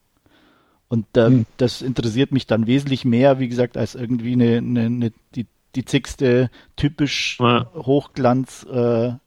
Und 0.88 1.16
äh, 1.16 1.26
hm. 1.26 1.46
das 1.56 1.82
interessiert 1.82 2.30
mich 2.30 2.46
dann 2.46 2.66
wesentlich 2.66 3.04
mehr, 3.04 3.40
wie 3.40 3.48
gesagt, 3.48 3.76
als 3.76 3.94
irgendwie 3.96 4.34
eine, 4.34 4.58
eine, 4.58 4.86
eine 4.86 5.12
die, 5.34 5.46
die 5.74 5.84
zigste 5.84 6.48
typisch 6.76 7.38
ja. 7.40 7.68
Hochglanz-Serie, 7.74 9.20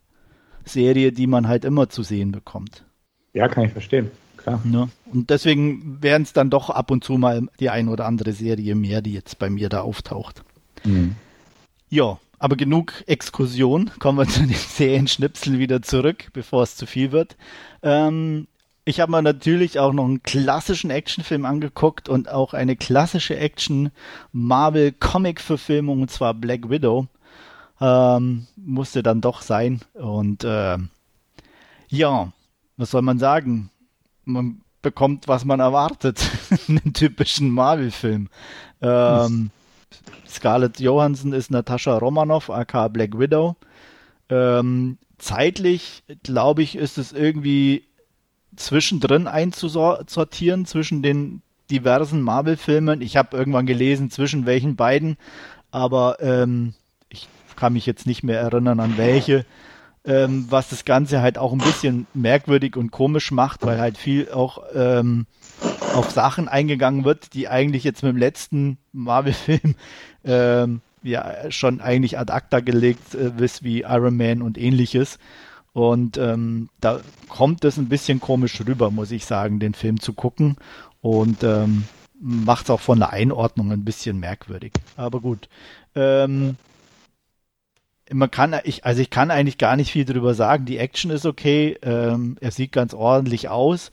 äh, 1.08 1.12
die 1.12 1.28
man 1.28 1.50
halt 1.50 1.66
immer 1.66 1.90
zu 1.90 2.04
sehen 2.04 2.32
bekommt. 2.32 2.86
Ja, 3.34 3.50
kann 3.50 3.66
ich 3.66 3.74
verstehen. 3.74 4.10
Klar. 4.58 4.62
Ja. 4.72 4.90
Und 5.12 5.30
deswegen 5.30 6.02
wären 6.02 6.24
es 6.24 6.34
dann 6.34 6.50
doch 6.50 6.70
ab 6.70 6.92
und 6.92 7.04
zu 7.04 7.14
mal 7.14 7.48
die 7.60 7.70
ein 7.70 7.90
oder 7.90 8.06
andere 8.06 8.34
Serie 8.34 8.76
mehr, 8.76 9.02
die 9.02 9.14
jetzt 9.14 9.40
bei 9.40 9.50
mir 9.50 9.70
da 9.70 9.82
auftaucht. 9.82 10.44
Mhm. 10.84 11.16
Ja, 11.90 12.20
aber 12.40 12.56
genug 12.56 13.04
Exkursion. 13.08 13.92
Kommen 14.00 14.18
wir 14.18 14.28
zu 14.28 14.42
den 14.42 14.50
Serienschnipseln 14.54 15.60
wieder 15.60 15.82
zurück, 15.82 16.30
bevor 16.34 16.64
es 16.64 16.76
zu 16.76 16.86
viel 16.86 17.12
wird. 17.12 17.38
Ähm, 17.84 18.48
ich 18.86 19.00
habe 19.00 19.12
mir 19.12 19.22
natürlich 19.22 19.78
auch 19.78 19.94
noch 19.94 20.06
einen 20.06 20.24
klassischen 20.24 20.90
Actionfilm 20.90 21.46
angeguckt 21.46 22.10
und 22.10 22.30
auch 22.30 22.56
eine 22.56 22.76
klassische 22.76 23.38
Action-Marvel-Comic-Verfilmung, 23.38 26.02
und 26.02 26.10
zwar 26.10 26.34
Black 26.34 26.72
Widow. 26.72 27.06
Ähm, 27.82 28.48
musste 28.56 29.04
dann 29.04 29.22
doch 29.22 29.42
sein. 29.42 29.82
Und 29.94 30.44
äh, 30.44 30.78
ja, 31.90 32.32
was 32.78 32.92
soll 32.92 33.02
man 33.02 33.20
sagen? 33.20 33.70
Man 34.30 34.62
bekommt, 34.82 35.28
was 35.28 35.46
man 35.46 35.60
erwartet. 35.60 36.22
Einen 36.68 36.94
typischen 36.94 37.52
Marvel-Film. 37.52 38.30
Ähm, 38.82 39.52
Scarlett 40.28 40.80
Johansson 40.80 41.34
ist 41.34 41.52
Natascha 41.52 41.98
Romanoff, 41.98 42.50
aka 42.50 42.88
Black 42.88 43.18
Widow. 43.18 43.56
Ähm, 44.30 44.98
zeitlich, 45.18 46.04
glaube 46.24 46.62
ich, 46.62 46.76
ist 46.76 46.98
es 46.98 47.12
irgendwie 47.12 47.84
zwischendrin 48.56 49.28
einzusortieren 49.28 50.66
zwischen 50.66 51.02
den 51.02 51.42
diversen 51.70 52.22
Marvel-Filmen. 52.22 53.02
Ich 53.02 53.18
habe 53.18 53.38
irgendwann 53.38 53.66
gelesen, 53.66 54.12
zwischen 54.12 54.46
welchen 54.46 54.76
beiden, 54.76 55.18
aber 55.72 56.18
ähm, 56.20 56.74
ich 57.10 57.28
kann 57.56 57.74
mich 57.74 57.86
jetzt 57.86 58.08
nicht 58.08 58.24
mehr 58.24 58.40
erinnern, 58.40 58.80
an 58.80 58.98
welche. 58.98 59.46
Ähm, 60.06 60.46
was 60.50 60.70
das 60.70 60.86
Ganze 60.86 61.22
halt 61.22 61.38
auch 61.38 61.52
ein 61.52 61.58
bisschen 61.60 62.08
merkwürdig 62.14 62.78
und 62.78 62.90
komisch 62.90 63.32
macht, 63.32 63.66
weil 63.66 63.80
halt 63.80 63.98
viel 63.98 64.32
auch 64.32 64.64
ähm, 64.74 65.26
auf 65.94 66.12
Sachen 66.12 66.48
eingegangen 66.48 67.04
wird, 67.04 67.34
die 67.34 67.50
eigentlich 67.50 67.84
jetzt 67.84 68.02
mit 68.04 68.14
dem 68.14 68.18
letzten 68.18 68.78
Marvel-Film 68.94 69.76
ähm, 70.24 70.82
ja 71.04 71.52
schon 71.52 71.82
eigentlich 71.82 72.18
ad 72.18 72.32
acta 72.32 72.60
gelegt 72.62 73.14
äh, 73.14 73.32
ist, 73.44 73.64
wie 73.64 73.82
Iron 73.82 74.16
Man 74.16 74.42
und 74.42 74.58
ähnliches. 74.58 75.20
Und 75.74 76.18
ähm, 76.18 76.70
da 76.82 77.00
kommt 77.28 77.64
es 77.64 77.78
ein 77.78 77.90
bisschen 77.90 78.20
komisch 78.20 78.60
rüber, 78.66 78.92
muss 78.92 79.12
ich 79.12 79.26
sagen, 79.26 79.60
den 79.60 79.74
Film 79.74 80.00
zu 80.00 80.14
gucken. 80.14 80.58
Und 81.02 81.44
ähm, 81.44 81.86
macht 82.20 82.66
es 82.66 82.70
auch 82.70 82.82
von 82.82 83.00
der 83.00 83.12
Einordnung 83.12 83.72
ein 83.72 83.86
bisschen 83.86 84.20
merkwürdig. 84.20 84.74
Aber 84.98 85.22
gut. 85.22 85.48
Ähm, 85.96 86.58
man 88.12 88.32
kann, 88.32 88.56
ich, 88.64 88.86
also 88.86 89.02
ich 89.02 89.10
kann 89.10 89.32
eigentlich 89.32 89.58
gar 89.58 89.76
nicht 89.76 89.92
viel 89.92 90.06
drüber 90.06 90.34
sagen. 90.34 90.66
Die 90.66 90.78
Action 90.78 91.12
ist 91.12 91.26
okay. 91.26 91.78
Ähm, 91.82 92.38
er 92.42 92.52
sieht 92.52 92.72
ganz 92.72 92.94
ordentlich 92.94 93.50
aus. 93.50 93.92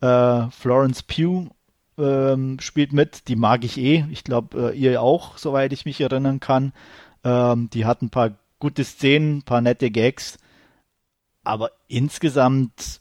Äh, 0.00 0.48
Florence 0.50 1.02
Pugh 1.02 1.50
ähm, 1.98 2.58
spielt 2.60 2.92
mit. 2.92 3.28
Die 3.28 3.36
mag 3.36 3.64
ich 3.64 3.78
eh. 3.78 4.04
Ich 4.10 4.24
glaube, 4.24 4.72
äh, 4.72 4.78
ihr 4.78 5.00
auch, 5.00 5.38
soweit 5.38 5.72
ich 5.72 5.84
mich 5.84 6.00
erinnern 6.00 6.40
kann. 6.40 6.72
Ähm, 7.24 7.70
die 7.72 7.84
hat 7.86 8.02
ein 8.02 8.10
paar 8.10 8.32
gute 8.58 8.84
Szenen, 8.84 9.38
ein 9.38 9.42
paar 9.42 9.60
nette 9.60 9.90
Gags. 9.90 10.38
Aber 11.42 11.70
insgesamt, 11.88 13.00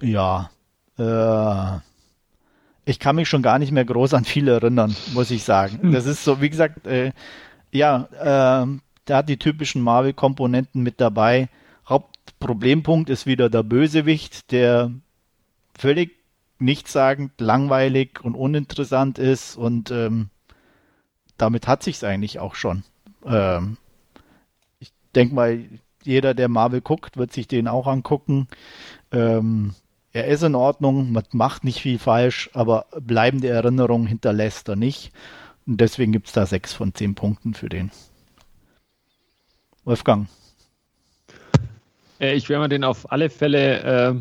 ja, 0.00 0.50
äh, 0.98 1.78
ich 2.84 2.98
kann 2.98 3.16
mich 3.16 3.28
schon 3.28 3.42
gar 3.42 3.58
nicht 3.58 3.72
mehr 3.72 3.84
groß 3.84 4.14
an 4.14 4.24
viele 4.24 4.52
erinnern, 4.52 4.94
muss 5.12 5.30
ich 5.30 5.42
sagen. 5.42 5.80
Hm. 5.82 5.92
Das 5.92 6.06
ist 6.06 6.24
so, 6.24 6.40
wie 6.40 6.50
gesagt, 6.50 6.86
äh, 6.86 7.12
ja, 7.72 8.62
äh, 8.64 8.78
der 9.08 9.18
hat 9.18 9.28
die 9.28 9.38
typischen 9.38 9.82
Marvel-Komponenten 9.82 10.82
mit 10.82 11.00
dabei. 11.00 11.48
Hauptproblempunkt 11.88 13.10
ist 13.10 13.26
wieder 13.26 13.48
der 13.48 13.62
Bösewicht, 13.62 14.50
der 14.52 14.90
völlig 15.78 16.16
nichtssagend, 16.58 17.32
langweilig 17.40 18.24
und 18.24 18.34
uninteressant 18.34 19.18
ist 19.18 19.56
und 19.56 19.90
ähm, 19.90 20.30
damit 21.36 21.68
hat 21.68 21.82
sich's 21.82 22.02
eigentlich 22.02 22.38
auch 22.38 22.54
schon. 22.54 22.82
Ähm, 23.24 23.76
ich 24.80 24.92
denke 25.14 25.34
mal, 25.34 25.64
jeder, 26.02 26.34
der 26.34 26.48
Marvel 26.48 26.80
guckt, 26.80 27.16
wird 27.16 27.32
sich 27.32 27.48
den 27.48 27.68
auch 27.68 27.86
angucken. 27.86 28.48
Ähm, 29.12 29.74
er 30.12 30.28
ist 30.28 30.42
in 30.42 30.54
Ordnung, 30.54 31.12
man 31.12 31.24
macht 31.32 31.64
nicht 31.64 31.80
viel 31.80 31.98
falsch, 31.98 32.48
aber 32.54 32.86
bleibende 33.00 33.48
Erinnerungen 33.48 34.06
hinterlässt 34.06 34.68
er 34.68 34.76
nicht. 34.76 35.12
Und 35.66 35.80
deswegen 35.80 36.12
gibt 36.12 36.28
es 36.28 36.32
da 36.32 36.46
sechs 36.46 36.72
von 36.72 36.94
zehn 36.94 37.14
Punkten 37.14 37.52
für 37.52 37.68
den. 37.68 37.90
Wolfgang. 39.86 40.26
Äh, 42.20 42.34
ich 42.34 42.48
werde 42.48 42.64
mir 42.64 42.68
den 42.68 42.84
auf 42.84 43.10
alle 43.10 43.30
Fälle 43.30 43.80
äh, 43.80 44.14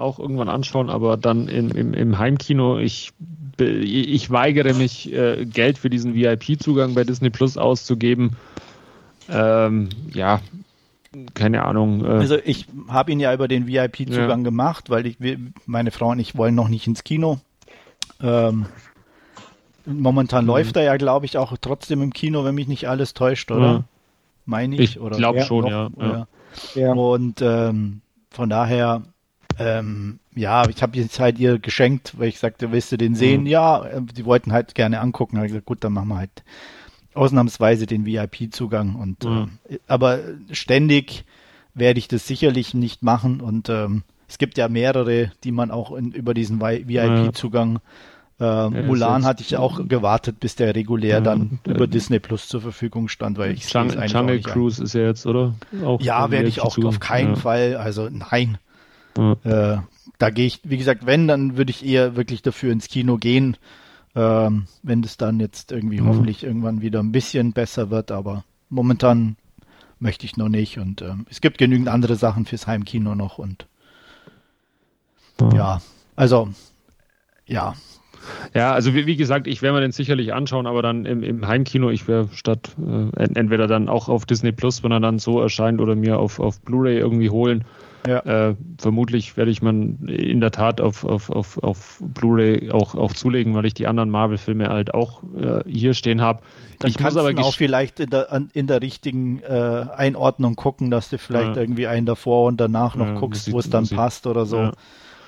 auch 0.00 0.18
irgendwann 0.18 0.48
anschauen, 0.48 0.88
aber 0.88 1.16
dann 1.16 1.48
im, 1.48 1.70
im, 1.72 1.92
im 1.92 2.18
Heimkino. 2.18 2.78
Ich, 2.78 3.12
ich 3.58 4.30
weigere 4.30 4.74
mich, 4.74 5.12
äh, 5.12 5.44
Geld 5.44 5.78
für 5.78 5.90
diesen 5.90 6.14
VIP-Zugang 6.14 6.94
bei 6.94 7.04
Disney 7.04 7.30
Plus 7.30 7.56
auszugeben. 7.56 8.36
Ähm, 9.28 9.88
ja, 10.14 10.40
keine 11.34 11.64
Ahnung. 11.64 12.04
Äh, 12.04 12.08
also 12.08 12.36
ich 12.44 12.66
habe 12.88 13.10
ihn 13.10 13.18
ja 13.18 13.34
über 13.34 13.48
den 13.48 13.66
VIP-Zugang 13.66 14.40
ja. 14.40 14.44
gemacht, 14.44 14.88
weil 14.88 15.06
ich 15.06 15.16
meine 15.66 15.90
Frau 15.90 16.10
und 16.10 16.20
ich 16.20 16.36
wollen 16.36 16.54
noch 16.54 16.68
nicht 16.68 16.86
ins 16.86 17.02
Kino. 17.02 17.40
Ähm, 18.22 18.66
momentan 19.84 20.44
mhm. 20.44 20.50
läuft 20.50 20.76
er 20.76 20.84
ja, 20.84 20.96
glaube 20.96 21.26
ich, 21.26 21.38
auch 21.38 21.56
trotzdem 21.60 22.02
im 22.02 22.12
Kino, 22.12 22.44
wenn 22.44 22.54
mich 22.54 22.68
nicht 22.68 22.88
alles 22.88 23.14
täuscht, 23.14 23.50
oder? 23.50 23.66
Ja. 23.66 23.84
Meine 24.48 24.76
ich? 24.76 24.96
Ich 24.96 25.10
glaube 25.10 25.42
schon, 25.42 25.66
ja, 25.66 26.26
ja. 26.74 26.92
Und 26.92 27.42
ähm, 27.42 28.00
von 28.30 28.48
daher, 28.48 29.02
ähm, 29.58 30.20
ja, 30.34 30.66
ich 30.70 30.82
habe 30.82 30.96
jetzt 30.96 31.20
halt 31.20 31.38
ihr 31.38 31.58
geschenkt, 31.58 32.18
weil 32.18 32.28
ich 32.28 32.38
sagte, 32.38 32.72
willst 32.72 32.90
du 32.90 32.96
den 32.96 33.14
sehen? 33.14 33.42
Mhm. 33.42 33.46
Ja, 33.46 33.84
äh, 33.84 34.00
die 34.00 34.24
wollten 34.24 34.52
halt 34.52 34.74
gerne 34.74 35.00
angucken. 35.00 35.34
Da 35.34 35.40
habe 35.40 35.48
ich 35.48 35.52
gesagt, 35.52 35.66
gut, 35.66 35.84
dann 35.84 35.92
machen 35.92 36.08
wir 36.08 36.16
halt 36.16 36.44
ausnahmsweise 37.12 37.84
den 37.84 38.06
VIP-Zugang. 38.06 38.94
Und 38.94 39.24
mhm. 39.24 39.50
äh, 39.68 39.78
aber 39.86 40.20
ständig 40.50 41.26
werde 41.74 41.98
ich 41.98 42.08
das 42.08 42.26
sicherlich 42.26 42.72
nicht 42.72 43.02
machen. 43.02 43.42
Und 43.42 43.68
ähm, 43.68 44.02
es 44.28 44.38
gibt 44.38 44.56
ja 44.56 44.70
mehrere, 44.70 45.30
die 45.44 45.52
man 45.52 45.70
auch 45.70 45.92
in, 45.92 46.12
über 46.12 46.32
diesen 46.32 46.58
VIP-Zugang 46.58 47.80
äh, 48.40 48.44
ja, 48.44 48.68
Mulan 48.70 49.24
hatte 49.24 49.42
ich 49.42 49.56
auch 49.56 49.86
gewartet, 49.88 50.38
bis 50.40 50.54
der 50.54 50.74
regulär 50.74 51.16
ja, 51.16 51.20
dann 51.20 51.58
über 51.66 51.86
Disney 51.86 52.20
Plus 52.20 52.48
zur 52.48 52.60
Verfügung 52.60 53.08
stand, 53.08 53.36
weil 53.38 53.52
ich 53.52 53.68
Jungle, 53.72 54.06
Jungle 54.06 54.40
Cruise 54.40 54.82
ist 54.82 54.94
ja 54.94 55.02
jetzt, 55.02 55.26
oder? 55.26 55.54
Auch 55.84 56.00
ja, 56.00 56.30
werde 56.30 56.48
ich 56.48 56.60
auch 56.60 56.78
auf 56.78 57.00
keinen 57.00 57.34
ja. 57.34 57.36
Fall, 57.36 57.76
also 57.76 58.08
nein. 58.10 58.58
Äh, 59.42 59.78
da 60.18 60.30
gehe 60.30 60.46
ich, 60.46 60.60
wie 60.62 60.78
gesagt, 60.78 61.06
wenn, 61.06 61.26
dann 61.26 61.56
würde 61.56 61.70
ich 61.70 61.84
eher 61.84 62.14
wirklich 62.14 62.42
dafür 62.42 62.72
ins 62.72 62.88
Kino 62.88 63.16
gehen, 63.16 63.56
ähm, 64.14 64.66
wenn 64.82 65.02
es 65.02 65.16
dann 65.16 65.40
jetzt 65.40 65.72
irgendwie 65.72 66.00
mhm. 66.00 66.06
hoffentlich 66.06 66.44
irgendwann 66.44 66.80
wieder 66.80 67.00
ein 67.00 67.12
bisschen 67.12 67.52
besser 67.52 67.90
wird, 67.90 68.12
aber 68.12 68.44
momentan 68.68 69.36
möchte 69.98 70.26
ich 70.26 70.36
noch 70.36 70.48
nicht 70.48 70.78
und 70.78 71.02
ähm, 71.02 71.26
es 71.28 71.40
gibt 71.40 71.58
genügend 71.58 71.88
andere 71.88 72.14
Sachen 72.14 72.46
fürs 72.46 72.68
Heimkino 72.68 73.16
noch 73.16 73.38
und 73.38 73.66
ja, 75.52 75.80
also 76.16 76.48
ja. 77.46 77.74
Ja, 78.54 78.72
also 78.72 78.94
wie, 78.94 79.06
wie 79.06 79.16
gesagt, 79.16 79.46
ich 79.46 79.62
werde 79.62 79.76
mir 79.76 79.80
den 79.80 79.92
sicherlich 79.92 80.32
anschauen, 80.32 80.66
aber 80.66 80.82
dann 80.82 81.04
im, 81.06 81.22
im 81.22 81.46
Heimkino, 81.46 81.90
ich 81.90 82.08
werde 82.08 82.28
statt 82.32 82.76
äh, 82.78 83.24
entweder 83.34 83.66
dann 83.66 83.88
auch 83.88 84.08
auf 84.08 84.26
Disney 84.26 84.52
Plus, 84.52 84.82
wenn 84.82 84.92
er 84.92 85.00
dann 85.00 85.18
so 85.18 85.40
erscheint, 85.40 85.80
oder 85.80 85.94
mir 85.94 86.18
auf, 86.18 86.40
auf 86.40 86.60
Blu-ray 86.60 86.98
irgendwie 86.98 87.30
holen. 87.30 87.64
Ja. 88.06 88.20
Äh, 88.20 88.54
vermutlich 88.78 89.36
werde 89.36 89.50
ich 89.50 89.60
man 89.60 89.98
in 90.06 90.40
der 90.40 90.50
Tat 90.50 90.80
auf, 90.80 91.04
auf, 91.04 91.30
auf, 91.30 91.62
auf 91.62 92.00
Blu-ray 92.00 92.70
auch, 92.70 92.94
auch 92.94 93.12
zulegen, 93.12 93.54
weil 93.54 93.66
ich 93.66 93.74
die 93.74 93.86
anderen 93.86 94.08
Marvel-Filme 94.10 94.68
halt 94.68 94.94
auch 94.94 95.22
äh, 95.36 95.60
hier 95.68 95.94
stehen 95.94 96.20
habe. 96.20 96.40
Ich 96.84 96.96
kannst 96.96 97.16
muss 97.16 97.16
aber 97.16 97.38
auch 97.42 97.54
vielleicht 97.54 98.00
in 98.00 98.10
der, 98.10 98.46
in 98.52 98.66
der 98.66 98.80
richtigen 98.80 99.42
äh, 99.42 99.86
Einordnung 99.94 100.54
gucken, 100.54 100.90
dass 100.90 101.10
du 101.10 101.18
vielleicht 101.18 101.56
ja. 101.56 101.62
irgendwie 101.62 101.88
einen 101.88 102.06
davor 102.06 102.46
und 102.46 102.60
danach 102.60 102.94
noch 102.94 103.08
ja, 103.08 103.14
guckst, 103.14 103.50
wo 103.52 103.58
es 103.58 103.68
dann 103.68 103.88
passt 103.88 104.26
oder 104.26 104.46
so. 104.46 104.70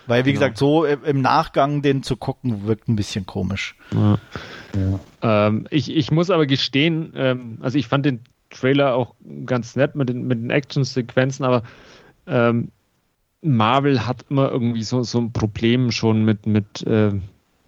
Ja. 0.03 0.09
Weil, 0.09 0.25
wie 0.25 0.33
genau. 0.33 0.41
gesagt, 0.41 0.59
so 0.59 0.85
im 0.85 1.21
Nachgang 1.21 1.83
den 1.83 2.03
zu 2.03 2.17
gucken, 2.17 2.67
wirkt 2.67 2.89
ein 2.89 2.97
bisschen 2.97 3.27
komisch. 3.27 3.77
Ähm, 5.23 5.67
ich, 5.71 5.95
ich 5.95 6.11
muss 6.11 6.31
aber 6.31 6.47
gestehen, 6.47 7.13
ähm, 7.17 7.59
also 7.61 7.79
ich 7.79 7.87
fand 7.87 8.07
den 8.07 8.21
Trailer 8.51 8.95
auch 8.95 9.15
ganz 9.47 9.77
nett 9.77 9.95
mit 9.95 10.09
den, 10.09 10.27
mit 10.27 10.39
den 10.39 10.51
Action-Sequenzen, 10.51 11.45
aber 11.45 11.63
ähm, 12.27 12.71
Marvel 13.43 14.07
hat 14.07 14.27
immer 14.29 14.51
irgendwie 14.51 14.83
so, 14.83 15.03
so 15.03 15.19
ein 15.19 15.33
Problem 15.33 15.91
schon 15.91 16.25
mit, 16.25 16.47
mit 16.47 16.87
äh, 16.87 17.13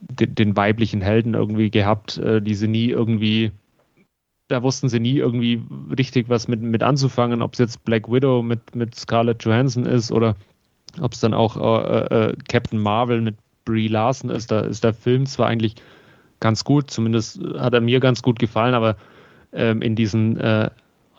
den, 0.01 0.35
den, 0.35 0.57
weiblichen 0.57 1.01
Helden 1.01 1.35
irgendwie 1.35 1.71
gehabt, 1.71 2.19
äh, 2.19 2.43
die 2.43 2.55
sie 2.55 2.69
nie 2.69 2.91
irgendwie, 2.91 3.53
da 4.49 4.63
wussten 4.63 4.89
sie 4.89 5.01
nie 5.01 5.17
irgendwie 5.17 5.63
richtig 5.97 6.29
was 6.29 6.49
mit, 6.49 6.61
mit 6.61 6.83
anzufangen, 6.83 7.41
ob 7.41 7.55
es 7.55 7.59
jetzt 7.61 7.85
Black 7.85 8.11
Widow 8.11 8.43
mit, 8.43 8.75
mit 8.75 8.95
Scarlett 8.95 9.45
Johansson 9.45 9.87
ist 9.87 10.13
oder 10.13 10.37
ob 11.01 11.13
es 11.13 11.21
dann 11.21 11.35
auch 11.35 11.57
äh, 11.57 12.31
äh, 12.31 12.37
Captain 12.49 12.79
Marvel 12.79 13.21
mit 13.21 13.37
Brie 13.65 13.89
Larson 13.89 14.31
ist. 14.31 14.51
Da 14.51 14.61
ist 14.61 14.85
der 14.85 14.95
Film 14.95 15.27
zwar 15.27 15.47
eigentlich 15.47 15.77
ganz 16.41 16.65
gut, 16.65 16.91
zumindest 16.91 17.41
hat 17.59 17.75
er 17.75 17.81
mir 17.81 18.01
ganz 18.01 18.23
gut 18.23 18.39
gefallen, 18.39 18.75
aber 18.75 18.97
ähm, 19.53 19.83
in 19.83 19.95
diesen 19.95 20.39
äh, 20.39 20.71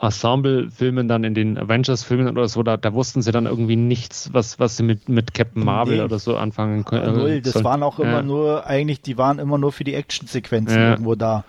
Ensemble-Filmen, 0.03 1.07
dann 1.07 1.23
in 1.23 1.33
den 1.33 1.57
Avengers-Filmen 1.57 2.27
oder 2.27 2.47
so, 2.49 2.61
da, 2.61 2.75
da, 2.75 2.93
wussten 2.93 3.21
sie 3.21 3.31
dann 3.31 3.45
irgendwie 3.45 3.77
nichts, 3.77 4.33
was, 4.33 4.59
was 4.59 4.75
sie 4.75 4.83
mit, 4.83 5.07
mit 5.07 5.33
Captain 5.33 5.63
Marvel 5.63 5.97
nee. 5.97 6.03
oder 6.03 6.19
so 6.19 6.35
anfangen 6.35 6.83
können. 6.83 7.15
Null, 7.15 7.41
das 7.41 7.53
sollen. 7.53 7.65
waren 7.65 7.83
auch 7.83 7.99
immer 7.99 8.11
ja. 8.17 8.21
nur, 8.21 8.67
eigentlich, 8.67 9.01
die 9.01 9.17
waren 9.17 9.39
immer 9.39 9.57
nur 9.57 9.71
für 9.71 9.85
die 9.85 9.93
Actionsequenzen 9.93 10.77
ja. 10.77 10.91
irgendwo 10.91 11.15
da. 11.15 11.45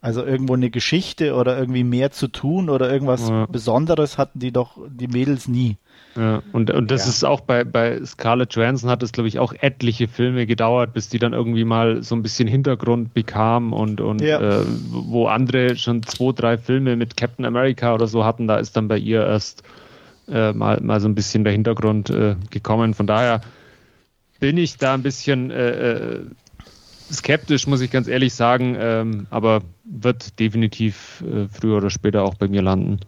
Also 0.00 0.24
irgendwo 0.24 0.54
eine 0.54 0.70
Geschichte 0.70 1.34
oder 1.34 1.58
irgendwie 1.58 1.82
mehr 1.82 2.12
zu 2.12 2.28
tun 2.28 2.70
oder 2.70 2.92
irgendwas 2.92 3.28
ja. 3.28 3.46
Besonderes 3.46 4.18
hatten 4.18 4.38
die 4.38 4.52
doch, 4.52 4.78
die 4.88 5.08
Mädels 5.08 5.48
nie. 5.48 5.78
Ja, 6.16 6.42
und, 6.52 6.70
und 6.70 6.90
das 6.90 7.04
ja. 7.04 7.10
ist 7.10 7.24
auch 7.24 7.40
bei, 7.40 7.64
bei 7.64 8.02
Scarlett 8.04 8.54
Johansson 8.54 8.88
hat 8.90 9.02
es, 9.02 9.12
glaube 9.12 9.28
ich, 9.28 9.38
auch 9.38 9.52
etliche 9.60 10.08
Filme 10.08 10.46
gedauert, 10.46 10.94
bis 10.94 11.08
die 11.08 11.18
dann 11.18 11.32
irgendwie 11.32 11.64
mal 11.64 12.02
so 12.02 12.14
ein 12.14 12.22
bisschen 12.22 12.48
Hintergrund 12.48 13.12
bekam 13.12 13.72
und, 13.72 14.00
und 14.00 14.22
ja. 14.22 14.40
äh, 14.40 14.64
wo 14.90 15.26
andere 15.26 15.76
schon 15.76 16.02
zwei, 16.02 16.32
drei 16.32 16.58
Filme 16.58 16.96
mit 16.96 17.16
Captain 17.16 17.44
America 17.44 17.94
oder 17.94 18.06
so 18.06 18.24
hatten, 18.24 18.46
da 18.46 18.56
ist 18.56 18.76
dann 18.76 18.88
bei 18.88 18.98
ihr 18.98 19.26
erst 19.26 19.62
äh, 20.28 20.52
mal, 20.52 20.80
mal 20.80 21.00
so 21.00 21.08
ein 21.08 21.14
bisschen 21.14 21.44
der 21.44 21.52
Hintergrund 21.52 22.10
äh, 22.10 22.36
gekommen. 22.50 22.94
Von 22.94 23.06
daher 23.06 23.42
bin 24.40 24.56
ich 24.56 24.76
da 24.78 24.94
ein 24.94 25.02
bisschen 25.02 25.50
äh, 25.50 25.92
äh, 25.92 26.20
skeptisch, 27.12 27.66
muss 27.66 27.80
ich 27.80 27.90
ganz 27.90 28.08
ehrlich 28.08 28.34
sagen, 28.34 28.76
ähm, 28.78 29.26
aber 29.30 29.62
wird 29.84 30.38
definitiv 30.38 31.22
äh, 31.26 31.46
früher 31.48 31.76
oder 31.76 31.90
später 31.90 32.22
auch 32.22 32.34
bei 32.34 32.48
mir 32.48 32.62
landen. 32.62 33.00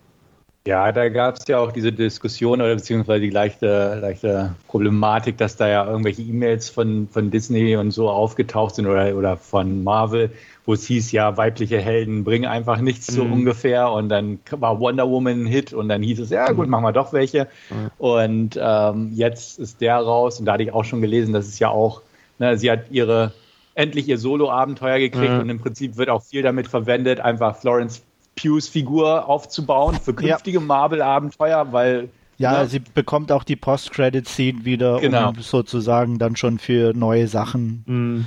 Ja, 0.68 0.92
da 0.92 1.08
gab 1.08 1.36
es 1.36 1.48
ja 1.48 1.60
auch 1.60 1.72
diese 1.72 1.92
Diskussion 1.92 2.60
oder 2.60 2.74
beziehungsweise 2.74 3.22
die 3.22 3.30
leichte, 3.30 3.98
leichte 4.02 4.54
Problematik, 4.66 5.38
dass 5.38 5.56
da 5.56 5.66
ja 5.66 5.86
irgendwelche 5.86 6.20
E-Mails 6.20 6.68
von, 6.68 7.08
von 7.10 7.30
Disney 7.30 7.74
und 7.76 7.90
so 7.90 8.10
aufgetaucht 8.10 8.74
sind 8.74 8.86
oder, 8.86 9.16
oder 9.16 9.38
von 9.38 9.82
Marvel, 9.82 10.30
wo 10.66 10.74
es 10.74 10.86
hieß, 10.86 11.10
ja, 11.12 11.38
weibliche 11.38 11.80
Helden 11.80 12.22
bringen 12.22 12.44
einfach 12.44 12.82
nichts 12.82 13.10
mhm. 13.10 13.14
so 13.14 13.22
ungefähr. 13.22 13.90
Und 13.90 14.10
dann 14.10 14.40
war 14.50 14.78
Wonder 14.78 15.08
Woman 15.08 15.44
ein 15.44 15.46
Hit 15.46 15.72
und 15.72 15.88
dann 15.88 16.02
hieß 16.02 16.20
es, 16.20 16.28
ja 16.28 16.52
gut, 16.52 16.68
machen 16.68 16.84
wir 16.84 16.92
doch 16.92 17.14
welche. 17.14 17.48
Mhm. 17.70 17.90
Und 17.96 18.60
ähm, 18.60 19.12
jetzt 19.14 19.58
ist 19.58 19.80
der 19.80 19.96
raus 19.96 20.38
und 20.38 20.44
da 20.44 20.52
hatte 20.52 20.64
ich 20.64 20.74
auch 20.74 20.84
schon 20.84 21.00
gelesen, 21.00 21.32
dass 21.32 21.48
es 21.48 21.58
ja 21.58 21.70
auch, 21.70 22.02
ne, 22.38 22.58
sie 22.58 22.70
hat 22.70 22.90
ihre 22.90 23.32
endlich 23.74 24.06
ihr 24.06 24.18
Solo-Abenteuer 24.18 24.98
gekriegt 24.98 25.32
mhm. 25.32 25.40
und 25.40 25.48
im 25.48 25.60
Prinzip 25.60 25.96
wird 25.96 26.10
auch 26.10 26.24
viel 26.24 26.42
damit 26.42 26.68
verwendet, 26.68 27.20
einfach 27.20 27.56
Florence 27.56 28.02
Pews 28.40 28.68
Figur 28.68 29.28
aufzubauen 29.28 29.98
für 30.02 30.14
künftige 30.14 30.58
ja. 30.58 30.64
Marvel-Abenteuer, 30.64 31.72
weil 31.72 32.08
ja, 32.36 32.62
ne? 32.62 32.68
sie 32.68 32.78
bekommt 32.78 33.32
auch 33.32 33.44
die 33.44 33.56
Post-Credit-Scene 33.56 34.64
wieder, 34.64 35.00
genau. 35.00 35.30
um 35.30 35.40
sozusagen 35.40 36.18
dann 36.18 36.36
schon 36.36 36.58
für 36.58 36.92
neue 36.94 37.26
Sachen 37.26 37.82
mhm. 37.86 38.26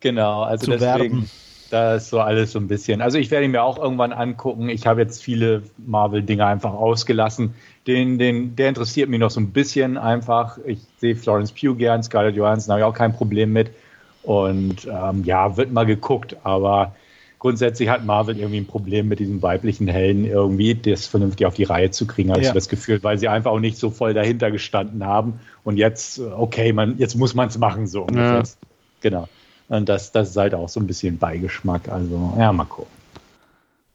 genau, 0.00 0.42
also 0.42 0.64
zu 0.64 0.70
deswegen, 0.72 1.22
werben. 1.22 1.30
Da 1.70 1.94
ist 1.94 2.10
so 2.10 2.20
alles 2.20 2.52
so 2.52 2.58
ein 2.58 2.68
bisschen. 2.68 3.00
Also 3.00 3.18
ich 3.18 3.30
werde 3.30 3.46
ihn 3.46 3.52
mir 3.52 3.62
auch 3.62 3.78
irgendwann 3.78 4.12
angucken. 4.12 4.68
Ich 4.68 4.86
habe 4.86 5.00
jetzt 5.00 5.22
viele 5.22 5.62
Marvel-Dinge 5.78 6.44
einfach 6.44 6.72
ausgelassen. 6.72 7.54
Den, 7.86 8.18
den, 8.18 8.54
der 8.54 8.68
interessiert 8.68 9.08
mich 9.08 9.18
noch 9.18 9.30
so 9.30 9.40
ein 9.40 9.50
bisschen 9.50 9.96
einfach. 9.96 10.58
Ich 10.66 10.78
sehe 10.98 11.16
Florence 11.16 11.52
Pugh 11.52 11.74
gern, 11.74 12.02
Scarlett 12.02 12.36
Johansson 12.36 12.72
habe 12.72 12.80
ich 12.80 12.84
auch 12.84 12.94
kein 12.94 13.12
Problem 13.12 13.52
mit. 13.52 13.70
Und 14.22 14.86
ähm, 14.86 15.24
ja, 15.24 15.56
wird 15.56 15.72
mal 15.72 15.84
geguckt, 15.84 16.36
aber 16.44 16.94
grundsätzlich 17.44 17.90
hat 17.90 18.06
Marvel 18.06 18.38
irgendwie 18.38 18.56
ein 18.56 18.66
Problem 18.66 19.06
mit 19.06 19.18
diesen 19.18 19.42
weiblichen 19.42 19.86
Helden 19.86 20.24
irgendwie, 20.24 20.74
das 20.74 21.06
vernünftig 21.06 21.46
auf 21.46 21.52
die 21.52 21.64
Reihe 21.64 21.90
zu 21.90 22.06
kriegen, 22.06 22.30
habe 22.30 22.40
ja. 22.40 22.48
ich 22.48 22.54
das 22.54 22.70
Gefühl, 22.70 23.02
weil 23.02 23.18
sie 23.18 23.28
einfach 23.28 23.50
auch 23.50 23.60
nicht 23.60 23.76
so 23.76 23.90
voll 23.90 24.14
dahinter 24.14 24.50
gestanden 24.50 25.04
haben. 25.04 25.40
Und 25.62 25.76
jetzt, 25.76 26.18
okay, 26.18 26.72
man, 26.72 26.96
jetzt 26.96 27.16
muss 27.16 27.34
man 27.34 27.48
es 27.48 27.58
machen, 27.58 27.86
so. 27.86 28.06
Ja. 28.14 28.42
Genau. 29.02 29.28
Und 29.68 29.90
das, 29.90 30.10
das 30.10 30.30
ist 30.30 30.36
halt 30.38 30.54
auch 30.54 30.70
so 30.70 30.80
ein 30.80 30.86
bisschen 30.86 31.18
Beigeschmack. 31.18 31.90
Also, 31.90 32.32
ja, 32.38 32.50
mal 32.50 32.64
gucken. 32.64 32.90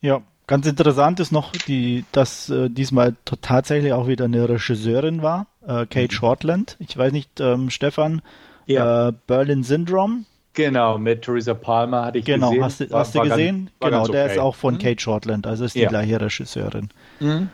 Ja, 0.02 0.22
ganz 0.46 0.68
interessant 0.68 1.20
ist 1.20 1.32
noch, 1.32 1.52
die, 1.52 2.06
dass 2.12 2.52
äh, 2.52 2.70
diesmal 2.70 3.16
tatsächlich 3.42 3.94
auch 3.94 4.08
wieder 4.08 4.26
eine 4.26 4.48
Regisseurin 4.48 5.24
war, 5.24 5.48
äh, 5.64 5.88
Kate 5.88 6.04
mhm. 6.04 6.12
Shortland. 6.12 6.78
Ich 6.78 6.96
weiß 6.96 7.12
nicht, 7.12 7.40
ähm, 7.40 7.72
Stefan, 7.72 8.22
ja. 8.68 9.08
äh, 9.08 9.14
Berlin 9.26 9.64
Syndrome 9.64 10.26
Genau, 10.54 10.98
mit 10.98 11.22
Theresa 11.22 11.54
Palmer 11.54 12.06
hatte 12.06 12.20
ich 12.20 12.26
genau, 12.26 12.50
gesehen. 12.50 12.64
Hast 12.64 12.80
du, 12.80 12.90
hast 12.92 13.16
du 13.16 13.22
gesehen? 13.22 13.70
Ganz, 13.80 13.92
genau, 13.92 14.08
der 14.08 14.26
okay. 14.26 14.34
ist 14.34 14.40
auch 14.40 14.56
von 14.56 14.76
mhm. 14.76 14.80
Kate 14.80 15.00
Shortland, 15.02 15.48
also 15.48 15.66
ist 15.66 15.76
die 15.76 15.82
ja. 15.82 15.90
gleiche 15.90 16.20
Regisseurin. 16.20 16.90
Mhm. 17.20 17.50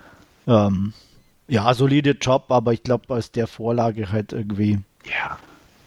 Ähm, 0.47 0.93
ja, 1.47 1.73
solide 1.73 2.11
Job, 2.11 2.45
aber 2.49 2.73
ich 2.73 2.83
glaube, 2.83 3.13
aus 3.13 3.31
der 3.31 3.47
Vorlage 3.47 4.11
halt 4.11 4.33
irgendwie 4.33 4.79
ja. 5.05 5.37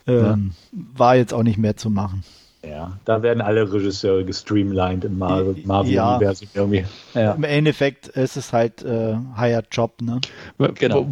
Ähm, 0.06 0.52
ja. 0.72 0.82
war 0.96 1.16
jetzt 1.16 1.34
auch 1.34 1.42
nicht 1.42 1.58
mehr 1.58 1.76
zu 1.76 1.90
machen. 1.90 2.24
Ja, 2.62 2.98
da 3.04 3.22
werden 3.22 3.40
alle 3.40 3.72
Regisseure 3.72 4.24
gestreamlined 4.24 5.04
im 5.04 5.18
Marvel-Universum 5.18 6.48
ja. 6.52 6.60
irgendwie. 6.60 6.84
Ja. 7.14 7.32
Im 7.32 7.44
Endeffekt 7.44 8.08
ist 8.08 8.36
es 8.36 8.52
halt 8.52 8.82
äh, 8.82 9.16
Higher 9.36 9.62
Job, 9.70 10.02
ne? 10.02 10.20
Genau. 10.74 11.06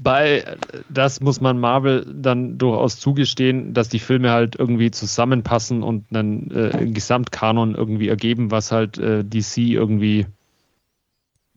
Bei 0.00 0.56
das 0.88 1.20
muss 1.20 1.40
man 1.40 1.58
Marvel 1.58 2.06
dann 2.14 2.56
durchaus 2.56 3.00
zugestehen, 3.00 3.74
dass 3.74 3.88
die 3.88 3.98
Filme 3.98 4.30
halt 4.30 4.54
irgendwie 4.56 4.90
zusammenpassen 4.90 5.82
und 5.82 6.04
einen 6.10 6.50
äh, 6.52 6.86
Gesamtkanon 6.86 7.74
irgendwie 7.74 8.08
ergeben, 8.08 8.50
was 8.50 8.70
halt 8.70 8.98
äh, 8.98 9.24
DC 9.24 9.58
irgendwie 9.58 10.26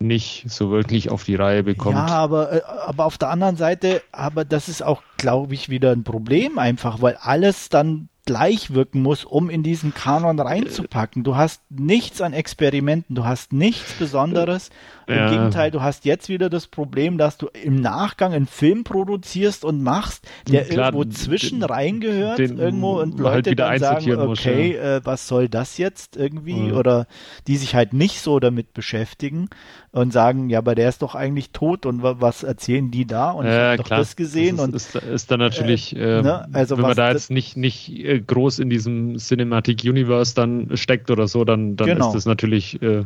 nicht 0.02 0.46
so 0.50 0.72
wirklich 0.72 1.12
auf 1.12 1.24
die 1.24 1.36
Reihe 1.36 1.64
bekommt. 1.64 1.96
Ja, 1.96 2.08
aber, 2.08 2.52
äh, 2.52 2.62
aber 2.86 3.06
auf 3.06 3.18
der 3.18 3.30
anderen 3.30 3.56
Seite, 3.56 4.02
aber 4.12 4.44
das 4.44 4.68
ist 4.68 4.82
auch, 4.82 5.04
glaube 5.18 5.54
ich, 5.54 5.70
wieder 5.70 5.92
ein 5.92 6.04
Problem 6.04 6.58
einfach, 6.58 7.02
weil 7.02 7.18
alles 7.22 7.70
dann 7.70 8.10
gleich 8.26 8.74
wirken 8.74 9.02
muss, 9.02 9.26
um 9.26 9.50
in 9.50 9.64
diesen 9.64 9.94
Kanon 9.94 10.40
reinzupacken. 10.40 11.24
Du 11.24 11.36
hast 11.36 11.62
nichts 11.70 12.22
an 12.22 12.34
Experimenten, 12.34 13.16
du 13.16 13.26
hast 13.26 13.52
nichts 13.52 13.94
Besonderes. 13.94 14.70
Im 15.08 15.16
ja. 15.16 15.30
Gegenteil, 15.30 15.72
du 15.72 15.82
hast 15.82 16.06
jetzt 16.06 16.30
wieder 16.30 16.50
das 16.50 16.68
Problem, 16.68 17.18
dass 17.18 17.38
du 17.38 17.48
im 17.48 17.76
Nachgang 17.76 18.34
einen 18.34 18.46
Film 18.46 18.84
produzierst 18.84 19.66
und 19.66 19.82
machst, 19.82 20.28
der 20.48 20.64
Klar, 20.64 20.94
irgendwo 20.94 21.12
zwischen 21.12 21.64
reingehört, 21.64 22.40
irgendwo 22.40 23.02
und 23.02 23.14
halt 23.14 23.48
Leute 23.48 23.50
halt 23.50 23.82
dann 23.82 24.02
sagen, 24.02 24.20
okay, 24.22 24.76
ja. 24.76 24.98
äh, 24.98 25.02
was 25.04 25.28
soll 25.28 25.50
das 25.50 25.78
jetzt 25.78 26.16
irgendwie? 26.16 26.54
Mhm. 26.54 26.78
Oder 26.78 27.08
die 27.48 27.58
sich 27.58 27.76
halt 27.76 27.94
nicht 27.94 28.22
so 28.22 28.40
damit 28.40 28.74
beschäftigen 28.74 29.50
und 29.92 30.14
sagen, 30.14 30.50
ja, 30.50 30.60
aber 30.60 30.76
der 30.76 30.88
ist 30.88 31.02
doch 31.02 31.16
eigentlich 31.16 31.52
tot 31.52 31.86
und 31.86 32.02
was 32.04 32.44
erzählen 32.44 32.92
die 32.92 33.06
da? 33.06 33.32
Und 33.32 33.46
ja, 33.46 33.74
ich 33.74 33.80
habe 33.80 33.90
doch 33.90 33.98
das 33.98 34.16
gesehen. 34.16 34.58
Das 34.58 34.68
ist, 34.68 34.96
und 34.96 35.04
ist, 35.04 35.10
ist 35.10 35.32
dann 35.32 35.40
natürlich, 35.40 35.96
äh, 35.96 36.20
äh, 36.20 36.22
ne? 36.22 36.48
also 36.54 36.78
wenn 36.78 36.84
man 36.84 36.96
da 36.96 37.12
jetzt 37.12 37.32
nicht, 37.32 37.58
nicht 37.58 37.90
äh, 38.12 38.20
groß 38.20 38.60
in 38.60 38.70
diesem 38.70 39.18
Cinematic 39.18 39.84
Universe 39.84 40.36
dann 40.36 40.76
steckt 40.76 41.10
oder 41.10 41.28
so, 41.28 41.46
dann, 41.46 41.76
dann 41.76 41.88
genau. 41.88 42.08
ist 42.08 42.14
das 42.14 42.26
natürlich 42.26 42.82
äh, 42.82 43.06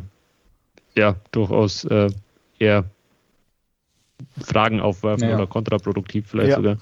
ja 0.96 1.16
durchaus 1.30 1.84
äh, 1.84 2.10
eher 2.58 2.84
Fragen 4.38 4.80
aufwerfen 4.80 5.28
ja. 5.28 5.34
oder 5.36 5.46
kontraproduktiv 5.46 6.26
vielleicht 6.28 6.50
ja. 6.50 6.56
sogar. 6.56 6.76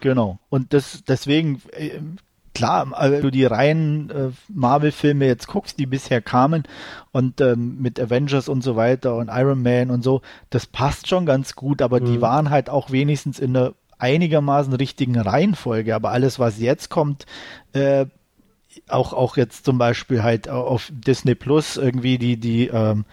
Genau. 0.00 0.38
Und 0.48 0.72
das 0.72 1.02
deswegen 1.06 1.60
äh, 1.72 2.00
klar, 2.54 2.90
wenn 2.98 3.22
du 3.22 3.30
die 3.30 3.44
reinen 3.44 4.10
äh, 4.10 4.30
Marvel-Filme 4.48 5.26
jetzt 5.26 5.46
guckst, 5.46 5.78
die 5.78 5.86
bisher 5.86 6.22
kamen 6.22 6.62
und 7.12 7.40
ähm, 7.40 7.82
mit 7.82 8.00
Avengers 8.00 8.48
und 8.48 8.62
so 8.62 8.76
weiter 8.76 9.16
und 9.16 9.28
Iron 9.30 9.62
Man 9.62 9.90
und 9.90 10.02
so, 10.02 10.22
das 10.48 10.66
passt 10.66 11.06
schon 11.06 11.26
ganz 11.26 11.54
gut, 11.54 11.82
aber 11.82 12.00
mhm. 12.00 12.06
die 12.06 12.20
waren 12.22 12.48
halt 12.48 12.70
auch 12.70 12.90
wenigstens 12.90 13.38
in 13.38 13.52
der 13.52 13.74
einigermaßen 13.98 14.72
richtigen 14.72 15.18
Reihenfolge. 15.18 15.94
Aber 15.94 16.10
alles, 16.10 16.38
was 16.38 16.58
jetzt 16.58 16.90
kommt, 16.90 17.26
äh, 17.72 18.06
auch, 18.88 19.12
auch 19.12 19.36
jetzt 19.36 19.64
zum 19.64 19.78
Beispiel 19.78 20.22
halt 20.22 20.48
auf 20.48 20.90
Disney 20.92 21.34
Plus 21.34 21.76
irgendwie 21.76 22.18
die, 22.18 22.36
die, 22.36 22.68
ähm, 22.68 23.04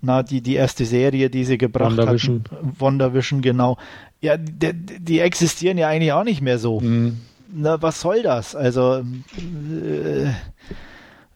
na, 0.00 0.22
die, 0.22 0.40
die 0.40 0.54
erste 0.54 0.84
Serie, 0.84 1.30
die 1.30 1.44
sie 1.44 1.58
gebracht 1.58 1.96
WandaVision. 1.96 2.44
hatten. 2.50 2.76
WandaVision, 2.78 3.42
genau. 3.42 3.76
Ja, 4.20 4.36
die, 4.36 4.72
die, 4.72 5.20
existieren 5.20 5.78
ja 5.78 5.88
eigentlich 5.88 6.12
auch 6.12 6.24
nicht 6.24 6.40
mehr 6.40 6.58
so. 6.58 6.80
Mhm. 6.80 7.20
Na, 7.52 7.80
was 7.82 8.00
soll 8.00 8.22
das? 8.22 8.56
Also, 8.56 9.04
äh, 9.38 10.30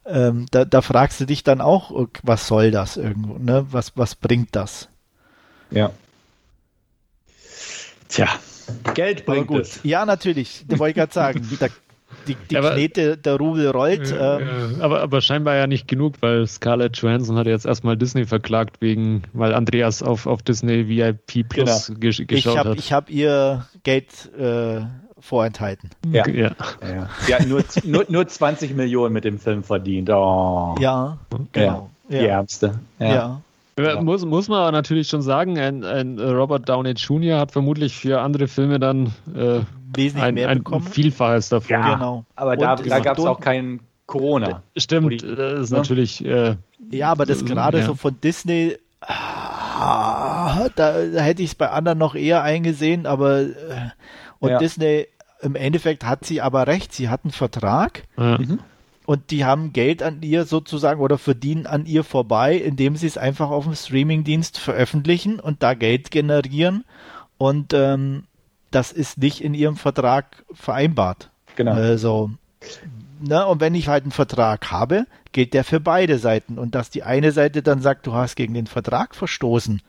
ähm, 0.07 0.47
da, 0.51 0.65
da 0.65 0.83
fragst 0.83 1.21
du 1.21 1.27
dich 1.27 1.45
dann 1.45 1.61
auch, 1.61 2.09
was 2.23 2.47
soll 2.47 2.71
das 2.71 2.97
irgendwo, 2.97 3.39
ne? 3.39 3.67
Was, 3.71 3.93
was 3.97 4.15
bringt 4.15 4.55
das? 4.57 4.89
Ja. 5.71 5.91
Tja, 8.09 8.29
Geld 8.95 9.27
bringt 9.27 9.49
gut. 9.49 9.63
es. 9.63 9.81
Ja, 9.83 10.05
natürlich. 10.07 10.65
Da 10.69 10.79
wollte 10.79 10.91
ich 10.91 10.97
gerade 10.97 11.13
sagen. 11.13 11.49
Da, 11.61 11.69
die, 12.29 12.37
die 12.51 12.57
aber, 12.57 12.73
Knete, 12.75 13.17
der 13.17 13.37
Rubel 13.37 13.69
rollt. 13.71 14.11
Ja, 14.11 14.39
ähm. 14.39 14.77
aber, 14.81 15.01
aber 15.01 15.21
scheinbar 15.21 15.57
ja 15.57 15.67
nicht 15.67 15.89
genug, 15.89 16.15
weil 16.21 16.47
Scarlett 16.47 16.97
Johansson 16.97 17.37
hat 17.37 17.47
jetzt 17.47 17.67
erstmal 17.67 17.97
Disney 17.97 18.25
verklagt, 18.25 18.81
wegen, 18.81 19.23
weil 19.33 19.55
Andreas 19.55 20.03
auf, 20.03 20.27
auf 20.27 20.43
Disney 20.43 20.89
VIP 20.89 21.49
Plus 21.49 21.87
genau. 21.87 22.01
gesch 22.01 22.27
geschaut 22.27 22.55
ich 22.55 22.59
hab, 22.59 22.67
hat. 22.67 22.79
Ich 22.79 22.93
habe 22.93 23.13
ihr 23.13 23.67
Geld 23.83 24.33
äh, 24.39 24.83
vorenthalten. 25.19 25.91
Ja. 26.11 26.27
ja. 26.29 26.53
ja. 26.83 27.11
Sie 27.21 27.35
hat 27.35 27.47
nur, 27.47 27.65
nur, 27.85 28.05
nur 28.09 28.27
20 28.27 28.75
Millionen 28.75 29.13
mit 29.13 29.25
dem 29.25 29.39
Film 29.39 29.63
verdient. 29.63 30.11
Oh. 30.11 30.75
Ja, 30.81 31.19
genau. 31.53 31.91
Ja. 32.09 32.19
Die 32.19 32.27
Ärmste. 32.27 32.81
ja. 32.99 33.15
ja. 33.15 33.43
Ja. 33.79 34.01
Muss, 34.01 34.25
muss 34.25 34.49
man 34.49 34.73
natürlich 34.73 35.09
schon 35.09 35.21
sagen, 35.21 35.59
ein, 35.59 35.85
ein, 35.85 36.19
Robert 36.19 36.67
Downey 36.67 36.93
Jr. 36.93 37.39
hat 37.39 37.53
vermutlich 37.53 37.97
für 37.97 38.23
andere 38.23 38.49
Filme 38.49 38.81
dann 38.81 39.13
äh, 39.35 39.61
wesentlich 39.95 40.25
ein, 40.25 40.35
mehr 40.35 40.49
ein 40.49 40.59
bekommen. 40.59 40.87
Vielfaches 40.87 41.51
davon. 41.51 41.71
Ja, 41.71 41.95
genau. 41.95 42.25
Aber 42.37 42.57
da, 42.57 42.77
da 42.77 43.01
gab 43.01 43.19
es 43.19 43.25
auch 43.27 43.39
kein 43.39 43.81
Corona. 44.07 44.63
Stimmt, 44.77 45.13
die, 45.13 45.17
das 45.19 45.61
ist 45.61 45.71
ne? 45.73 45.77
natürlich. 45.77 46.25
Äh, 46.25 46.57
ja, 46.91 47.11
aber 47.11 47.27
das 47.27 47.45
gerade 47.45 47.81
ja. 47.81 47.85
so 47.85 47.95
von 47.95 48.19
Disney, 48.23 48.79
ah, 49.01 50.69
da, 50.75 51.05
da, 51.07 51.21
hätte 51.21 51.43
ich 51.43 51.51
es 51.51 51.55
bei 51.55 51.69
anderen 51.69 51.99
noch 51.99 52.15
eher 52.15 52.43
eingesehen, 52.43 53.05
aber 53.05 53.41
äh, 53.41 53.51
und 54.39 54.51
ja. 54.51 54.59
Disney 54.59 55.07
im 55.43 55.55
Endeffekt 55.55 56.05
hat 56.05 56.25
sie 56.25 56.41
aber 56.41 56.67
recht, 56.67 56.95
sie 56.95 57.11
hat 57.11 57.25
einen 57.25 57.33
Vertrag. 57.33 58.05
Mhm. 58.17 58.61
Und 59.07 59.31
die 59.31 59.45
haben 59.45 59.73
Geld 59.73 60.03
an 60.03 60.21
ihr 60.23 60.45
sozusagen 60.45 61.01
oder 61.01 61.17
verdienen 61.17 61.67
an 61.67 61.87
ihr 61.87 62.03
vorbei, 62.03 62.57
indem 62.57 62.97
sie 62.97 63.07
es 63.07 63.17
einfach 63.17 63.51
auf 63.51 63.65
dem 63.65 63.77
Streamingdienst 63.77 64.59
veröffentlichen 64.59 65.39
und 65.39 65.63
da 65.63 65.75
Geld 65.75 66.11
generieren. 66.11 66.85
Und 67.39 67.73
ähm, 67.73 68.25
das 68.73 68.91
ist 68.91 69.19
nicht 69.19 69.43
in 69.43 69.55
ihrem 69.55 69.77
Vertrag 69.77 70.45
vereinbart. 70.53 71.31
Genau. 71.55 71.73
Also, 71.73 72.31
ne, 73.21 73.47
und 73.47 73.61
wenn 73.61 73.77
ich 73.77 73.87
halt 73.87 74.03
einen 74.03 74.13
Vertrag 74.13 74.73
habe, 74.73 75.07
gilt 75.31 75.55
der 75.55 75.63
für 75.63 75.79
beide 75.79 76.19
Seiten. 76.19 76.59
Und 76.59 76.75
dass 76.75 76.91
die 76.91 77.05
eine 77.05 77.31
Seite 77.31 77.63
dann 77.63 77.81
sagt, 77.81 78.07
du 78.09 78.13
hast 78.13 78.35
gegen 78.35 78.55
den 78.55 78.67
Vertrag 78.67 79.15
verstoßen, 79.15 79.83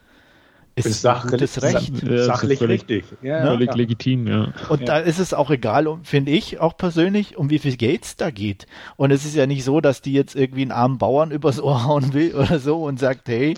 ist 0.85 1.01
sachlich, 1.01 1.31
gutes 1.31 1.61
Recht. 1.61 1.97
Sachlich 1.97 2.59
völlig, 2.59 2.81
richtig. 2.81 3.05
Ja, 3.21 3.45
völlig 3.45 3.69
ja. 3.69 3.75
legitim, 3.75 4.27
ja. 4.27 4.53
Und 4.69 4.81
ja. 4.81 4.85
da 4.85 4.97
ist 4.99 5.19
es 5.19 5.33
auch 5.33 5.49
egal, 5.49 5.87
finde 6.03 6.31
ich 6.31 6.59
auch 6.59 6.77
persönlich, 6.77 7.37
um 7.37 7.49
wie 7.49 7.59
viel 7.59 7.77
Geld 7.77 8.05
es 8.05 8.15
da 8.15 8.31
geht. 8.31 8.67
Und 8.95 9.11
es 9.11 9.25
ist 9.25 9.35
ja 9.35 9.47
nicht 9.47 9.63
so, 9.63 9.81
dass 9.81 10.01
die 10.01 10.13
jetzt 10.13 10.35
irgendwie 10.35 10.61
einen 10.61 10.71
armen 10.71 10.97
Bauern 10.97 11.31
übers 11.31 11.61
Ohr 11.61 11.85
hauen 11.85 12.13
will 12.13 12.35
oder 12.35 12.59
so 12.59 12.83
und 12.83 12.99
sagt, 12.99 13.29
hey, 13.29 13.55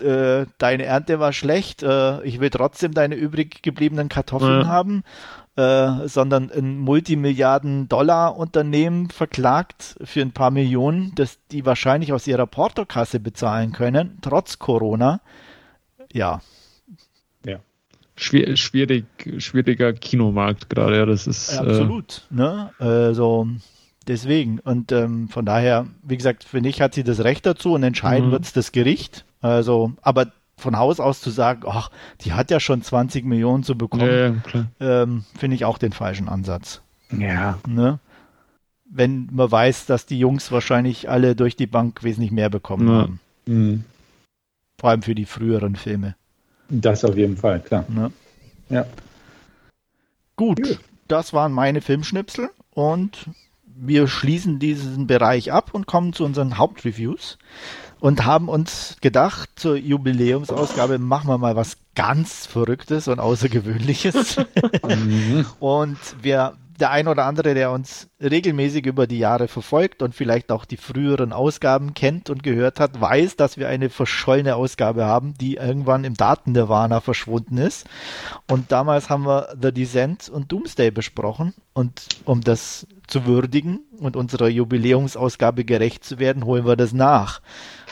äh, 0.00 0.46
deine 0.58 0.84
Ernte 0.84 1.20
war 1.20 1.32
schlecht, 1.32 1.82
äh, 1.82 2.22
ich 2.22 2.40
will 2.40 2.50
trotzdem 2.50 2.92
deine 2.92 3.14
übrig 3.14 3.62
gebliebenen 3.62 4.08
Kartoffeln 4.08 4.62
ja. 4.62 4.66
haben, 4.66 5.04
äh, 5.56 6.06
sondern 6.06 6.50
ein 6.50 6.78
Multimilliarden-Dollar-Unternehmen 6.78 9.10
verklagt 9.10 9.96
für 10.04 10.20
ein 10.20 10.32
paar 10.32 10.50
Millionen, 10.50 11.12
das 11.14 11.38
die 11.50 11.64
wahrscheinlich 11.64 12.12
aus 12.12 12.26
ihrer 12.26 12.46
Portokasse 12.46 13.20
bezahlen 13.20 13.72
können, 13.72 14.18
trotz 14.20 14.58
Corona. 14.58 15.20
Ja. 16.16 16.40
Ja. 17.44 17.58
Schwier 18.16 18.56
schwierig, 18.56 19.04
schwieriger 19.38 19.92
Kinomarkt 19.92 20.70
gerade, 20.70 20.96
ja, 20.96 21.06
das 21.06 21.26
ist. 21.26 21.52
Ja, 21.52 21.64
äh, 21.64 21.68
absolut, 21.68 22.26
ne? 22.30 22.70
Also, 22.78 23.48
deswegen. 24.08 24.58
Und 24.60 24.92
ähm, 24.92 25.28
von 25.28 25.44
daher, 25.44 25.86
wie 26.02 26.16
gesagt, 26.16 26.44
finde 26.44 26.70
ich, 26.70 26.80
hat 26.80 26.94
sie 26.94 27.04
das 27.04 27.22
Recht 27.22 27.44
dazu 27.44 27.74
und 27.74 27.82
entscheiden 27.82 28.28
mhm. 28.28 28.32
wird 28.32 28.44
es 28.44 28.52
das 28.54 28.72
Gericht. 28.72 29.26
Also, 29.42 29.92
aber 30.00 30.32
von 30.56 30.78
Haus 30.78 31.00
aus 31.00 31.20
zu 31.20 31.28
sagen, 31.28 31.64
ach, 31.66 31.90
die 32.22 32.32
hat 32.32 32.50
ja 32.50 32.60
schon 32.60 32.80
20 32.80 33.26
Millionen 33.26 33.62
zu 33.62 33.76
bekommen, 33.76 34.42
ja, 34.54 35.02
ähm, 35.02 35.24
finde 35.38 35.54
ich 35.54 35.66
auch 35.66 35.76
den 35.76 35.92
falschen 35.92 36.30
Ansatz. 36.30 36.80
Ja. 37.16 37.58
Ne? 37.68 37.98
Wenn 38.88 39.28
man 39.30 39.52
weiß, 39.52 39.84
dass 39.84 40.06
die 40.06 40.18
Jungs 40.18 40.50
wahrscheinlich 40.50 41.10
alle 41.10 41.36
durch 41.36 41.56
die 41.56 41.66
Bank 41.66 42.02
wesentlich 42.02 42.32
mehr 42.32 42.48
bekommen 42.48 42.88
ja. 42.88 42.94
haben. 42.94 43.20
Mhm. 43.44 43.84
Vor 44.78 44.90
allem 44.90 45.02
für 45.02 45.14
die 45.14 45.24
früheren 45.24 45.76
Filme. 45.76 46.16
Das 46.68 47.04
auf 47.04 47.16
jeden 47.16 47.36
Fall, 47.36 47.60
klar. 47.60 47.84
Ne? 47.88 48.12
Ja. 48.68 48.86
Gut, 50.36 50.62
Gut, 50.62 50.80
das 51.08 51.32
waren 51.32 51.52
meine 51.52 51.80
Filmschnipsel 51.80 52.50
und 52.74 53.26
wir 53.64 54.08
schließen 54.08 54.58
diesen 54.58 55.06
Bereich 55.06 55.52
ab 55.52 55.70
und 55.72 55.86
kommen 55.86 56.12
zu 56.12 56.24
unseren 56.24 56.58
Hauptreviews 56.58 57.38
und 58.00 58.24
haben 58.24 58.48
uns 58.48 58.96
gedacht, 59.00 59.50
zur 59.56 59.76
Jubiläumsausgabe 59.76 60.98
machen 60.98 61.28
wir 61.28 61.38
mal 61.38 61.56
was 61.56 61.78
ganz 61.94 62.46
Verrücktes 62.46 63.08
und 63.08 63.20
Außergewöhnliches. 63.20 64.36
Mhm. 64.86 65.44
und 65.58 65.98
wir, 66.22 66.56
der 66.80 66.90
ein 66.90 67.08
oder 67.08 67.24
andere, 67.24 67.54
der 67.54 67.70
uns 67.70 68.08
regelmäßig 68.20 68.86
über 68.86 69.06
die 69.06 69.18
Jahre 69.18 69.48
verfolgt 69.48 70.02
und 70.02 70.14
vielleicht 70.14 70.52
auch 70.52 70.64
die 70.64 70.76
früheren 70.76 71.32
Ausgaben 71.32 71.94
kennt 71.94 72.30
und 72.30 72.42
gehört 72.42 72.80
hat, 72.80 73.00
weiß, 73.00 73.36
dass 73.36 73.56
wir 73.56 73.68
eine 73.68 73.90
verschollene 73.90 74.56
Ausgabe 74.56 75.04
haben, 75.06 75.34
die 75.34 75.56
irgendwann 75.56 76.04
im 76.04 76.14
Daten-Nirvana 76.14 77.00
verschwunden 77.00 77.58
ist. 77.58 77.86
Und 78.50 78.72
damals 78.72 79.10
haben 79.10 79.26
wir 79.26 79.56
The 79.60 79.72
Descent 79.72 80.28
und 80.28 80.52
Doomsday 80.52 80.90
besprochen. 80.90 81.54
Und 81.72 82.08
um 82.24 82.40
das 82.40 82.86
zu 83.06 83.26
würdigen 83.26 83.80
und 83.98 84.16
unserer 84.16 84.48
Jubiläumsausgabe 84.48 85.64
gerecht 85.64 86.04
zu 86.04 86.18
werden, 86.18 86.44
holen 86.44 86.66
wir 86.66 86.76
das 86.76 86.92
nach 86.92 87.40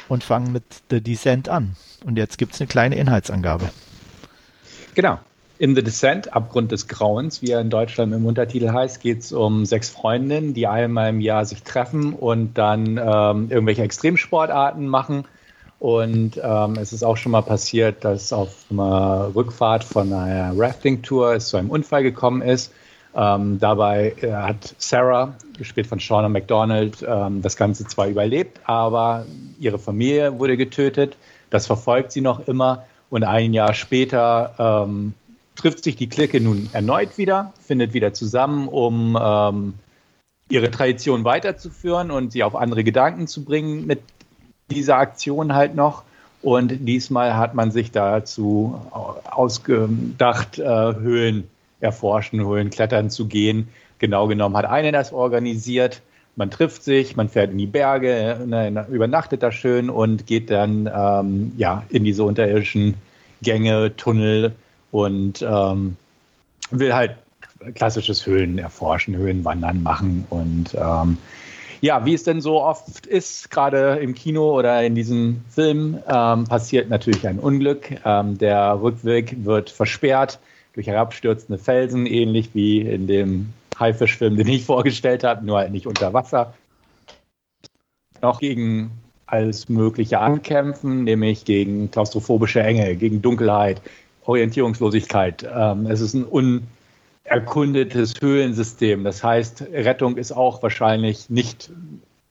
und 0.09 0.25
fangen 0.25 0.53
mit 0.53 0.65
The 0.91 1.01
Descent 1.01 1.49
an. 1.49 1.77
Und 2.05 2.17
jetzt 2.19 2.39
gibt 2.39 2.55
es 2.55 2.61
eine 2.61 2.69
kleine 2.69 2.97
Inhaltsangabe. 2.97 3.71
Genau. 4.95 5.19
In 5.59 5.77
The 5.77 5.83
Descent, 5.83 6.33
Abgrund 6.35 6.73
des 6.73 6.89
Grauens, 6.89 7.41
wie 7.41 7.51
er 7.51 7.61
in 7.61 7.71
Deutschland 7.71 8.13
im 8.13 8.27
Untertitel 8.27 8.73
heißt, 8.73 9.01
geht 9.01 9.21
es 9.21 9.33
um 9.33 9.65
sechs 9.65 9.89
Freundinnen, 9.89 10.53
die 10.53 10.67
einmal 10.67 11.11
im 11.11 11.21
Jahr 11.21 11.45
sich 11.45 11.63
treffen 11.63 12.13
und 12.13 12.55
dann 12.59 12.99
ähm, 12.99 13.51
irgendwelche 13.51 13.83
Extremsportarten 13.83 14.87
machen. 14.87 15.25
Und 15.79 16.41
ähm, 16.43 16.77
es 16.81 16.93
ist 16.93 17.05
auch 17.05 17.17
schon 17.17 17.33
mal 17.33 17.43
passiert, 17.43 18.05
dass 18.05 18.33
auf 18.33 18.65
einer 18.71 19.31
Rückfahrt 19.35 19.85
von 19.85 20.13
einer 20.13 20.53
Rafting-Tour 20.57 21.35
es 21.35 21.49
zu 21.49 21.57
einem 21.57 21.71
Unfall 21.71 22.03
gekommen 22.03 22.43
ist 22.43 22.73
ähm, 23.17 23.59
dabei 23.61 24.15
äh, 24.21 24.33
hat 24.33 24.75
Sarah, 24.79 25.35
gespielt 25.57 25.87
von 25.87 26.01
Shauna 26.01 26.29
McDonald, 26.29 27.05
ähm, 27.09 27.43
das 27.43 27.57
Ganze 27.57 27.87
zwar 27.87 28.09
überlebt, 28.09 28.61
aber 28.65 29.25
ihre 29.61 29.79
Familie 29.79 30.39
wurde 30.39 30.57
getötet. 30.57 31.17
Das 31.51 31.67
verfolgt 31.67 32.11
sie 32.13 32.21
noch 32.21 32.49
immer. 32.49 32.85
Und 33.11 33.23
ein 33.23 33.53
Jahr 33.53 33.75
später 33.75 34.87
ähm, 34.89 35.15
trifft 35.57 35.85
sich 35.85 35.97
die 35.97 36.09
Clique 36.09 36.41
nun 36.41 36.69
erneut 36.73 37.17
wieder, 37.17 37.53
findet 37.61 37.95
wieder 37.95 38.13
zusammen, 38.13 38.69
um 38.69 39.19
ähm, 39.21 39.75
ihre 40.49 40.71
Tradition 40.71 41.25
weiterzuführen 41.25 42.11
und 42.11 42.33
sie 42.33 42.43
auf 42.43 42.57
andere 42.57 42.85
Gedanken 42.85 43.27
zu 43.27 43.45
bringen 43.45 43.87
mit 43.87 44.01
dieser 44.71 44.97
Aktion 44.97 45.55
halt 45.55 45.75
noch. 45.75 46.03
Und 46.43 46.87
diesmal 46.87 47.37
hat 47.37 47.55
man 47.55 47.71
sich 47.71 47.91
dazu 47.91 48.79
ausgedacht, 49.31 50.59
äh, 50.59 50.65
Höhlen 50.65 51.49
erforschen, 51.81 52.45
holen, 52.45 52.71
klettern 52.71 53.09
zu 53.09 53.27
gehen. 53.27 53.69
Genau 53.99 54.27
genommen 54.27 54.57
hat 54.57 54.67
eine 54.67 54.93
das 54.93 55.13
organisiert. 55.13 56.03
Man 56.37 56.51
trifft 56.51 56.83
sich, 56.83 57.17
man 57.17 57.29
fährt 57.29 57.53
in 57.53 57.59
die 57.59 57.67
Berge, 57.67 58.41
ne, 58.45 58.87
übernachtet 58.91 59.43
da 59.43 59.53
schön 59.53 59.89
und 59.89 60.27
geht 60.27 60.51
dann 60.51 60.91
ähm, 60.95 61.53
ja, 61.57 61.85
in 61.89 62.05
diese 62.05 62.25
unterirdischen 62.25 62.95
Gänge, 63.41 63.97
Tunnel 63.97 64.55
und 64.95 65.43
ähm, 65.43 65.97
will 66.71 66.95
halt 66.95 67.17
klassisches 67.75 68.25
Höhlen 68.27 68.59
erforschen, 68.59 69.17
Höhlenwandern 69.17 69.83
machen 69.83 70.25
und 70.31 70.73
ähm, 70.75 71.19
ja, 71.81 72.07
wie 72.07 72.15
es 72.15 72.23
denn 72.23 72.41
so 72.41 72.63
oft 72.63 73.05
ist, 73.05 73.51
gerade 73.51 73.97
im 73.97 74.15
Kino 74.15 74.57
oder 74.57 74.83
in 74.85 74.95
diesem 74.95 75.43
Film, 75.51 75.99
ähm, 76.09 76.45
passiert 76.45 76.89
natürlich 76.89 77.27
ein 77.27 77.39
Unglück. 77.39 78.01
Ähm, 78.07 78.39
der 78.39 78.81
Rückweg 78.81 79.45
wird 79.45 79.69
versperrt 79.69 80.39
durch 80.73 80.87
herabstürzende 80.87 81.59
Felsen, 81.59 82.07
ähnlich 82.07 82.55
wie 82.55 82.81
in 82.81 83.07
dem 83.07 83.53
Haifischfilm, 83.79 84.37
den 84.37 84.49
ich 84.49 84.65
vorgestellt 84.65 85.25
habe, 85.25 85.45
nur 85.45 85.59
halt 85.59 85.73
nicht 85.73 85.87
unter 85.87 86.15
Wasser. 86.15 86.55
Noch 88.23 88.41
gegen 88.41 88.93
alles 89.27 89.69
Mögliche 89.69 90.21
ankämpfen, 90.21 91.05
nämlich 91.05 91.45
gegen 91.45 91.91
klaustrophobische 91.91 92.63
Enge, 92.63 92.97
gegen 92.97 93.21
Dunkelheit, 93.21 93.83
Orientierungslosigkeit. 94.25 95.47
Ähm, 95.55 95.87
es 95.87 96.01
ist 96.01 96.15
ein 96.15 96.25
unerkundetes 96.25 98.15
Höhlensystem. 98.21 99.05
Das 99.05 99.23
heißt, 99.23 99.65
Rettung 99.73 100.17
ist 100.17 100.33
auch 100.33 100.63
wahrscheinlich 100.63 101.31
nicht 101.31 101.71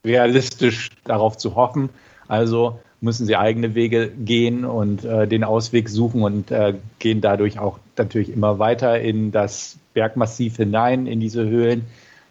realistisch 0.05 0.89
darauf 1.05 1.37
zu 1.37 1.55
hoffen. 1.55 1.89
Also 2.27 2.79
müssen 3.03 3.25
sie 3.25 3.35
eigene 3.35 3.75
Wege 3.75 4.07
gehen 4.09 4.63
und 4.63 5.03
äh, 5.03 5.27
den 5.27 5.43
Ausweg 5.43 5.89
suchen 5.89 6.23
und 6.23 6.51
äh, 6.51 6.75
gehen 6.99 7.19
dadurch 7.19 7.59
auch 7.59 7.79
natürlich 7.97 8.29
immer 8.29 8.59
weiter 8.59 8.99
in 8.99 9.31
das 9.31 9.77
Bergmassiv 9.93 10.55
hinein, 10.55 11.05
in 11.05 11.19
diese 11.19 11.43
Höhlen, 11.43 11.85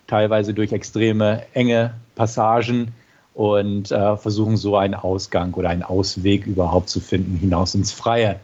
teilweise 0.07 0.55
durch 0.55 0.73
extreme 0.73 1.43
enge 1.53 1.95
Passagen 2.15 2.93
und 3.35 3.93
äh, 3.93 4.17
versuchen 4.17 4.57
so 4.57 4.77
einen 4.77 4.95
Ausgang 4.95 5.53
oder 5.55 5.69
einen 5.69 5.83
Ausweg 5.83 6.47
überhaupt 6.47 6.89
zu 6.89 7.01
finden, 7.01 7.37
hinaus 7.37 7.75
ins 7.75 7.93
Freie. 7.93 8.41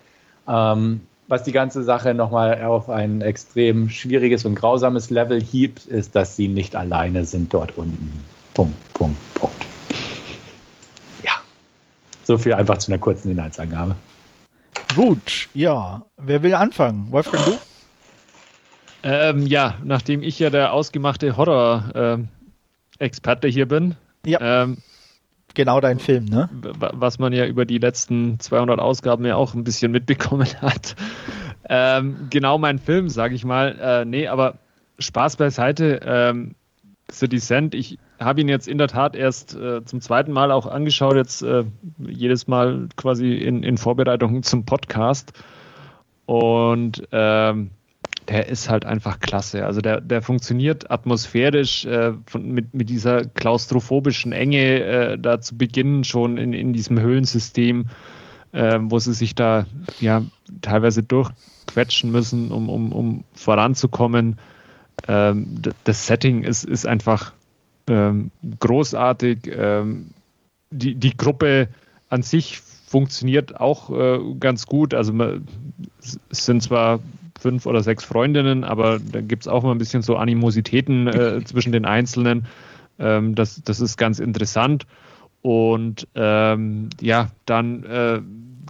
Ähm, 0.46 1.00
was 1.28 1.44
die 1.44 1.52
ganze 1.52 1.84
Sache 1.84 2.14
nochmal 2.14 2.64
auf 2.64 2.90
ein 2.90 3.20
extrem 3.20 3.90
schwieriges 3.90 4.44
und 4.44 4.56
grausames 4.56 5.10
Level 5.10 5.40
hebt, 5.40 5.86
ist, 5.86 6.16
dass 6.16 6.36
sie 6.36 6.48
nicht 6.48 6.74
alleine 6.74 7.24
sind 7.24 7.54
dort 7.54 7.76
unten. 7.76 8.24
Punkt, 8.54 8.74
Punkt, 8.94 9.16
Punkt. 9.34 9.68
So 12.28 12.36
viel 12.36 12.52
einfach 12.52 12.76
zu 12.76 12.92
einer 12.92 12.98
kurzen 12.98 13.30
Inhaltsangabe. 13.30 13.96
Gut, 14.94 15.48
ja. 15.54 16.04
Wer 16.18 16.42
will 16.42 16.52
anfangen? 16.52 17.10
Wolfgang, 17.10 17.42
du? 17.42 17.56
Ähm, 19.02 19.46
ja, 19.46 19.78
nachdem 19.82 20.22
ich 20.22 20.38
ja 20.38 20.50
der 20.50 20.74
ausgemachte 20.74 21.38
Horror-Experte 21.38 23.48
hier 23.48 23.66
bin. 23.66 23.96
Ja. 24.26 24.64
Ähm, 24.64 24.76
genau 25.54 25.80
dein 25.80 25.98
Film, 25.98 26.24
ne? 26.26 26.48
Was 26.52 27.18
man 27.18 27.32
ja 27.32 27.46
über 27.46 27.64
die 27.64 27.78
letzten 27.78 28.38
200 28.38 28.78
Ausgaben 28.78 29.24
ja 29.24 29.36
auch 29.36 29.54
ein 29.54 29.64
bisschen 29.64 29.92
mitbekommen 29.92 30.48
hat. 30.60 30.96
Ähm, 31.68 32.28
genau 32.30 32.58
mein 32.58 32.78
Film, 32.78 33.08
sage 33.08 33.34
ich 33.34 33.44
mal. 33.44 33.76
Äh, 33.80 34.04
nee, 34.04 34.28
aber 34.28 34.58
Spaß 34.98 35.36
beiseite. 35.36 36.00
Ähm, 36.04 36.54
The 37.10 37.28
Descent, 37.28 37.74
ich 37.74 37.98
habe 38.20 38.40
ihn 38.40 38.48
jetzt 38.48 38.68
in 38.68 38.78
der 38.78 38.88
Tat 38.88 39.16
erst 39.16 39.54
äh, 39.54 39.82
zum 39.84 40.00
zweiten 40.00 40.32
Mal 40.32 40.50
auch 40.50 40.66
angeschaut, 40.66 41.16
jetzt 41.16 41.42
äh, 41.42 41.64
jedes 41.98 42.48
Mal 42.48 42.88
quasi 42.96 43.34
in, 43.34 43.62
in 43.62 43.78
Vorbereitung 43.78 44.42
zum 44.42 44.66
Podcast. 44.66 45.32
Und 46.26 47.08
ähm, 47.12 47.70
der 48.28 48.48
ist 48.48 48.68
halt 48.68 48.84
einfach 48.84 49.20
klasse. 49.20 49.64
Also 49.64 49.80
der, 49.80 50.00
der 50.00 50.22
funktioniert 50.22 50.90
atmosphärisch 50.90 51.86
äh, 51.86 52.12
von, 52.26 52.50
mit, 52.50 52.74
mit 52.74 52.90
dieser 52.90 53.24
klaustrophobischen 53.24 54.32
Enge 54.32 54.82
äh, 54.82 55.18
da 55.18 55.40
zu 55.40 55.56
Beginn 55.56 56.04
schon 56.04 56.36
in, 56.36 56.52
in 56.52 56.72
diesem 56.72 57.00
Höhlensystem, 57.00 57.86
äh, 58.52 58.78
wo 58.80 58.98
sie 58.98 59.14
sich 59.14 59.34
da 59.34 59.66
ja 60.00 60.22
teilweise 60.60 61.02
durchquetschen 61.02 62.10
müssen, 62.10 62.52
um, 62.52 62.68
um, 62.68 62.92
um 62.92 63.24
voranzukommen. 63.32 64.38
Ähm, 65.06 65.62
das 65.84 66.06
Setting 66.06 66.42
ist, 66.42 66.64
ist 66.64 66.86
einfach 66.86 67.32
ähm, 67.88 68.30
großartig. 68.60 69.50
Ähm, 69.56 70.10
die, 70.70 70.94
die 70.94 71.16
Gruppe 71.16 71.68
an 72.10 72.22
sich 72.22 72.60
funktioniert 72.60 73.58
auch 73.58 73.90
äh, 73.90 74.18
ganz 74.38 74.66
gut. 74.66 74.92
Also 74.92 75.14
es 76.00 76.44
sind 76.44 76.62
zwar 76.62 77.00
fünf 77.38 77.66
oder 77.66 77.82
sechs 77.82 78.04
Freundinnen, 78.04 78.64
aber 78.64 78.98
da 78.98 79.20
gibt 79.20 79.44
es 79.44 79.48
auch 79.48 79.62
mal 79.62 79.72
ein 79.72 79.78
bisschen 79.78 80.02
so 80.02 80.16
Animositäten 80.16 81.06
äh, 81.06 81.40
zwischen 81.44 81.72
den 81.72 81.84
Einzelnen. 81.84 82.46
Ähm, 82.98 83.34
das, 83.34 83.62
das 83.62 83.80
ist 83.80 83.96
ganz 83.96 84.18
interessant. 84.18 84.86
Und 85.40 86.08
ähm, 86.14 86.90
ja, 87.00 87.30
dann 87.46 87.84
äh, 87.84 88.20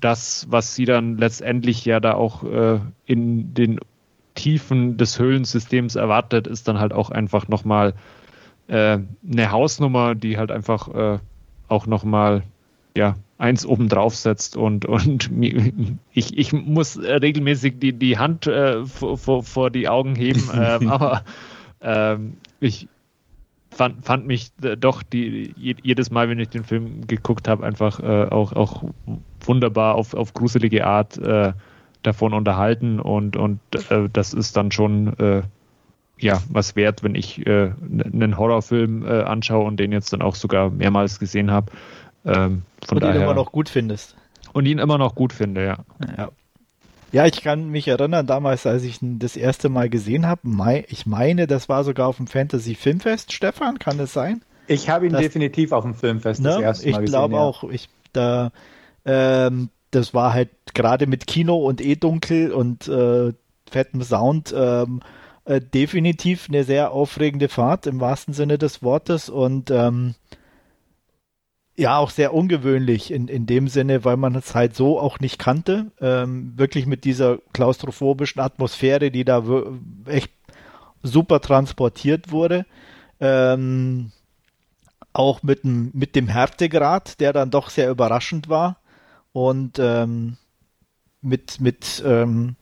das, 0.00 0.46
was 0.50 0.74
sie 0.74 0.84
dann 0.84 1.16
letztendlich 1.16 1.84
ja 1.84 1.98
da 1.98 2.14
auch 2.14 2.44
äh, 2.44 2.78
in 3.06 3.54
den 3.54 3.80
Tiefen 4.34 4.96
des 4.96 5.18
Höhlensystems 5.18 5.96
erwartet, 5.96 6.46
ist 6.46 6.68
dann 6.68 6.78
halt 6.78 6.92
auch 6.92 7.10
einfach 7.10 7.48
nochmal 7.48 7.94
äh, 8.68 8.98
eine 9.28 9.50
Hausnummer, 9.50 10.14
die 10.14 10.36
halt 10.36 10.52
einfach 10.52 10.88
äh, 10.94 11.18
auch 11.68 11.86
nochmal 11.86 12.42
ja, 12.96 13.16
eins 13.38 13.64
oben 13.64 13.88
drauf 13.88 14.14
setzt 14.14 14.56
und, 14.56 14.84
und 14.84 15.30
ich, 16.12 16.36
ich 16.36 16.52
muss 16.52 16.98
regelmäßig 16.98 17.78
die, 17.78 17.92
die 17.92 18.18
Hand 18.18 18.46
äh, 18.46 18.84
vor, 18.84 19.42
vor 19.42 19.70
die 19.70 19.88
Augen 19.88 20.14
heben, 20.16 20.50
äh, 20.54 20.86
aber 20.86 21.22
äh, 21.80 22.16
ich 22.60 22.88
fand, 23.70 24.04
fand 24.04 24.26
mich 24.26 24.50
doch 24.78 25.02
die, 25.02 25.54
jedes 25.56 26.10
Mal, 26.10 26.28
wenn 26.28 26.40
ich 26.40 26.48
den 26.48 26.64
Film 26.64 27.06
geguckt 27.06 27.48
habe, 27.48 27.64
einfach 27.64 28.00
äh, 28.00 28.28
auch, 28.28 28.52
auch 28.52 28.84
wunderbar 29.40 29.94
auf, 29.94 30.14
auf 30.14 30.34
gruselige 30.34 30.86
Art 30.86 31.16
äh, 31.18 31.52
davon 32.02 32.34
unterhalten 32.34 33.00
und, 33.00 33.36
und 33.36 33.60
äh, 33.90 34.08
das 34.12 34.34
ist 34.34 34.56
dann 34.56 34.72
schon 34.72 35.16
äh, 35.18 35.42
ja 36.18 36.40
was 36.48 36.76
wert, 36.76 37.02
wenn 37.02 37.14
ich 37.14 37.46
äh, 37.46 37.70
einen 37.80 38.36
Horrorfilm 38.36 39.04
äh, 39.04 39.22
anschaue 39.22 39.64
und 39.64 39.78
den 39.78 39.92
jetzt 39.92 40.12
dann 40.12 40.22
auch 40.22 40.34
sogar 40.34 40.70
mehrmals 40.70 41.18
gesehen 41.18 41.50
habe. 41.50 41.72
Ähm, 42.24 42.62
und 42.90 43.02
daher, 43.02 43.16
ihn 43.16 43.22
immer 43.22 43.34
noch 43.34 43.52
gut 43.52 43.68
findest. 43.68 44.16
Und 44.52 44.66
ihn 44.66 44.78
immer 44.78 44.98
noch 44.98 45.14
gut 45.14 45.32
finde, 45.32 45.64
ja. 45.64 45.78
ja. 46.16 46.30
Ja, 47.10 47.24
ich 47.24 47.40
kann 47.40 47.70
mich 47.70 47.88
erinnern, 47.88 48.26
damals, 48.26 48.66
als 48.66 48.82
ich 48.82 49.00
ihn 49.00 49.18
das 49.18 49.36
erste 49.36 49.70
Mal 49.70 49.88
gesehen 49.88 50.26
habe, 50.26 50.42
ich 50.88 51.06
meine, 51.06 51.46
das 51.46 51.68
war 51.68 51.82
sogar 51.82 52.06
auf 52.06 52.18
dem 52.18 52.26
Fantasy 52.26 52.74
Filmfest, 52.74 53.32
Stefan, 53.32 53.78
kann 53.78 53.96
das 53.96 54.12
sein? 54.12 54.42
Ich 54.66 54.90
habe 54.90 55.06
ihn 55.06 55.12
das, 55.12 55.22
definitiv 55.22 55.72
auf 55.72 55.84
dem 55.84 55.94
Filmfest 55.94 56.42
ne? 56.42 56.50
das 56.50 56.60
erste 56.60 56.90
Mal 56.90 56.90
ich 56.90 56.96
gesehen. 56.96 57.04
Ich 57.04 57.10
glaube 57.10 57.34
ja. 57.34 57.40
auch, 57.40 57.64
ich, 57.64 57.88
da, 58.12 58.52
ähm, 59.06 59.70
das 59.90 60.12
war 60.12 60.34
halt 60.34 60.50
gerade 60.74 61.06
mit 61.06 61.26
Kino 61.26 61.56
und 61.56 61.80
eh 61.80 61.96
dunkel 61.96 62.52
und 62.52 62.86
äh, 62.88 63.32
fettem 63.70 64.02
Sound 64.02 64.54
ähm, 64.54 65.00
äh, 65.46 65.62
definitiv 65.62 66.48
eine 66.48 66.64
sehr 66.64 66.92
aufregende 66.92 67.48
Fahrt 67.48 67.86
im 67.86 68.00
wahrsten 68.00 68.34
Sinne 68.34 68.58
des 68.58 68.82
Wortes 68.82 69.30
und 69.30 69.70
ähm, 69.70 70.14
ja 71.78 71.96
auch 71.96 72.10
sehr 72.10 72.34
ungewöhnlich 72.34 73.12
in, 73.12 73.28
in 73.28 73.46
dem 73.46 73.68
Sinne, 73.68 74.04
weil 74.04 74.16
man 74.16 74.34
es 74.34 74.54
halt 74.54 74.74
so 74.74 74.98
auch 74.98 75.20
nicht 75.20 75.38
kannte. 75.38 75.92
Ähm, 76.00 76.52
wirklich 76.56 76.86
mit 76.86 77.04
dieser 77.04 77.38
klaustrophobischen 77.52 78.40
Atmosphäre, 78.40 79.10
die 79.10 79.24
da 79.24 79.44
echt 80.06 80.32
super 81.02 81.40
transportiert 81.40 82.32
wurde. 82.32 82.66
Ähm, 83.20 84.10
auch 85.12 85.42
mit 85.42 85.64
dem, 85.64 85.90
mit 85.94 86.16
dem 86.16 86.28
Härtegrad, 86.28 87.20
der 87.20 87.32
dann 87.32 87.50
doch 87.50 87.70
sehr 87.70 87.90
überraschend 87.90 88.48
war 88.48 88.78
und 89.32 89.78
ähm, 89.78 90.36
mit, 91.20 91.60
mit 91.60 92.02
ähm, 92.04 92.56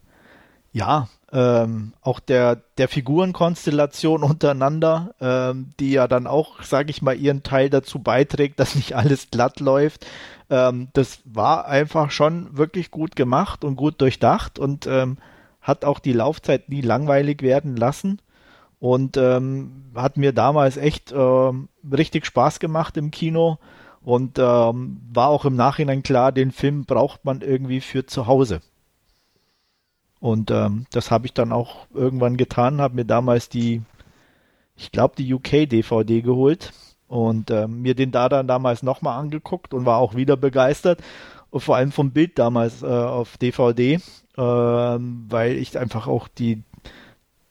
ja, 0.73 1.09
ähm, 1.37 1.93
auch 2.01 2.19
der, 2.19 2.63
der 2.79 2.89
Figurenkonstellation 2.89 4.23
untereinander, 4.23 5.15
ähm, 5.21 5.73
die 5.79 5.93
ja 5.93 6.09
dann 6.09 6.27
auch, 6.27 6.63
sage 6.63 6.89
ich 6.91 7.03
mal, 7.03 7.15
ihren 7.15 7.43
Teil 7.43 7.69
dazu 7.69 7.99
beiträgt, 7.99 8.59
dass 8.59 8.75
nicht 8.75 8.97
alles 8.97 9.31
glatt 9.31 9.61
läuft. 9.61 10.07
Ähm, 10.49 10.89
das 10.95 11.21
war 11.27 11.67
einfach 11.67 12.11
schon 12.11 12.57
wirklich 12.57 12.91
gut 12.91 13.17
gemacht 13.17 13.65
und 13.65 13.77
gut 13.77 14.01
durchdacht 14.01 14.59
und 14.59 14.87
ähm, 14.87 15.19
hat 15.61 15.85
auch 15.85 15.99
die 15.99 16.15
Laufzeit 16.15 16.71
nie 16.71 16.81
langweilig 16.81 17.43
werden 17.43 17.77
lassen 17.77 18.23
und 18.81 19.19
ähm, 19.19 19.91
hat 19.95 20.17
mir 20.17 20.33
damals 20.33 20.79
echt 20.79 21.13
äh, 21.13 21.53
richtig 21.93 22.25
Spaß 22.25 22.61
gemacht 22.61 22.97
im 22.97 23.11
Kino. 23.11 23.59
Und 24.03 24.39
ähm, 24.39 25.01
war 25.13 25.29
auch 25.29 25.45
im 25.45 25.57
Nachhinein 25.57 26.05
klar, 26.05 26.31
den 26.31 26.53
Film 26.53 26.85
braucht 26.85 27.25
man 27.25 27.41
irgendwie 27.41 27.81
für 27.81 28.07
zu 28.07 28.29
Hause. 28.29 28.61
Und 30.27 30.51
ähm, 30.51 30.87
das 30.91 31.13
habe 31.13 31.27
ich 31.27 31.35
dann 31.35 31.53
auch 31.53 31.87
irgendwann 31.95 32.37
getan, 32.37 32.81
habe 32.81 32.97
mir 32.97 33.05
damals 33.05 33.49
die, 33.49 33.83
ich 34.77 34.91
glaube, 34.91 35.15
die 35.17 35.33
UK-DVD 35.33 36.21
geholt 36.21 36.73
und 37.07 37.53
ähm, 37.53 37.81
mir 37.83 37.95
den 37.95 38.11
da 38.11 38.29
dann 38.29 38.49
damals 38.49 38.83
nochmal 38.83 39.21
angeguckt 39.21 39.73
und 39.73 39.87
war 39.87 39.99
auch 39.99 40.17
wieder 40.17 40.37
begeistert. 40.37 40.99
Und 41.51 41.61
vor 41.61 41.77
allem 41.77 41.93
vom 41.93 42.11
Bild 42.11 42.41
damals 42.41 42.83
äh, 42.83 42.87
auf 42.87 43.37
DVD, 43.37 43.95
äh, 43.95 44.01
weil 44.37 45.53
ich 45.59 45.79
einfach 45.79 46.09
auch 46.09 46.27
die, 46.27 46.65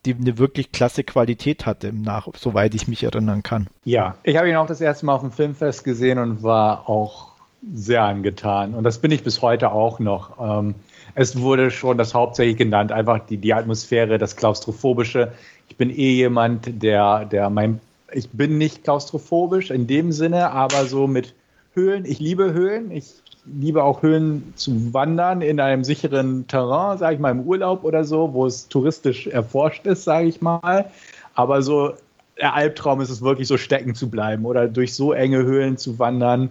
die 0.05 0.13
eine 0.13 0.37
wirklich 0.37 0.73
klasse 0.73 1.05
Qualität 1.05 1.65
hatte, 1.65 1.87
im 1.87 2.01
Nach 2.01 2.27
soweit 2.35 2.75
ich 2.75 2.89
mich 2.89 3.03
erinnern 3.03 3.41
kann. 3.41 3.67
Ja, 3.85 4.17
ich 4.23 4.35
habe 4.35 4.49
ihn 4.49 4.57
auch 4.57 4.67
das 4.67 4.81
erste 4.81 5.05
Mal 5.05 5.13
auf 5.13 5.21
dem 5.21 5.31
Filmfest 5.31 5.85
gesehen 5.85 6.19
und 6.19 6.43
war 6.43 6.89
auch 6.89 7.35
sehr 7.73 8.03
angetan. 8.03 8.73
Und 8.73 8.83
das 8.83 8.99
bin 8.99 9.11
ich 9.11 9.23
bis 9.23 9.41
heute 9.41 9.71
auch 9.71 9.99
noch. 9.99 10.33
Ähm, 10.41 10.75
es 11.15 11.39
wurde 11.39 11.71
schon 11.71 11.97
das 11.97 12.13
hauptsächlich 12.13 12.57
genannt, 12.57 12.91
einfach 12.91 13.19
die, 13.25 13.37
die 13.37 13.53
Atmosphäre, 13.53 14.17
das 14.17 14.35
Klaustrophobische. 14.35 15.31
Ich 15.69 15.77
bin 15.77 15.89
eh 15.89 16.11
jemand, 16.11 16.83
der, 16.83 17.25
der 17.25 17.49
mein, 17.49 17.79
ich 18.11 18.29
bin 18.29 18.57
nicht 18.57 18.83
klaustrophobisch 18.83 19.71
in 19.71 19.87
dem 19.87 20.11
Sinne, 20.11 20.51
aber 20.51 20.85
so 20.85 21.07
mit 21.07 21.33
Höhlen, 21.73 22.05
ich 22.05 22.19
liebe 22.19 22.53
Höhlen, 22.53 22.91
ich 22.91 23.13
liebe 23.45 23.83
auch 23.83 24.01
Höhlen 24.01 24.53
zu 24.55 24.93
wandern 24.93 25.41
in 25.41 25.59
einem 25.59 25.83
sicheren 25.83 26.47
Terrain, 26.47 26.97
sage 26.97 27.15
ich 27.15 27.19
mal 27.19 27.31
im 27.31 27.41
Urlaub 27.41 27.83
oder 27.83 28.03
so, 28.03 28.33
wo 28.33 28.45
es 28.45 28.67
touristisch 28.67 29.27
erforscht 29.27 29.85
ist, 29.85 30.03
sage 30.03 30.27
ich 30.27 30.41
mal. 30.41 30.91
Aber 31.33 31.61
so 31.61 31.93
der 32.37 32.53
Albtraum 32.53 32.99
ist 33.01 33.09
es 33.09 33.21
wirklich 33.21 33.47
so 33.47 33.57
stecken 33.57 33.95
zu 33.95 34.09
bleiben 34.09 34.45
oder 34.45 34.67
durch 34.67 34.93
so 34.93 35.13
enge 35.13 35.43
Höhlen 35.43 35.77
zu 35.77 35.97
wandern, 35.99 36.49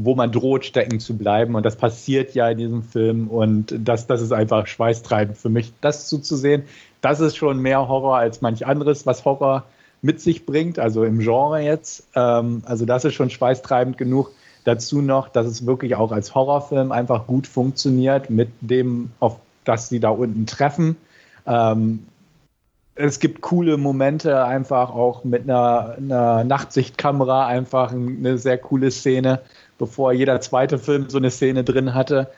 wo 0.00 0.14
man 0.14 0.32
droht, 0.32 0.64
stecken 0.64 1.00
zu 1.00 1.16
bleiben. 1.16 1.54
Und 1.54 1.64
das 1.64 1.76
passiert 1.76 2.34
ja 2.34 2.48
in 2.50 2.58
diesem 2.58 2.82
Film. 2.82 3.28
Und 3.28 3.74
das, 3.78 4.06
das 4.06 4.22
ist 4.22 4.32
einfach 4.32 4.66
schweißtreibend 4.66 5.36
für 5.36 5.48
mich, 5.48 5.72
das 5.80 6.08
zuzusehen. 6.08 6.64
Das 7.00 7.20
ist 7.20 7.36
schon 7.36 7.58
mehr 7.58 7.88
Horror 7.88 8.16
als 8.16 8.40
manch 8.40 8.66
anderes, 8.66 9.06
was 9.06 9.24
Horror 9.24 9.64
mit 10.00 10.20
sich 10.20 10.46
bringt, 10.46 10.78
also 10.78 11.04
im 11.04 11.18
Genre 11.18 11.60
jetzt. 11.60 12.06
Ähm, 12.14 12.62
also 12.64 12.84
das 12.84 13.04
ist 13.04 13.14
schon 13.14 13.30
schweißtreibend 13.30 13.98
genug. 13.98 14.30
Dazu 14.64 15.00
noch, 15.00 15.28
dass 15.28 15.46
es 15.46 15.66
wirklich 15.66 15.94
auch 15.94 16.12
als 16.12 16.34
Horrorfilm 16.34 16.92
einfach 16.92 17.26
gut 17.26 17.46
funktioniert 17.46 18.30
mit 18.30 18.50
dem, 18.60 19.10
auf 19.18 19.38
das 19.64 19.88
sie 19.88 20.00
da 20.00 20.10
unten 20.10 20.46
treffen. 20.46 20.96
Ähm, 21.46 22.06
es 22.94 23.20
gibt 23.20 23.40
coole 23.42 23.76
Momente, 23.76 24.44
einfach 24.44 24.90
auch 24.90 25.22
mit 25.22 25.44
einer, 25.44 25.94
einer 25.96 26.44
Nachtsichtkamera, 26.44 27.46
einfach 27.46 27.92
eine 27.92 28.38
sehr 28.38 28.58
coole 28.58 28.90
Szene, 28.90 29.40
bevor 29.78 30.12
jeder 30.12 30.40
zweite 30.40 30.78
Film 30.78 31.08
so 31.08 31.18
eine 31.18 31.30
Szene 31.30 31.64
drin 31.64 31.94
hatte. 31.94 32.28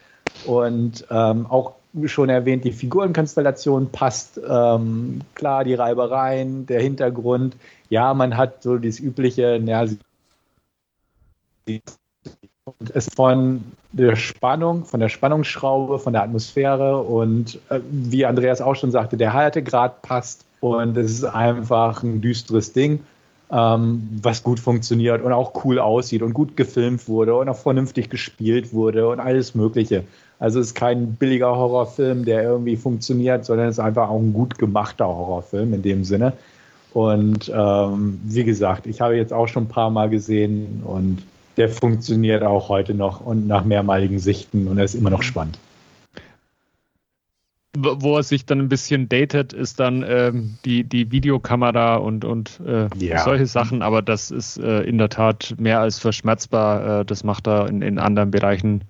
Und 0.46 1.06
ähm, 1.10 1.46
auch 1.46 1.74
schon 2.04 2.28
erwähnt, 2.28 2.64
die 2.64 2.72
Figurenkonstellation 2.72 3.90
passt. 3.90 4.40
Ähm, 4.48 5.20
klar, 5.34 5.64
die 5.64 5.74
Reibereien, 5.74 6.66
der 6.66 6.80
Hintergrund. 6.80 7.56
Ja, 7.88 8.14
man 8.14 8.36
hat 8.36 8.62
so 8.62 8.78
das 8.78 9.00
übliche, 9.00 9.56
ja, 9.56 9.86
es 12.94 13.08
von 13.14 13.64
der 13.92 14.16
Spannung, 14.16 14.84
von 14.84 15.00
der 15.00 15.08
Spannungsschraube, 15.08 15.98
von 15.98 16.12
der 16.12 16.22
Atmosphäre 16.22 16.98
und 16.98 17.58
äh, 17.68 17.80
wie 17.90 18.24
Andreas 18.24 18.60
auch 18.60 18.74
schon 18.74 18.90
sagte, 18.90 19.16
der 19.16 19.32
Haltegrad 19.32 20.02
passt 20.02 20.44
und 20.60 20.96
es 20.96 21.10
ist 21.10 21.24
einfach 21.24 22.02
ein 22.02 22.20
düsteres 22.20 22.72
Ding, 22.72 23.00
ähm, 23.52 24.08
was 24.22 24.42
gut 24.42 24.60
funktioniert 24.60 25.22
und 25.22 25.32
auch 25.32 25.64
cool 25.64 25.78
aussieht 25.78 26.22
und 26.22 26.34
gut 26.34 26.56
gefilmt 26.56 27.08
wurde 27.08 27.34
und 27.34 27.48
auch 27.48 27.56
vernünftig 27.56 28.08
gespielt 28.10 28.72
wurde 28.72 29.08
und 29.08 29.20
alles 29.20 29.54
Mögliche. 29.54 30.04
Also 30.38 30.60
es 30.60 30.68
ist 30.68 30.74
kein 30.74 31.14
billiger 31.14 31.54
Horrorfilm, 31.54 32.24
der 32.24 32.42
irgendwie 32.42 32.76
funktioniert, 32.76 33.44
sondern 33.44 33.68
es 33.68 33.76
ist 33.76 33.84
einfach 33.84 34.08
auch 34.08 34.18
ein 34.18 34.32
gut 34.32 34.58
gemachter 34.58 35.06
Horrorfilm 35.06 35.74
in 35.74 35.82
dem 35.82 36.04
Sinne. 36.04 36.32
Und 36.92 37.52
ähm, 37.54 38.20
wie 38.24 38.44
gesagt, 38.44 38.86
ich 38.86 39.00
habe 39.00 39.16
jetzt 39.16 39.32
auch 39.32 39.46
schon 39.48 39.64
ein 39.64 39.68
paar 39.68 39.90
Mal 39.90 40.08
gesehen 40.08 40.82
und 40.84 41.18
der 41.56 41.68
funktioniert 41.68 42.42
auch 42.42 42.68
heute 42.68 42.94
noch 42.94 43.20
und 43.24 43.46
nach 43.46 43.64
mehrmaligen 43.64 44.18
Sichten 44.18 44.66
und 44.66 44.78
er 44.78 44.84
ist 44.84 44.94
immer 44.94 45.10
noch 45.10 45.22
spannend. 45.22 45.58
Wo 47.82 48.16
er 48.16 48.22
sich 48.22 48.46
dann 48.46 48.58
ein 48.58 48.68
bisschen 48.68 49.08
datet, 49.08 49.52
ist 49.52 49.80
dann 49.80 50.04
ähm, 50.06 50.58
die, 50.64 50.84
die 50.84 51.10
Videokamera 51.10 51.96
und, 51.96 52.24
und 52.24 52.60
äh, 52.66 52.88
ja. 52.96 53.20
solche 53.20 53.46
Sachen, 53.46 53.82
aber 53.82 54.02
das 54.02 54.30
ist 54.30 54.58
äh, 54.58 54.82
in 54.82 54.98
der 54.98 55.08
Tat 55.08 55.54
mehr 55.58 55.80
als 55.80 55.98
verschmerzbar. 55.98 57.00
Äh, 57.00 57.04
das 57.04 57.24
macht 57.24 57.46
er 57.46 57.68
in, 57.68 57.82
in 57.82 57.98
anderen 57.98 58.30
Bereichen 58.30 58.84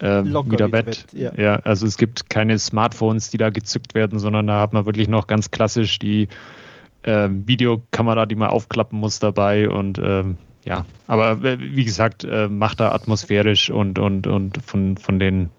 äh, 0.00 0.24
wieder 0.24 0.72
wett. 0.72 1.06
Ja. 1.12 1.32
ja. 1.36 1.56
also 1.56 1.86
es 1.86 1.96
gibt 1.96 2.28
keine 2.28 2.58
Smartphones, 2.58 3.30
die 3.30 3.38
da 3.38 3.50
gezückt 3.50 3.94
werden, 3.94 4.18
sondern 4.18 4.46
da 4.46 4.60
hat 4.60 4.72
man 4.72 4.86
wirklich 4.86 5.08
noch 5.08 5.26
ganz 5.26 5.50
klassisch 5.50 5.98
die 5.98 6.28
äh, 7.02 7.28
Videokamera, 7.30 8.26
die 8.26 8.34
man 8.34 8.50
aufklappen 8.50 8.98
muss 8.98 9.18
dabei 9.18 9.68
und 9.68 9.98
ähm, 10.02 10.36
ja, 10.64 10.86
aber 11.08 11.42
wie 11.42 11.84
gesagt, 11.84 12.24
äh, 12.24 12.48
macht 12.48 12.80
er 12.80 12.94
atmosphärisch 12.94 13.70
und, 13.70 13.98
und, 13.98 14.28
und 14.28 14.62
von, 14.64 14.96
von 14.96 15.18
den 15.18 15.50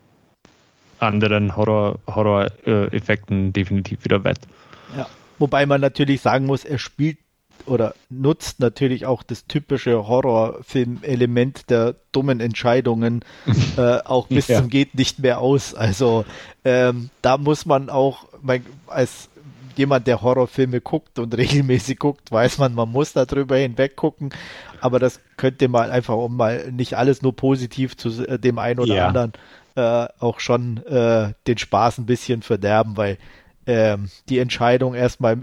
anderen 1.05 1.55
Horror-Effekten 1.55 3.37
Horror, 3.37 3.53
definitiv 3.53 4.03
wieder 4.03 4.23
wett. 4.23 4.39
Ja. 4.97 5.07
Wobei 5.39 5.65
man 5.65 5.81
natürlich 5.81 6.21
sagen 6.21 6.45
muss, 6.45 6.65
er 6.65 6.77
spielt 6.77 7.17
oder 7.65 7.93
nutzt 8.09 8.59
natürlich 8.59 9.05
auch 9.05 9.23
das 9.23 9.45
typische 9.45 10.07
Horrorfilm-Element 10.07 11.69
der 11.69 11.95
dummen 12.11 12.39
Entscheidungen 12.39 13.23
äh, 13.77 13.99
auch 14.03 14.27
bis 14.27 14.47
ja. 14.47 14.59
zum 14.59 14.69
geht 14.69 14.95
nicht 14.95 15.19
mehr 15.19 15.39
aus. 15.39 15.73
Also 15.73 16.25
ähm, 16.65 17.09
da 17.21 17.37
muss 17.37 17.65
man 17.65 17.89
auch 17.89 18.25
mein, 18.41 18.65
als 18.87 19.29
jemand, 19.75 20.07
der 20.07 20.21
Horrorfilme 20.21 20.81
guckt 20.81 21.19
und 21.19 21.35
regelmäßig 21.37 21.99
guckt, 21.99 22.31
weiß 22.31 22.57
man, 22.57 22.73
man 22.73 22.89
muss 22.89 23.13
darüber 23.13 23.57
hinweg 23.57 23.95
gucken. 23.95 24.31
Aber 24.81 24.99
das 24.99 25.21
könnte 25.37 25.69
mal 25.69 25.91
einfach, 25.91 26.15
um 26.15 26.35
mal 26.35 26.71
nicht 26.71 26.95
alles 26.95 27.21
nur 27.21 27.35
positiv 27.35 27.95
zu 27.95 28.09
äh, 28.27 28.37
dem 28.37 28.59
einen 28.59 28.79
oder 28.79 28.95
ja. 28.95 29.07
anderen 29.07 29.33
äh, 29.75 30.07
auch 30.19 30.39
schon 30.39 30.77
äh, 30.85 31.33
den 31.47 31.57
Spaß 31.57 31.99
ein 31.99 32.05
bisschen 32.05 32.41
verderben, 32.41 32.97
weil 32.97 33.17
ähm, 33.65 34.09
die 34.29 34.39
Entscheidung 34.39 34.93
erstmal 34.93 35.37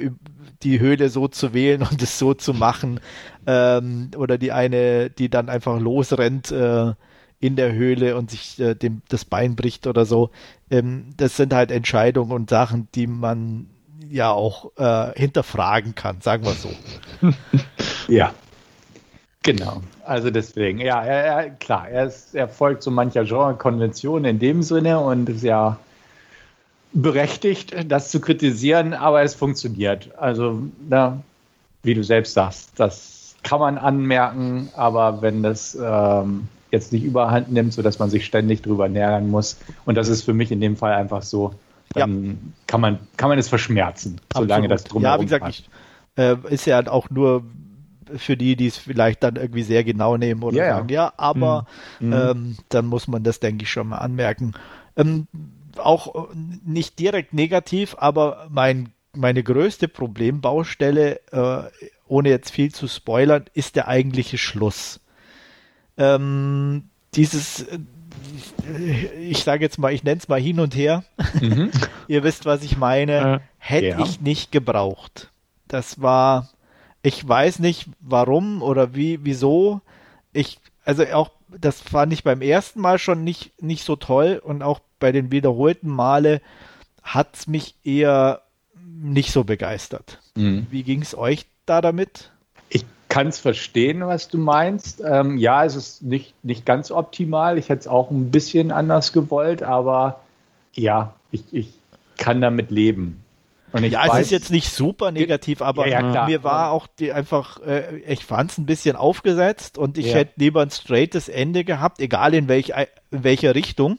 die 0.63 0.81
Höhle 0.81 1.09
so 1.09 1.29
zu 1.29 1.55
wählen 1.55 1.83
und 1.83 2.03
es 2.03 2.19
so 2.19 2.35
zu 2.35 2.53
machen 2.53 3.01
ähm, 3.47 4.11
oder 4.17 4.39
die 4.39 4.53
eine, 4.53 5.11
die 5.11 5.29
dann 5.29 5.49
einfach 5.49 5.81
losrennt 5.81 6.51
äh, 6.53 6.93
in 7.41 7.57
der 7.57 7.73
Höhle 7.73 8.17
und 8.17 8.31
sich 8.31 8.61
äh, 8.61 8.75
dem, 8.75 9.01
das 9.09 9.25
Bein 9.25 9.57
bricht 9.57 9.87
oder 9.87 10.05
so, 10.05 10.31
ähm, 10.71 11.07
das 11.17 11.37
sind 11.37 11.55
halt 11.55 11.71
Entscheidungen 11.71 12.33
und 12.33 12.51
Sachen, 12.51 12.89
die 12.95 13.07
man 13.07 13.71
ja 14.11 14.31
auch 14.31 14.73
äh, 14.77 15.19
hinterfragen 15.19 15.95
kann, 15.95 16.21
sagen 16.21 16.45
wir 16.45 16.53
so. 16.53 16.71
ja. 18.09 18.35
Genau, 19.43 19.81
also 20.05 20.31
deswegen, 20.31 20.81
ja, 20.81 21.03
er, 21.03 21.25
er, 21.25 21.51
klar, 21.51 21.89
er, 21.89 22.07
ist, 22.07 22.35
er 22.35 22.47
folgt 22.47 22.83
so 22.83 22.91
mancher 22.91 23.25
Genre-Konvention 23.25 24.27
in 24.27 24.39
dem 24.39 24.63
Sinne 24.63 25.01
und 25.01 25.31
ist 25.31 25.43
ja 25.43 25.79
berechtigt, 26.93 27.75
das 27.89 28.11
zu 28.11 28.21
kritisieren, 28.21 28.93
aber 28.93 29.23
es 29.23 29.35
funktioniert. 29.35 30.11
Also, 30.19 30.61
na, 30.87 31.23
wie 31.83 31.95
du 31.95 32.05
selbst 32.05 32.35
sagst, 32.35 32.73
das 32.77 33.35
kann 33.43 33.61
man 33.61 33.79
anmerken, 33.79 34.69
aber 34.77 35.23
wenn 35.23 35.43
das 35.43 35.79
ähm, 35.81 36.49
jetzt 36.71 36.93
nicht 36.93 37.05
überhand 37.05 37.51
nimmt, 37.51 37.73
sodass 37.73 37.99
man 37.99 38.11
sich 38.11 38.27
ständig 38.27 38.61
drüber 38.61 38.91
nähern 38.91 39.29
muss, 39.29 39.57
und 39.87 39.95
das 39.95 40.09
ist 40.09 40.23
für 40.23 40.35
mich 40.35 40.53
in 40.53 40.61
dem 40.61 40.77
Fall 40.77 40.93
einfach 40.93 41.23
so, 41.23 41.55
dann 41.95 42.27
ja. 42.27 42.35
kann, 42.67 42.81
man, 42.83 42.99
kann 43.17 43.31
man 43.31 43.39
es 43.39 43.49
verschmerzen, 43.49 44.21
solange 44.35 44.67
Absolut. 44.67 44.71
das 44.71 44.85
drumherum 44.85 45.17
Ja, 45.17 45.21
wie 45.21 45.25
gesagt, 45.25 45.49
ich, 45.49 45.71
äh, 46.17 46.37
ist 46.51 46.67
ja 46.67 46.87
auch 46.89 47.09
nur 47.09 47.43
für 48.17 48.37
die, 48.37 48.57
die 48.57 48.67
es 48.67 48.77
vielleicht 48.77 49.23
dann 49.23 49.37
irgendwie 49.37 49.63
sehr 49.63 49.85
genau 49.85 50.17
nehmen 50.17 50.43
oder 50.43 50.57
ja, 50.57 50.77
sagen, 50.77 50.89
ja, 50.89 51.13
aber 51.17 51.67
mhm. 51.99 52.13
ähm, 52.13 52.57
dann 52.69 52.87
muss 52.87 53.09
man 53.09 53.23
das, 53.23 53.41
denke 53.41 53.65
ich, 53.65 53.71
schon 53.71 53.89
mal 53.89 53.99
anmerken. 53.99 54.53
Ähm, 54.97 55.27
auch 55.77 56.29
nicht 56.35 56.99
direkt 56.99 57.33
negativ, 57.33 57.97
aber 57.99 58.49
mein, 58.51 58.91
meine 59.15 59.43
größte 59.43 59.89
Problembaustelle, 59.89 61.21
äh, 61.33 61.63
ohne 62.07 62.29
jetzt 62.29 62.51
viel 62.51 62.73
zu 62.73 62.89
spoilern, 62.89 63.45
ist 63.55 63.77
der 63.77 63.89
eigentliche 63.89 64.39
Schluss. 64.39 65.01
Ähm, 65.97 66.85
dieses, 67.15 67.63
äh, 67.63 67.79
ich 69.21 69.43
sage 69.45 69.65
jetzt 69.65 69.79
mal, 69.79 69.93
ich 69.93 70.05
nenne 70.05 70.19
es 70.19 70.29
mal 70.29 70.41
hin 70.41 70.61
und 70.61 70.75
her. 70.75 71.05
Mhm. 71.41 71.71
Ihr 72.09 72.25
wisst, 72.25 72.47
was 72.47 72.63
ich 72.63 72.77
meine. 72.77 73.35
Äh, 73.35 73.41
Hätte 73.59 73.87
ja. 73.87 74.01
ich 74.01 74.21
nicht 74.21 74.53
gebraucht. 74.53 75.31
Das 75.69 76.01
war, 76.01 76.49
ich 77.03 77.27
weiß 77.27 77.61
nicht 77.61 77.89
warum 78.01 78.63
oder 78.63 78.95
wie, 78.95 79.21
wieso. 79.23 79.81
Ich, 80.33 80.59
also 80.85 81.05
auch, 81.05 81.31
das 81.49 81.81
fand 81.81 82.13
ich 82.13 82.25
beim 82.25 82.43
ersten 82.43 82.81
Mal 82.81 82.99
schon 82.99 83.25
nicht, 83.25 83.61
nicht 83.63 83.85
so 83.85 83.97
toll 83.97 84.41
und 84.43 84.63
auch 84.63 84.81
bei 84.99 85.13
den 85.13 85.31
wiederholten 85.33 85.89
Male 85.89 86.41
hat 87.03 87.35
es 87.35 87.47
mich 87.47 87.75
eher 87.85 88.43
nicht 88.85 89.33
so 89.33 89.45
begeistert. 89.45 90.21
Mhm. 90.37 90.67
Wie 90.71 90.83
ging 90.83 91.01
es 91.01 91.17
euch 91.17 91.47
da 91.65 91.81
damit? 91.81 92.31
Ich 92.69 92.85
kann 93.09 93.29
es 93.29 93.39
verstehen, 93.39 94.07
was 94.07 94.29
du 94.29 94.39
meinst. 94.39 95.03
Ähm, 95.05 95.39
ja, 95.39 95.65
es 95.65 95.75
ist 95.75 96.03
nicht, 96.03 96.35
nicht 96.45 96.67
ganz 96.67 96.91
optimal. 96.91 97.57
Ich 97.57 97.71
hätte 97.71 97.81
es 97.81 97.89
auch 97.89 98.11
ein 98.11 98.31
bisschen 98.31 98.71
anders 98.71 99.13
gewollt, 99.13 99.63
aber 99.63 100.21
ja, 100.75 101.15
ich, 101.33 101.45
ich 101.53 101.73
kann 102.19 102.43
damit 102.43 102.71
leben 102.71 103.25
ja, 103.79 104.09
weiß, 104.09 104.15
es 104.15 104.21
ist 104.27 104.31
jetzt 104.31 104.51
nicht 104.51 104.71
super 104.71 105.13
negativ, 105.13 105.63
aber 105.63 105.87
ja, 105.89 106.13
ja, 106.13 106.27
mir 106.27 106.43
war 106.45 106.71
auch 106.71 106.87
die 106.87 107.13
einfach, 107.13 107.61
äh, 107.63 107.99
ich 108.01 108.25
fand 108.25 108.51
es 108.51 108.59
ein 108.59 108.67
bisschen 108.67 108.97
aufgesetzt 108.97 109.79
und 109.79 109.99
ich 109.99 110.07
ja. 110.07 110.15
hätte 110.15 110.33
lieber 110.37 110.63
ein 110.63 110.71
straightes 110.71 111.29
Ende 111.29 111.65
gehabt, 111.65 112.01
egal 112.01 112.35
in, 112.35 112.49
welch, 112.49 112.73
in 113.11 113.25
welcher 113.25 113.55
Richtung, 113.55 113.99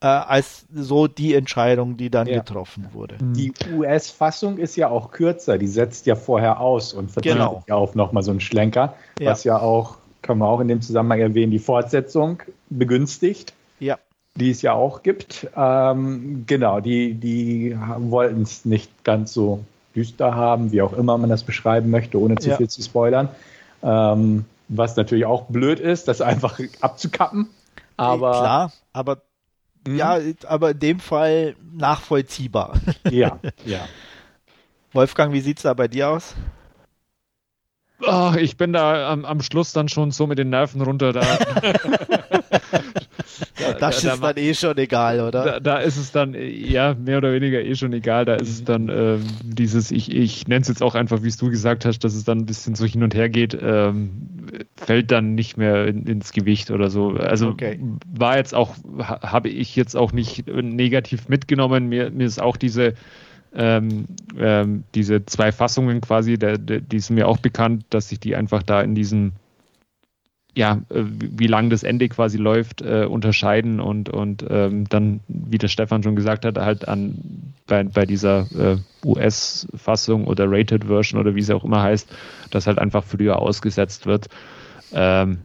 äh, 0.00 0.06
als 0.06 0.66
so 0.72 1.06
die 1.06 1.34
Entscheidung, 1.34 1.96
die 1.96 2.10
dann 2.10 2.26
getroffen 2.26 2.88
wurde. 2.92 3.16
Mhm. 3.20 3.34
Die 3.34 3.52
US-Fassung 3.72 4.58
ist 4.58 4.76
ja 4.76 4.88
auch 4.88 5.10
kürzer, 5.10 5.58
die 5.58 5.68
setzt 5.68 6.06
ja 6.06 6.16
vorher 6.16 6.60
aus 6.60 6.92
und 6.92 7.10
verzichtet 7.10 7.38
genau. 7.38 7.64
ja 7.68 7.74
auf 7.74 7.94
nochmal 7.94 8.22
so 8.22 8.30
einen 8.30 8.40
Schlenker, 8.40 8.94
was 9.20 9.44
ja 9.44 9.58
auch, 9.60 9.96
kann 10.22 10.38
man 10.38 10.48
auch 10.48 10.60
in 10.60 10.68
dem 10.68 10.82
Zusammenhang 10.82 11.20
erwähnen, 11.20 11.52
die 11.52 11.58
Fortsetzung 11.58 12.42
begünstigt. 12.70 13.54
Ja 13.78 13.98
die 14.38 14.50
es 14.50 14.62
ja 14.62 14.72
auch 14.72 15.02
gibt. 15.02 15.48
Ähm, 15.56 16.44
genau, 16.46 16.80
die, 16.80 17.14
die 17.14 17.76
wollten 17.98 18.42
es 18.42 18.64
nicht 18.64 19.04
ganz 19.04 19.32
so 19.32 19.64
düster 19.94 20.34
haben, 20.34 20.70
wie 20.72 20.80
auch 20.82 20.92
immer 20.92 21.18
man 21.18 21.28
das 21.28 21.42
beschreiben 21.42 21.90
möchte, 21.90 22.20
ohne 22.20 22.36
zu 22.36 22.50
ja. 22.50 22.56
viel 22.56 22.68
zu 22.68 22.82
spoilern. 22.82 23.28
Ähm, 23.82 24.44
was 24.68 24.96
natürlich 24.96 25.24
auch 25.24 25.46
blöd 25.46 25.80
ist, 25.80 26.08
das 26.08 26.20
einfach 26.20 26.60
abzukappen. 26.80 27.48
Aber 27.96 28.30
klar, 28.30 28.72
aber 28.92 29.22
mh. 29.86 29.96
ja, 29.96 30.18
aber 30.46 30.70
in 30.70 30.78
dem 30.78 31.00
Fall 31.00 31.56
nachvollziehbar. 31.72 32.74
Ja, 33.10 33.38
ja. 33.64 33.80
Wolfgang, 34.92 35.32
wie 35.32 35.40
sieht 35.40 35.58
es 35.58 35.62
da 35.64 35.74
bei 35.74 35.88
dir 35.88 36.10
aus? 36.10 36.34
Oh, 38.00 38.32
ich 38.38 38.56
bin 38.56 38.72
da 38.72 39.10
am, 39.10 39.24
am 39.24 39.42
Schluss 39.42 39.72
dann 39.72 39.88
schon 39.88 40.12
so 40.12 40.26
mit 40.28 40.38
den 40.38 40.50
Nerven 40.50 40.80
runter. 40.82 41.12
Da, 41.12 41.22
da 43.58 43.72
das 43.78 43.78
da, 43.78 43.88
ist 43.88 44.22
da, 44.22 44.32
dann 44.32 44.36
eh 44.36 44.54
schon 44.54 44.78
egal, 44.78 45.20
oder? 45.20 45.60
Da, 45.60 45.78
ist 45.78 45.96
es 45.96 46.12
dann, 46.12 46.34
ja, 46.34 46.94
mehr 46.94 47.18
oder 47.18 47.32
weniger 47.32 47.60
eh 47.60 47.74
schon 47.74 47.92
egal. 47.92 48.24
Da 48.24 48.34
ist 48.34 48.48
es 48.48 48.64
dann 48.64 48.88
ähm, 48.88 49.24
dieses, 49.42 49.90
ich, 49.90 50.14
ich 50.14 50.46
nenne 50.48 50.62
es 50.62 50.68
jetzt 50.68 50.82
auch 50.82 50.94
einfach, 50.94 51.22
wie 51.22 51.28
es 51.28 51.36
du 51.36 51.50
gesagt 51.50 51.84
hast, 51.84 52.00
dass 52.00 52.14
es 52.14 52.24
dann 52.24 52.38
ein 52.38 52.46
bisschen 52.46 52.74
so 52.74 52.84
hin 52.84 53.02
und 53.02 53.14
her 53.14 53.28
geht, 53.28 53.56
ähm, 53.60 54.10
fällt 54.76 55.10
dann 55.10 55.34
nicht 55.34 55.56
mehr 55.56 55.86
in, 55.86 56.06
ins 56.06 56.32
Gewicht 56.32 56.70
oder 56.70 56.90
so. 56.90 57.10
Also 57.10 57.48
okay. 57.48 57.78
war 58.12 58.36
jetzt 58.36 58.54
auch, 58.54 58.74
habe 58.98 59.48
ich 59.48 59.76
jetzt 59.76 59.96
auch 59.96 60.12
nicht 60.12 60.46
negativ 60.46 61.28
mitgenommen. 61.28 61.88
Mir, 61.88 62.10
mir 62.10 62.26
ist 62.26 62.40
auch 62.40 62.56
diese 62.56 62.94
ähm, 63.54 64.06
ähm, 64.38 64.84
diese 64.94 65.24
zwei 65.26 65.52
Fassungen 65.52 66.00
quasi, 66.00 66.38
der, 66.38 66.58
der, 66.58 66.80
die 66.80 67.00
sind 67.00 67.16
mir 67.16 67.28
auch 67.28 67.38
bekannt, 67.38 67.84
dass 67.90 68.08
sich 68.10 68.20
die 68.20 68.36
einfach 68.36 68.62
da 68.62 68.82
in 68.82 68.94
diesem, 68.94 69.32
ja, 70.58 70.82
äh, 70.88 71.04
wie 71.06 71.46
lang 71.46 71.70
das 71.70 71.84
Ende 71.84 72.08
quasi 72.08 72.36
läuft, 72.36 72.82
äh, 72.82 73.06
unterscheiden 73.08 73.78
und, 73.78 74.08
und 74.08 74.44
ähm, 74.50 74.88
dann, 74.88 75.20
wie 75.28 75.56
der 75.56 75.68
Stefan 75.68 76.02
schon 76.02 76.16
gesagt 76.16 76.44
hat, 76.44 76.58
halt 76.58 76.88
an 76.88 77.54
bei, 77.68 77.84
bei 77.84 78.04
dieser 78.06 78.48
äh, 78.58 78.76
US-Fassung 79.04 80.26
oder 80.26 80.50
Rated 80.50 80.86
Version 80.86 81.20
oder 81.20 81.36
wie 81.36 81.42
sie 81.42 81.54
auch 81.54 81.62
immer 81.62 81.80
heißt, 81.82 82.12
das 82.50 82.66
halt 82.66 82.80
einfach 82.80 83.04
früher 83.04 83.38
ausgesetzt 83.38 84.06
wird. 84.06 84.30
Ähm, 84.92 85.38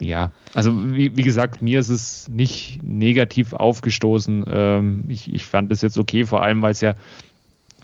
ja, 0.00 0.32
also 0.52 0.72
wie, 0.92 1.16
wie, 1.16 1.22
gesagt, 1.22 1.62
mir 1.62 1.78
ist 1.78 1.88
es 1.88 2.28
nicht 2.28 2.80
negativ 2.82 3.52
aufgestoßen. 3.52 4.46
Ähm, 4.48 5.04
ich, 5.06 5.32
ich 5.32 5.44
fand 5.46 5.70
es 5.70 5.80
jetzt 5.80 5.96
okay, 5.96 6.24
vor 6.26 6.42
allem 6.42 6.60
weil 6.62 6.72
es 6.72 6.80
ja 6.80 6.96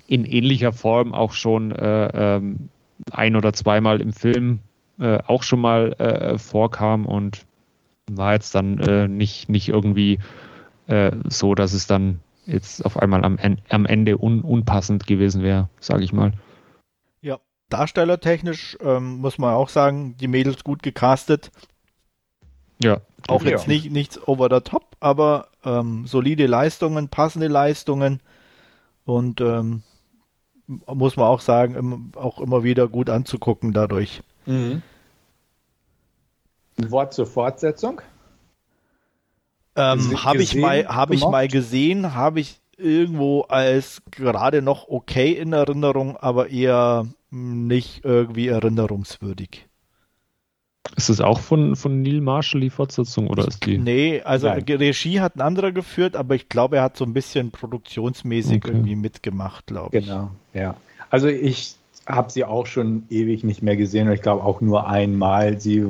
in 0.08 0.24
ähnlicher 0.24 0.72
Form 0.72 1.14
auch 1.14 1.32
schon 1.32 1.70
äh, 1.70 2.36
ähm, 2.36 2.70
ein 3.12 3.36
oder 3.36 3.52
zweimal 3.52 4.00
im 4.00 4.12
Film 4.12 4.58
äh, 5.02 5.18
auch 5.26 5.42
schon 5.42 5.60
mal 5.60 5.92
äh, 5.94 6.38
vorkam 6.38 7.06
und 7.06 7.44
war 8.10 8.34
jetzt 8.34 8.54
dann 8.54 8.78
äh, 8.78 9.08
nicht, 9.08 9.48
nicht 9.48 9.68
irgendwie 9.68 10.20
äh, 10.86 11.12
so, 11.28 11.54
dass 11.54 11.72
es 11.72 11.86
dann 11.86 12.20
jetzt 12.46 12.84
auf 12.84 12.96
einmal 12.96 13.24
am, 13.24 13.38
am 13.68 13.86
Ende 13.86 14.22
un, 14.22 14.42
unpassend 14.42 15.06
gewesen 15.06 15.42
wäre, 15.42 15.68
sage 15.80 16.04
ich 16.04 16.12
mal. 16.12 16.32
Ja, 17.20 17.38
darstellertechnisch 17.68 18.78
ähm, 18.80 19.18
muss 19.18 19.38
man 19.38 19.54
auch 19.54 19.68
sagen, 19.68 20.16
die 20.18 20.28
Mädels 20.28 20.62
gut 20.62 20.82
gecastet. 20.82 21.50
Ja. 22.80 23.00
Auch 23.28 23.42
jetzt 23.44 23.68
nicht 23.68 23.90
nichts 23.92 24.20
over 24.26 24.48
the 24.50 24.60
top, 24.60 24.96
aber 24.98 25.48
ähm, 25.64 26.06
solide 26.06 26.46
Leistungen, 26.46 27.08
passende 27.08 27.46
Leistungen 27.46 28.20
und 29.04 29.40
ähm, 29.40 29.82
muss 30.66 31.16
man 31.16 31.26
auch 31.26 31.40
sagen, 31.40 31.74
im, 31.74 32.12
auch 32.16 32.40
immer 32.40 32.64
wieder 32.64 32.88
gut 32.88 33.10
anzugucken 33.10 33.72
dadurch. 33.72 34.22
Mhm. 34.46 34.82
Ein 36.78 36.90
Wort 36.90 37.14
zur 37.14 37.26
Fortsetzung? 37.26 38.00
Ähm, 39.74 40.24
habe 40.24 40.42
ich 40.42 40.54
mal, 40.54 40.86
habe 40.86 41.14
ich 41.14 41.22
mal 41.22 41.48
gesehen, 41.48 42.14
habe 42.14 42.40
ich 42.40 42.60
irgendwo 42.76 43.42
als 43.42 44.02
gerade 44.10 44.60
noch 44.60 44.88
okay 44.88 45.32
in 45.32 45.52
Erinnerung, 45.52 46.16
aber 46.16 46.50
eher 46.50 47.06
nicht 47.30 48.04
irgendwie 48.04 48.48
erinnerungswürdig. 48.48 49.66
Ist 50.96 51.08
das 51.08 51.20
auch 51.20 51.40
von, 51.40 51.76
von 51.76 52.02
Neil 52.02 52.20
Marshall 52.20 52.60
die 52.60 52.70
Fortsetzung 52.70 53.28
oder 53.28 53.46
ist 53.46 53.64
die? 53.64 53.78
Nee, 53.78 54.20
also 54.22 54.48
Nein. 54.48 54.64
Regie 54.68 55.20
hat 55.20 55.36
ein 55.36 55.40
anderer 55.40 55.72
geführt, 55.72 56.16
aber 56.16 56.34
ich 56.34 56.48
glaube, 56.48 56.76
er 56.76 56.82
hat 56.82 56.96
so 56.96 57.04
ein 57.04 57.14
bisschen 57.14 57.50
produktionsmäßig 57.50 58.64
okay. 58.64 58.72
irgendwie 58.72 58.96
mitgemacht, 58.96 59.66
glaube 59.66 59.96
ich. 59.96 60.06
Genau, 60.06 60.30
ja. 60.52 60.76
Also 61.08 61.28
ich 61.28 61.76
habe 62.06 62.30
sie 62.30 62.44
auch 62.44 62.66
schon 62.66 63.04
ewig 63.10 63.44
nicht 63.44 63.62
mehr 63.62 63.76
gesehen 63.76 64.08
und 64.08 64.14
ich 64.14 64.22
glaube 64.22 64.42
auch 64.44 64.60
nur 64.60 64.86
einmal. 64.86 65.60
Sie 65.60 65.86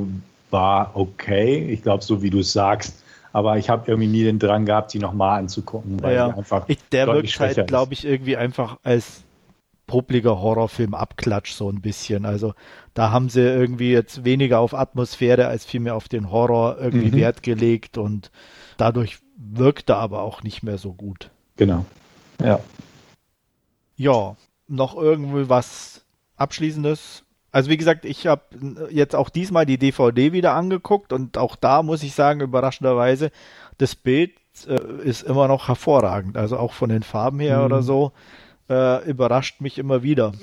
war 0.53 0.91
okay, 0.93 1.67
ich 1.69 1.81
glaube, 1.81 2.03
so 2.03 2.21
wie 2.21 2.29
du 2.29 2.39
es 2.39 2.53
sagst. 2.53 3.03
Aber 3.33 3.57
ich 3.57 3.69
habe 3.69 3.89
irgendwie 3.89 4.07
nie 4.07 4.23
den 4.23 4.37
Drang 4.37 4.65
gehabt, 4.65 4.91
sie 4.91 4.99
nochmal 4.99 5.39
anzugucken. 5.39 6.01
Weil 6.01 6.15
ja, 6.15 6.27
einfach 6.27 6.65
ich, 6.67 6.77
der 6.91 7.07
wirkt 7.07 7.39
halt, 7.39 7.67
glaube 7.67 7.93
ich, 7.93 8.05
irgendwie 8.05 8.37
einfach 8.37 8.77
als 8.83 9.23
popliger 9.87 10.39
Horrorfilm 10.39 10.93
abklatscht 10.93 11.55
so 11.55 11.69
ein 11.69 11.81
bisschen. 11.81 12.25
Also 12.25 12.53
da 12.93 13.11
haben 13.11 13.29
sie 13.29 13.41
irgendwie 13.41 13.91
jetzt 13.91 14.23
weniger 14.23 14.59
auf 14.59 14.73
Atmosphäre 14.73 15.47
als 15.47 15.65
vielmehr 15.65 15.95
auf 15.95 16.07
den 16.07 16.31
Horror 16.31 16.77
irgendwie 16.79 17.07
mhm. 17.07 17.15
Wert 17.15 17.43
gelegt 17.43 17.97
und 17.97 18.31
dadurch 18.77 19.17
wirkt 19.35 19.89
er 19.89 19.97
aber 19.97 20.21
auch 20.21 20.43
nicht 20.43 20.63
mehr 20.63 20.77
so 20.77 20.93
gut. 20.93 21.31
Genau. 21.57 21.85
Ja. 22.41 22.59
Ja, 23.95 24.35
noch 24.67 24.95
irgendwie 24.95 25.49
was 25.49 26.05
Abschließendes? 26.37 27.23
Also 27.53 27.69
wie 27.69 27.77
gesagt, 27.77 28.03
ich 28.03 28.25
habe 28.25 28.41
jetzt 28.89 29.15
auch 29.15 29.29
diesmal 29.29 29.67
die 29.67 29.77
DVD 29.77 30.33
wieder 30.33 30.55
angeguckt 30.55 31.13
und 31.13 31.37
auch 31.37 31.55
da 31.55 31.83
muss 31.83 32.01
ich 32.01 32.15
sagen, 32.15 32.41
überraschenderweise, 32.41 33.29
das 33.77 33.95
Bild 33.95 34.31
äh, 34.67 35.07
ist 35.07 35.21
immer 35.21 35.47
noch 35.47 35.67
hervorragend. 35.67 36.35
Also 36.35 36.57
auch 36.57 36.73
von 36.73 36.89
den 36.89 37.03
Farben 37.03 37.39
her 37.39 37.59
mhm. 37.59 37.65
oder 37.65 37.83
so 37.83 38.11
äh, 38.69 39.07
überrascht 39.07 39.61
mich 39.61 39.77
immer 39.77 40.01
wieder. 40.01 40.33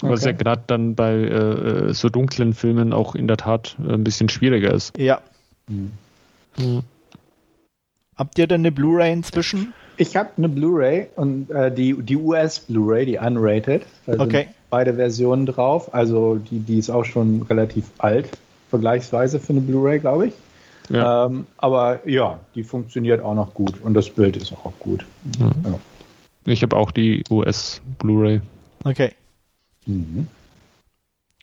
Was 0.00 0.22
okay. 0.22 0.30
ja 0.30 0.36
gerade 0.36 0.62
dann 0.66 0.94
bei 0.94 1.12
äh, 1.12 1.92
so 1.92 2.08
dunklen 2.08 2.54
Filmen 2.54 2.94
auch 2.94 3.14
in 3.14 3.28
der 3.28 3.36
Tat 3.36 3.76
äh, 3.78 3.92
ein 3.92 4.02
bisschen 4.02 4.30
schwieriger 4.30 4.72
ist. 4.72 4.96
Ja. 4.98 5.20
Mhm. 5.68 5.92
Mhm. 6.56 6.82
Habt 8.16 8.38
ihr 8.38 8.46
denn 8.46 8.62
eine 8.62 8.72
Blu-ray 8.72 9.12
inzwischen? 9.12 9.74
Ich 9.98 10.16
habe 10.16 10.30
eine 10.38 10.48
Blu-ray 10.48 11.08
und 11.16 11.50
äh, 11.50 11.72
die, 11.72 11.94
die 12.02 12.16
US 12.16 12.60
Blu-ray, 12.60 13.04
die 13.04 13.18
unrated. 13.18 13.82
Da 14.06 14.18
okay. 14.20 14.48
Beide 14.74 14.94
Versionen 14.94 15.46
drauf. 15.46 15.94
Also 15.94 16.34
die, 16.34 16.58
die 16.58 16.80
ist 16.80 16.90
auch 16.90 17.04
schon 17.04 17.42
relativ 17.42 17.84
alt, 17.98 18.28
vergleichsweise 18.70 19.38
für 19.38 19.52
eine 19.52 19.60
Blu-ray, 19.60 20.00
glaube 20.00 20.26
ich. 20.26 20.34
Ja. 20.90 21.26
Ähm, 21.26 21.46
aber 21.58 22.00
ja, 22.08 22.40
die 22.56 22.64
funktioniert 22.64 23.22
auch 23.22 23.36
noch 23.36 23.54
gut 23.54 23.80
und 23.80 23.94
das 23.94 24.10
Bild 24.10 24.36
ist 24.36 24.52
auch 24.52 24.72
gut. 24.80 25.06
Mhm. 25.38 25.52
Ja. 25.64 25.78
Ich 26.46 26.62
habe 26.64 26.74
auch 26.74 26.90
die 26.90 27.22
US 27.30 27.80
Blu-ray. 28.00 28.40
Okay. 28.82 29.12
Mhm. 29.86 30.26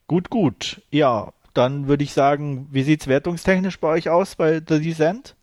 Gut, 0.08 0.30
gut. 0.30 0.82
Ja, 0.92 1.32
dann 1.54 1.88
würde 1.88 2.04
ich 2.04 2.12
sagen, 2.12 2.68
wie 2.70 2.84
sieht 2.84 3.00
es 3.00 3.08
wertungstechnisch 3.08 3.80
bei 3.80 3.88
euch 3.88 4.10
aus 4.10 4.36
bei 4.36 4.56
The 4.56 4.82
Descent? 4.82 5.36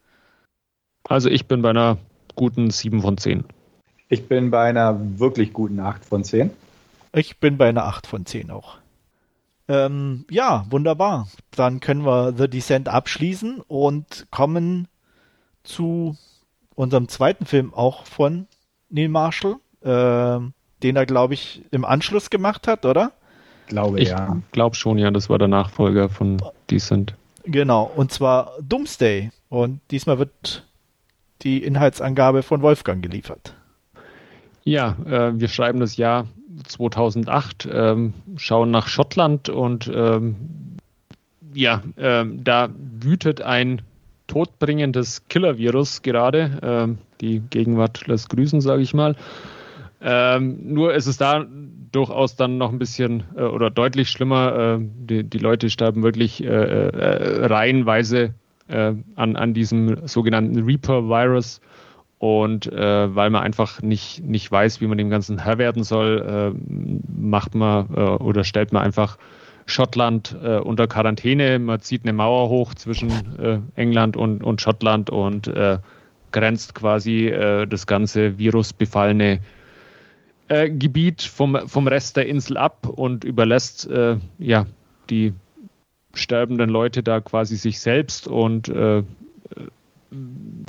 Also 1.09 1.31
ich 1.31 1.47
bin 1.47 1.63
bei 1.63 1.71
einer 1.71 1.97
guten 2.35 2.69
7 2.69 3.01
von 3.01 3.17
10. 3.17 3.45
Ich 4.11 4.29
bin 4.29 4.51
bei 4.51 4.69
einer 4.69 5.19
wirklich 5.19 5.55
guten 5.55 5.81
8 5.81 6.05
von 6.05 6.23
10. 6.23 6.51
Ich 7.13 7.39
bin 7.39 7.59
bei 7.59 7.69
einer 7.69 7.85
8 7.85 8.07
von 8.07 8.27
10 8.27 8.51
auch. 8.51 8.79
Ähm, 9.69 10.25
ja, 10.31 10.65
wunderbar. 10.71 11.29
Dann 11.51 11.81
können 11.81 12.05
wir 12.05 12.35
The 12.37 12.49
Descent 12.49 12.89
abschließen 12.89 13.61
und 13.67 14.27
kommen 14.31 14.89
zu 15.63 16.17
unserem 16.75 17.09
zweiten 17.09 17.45
Film 17.45 17.75
auch 17.75 18.07
von 18.07 18.47
Neil 18.89 19.09
Marshall, 19.09 19.57
äh, 19.83 20.41
den 20.83 20.97
er, 20.97 21.07
glaube 21.07 21.35
ich, 21.35 21.63
im 21.71 21.85
Anschluss 21.85 22.31
gemacht 22.31 22.67
hat, 22.67 22.87
oder? 22.87 23.13
Glaube 23.67 24.01
ich 24.01 24.09
ja. 24.09 24.39
glaube 24.53 24.77
schon, 24.77 24.97
ja, 24.97 25.11
das 25.11 25.29
war 25.29 25.39
der 25.39 25.49
Nachfolger 25.49 26.09
von 26.09 26.41
Decent. 26.71 27.15
Genau, 27.45 27.91
und 27.95 28.13
zwar 28.13 28.53
Doomsday. 28.63 29.31
Und 29.51 29.81
diesmal 29.91 30.19
wird 30.19 30.67
die 31.43 31.63
Inhaltsangabe 31.63 32.43
von 32.43 32.63
Wolfgang 32.63 33.03
geliefert. 33.03 33.55
Ja, 34.65 34.97
äh, 35.05 35.39
wir 35.39 35.49
schreiben 35.49 35.81
das 35.81 35.97
Jahr 35.97 36.27
2008, 36.65 37.69
ähm, 37.71 38.15
schauen 38.37 38.71
nach 38.71 38.89
Schottland 38.89 39.49
und 39.49 39.91
ähm, 39.95 40.37
ja, 41.55 41.83
ähm, 41.97 42.45
da 42.45 42.69
wütet 43.01 43.41
ein 43.41 43.83
todbringendes 44.27 45.27
Killer-Virus 45.29 46.03
gerade. 46.03 46.59
Ähm, 46.63 46.99
die 47.21 47.41
Gegenwart 47.41 48.07
lässt 48.07 48.29
grüßen, 48.31 48.61
sage 48.61 48.83
ich 48.83 48.95
mal. 48.95 49.17
Ähm, 50.01 50.75
nur 50.75 50.95
ist 50.95 51.07
es 51.07 51.17
da 51.17 51.45
durchaus 51.91 52.37
dann 52.37 52.59
noch 52.59 52.71
ein 52.71 52.79
bisschen 52.79 53.25
äh, 53.37 53.43
oder 53.43 53.71
deutlich 53.71 54.11
schlimmer. 54.11 54.79
Äh, 54.79 54.79
die, 54.81 55.25
die, 55.25 55.39
Leute 55.39 55.71
sterben 55.71 56.03
wirklich 56.03 56.45
äh, 56.45 56.47
äh 56.47 57.47
reihenweise 57.47 58.35
äh, 58.69 58.93
an, 59.17 59.37
an 59.37 59.55
diesem 59.55 60.07
sogenannten 60.07 60.65
Reaper-Virus. 60.65 61.61
Und 62.19 62.71
äh, 62.73 63.15
weil 63.15 63.31
man 63.31 63.43
einfach 63.43 63.81
nicht, 63.81 64.25
nicht 64.25 64.51
weiß, 64.51 64.81
wie 64.81 64.87
man 64.87 64.99
dem 64.99 65.11
Ganzen 65.11 65.45
Herr 65.45 65.59
werden 65.59 65.85
soll, 65.85 66.55
macht 67.17 67.55
man 67.55 67.87
oder 67.87 68.43
stellt 68.45 68.73
man 68.73 68.83
einfach 68.83 69.19
Schottland 69.69 70.35
äh, 70.43 70.59
unter 70.59 70.87
Quarantäne. 70.87 71.59
Man 71.59 71.81
zieht 71.81 72.05
eine 72.05 72.15
Mauer 72.15 72.49
hoch 72.49 72.75
zwischen 72.75 73.11
äh, 73.39 73.59
England 73.77 74.17
und, 74.17 74.43
und 74.43 74.61
Schottland 74.61 75.11
und 75.11 75.47
äh, 75.47 75.79
grenzt 76.33 76.75
quasi 76.75 77.29
äh, 77.29 77.67
das 77.67 77.87
ganze 77.87 78.39
virusbefallene 78.39 79.41
äh, 80.49 80.71
Gebiet 80.71 81.23
vom, 81.23 81.69
vom 81.69 81.87
Rest 81.87 82.17
der 82.17 82.27
Insel 82.27 82.57
ab 82.57 82.87
und 82.89 83.25
überlässt 83.25 83.89
äh, 83.91 84.17
ja, 84.39 84.67
die 85.11 85.35
sterbenden 86.15 86.71
Leute 86.71 87.03
da 87.03 87.21
quasi 87.21 87.57
sich 87.57 87.79
selbst 87.79 88.27
und 88.27 88.73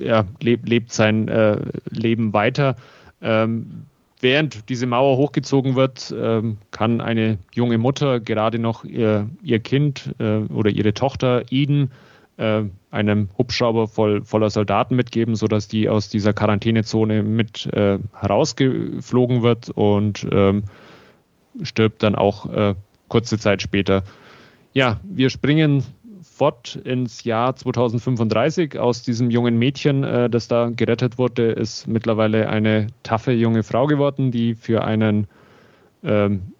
ja, 0.01 0.25
lebt, 0.41 0.67
lebt 0.67 0.91
sein 0.91 1.27
Leben 1.89 2.33
weiter. 2.33 2.75
Ähm, 3.21 3.85
während 4.21 4.69
diese 4.69 4.85
Mauer 4.85 5.17
hochgezogen 5.17 5.75
wird, 5.75 6.13
ähm, 6.17 6.57
kann 6.71 7.01
eine 7.01 7.37
junge 7.53 7.77
Mutter 7.77 8.19
gerade 8.19 8.59
noch 8.59 8.83
ihr, 8.83 9.29
ihr 9.41 9.59
Kind 9.59 10.13
äh, 10.19 10.39
oder 10.53 10.69
ihre 10.69 10.93
Tochter 10.93 11.43
Eden 11.49 11.91
äh, 12.37 12.63
einem 12.91 13.29
Hubschrauber 13.37 13.87
voll, 13.87 14.23
voller 14.23 14.49
Soldaten 14.49 14.95
mitgeben, 14.95 15.35
sodass 15.35 15.67
die 15.67 15.89
aus 15.89 16.09
dieser 16.09 16.33
Quarantänezone 16.33 17.23
mit 17.23 17.65
äh, 17.67 17.99
herausgeflogen 18.13 19.41
wird 19.41 19.69
und 19.69 20.27
ähm, 20.31 20.63
stirbt 21.61 22.03
dann 22.03 22.15
auch 22.15 22.51
äh, 22.51 22.75
kurze 23.07 23.37
Zeit 23.37 23.61
später. 23.61 24.03
Ja, 24.73 24.99
wir 25.03 25.29
springen 25.29 25.83
fort 26.39 26.77
ins 26.85 27.25
Jahr 27.25 27.53
2035. 27.55 28.79
Aus 28.79 29.03
diesem 29.03 29.29
jungen 29.29 29.59
Mädchen, 29.59 30.05
äh, 30.05 30.29
das 30.29 30.47
da 30.47 30.69
gerettet 30.69 31.17
wurde, 31.17 31.51
ist 31.51 31.85
mittlerweile 31.85 32.47
eine 32.49 32.87
taffe 33.03 33.33
junge 33.33 33.61
Frau 33.61 33.87
geworden, 33.87 34.31
die 34.31 34.55
für 34.55 34.85
einen, 34.85 35.27
ähm, 36.01 36.53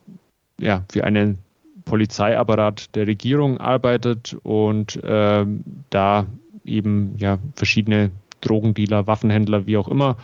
ja, 0.60 0.84
für 0.92 1.06
einen 1.06 1.40
Polizeiapparat 1.86 2.94
der 2.94 3.08
Regierung 3.08 3.58
arbeitet 3.58 4.36
und 4.44 5.00
ähm, 5.02 5.64
da 5.90 6.28
eben 6.66 7.16
ja 7.18 7.40
verschiedene 7.56 8.12
Drogendealer, 8.42 9.08
Waffenhändler, 9.08 9.66
wie 9.66 9.78
auch 9.78 9.88
immer, 9.88 10.18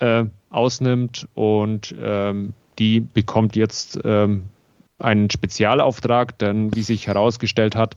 äh, 0.00 0.24
ausnimmt 0.50 1.28
und 1.34 1.94
ähm, 2.02 2.54
die 2.80 3.00
bekommt 3.00 3.54
jetzt 3.54 4.00
ähm, 4.04 4.46
einen 4.98 5.30
Spezialauftrag, 5.30 6.36
denn 6.38 6.74
wie 6.74 6.82
sich 6.82 7.06
herausgestellt 7.06 7.76
hat, 7.76 7.94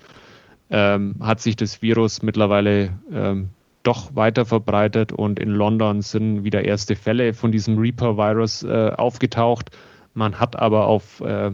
ähm, 0.69 1.15
hat 1.19 1.41
sich 1.41 1.55
das 1.55 1.81
Virus 1.81 2.21
mittlerweile 2.21 2.91
ähm, 3.11 3.49
doch 3.83 4.15
weiter 4.15 4.45
verbreitet 4.45 5.11
und 5.11 5.39
in 5.39 5.49
London 5.49 6.01
sind 6.01 6.43
wieder 6.43 6.65
erste 6.65 6.95
Fälle 6.95 7.33
von 7.33 7.51
diesem 7.51 7.77
Reaper-Virus 7.77 8.63
äh, 8.63 8.91
aufgetaucht. 8.95 9.71
Man 10.13 10.39
hat 10.39 10.57
aber 10.57 10.87
auf 10.87 11.21
äh, 11.21 11.51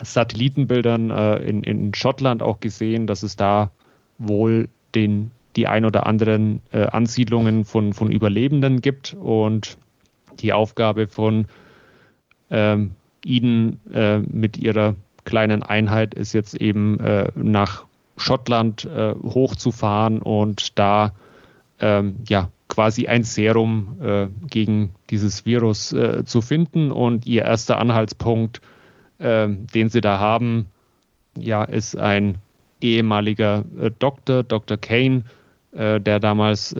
Satellitenbildern 0.00 1.10
äh, 1.10 1.36
in, 1.38 1.62
in 1.62 1.94
Schottland 1.94 2.42
auch 2.42 2.60
gesehen, 2.60 3.06
dass 3.06 3.22
es 3.22 3.36
da 3.36 3.70
wohl 4.18 4.68
den, 4.94 5.32
die 5.56 5.66
ein 5.66 5.84
oder 5.84 6.06
anderen 6.06 6.62
äh, 6.72 6.84
Ansiedlungen 6.84 7.64
von, 7.64 7.92
von 7.92 8.10
Überlebenden 8.10 8.80
gibt 8.80 9.16
und 9.18 9.76
die 10.40 10.52
Aufgabe 10.52 11.08
von 11.08 11.46
ähm, 12.50 12.92
Eden 13.24 13.80
äh, 13.92 14.18
mit 14.18 14.56
ihrer 14.56 14.94
kleinen 15.24 15.62
Einheit 15.62 16.14
ist 16.14 16.32
jetzt 16.32 16.54
eben 16.54 17.00
äh, 17.00 17.30
nach 17.34 17.87
Schottland 18.18 18.84
äh, 18.84 19.14
hochzufahren 19.14 20.20
und 20.20 20.78
da 20.78 21.12
ähm, 21.80 22.16
ja 22.28 22.50
quasi 22.68 23.06
ein 23.06 23.24
Serum 23.24 23.96
äh, 24.00 24.28
gegen 24.48 24.90
dieses 25.10 25.46
Virus 25.46 25.92
äh, 25.92 26.24
zu 26.24 26.40
finden. 26.40 26.92
Und 26.92 27.26
ihr 27.26 27.42
erster 27.42 27.78
Anhaltspunkt, 27.78 28.60
äh, 29.18 29.48
den 29.48 29.88
sie 29.88 30.00
da 30.00 30.18
haben, 30.18 30.66
ja, 31.36 31.64
ist 31.64 31.96
ein 31.96 32.38
ehemaliger 32.80 33.64
äh, 33.80 33.90
Doktor, 33.98 34.42
Dr. 34.42 34.76
Kane, 34.76 35.24
äh, 35.72 36.00
der 36.00 36.20
damals 36.20 36.76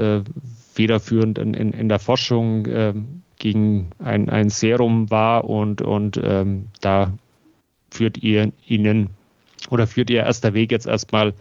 federführend 0.73 1.39
in, 1.39 1.55
in, 1.55 1.73
in 1.73 1.89
der 1.89 1.99
Forschung 1.99 2.63
gegen 3.39 3.91
ein, 3.99 4.29
ein 4.29 4.49
Serum 4.49 5.11
war 5.11 5.45
und, 5.45 5.83
und 5.83 6.21
ähm, 6.23 6.67
da 6.81 7.13
führt 7.91 8.19
ihr 8.19 8.53
ihnen 8.67 9.11
oder 9.71 9.87
führt 9.87 10.11
ihr 10.11 10.25
erster 10.25 10.55
Weg 10.55 10.73
jetzt 10.73 10.87
erstmal 10.87 11.35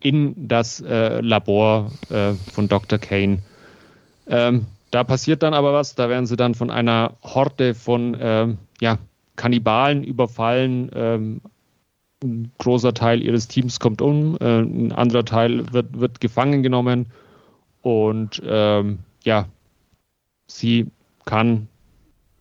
in 0.00 0.48
das 0.48 0.80
äh, 0.80 1.20
Labor 1.20 1.92
äh, 2.10 2.34
von 2.52 2.68
Dr. 2.68 2.98
Kane. 2.98 3.38
Ähm, 4.26 4.66
da 4.90 5.04
passiert 5.04 5.42
dann 5.42 5.54
aber 5.54 5.72
was, 5.72 5.94
da 5.94 6.08
werden 6.08 6.26
sie 6.26 6.36
dann 6.36 6.54
von 6.54 6.70
einer 6.70 7.16
Horde 7.22 7.74
von 7.74 8.16
ähm, 8.20 8.58
ja, 8.80 8.98
Kannibalen 9.36 10.04
überfallen. 10.04 10.90
Ähm, 10.94 11.40
ein 12.22 12.52
großer 12.58 12.94
Teil 12.94 13.22
ihres 13.22 13.48
Teams 13.48 13.80
kommt 13.80 14.00
um, 14.00 14.36
äh, 14.40 14.60
ein 14.60 14.92
anderer 14.92 15.24
Teil 15.24 15.72
wird, 15.72 15.98
wird 15.98 16.20
gefangen 16.20 16.62
genommen 16.62 17.06
und 17.80 18.40
ähm, 18.44 19.00
ja, 19.24 19.46
sie 20.46 20.86
kann 21.24 21.68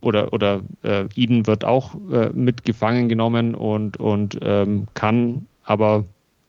oder, 0.02 0.34
oder 0.34 0.62
äh, 0.84 1.06
Eden 1.16 1.48
wird 1.48 1.64
auch 1.64 1.96
äh, 2.12 2.30
mit 2.34 2.66
gefangen 2.66 3.10
genommen 3.10 3.56
und, 3.56 3.98
und 3.98 4.40
ähm, 4.42 4.88
kann 4.94 5.48
aber 5.64 6.06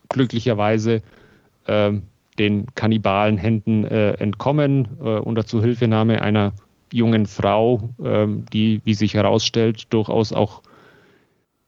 glücklicherweise 0.08 1.02
äh, 1.66 1.92
den 2.38 2.66
kannibalen 2.74 3.36
Händen 3.36 3.84
äh, 3.84 4.12
entkommen 4.12 4.88
äh, 5.00 5.18
unter 5.18 5.44
Zuhilfenahme 5.44 6.22
einer 6.22 6.52
jungen 6.92 7.26
Frau, 7.26 7.90
ähm, 8.02 8.44
die, 8.52 8.80
wie 8.84 8.94
sich 8.94 9.14
herausstellt, 9.14 9.92
durchaus 9.92 10.32
auch 10.32 10.62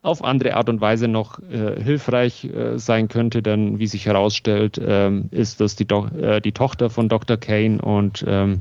auf 0.03 0.23
andere 0.23 0.55
Art 0.55 0.69
und 0.69 0.83
Weise 0.83 1.09
noch 1.09 1.39
äh, 1.39 1.83
hilfreich 1.83 2.45
äh, 2.45 2.79
sein 2.79 3.09
könnte, 3.09 3.43
denn 3.43 3.79
wie 3.79 3.87
sich 3.87 4.05
herausstellt, 4.05 4.79
ähm, 4.85 5.29
ist 5.31 5.61
das 5.61 5.77
die, 5.77 5.87
Do 5.87 6.07
äh, 6.09 6.43
die 6.43 6.53
Tochter 6.53 6.91
von 6.91 7.09
Dr. 7.09 7.39
Kane 7.39 7.81
und 7.81 8.23
ähm, 8.29 8.61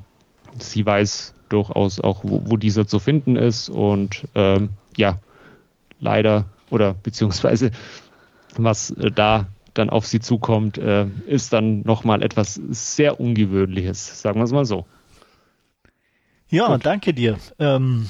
sie 0.57 0.85
weiß 0.85 1.33
durchaus 1.53 1.99
auch, 1.99 2.23
wo, 2.23 2.41
wo 2.45 2.57
dieser 2.57 2.87
zu 2.87 2.99
finden 2.99 3.35
ist. 3.35 3.69
Und 3.69 4.27
ähm, 4.35 4.69
ja, 4.97 5.19
leider 5.99 6.45
oder 6.69 6.93
beziehungsweise 7.03 7.71
was 8.57 8.91
äh, 8.91 9.11
da 9.11 9.47
dann 9.73 9.89
auf 9.89 10.05
sie 10.05 10.19
zukommt, 10.19 10.77
äh, 10.77 11.07
ist 11.25 11.51
dann 11.53 11.81
nochmal 11.81 12.21
etwas 12.21 12.59
sehr 12.69 13.19
Ungewöhnliches, 13.19 14.21
sagen 14.21 14.39
wir 14.39 14.43
es 14.43 14.51
mal 14.51 14.65
so. 14.65 14.85
Ja, 16.49 16.67
Gut. 16.67 16.85
danke 16.85 17.13
dir. 17.13 17.39
Ähm, 17.57 18.07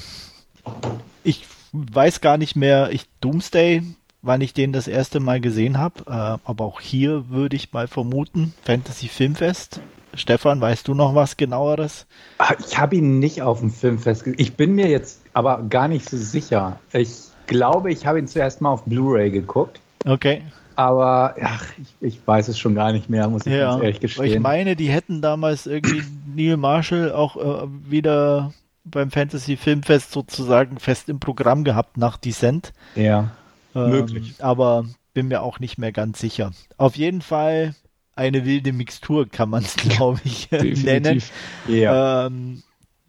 ich 1.22 1.46
weiß 1.72 2.20
gar 2.20 2.36
nicht 2.36 2.54
mehr, 2.54 2.90
ich 2.92 3.06
Doomsday, 3.22 3.82
wann 4.20 4.42
ich 4.42 4.52
den 4.52 4.74
das 4.74 4.88
erste 4.88 5.20
Mal 5.20 5.40
gesehen 5.40 5.78
habe, 5.78 6.02
äh, 6.06 6.10
aber 6.44 6.66
auch 6.66 6.82
hier 6.82 7.30
würde 7.30 7.56
ich 7.56 7.72
mal 7.72 7.88
vermuten, 7.88 8.52
Fantasy 8.62 9.08
Filmfest 9.08 9.80
Stefan, 10.16 10.60
weißt 10.60 10.88
du 10.88 10.94
noch 10.94 11.14
was 11.14 11.36
genaueres? 11.36 12.06
Ah, 12.38 12.54
ich 12.58 12.78
habe 12.78 12.96
ihn 12.96 13.18
nicht 13.18 13.42
auf 13.42 13.60
dem 13.60 13.70
Film 13.70 13.98
festgelegt. 13.98 14.40
Ich 14.40 14.54
bin 14.54 14.74
mir 14.74 14.88
jetzt 14.88 15.22
aber 15.32 15.62
gar 15.68 15.88
nicht 15.88 16.08
so 16.08 16.16
sicher. 16.16 16.78
Ich 16.92 17.28
glaube, 17.46 17.92
ich 17.92 18.06
habe 18.06 18.18
ihn 18.18 18.26
zuerst 18.26 18.60
mal 18.60 18.70
auf 18.70 18.84
Blu-ray 18.84 19.30
geguckt. 19.30 19.80
Okay. 20.04 20.42
Aber 20.76 21.36
ach, 21.40 21.66
ich, 21.80 21.94
ich, 22.00 22.26
weiß 22.26 22.48
es 22.48 22.58
schon 22.58 22.74
gar 22.74 22.92
nicht 22.92 23.08
mehr, 23.08 23.28
muss 23.28 23.46
ich 23.46 23.52
ja, 23.52 23.70
ganz 23.70 23.82
ehrlich 23.82 24.00
gestehen. 24.00 24.26
Ich 24.26 24.40
meine, 24.40 24.74
die 24.74 24.88
hätten 24.88 25.22
damals 25.22 25.66
irgendwie 25.66 26.02
Neil 26.34 26.56
Marshall 26.56 27.12
auch 27.12 27.36
äh, 27.36 27.68
wieder 27.88 28.52
beim 28.84 29.10
Fantasy 29.10 29.56
Filmfest 29.56 30.10
sozusagen 30.10 30.78
fest 30.78 31.08
im 31.08 31.20
Programm 31.20 31.64
gehabt 31.64 31.96
nach 31.96 32.16
Descent. 32.16 32.72
Ja, 32.96 33.30
ähm, 33.74 33.90
möglich. 33.90 34.34
Aber 34.40 34.84
bin 35.14 35.28
mir 35.28 35.42
auch 35.42 35.60
nicht 35.60 35.78
mehr 35.78 35.92
ganz 35.92 36.18
sicher. 36.18 36.50
Auf 36.76 36.96
jeden 36.96 37.22
Fall 37.22 37.74
eine 38.16 38.44
wilde 38.44 38.72
Mixtur, 38.72 39.28
kann 39.28 39.50
man 39.50 39.64
es, 39.64 39.76
glaube 39.88 40.20
ich, 40.24 40.50
nennen. 40.50 41.22
Ja. 41.66 42.26
Ähm, 42.26 42.62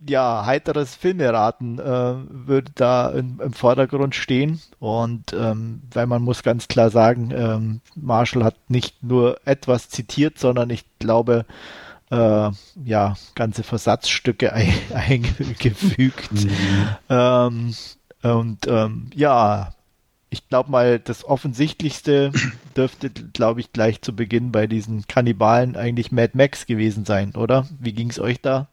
ja, 0.07 0.45
heiteres 0.45 0.95
Filmeraten 0.95 1.79
äh, 1.79 2.15
würde 2.29 2.71
da 2.75 3.09
in, 3.09 3.39
im 3.39 3.53
Vordergrund 3.53 4.13
stehen. 4.13 4.61
Und 4.79 5.33
ähm, 5.33 5.81
weil 5.91 6.05
man 6.05 6.21
muss 6.21 6.43
ganz 6.43 6.67
klar 6.67 6.89
sagen, 6.89 7.31
ähm, 7.35 7.81
Marshall 7.95 8.43
hat 8.43 8.55
nicht 8.67 9.03
nur 9.03 9.39
etwas 9.45 9.89
zitiert, 9.89 10.37
sondern 10.37 10.69
ich 10.69 10.85
glaube, 10.99 11.45
äh, 12.11 12.49
ja, 12.83 13.15
ganze 13.33 13.63
Versatzstücke 13.63 14.53
ein, 14.53 14.73
eingefügt. 14.93 16.31
Mhm. 16.31 16.87
Ähm, 17.09 17.75
und 18.21 18.67
ähm, 18.67 19.09
ja, 19.13 19.74
ich 20.35 20.49
glaube 20.49 20.69
mal, 20.69 20.99
das 20.99 21.23
Offensichtlichste 21.23 22.31
dürfte, 22.77 23.09
glaube 23.09 23.61
ich, 23.61 23.71
gleich 23.71 24.01
zu 24.01 24.13
Beginn 24.13 24.51
bei 24.51 24.67
diesen 24.67 25.07
Kannibalen 25.07 25.77
eigentlich 25.77 26.11
Mad 26.11 26.31
Max 26.33 26.65
gewesen 26.65 27.05
sein, 27.05 27.33
oder? 27.35 27.67
Wie 27.79 27.93
ging 27.93 28.09
es 28.09 28.19
euch 28.19 28.41
da? 28.41 28.67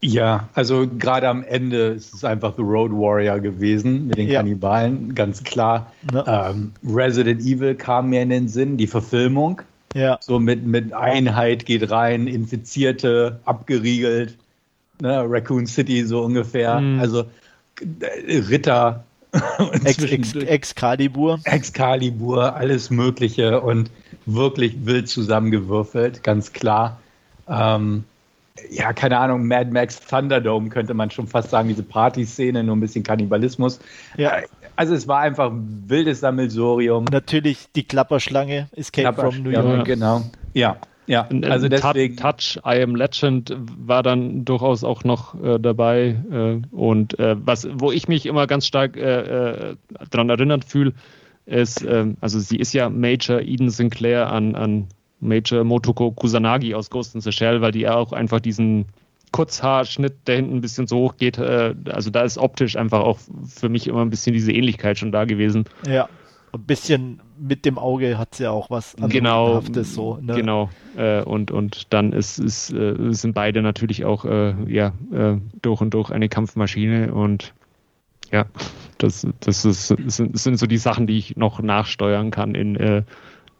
Ja, 0.00 0.48
also 0.54 0.86
gerade 0.86 1.28
am 1.28 1.42
Ende 1.42 1.88
ist 1.88 2.12
es 2.12 2.24
einfach 2.24 2.54
The 2.56 2.62
Road 2.62 2.92
Warrior 2.92 3.40
gewesen 3.40 4.08
mit 4.08 4.18
den 4.18 4.28
ja. 4.28 4.40
Kannibalen, 4.40 5.14
ganz 5.14 5.42
klar. 5.42 5.92
Ähm, 6.26 6.72
Resident 6.86 7.40
Evil 7.40 7.74
kam 7.74 8.10
mir 8.10 8.22
in 8.22 8.28
den 8.28 8.48
Sinn, 8.48 8.76
die 8.76 8.86
Verfilmung. 8.86 9.62
Ja. 9.94 10.18
So 10.20 10.38
mit, 10.38 10.66
mit 10.66 10.92
Einheit 10.92 11.64
geht 11.64 11.90
rein, 11.90 12.26
Infizierte, 12.26 13.40
abgeriegelt. 13.44 14.36
Ne, 15.00 15.24
Raccoon 15.26 15.66
City 15.66 16.04
so 16.04 16.22
ungefähr. 16.22 16.80
Mhm. 16.80 17.00
Also 17.00 17.24
äh, 18.00 18.38
Ritter, 18.38 19.05
Ex, 19.84 20.02
Ex, 20.02 20.34
Excalibur. 20.34 21.38
Excalibur, 21.44 22.54
alles 22.54 22.90
Mögliche 22.90 23.60
und 23.60 23.90
wirklich 24.26 24.84
wild 24.84 25.08
zusammengewürfelt, 25.08 26.22
ganz 26.22 26.52
klar. 26.52 26.98
Ähm, 27.48 28.04
ja, 28.70 28.92
keine 28.92 29.18
Ahnung, 29.18 29.46
Mad 29.46 29.70
Max 29.70 30.00
Thunderdome 30.00 30.68
könnte 30.68 30.94
man 30.94 31.10
schon 31.10 31.26
fast 31.26 31.50
sagen, 31.50 31.68
diese 31.68 31.82
Partyszene, 31.82 32.64
nur 32.64 32.76
ein 32.76 32.80
bisschen 32.80 33.04
Kannibalismus. 33.04 33.78
Ja. 34.16 34.38
Also 34.76 34.94
es 34.94 35.08
war 35.08 35.20
einfach 35.20 35.50
ein 35.50 35.84
wildes 35.86 36.20
Sammelsorium. 36.20 37.04
Natürlich 37.10 37.68
die 37.74 37.84
Klapperschlange, 37.84 38.68
Escape 38.72 39.02
Klapper 39.04 39.32
from 39.32 39.42
New 39.42 39.50
York. 39.50 39.86
Genau, 39.86 40.22
ja. 40.52 40.76
Ja, 41.06 41.28
also 41.42 41.68
deswegen. 41.68 42.16
Touch, 42.16 42.58
I 42.64 42.82
Am 42.82 42.96
Legend 42.96 43.56
war 43.58 44.02
dann 44.02 44.44
durchaus 44.44 44.84
auch 44.84 45.04
noch 45.04 45.40
äh, 45.40 45.58
dabei. 45.58 46.16
Äh, 46.30 46.74
und 46.74 47.18
äh, 47.18 47.36
was, 47.38 47.68
wo 47.72 47.92
ich 47.92 48.08
mich 48.08 48.26
immer 48.26 48.46
ganz 48.46 48.66
stark 48.66 48.96
äh, 48.96 49.70
äh, 49.70 49.76
daran 50.10 50.28
erinnert 50.28 50.64
fühle, 50.64 50.92
ist, 51.46 51.82
ähm, 51.82 52.16
also 52.20 52.40
sie 52.40 52.56
ist 52.56 52.72
ja 52.72 52.90
Major 52.90 53.40
Eden 53.40 53.70
Sinclair 53.70 54.32
an, 54.32 54.56
an 54.56 54.88
Major 55.20 55.62
Motoko 55.64 56.10
Kusanagi 56.10 56.74
aus 56.74 56.90
Ghost 56.90 57.14
in 57.14 57.20
the 57.20 57.32
Shell, 57.32 57.60
weil 57.60 57.72
die 57.72 57.80
ja 57.80 57.94
auch 57.94 58.12
einfach 58.12 58.40
diesen 58.40 58.86
Kurzhaarschnitt, 59.30 60.26
der 60.26 60.36
hinten 60.36 60.56
ein 60.56 60.60
bisschen 60.60 60.86
so 60.86 60.98
hoch 60.98 61.16
geht, 61.16 61.38
äh, 61.38 61.74
also 61.88 62.10
da 62.10 62.22
ist 62.22 62.38
optisch 62.38 62.76
einfach 62.76 63.00
auch 63.00 63.18
für 63.46 63.68
mich 63.68 63.86
immer 63.86 64.02
ein 64.02 64.10
bisschen 64.10 64.32
diese 64.32 64.52
Ähnlichkeit 64.52 64.98
schon 64.98 65.12
da 65.12 65.24
gewesen. 65.24 65.64
Ja 65.86 66.08
ein 66.56 66.64
bisschen 66.64 67.20
mit 67.38 67.64
dem 67.64 67.78
Auge 67.78 68.18
hat 68.18 68.34
sie 68.34 68.44
ja 68.44 68.50
auch 68.50 68.70
was 68.70 68.96
genau 69.08 69.60
so 69.82 70.18
ne? 70.20 70.34
genau. 70.34 70.70
Äh, 70.96 71.22
und 71.22 71.50
und 71.50 71.92
dann 71.92 72.12
ist, 72.12 72.38
ist 72.38 72.72
äh, 72.72 72.94
sind 73.10 73.34
beide 73.34 73.62
natürlich 73.62 74.04
auch 74.04 74.24
äh, 74.24 74.54
ja 74.66 74.92
äh, 75.12 75.36
durch 75.62 75.80
und 75.80 75.94
durch 75.94 76.10
eine 76.10 76.28
Kampfmaschine 76.28 77.12
und 77.12 77.52
ja 78.30 78.46
das 78.98 79.26
das 79.40 79.64
ist, 79.64 79.88
sind, 79.88 80.38
sind 80.38 80.58
so 80.58 80.66
die 80.66 80.78
Sachen 80.78 81.06
die 81.06 81.18
ich 81.18 81.36
noch 81.36 81.60
nachsteuern 81.60 82.30
kann 82.30 82.54
in 82.54 82.76
äh, 82.76 83.02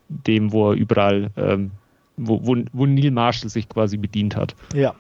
dem 0.09 0.53
wo 0.53 0.70
er 0.70 0.77
überall 0.77 1.31
ähm, 1.36 1.73
wo, 2.16 2.47
wo, 2.47 2.57
wo 2.73 2.86
Neil 2.86 3.11
Marshall 3.11 3.51
sich 3.51 3.69
quasi 3.69 3.98
bedient 3.98 4.36
hat. 4.36 4.55
Ja 4.74 4.94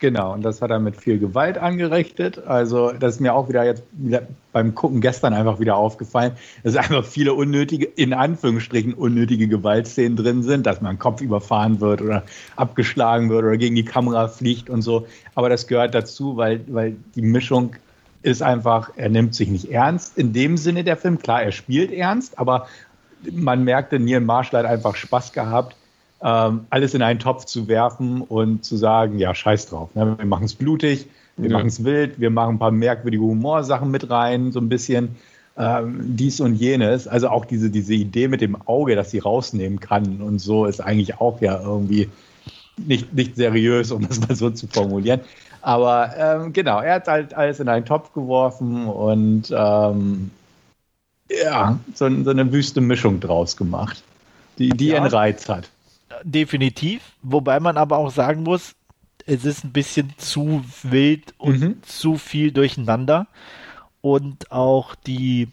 Genau, 0.00 0.32
und 0.32 0.42
das 0.42 0.62
hat 0.62 0.70
er 0.70 0.78
mit 0.78 0.96
viel 0.96 1.18
Gewalt 1.18 1.58
angerechnet. 1.58 2.38
Also, 2.46 2.92
das 2.92 3.16
ist 3.16 3.20
mir 3.20 3.34
auch 3.34 3.48
wieder 3.48 3.64
jetzt 3.64 3.82
beim 4.52 4.72
Gucken 4.76 5.00
gestern 5.00 5.34
einfach 5.34 5.58
wieder 5.58 5.76
aufgefallen, 5.76 6.34
dass 6.62 6.76
einfach 6.76 7.04
viele 7.04 7.34
unnötige, 7.34 7.84
in 7.84 8.12
Anführungsstrichen 8.12 8.94
unnötige 8.94 9.48
Gewaltszenen 9.48 10.16
drin 10.16 10.44
sind, 10.44 10.66
dass 10.66 10.80
man 10.80 11.00
Kopf 11.00 11.20
überfahren 11.20 11.80
wird 11.80 12.00
oder 12.00 12.22
abgeschlagen 12.54 13.28
wird 13.28 13.42
oder 13.42 13.56
gegen 13.56 13.74
die 13.74 13.84
Kamera 13.84 14.28
fliegt 14.28 14.70
und 14.70 14.82
so. 14.82 15.04
Aber 15.34 15.48
das 15.48 15.66
gehört 15.66 15.96
dazu, 15.96 16.36
weil, 16.36 16.60
weil 16.68 16.94
die 17.16 17.22
Mischung 17.22 17.74
ist 18.22 18.40
einfach, 18.40 18.92
er 18.94 19.08
nimmt 19.08 19.34
sich 19.34 19.48
nicht 19.48 19.68
ernst 19.68 20.16
in 20.16 20.32
dem 20.32 20.56
Sinne 20.58 20.84
der 20.84 20.96
Film. 20.96 21.18
Klar, 21.18 21.42
er 21.42 21.52
spielt 21.52 21.90
ernst, 21.90 22.38
aber 22.38 22.68
man 23.32 23.64
merkte, 23.64 23.98
Neil 23.98 24.20
Marshall 24.20 24.62
hat 24.62 24.70
einfach 24.70 24.94
Spaß 24.94 25.32
gehabt 25.32 25.74
ähm, 26.22 26.66
alles 26.70 26.94
in 26.94 27.02
einen 27.02 27.18
Topf 27.18 27.44
zu 27.44 27.68
werfen 27.68 28.22
und 28.22 28.64
zu 28.64 28.76
sagen, 28.76 29.18
ja, 29.18 29.34
scheiß 29.34 29.66
drauf. 29.66 29.94
Ne? 29.94 30.16
Wir 30.18 30.26
machen 30.26 30.44
es 30.44 30.54
blutig, 30.54 31.06
wir 31.36 31.50
ja. 31.50 31.56
machen 31.56 31.68
es 31.68 31.84
wild, 31.84 32.20
wir 32.20 32.30
machen 32.30 32.56
ein 32.56 32.58
paar 32.58 32.70
merkwürdige 32.70 33.22
Humorsachen 33.22 33.90
mit 33.90 34.10
rein, 34.10 34.52
so 34.52 34.60
ein 34.60 34.68
bisschen. 34.68 35.16
ähm, 35.58 36.16
dies 36.16 36.40
und 36.40 36.54
jenes. 36.54 37.08
Also 37.08 37.28
auch 37.28 37.44
diese, 37.44 37.68
diese 37.68 37.94
Idee 37.94 38.28
mit 38.28 38.40
dem 38.40 38.56
Auge, 38.66 38.94
dass 38.94 39.10
sie 39.10 39.18
rausnehmen 39.18 39.80
kann 39.80 40.22
und 40.22 40.38
so, 40.38 40.66
ist 40.66 40.80
eigentlich 40.80 41.20
auch 41.20 41.40
ja 41.40 41.60
irgendwie 41.60 42.08
nicht, 42.76 43.12
nicht 43.12 43.36
seriös, 43.36 43.90
um 43.90 44.02
das 44.08 44.20
mal 44.20 44.34
so 44.34 44.50
zu 44.50 44.66
formulieren. 44.68 45.20
Aber 45.60 46.14
ähm, 46.16 46.52
genau, 46.52 46.80
er 46.80 46.94
hat 46.94 47.08
halt 47.08 47.34
alles 47.34 47.58
in 47.58 47.68
einen 47.68 47.84
Topf 47.84 48.12
geworfen 48.12 48.86
und 48.86 49.50
ähm, 49.50 50.30
ja, 51.28 51.78
so, 51.94 52.08
so, 52.22 52.30
eine 52.30 52.52
wüste 52.52 52.80
Mischung 52.80 53.20
draus 53.20 53.56
gemacht, 53.56 54.02
die, 54.58 54.70
die 54.70 54.88
ja, 54.88 54.98
einen 54.98 55.08
Reiz 55.08 55.48
hat. 55.48 55.68
Definitiv, 56.24 57.02
wobei 57.22 57.60
man 57.60 57.76
aber 57.76 57.98
auch 57.98 58.10
sagen 58.10 58.42
muss, 58.42 58.74
es 59.26 59.44
ist 59.44 59.64
ein 59.64 59.72
bisschen 59.72 60.14
zu 60.16 60.64
wild 60.82 61.34
und 61.38 61.60
mhm. 61.60 61.82
zu 61.82 62.16
viel 62.16 62.50
durcheinander 62.52 63.26
und 64.00 64.50
auch 64.50 64.94
die 64.94 65.48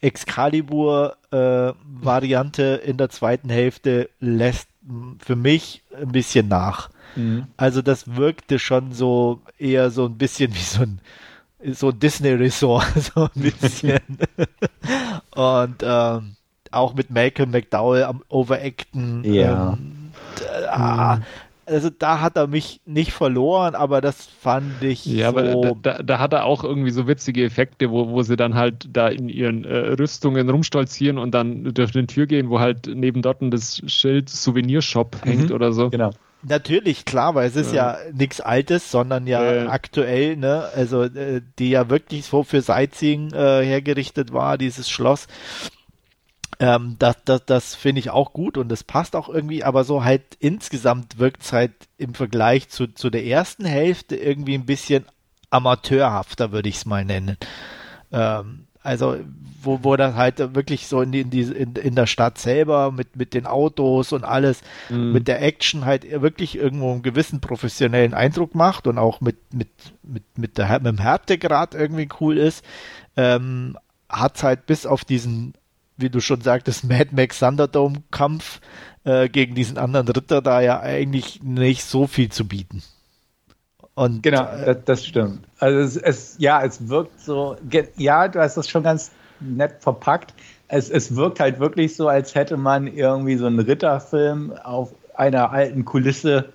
Excalibur-Variante 0.00 2.82
äh, 2.82 2.90
in 2.90 2.98
der 2.98 3.08
zweiten 3.08 3.48
Hälfte 3.48 4.10
lässt 4.20 4.68
für 5.18 5.36
mich 5.36 5.82
ein 5.96 6.12
bisschen 6.12 6.48
nach. 6.48 6.90
Mhm. 7.14 7.46
Also 7.56 7.80
das 7.82 8.16
wirkte 8.16 8.58
schon 8.58 8.92
so 8.92 9.40
eher 9.58 9.90
so 9.90 10.06
ein 10.06 10.18
bisschen 10.18 10.52
wie 10.54 10.58
so 10.58 10.82
ein 10.82 11.00
so 11.64 11.90
ein 11.90 12.00
Disney-Resort, 12.00 12.86
so 13.14 13.28
ein 13.34 13.40
bisschen. 13.40 14.00
und 15.30 15.76
ähm, 15.82 16.34
auch 16.72 16.94
mit 16.94 17.10
Malcolm 17.10 17.50
McDowell 17.50 18.04
am 18.04 18.22
Overacten. 18.28 19.22
Ja. 19.24 19.74
Ähm, 19.74 20.12
ah, 20.68 21.16
mhm 21.16 21.22
also 21.66 21.90
da 21.90 22.20
hat 22.20 22.36
er 22.36 22.46
mich 22.46 22.80
nicht 22.84 23.12
verloren, 23.12 23.74
aber 23.74 24.00
das 24.00 24.26
fand 24.26 24.82
ich. 24.82 25.06
Ja, 25.06 25.30
so 25.30 25.38
aber 25.38 25.74
da, 25.82 25.94
da, 25.94 26.02
da, 26.02 26.18
hat 26.18 26.32
er 26.32 26.44
auch 26.44 26.64
irgendwie 26.64 26.90
so 26.90 27.06
witzige 27.06 27.44
Effekte, 27.44 27.90
wo, 27.90 28.08
wo 28.08 28.22
sie 28.22 28.36
dann 28.36 28.54
halt 28.54 28.88
da 28.92 29.08
in 29.08 29.28
ihren 29.28 29.64
äh, 29.64 29.76
Rüstungen 29.94 30.48
rumstolzieren 30.48 31.18
und 31.18 31.32
dann 31.32 31.72
durch 31.74 31.94
eine 31.94 32.06
Tür 32.06 32.26
gehen, 32.26 32.50
wo 32.50 32.60
halt 32.60 32.90
neben 32.92 33.22
dort 33.22 33.38
das 33.40 33.80
Schild 33.86 34.28
Souvenirshop 34.28 35.16
mhm. 35.24 35.28
hängt 35.28 35.52
oder 35.52 35.72
so. 35.72 35.90
Genau. 35.90 36.10
Natürlich, 36.44 37.04
klar, 37.04 37.36
weil 37.36 37.46
es 37.46 37.54
ist 37.54 37.72
ja, 37.72 37.92
ja 37.92 37.98
nichts 38.12 38.40
Altes, 38.40 38.90
sondern 38.90 39.28
ja 39.28 39.44
äh, 39.44 39.66
aktuell, 39.68 40.36
ne? 40.36 40.64
Also 40.74 41.04
äh, 41.04 41.40
die 41.60 41.70
ja 41.70 41.88
wirklich 41.88 42.24
so 42.24 42.42
für 42.42 42.60
Sightseeing 42.60 43.32
äh, 43.32 43.64
hergerichtet 43.64 44.32
war, 44.32 44.58
dieses 44.58 44.90
Schloss. 44.90 45.28
Ähm, 46.62 46.94
das 47.00 47.16
das, 47.24 47.44
das 47.44 47.74
finde 47.74 47.98
ich 47.98 48.10
auch 48.10 48.32
gut 48.32 48.56
und 48.56 48.68
das 48.68 48.84
passt 48.84 49.16
auch 49.16 49.28
irgendwie, 49.28 49.64
aber 49.64 49.82
so 49.82 50.04
halt 50.04 50.22
insgesamt 50.38 51.18
wirkt 51.18 51.42
es 51.42 51.52
halt 51.52 51.72
im 51.98 52.14
Vergleich 52.14 52.68
zu, 52.68 52.86
zu 52.86 53.10
der 53.10 53.26
ersten 53.26 53.64
Hälfte 53.64 54.14
irgendwie 54.14 54.54
ein 54.54 54.64
bisschen 54.64 55.04
amateurhafter, 55.50 56.52
würde 56.52 56.68
ich 56.68 56.76
es 56.76 56.86
mal 56.86 57.04
nennen. 57.04 57.36
Ähm, 58.12 58.66
also, 58.80 59.16
wo, 59.60 59.80
wo 59.82 59.96
das 59.96 60.14
halt 60.14 60.54
wirklich 60.54 60.86
so 60.86 61.02
in, 61.02 61.10
die, 61.10 61.22
in, 61.22 61.30
die, 61.30 61.42
in, 61.42 61.74
in 61.74 61.94
der 61.96 62.06
Stadt 62.06 62.38
selber 62.38 62.92
mit, 62.92 63.16
mit 63.16 63.34
den 63.34 63.46
Autos 63.46 64.12
und 64.12 64.22
alles, 64.22 64.60
mhm. 64.88 65.12
mit 65.12 65.26
der 65.26 65.42
Action 65.42 65.84
halt 65.84 66.08
wirklich 66.22 66.56
irgendwo 66.56 66.92
einen 66.92 67.02
gewissen 67.02 67.40
professionellen 67.40 68.14
Eindruck 68.14 68.54
macht 68.54 68.86
und 68.86 68.98
auch 68.98 69.20
mit, 69.20 69.52
mit, 69.52 69.68
mit, 70.04 70.38
mit, 70.38 70.58
der, 70.58 70.68
mit 70.78 70.86
dem 70.86 70.98
Härtegrad 70.98 71.74
irgendwie 71.74 72.08
cool 72.20 72.38
ist, 72.38 72.64
ähm, 73.16 73.76
hat 74.08 74.44
halt 74.44 74.66
bis 74.66 74.86
auf 74.86 75.04
diesen 75.04 75.54
wie 75.96 76.10
du 76.10 76.20
schon 76.20 76.40
sagtest, 76.40 76.84
Mad 76.84 77.10
Max 77.12 77.38
Thunderdome-Kampf 77.40 78.60
äh, 79.04 79.28
gegen 79.28 79.54
diesen 79.54 79.78
anderen 79.78 80.08
Ritter 80.08 80.42
da 80.42 80.60
ja 80.60 80.80
eigentlich 80.80 81.42
nicht 81.42 81.84
so 81.84 82.06
viel 82.06 82.30
zu 82.30 82.46
bieten. 82.46 82.82
Und, 83.94 84.22
genau, 84.22 84.44
äh, 84.44 84.66
das, 84.66 84.84
das, 84.84 85.06
stimmt. 85.06 85.46
Also 85.58 85.78
es, 85.78 85.96
es, 85.96 86.36
ja, 86.38 86.62
es 86.62 86.88
wirkt 86.88 87.20
so, 87.20 87.56
ja, 87.96 88.28
du 88.28 88.40
hast 88.40 88.56
das 88.56 88.68
schon 88.68 88.82
ganz 88.82 89.10
nett 89.40 89.76
verpackt. 89.80 90.34
Es, 90.68 90.88
es 90.88 91.14
wirkt 91.14 91.40
halt 91.40 91.58
wirklich 91.58 91.94
so, 91.94 92.08
als 92.08 92.34
hätte 92.34 92.56
man 92.56 92.86
irgendwie 92.86 93.36
so 93.36 93.46
einen 93.46 93.58
Ritterfilm 93.58 94.52
auf 94.52 94.94
einer 95.14 95.50
alten 95.50 95.84
Kulisse 95.84 96.52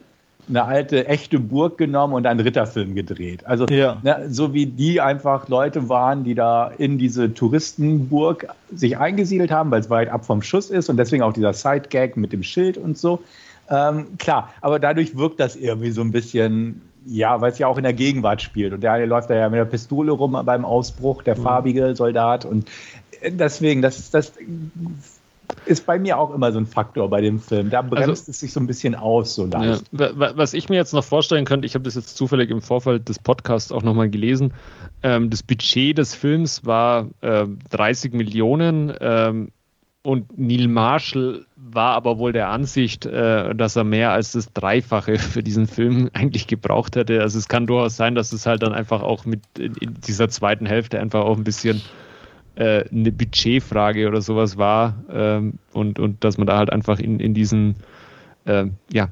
eine 0.50 0.64
alte, 0.64 1.08
echte 1.08 1.40
Burg 1.40 1.78
genommen 1.78 2.14
und 2.14 2.26
einen 2.26 2.40
Ritterfilm 2.40 2.96
gedreht. 2.96 3.46
Also 3.46 3.66
ja. 3.68 3.98
ne, 4.04 4.28
so 4.30 4.54
wie 4.54 4.66
die 4.66 5.02
einfach 5.02 5.48
Leute 5.50 5.90
waren, 5.90 6.24
die 6.24 6.36
da 6.36 6.68
in 6.68 6.98
diese 6.98 7.34
Touristenburg 7.34 8.48
sich 8.74 8.98
eingesiedelt 8.98 9.52
haben, 9.52 9.72
weil 9.72 9.82
es 9.82 9.90
weit 9.90 10.10
ab 10.10 10.26
vom 10.26 10.42
Schuss 10.42 10.70
ist 10.70 10.90
und 10.90 10.98
deswegen 10.98 11.24
auch 11.24 11.34
dieser 11.34 11.54
Side-Gag 11.54 12.18
mit 12.18 12.34
dem 12.34 12.44
Schild 12.44 12.78
und 12.78 12.98
so. 12.98 13.22
Ähm, 13.70 14.18
klar, 14.18 14.54
aber 14.62 14.80
dadurch 14.80 15.18
wirkt 15.18 15.40
das 15.40 15.56
irgendwie 15.56 15.92
so 15.92 16.02
ein 16.02 16.12
bisschen, 16.12 16.82
ja, 17.06 17.42
weil 17.42 17.52
es 17.52 17.60
ja 17.60 17.68
auch 17.68 17.78
in 17.78 17.84
der 17.84 17.94
Gegenwart 17.94 18.42
spielt. 18.42 18.74
Und 18.74 18.82
der 18.82 18.94
eine 18.94 19.06
läuft 19.06 19.30
da 19.30 19.36
ja 19.36 19.50
mit 19.50 19.58
der 19.58 19.66
Pistole 19.66 20.14
rum 20.14 20.40
beim 20.46 20.64
Ausbruch, 20.64 21.24
der 21.24 21.38
mhm. 21.38 21.44
farbige 21.44 21.96
Soldat. 21.96 22.46
Und 22.46 22.70
deswegen, 23.26 23.82
das, 23.82 24.10
das 24.12 24.34
ist 25.66 25.86
bei 25.86 26.00
mir 26.00 26.18
auch 26.18 26.34
immer 26.34 26.52
so 26.52 26.60
ein 26.60 26.66
Faktor 26.66 27.10
bei 27.10 27.22
dem 27.22 27.40
Film. 27.40 27.70
Da 27.70 27.82
bremst 27.82 28.10
also, 28.10 28.32
es 28.32 28.40
sich 28.40 28.54
so 28.54 28.60
ein 28.60 28.68
bisschen 28.68 28.96
aus, 28.96 29.36
so 29.36 29.46
leicht. 29.46 29.84
Ja, 29.92 30.10
was 30.36 30.54
ich 30.54 30.70
mir 30.70 30.76
jetzt 30.76 30.94
noch 30.94 31.04
vorstellen 31.04 31.46
könnte, 31.46 31.66
ich 31.66 31.76
habe 31.76 31.84
das 31.84 31.96
jetzt 31.96 32.18
zufällig 32.18 32.50
im 32.50 32.62
Vorfeld 32.62 33.10
des 33.10 33.20
Podcasts 33.20 33.72
auch 33.72 33.84
nochmal 33.84 34.10
gelesen. 34.10 34.54
Ähm, 35.04 35.30
das 35.30 35.44
Budget 35.44 35.98
des 35.98 36.16
Films 36.16 36.66
war 36.66 37.08
äh, 37.22 37.46
30 37.70 38.14
Millionen 38.14 38.94
ähm, 39.00 39.52
und 40.04 40.38
Neil 40.38 40.68
Marshall 40.68 41.46
war 41.56 41.96
aber 41.96 42.18
wohl 42.18 42.32
der 42.32 42.50
Ansicht, 42.50 43.06
äh, 43.06 43.54
dass 43.54 43.76
er 43.76 43.84
mehr 43.84 44.12
als 44.12 44.32
das 44.32 44.54
Dreifache 44.54 45.20
für 45.20 45.44
diesen 45.44 45.68
Film 45.68 46.10
eigentlich 46.14 46.48
gebraucht 46.48 46.96
hätte. 46.96 47.22
Also 47.22 47.38
es 47.38 47.48
kann 47.48 47.68
durchaus 47.68 47.98
sein, 47.98 48.16
dass 48.16 48.32
es 48.32 48.46
halt 48.46 48.64
dann 48.64 48.74
einfach 48.74 49.02
auch 49.02 49.26
mit 49.26 49.42
dieser 49.58 50.30
zweiten 50.30 50.66
Hälfte 50.66 51.00
einfach 51.00 51.26
auch 51.26 51.38
ein 51.38 51.44
bisschen 51.44 51.82
äh, 52.58 52.86
eine 52.90 53.12
Budgetfrage 53.12 54.08
oder 54.08 54.22
sowas 54.22 54.58
war 54.58 54.96
ähm, 55.12 55.54
und, 55.74 56.00
und 56.00 56.24
dass 56.24 56.38
man 56.38 56.48
da 56.48 56.58
halt 56.58 56.72
einfach 56.72 57.00
in, 57.00 57.20
in 57.20 57.34
diesen 57.34 57.76
äh, 58.46 58.66
ja, 58.92 59.10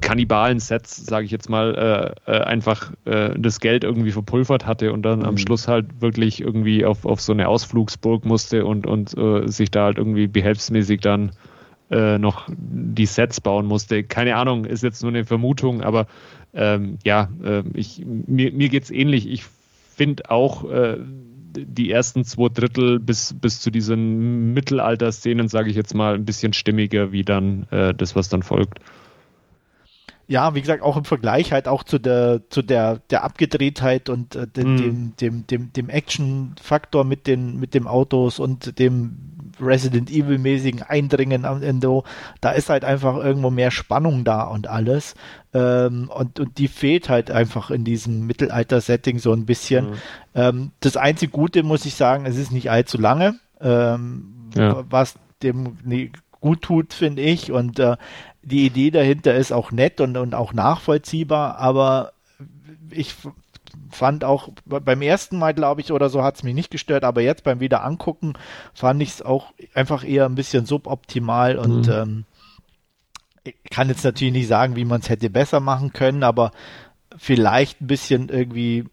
Kannibalen-Sets, 0.00 1.04
sage 1.04 1.26
ich 1.26 1.30
jetzt 1.30 1.50
mal, 1.50 2.14
äh, 2.26 2.32
äh, 2.32 2.40
einfach 2.40 2.92
äh, 3.04 3.34
das 3.36 3.60
Geld 3.60 3.84
irgendwie 3.84 4.12
verpulvert 4.12 4.66
hatte 4.66 4.92
und 4.92 5.02
dann 5.02 5.20
mhm. 5.20 5.26
am 5.26 5.38
Schluss 5.38 5.68
halt 5.68 6.00
wirklich 6.00 6.40
irgendwie 6.40 6.84
auf, 6.84 7.04
auf 7.04 7.20
so 7.20 7.32
eine 7.32 7.48
Ausflugsburg 7.48 8.24
musste 8.24 8.64
und, 8.64 8.86
und 8.86 9.16
äh, 9.16 9.46
sich 9.46 9.70
da 9.70 9.84
halt 9.84 9.98
irgendwie 9.98 10.26
behelfsmäßig 10.26 11.00
dann 11.00 11.32
äh, 11.90 12.18
noch 12.18 12.48
die 12.56 13.06
Sets 13.06 13.40
bauen 13.40 13.66
musste. 13.66 14.04
Keine 14.04 14.36
Ahnung, 14.36 14.64
ist 14.64 14.82
jetzt 14.82 15.02
nur 15.02 15.12
eine 15.12 15.24
Vermutung, 15.24 15.82
aber 15.82 16.06
ähm, 16.54 16.98
ja, 17.04 17.28
äh, 17.44 17.62
ich, 17.74 18.02
mir, 18.06 18.52
mir 18.52 18.68
geht 18.70 18.84
es 18.84 18.90
ähnlich. 18.90 19.28
Ich 19.28 19.44
finde 19.94 20.30
auch, 20.30 20.70
äh, 20.70 20.96
die 21.56 21.90
ersten 21.90 22.24
zwei 22.24 22.48
Drittel 22.48 23.00
bis, 23.00 23.34
bis 23.38 23.60
zu 23.60 23.70
diesen 23.70 24.52
Mittelalter-Szenen, 24.52 25.48
sage 25.48 25.70
ich 25.70 25.76
jetzt 25.76 25.94
mal, 25.94 26.14
ein 26.14 26.24
bisschen 26.24 26.52
stimmiger 26.52 27.12
wie 27.12 27.24
dann 27.24 27.66
äh, 27.70 27.94
das, 27.94 28.16
was 28.16 28.28
dann 28.28 28.42
folgt. 28.42 28.78
Ja, 30.30 30.54
wie 30.54 30.60
gesagt, 30.60 30.84
auch 30.84 30.96
im 30.96 31.04
Vergleich 31.04 31.50
halt 31.50 31.66
auch 31.66 31.82
zu 31.82 31.98
der, 31.98 32.42
zu 32.50 32.62
der, 32.62 33.00
der 33.10 33.24
Abgedrehtheit 33.24 34.08
und 34.08 34.36
äh, 34.36 34.46
dem, 34.46 34.74
mm. 34.74 34.76
dem, 34.76 35.16
dem, 35.16 35.46
dem, 35.48 35.72
dem 35.72 35.88
Action-Faktor 35.88 37.04
mit 37.04 37.26
den, 37.26 37.58
mit 37.58 37.74
dem 37.74 37.88
Autos 37.88 38.38
und 38.38 38.78
dem 38.78 39.29
Resident 39.60 40.10
Evil-mäßigen 40.10 40.82
Eindringen 40.82 41.44
am 41.44 41.62
Ende, 41.62 42.02
da 42.40 42.50
ist 42.50 42.68
halt 42.68 42.84
einfach 42.84 43.16
irgendwo 43.16 43.50
mehr 43.50 43.70
Spannung 43.70 44.24
da 44.24 44.44
und 44.44 44.66
alles. 44.66 45.14
Ähm, 45.52 46.10
und, 46.14 46.40
und 46.40 46.58
die 46.58 46.68
fehlt 46.68 47.08
halt 47.08 47.30
einfach 47.30 47.70
in 47.70 47.84
diesem 47.84 48.26
Mittelalter-Setting 48.26 49.18
so 49.18 49.32
ein 49.32 49.46
bisschen. 49.46 49.90
Mhm. 49.90 49.94
Ähm, 50.34 50.70
das 50.80 50.96
einzige 50.96 51.32
Gute 51.32 51.62
muss 51.62 51.86
ich 51.86 51.94
sagen, 51.94 52.26
es 52.26 52.36
ist 52.36 52.52
nicht 52.52 52.70
allzu 52.70 52.98
lange, 52.98 53.38
ähm, 53.60 54.50
ja. 54.54 54.84
was 54.88 55.14
dem 55.42 55.78
nee, 55.84 56.10
gut 56.40 56.62
tut, 56.62 56.92
finde 56.92 57.22
ich. 57.22 57.52
Und 57.52 57.78
äh, 57.78 57.96
die 58.42 58.66
Idee 58.66 58.90
dahinter 58.90 59.34
ist 59.34 59.52
auch 59.52 59.72
nett 59.72 60.00
und, 60.00 60.16
und 60.16 60.34
auch 60.34 60.52
nachvollziehbar, 60.52 61.58
aber 61.58 62.12
ich 62.90 63.14
fand 63.90 64.24
auch 64.24 64.50
beim 64.64 65.02
ersten 65.02 65.38
Mal, 65.38 65.54
glaube 65.54 65.80
ich, 65.80 65.92
oder 65.92 66.08
so 66.08 66.22
hat 66.22 66.36
es 66.36 66.42
mich 66.42 66.54
nicht 66.54 66.70
gestört, 66.70 67.04
aber 67.04 67.20
jetzt 67.20 67.44
beim 67.44 67.60
wieder 67.60 67.84
angucken 67.84 68.34
fand 68.74 69.02
ich 69.02 69.10
es 69.10 69.22
auch 69.22 69.52
einfach 69.74 70.04
eher 70.04 70.26
ein 70.26 70.34
bisschen 70.34 70.66
suboptimal 70.66 71.56
und 71.56 71.86
mhm. 71.86 71.92
ähm, 71.92 72.24
ich 73.44 73.54
kann 73.70 73.88
jetzt 73.88 74.04
natürlich 74.04 74.34
nicht 74.34 74.48
sagen, 74.48 74.76
wie 74.76 74.84
man 74.84 75.00
es 75.00 75.08
hätte 75.08 75.30
besser 75.30 75.60
machen 75.60 75.92
können, 75.92 76.22
aber 76.22 76.52
vielleicht 77.16 77.80
ein 77.80 77.86
bisschen 77.86 78.28
irgendwie, 78.28 78.84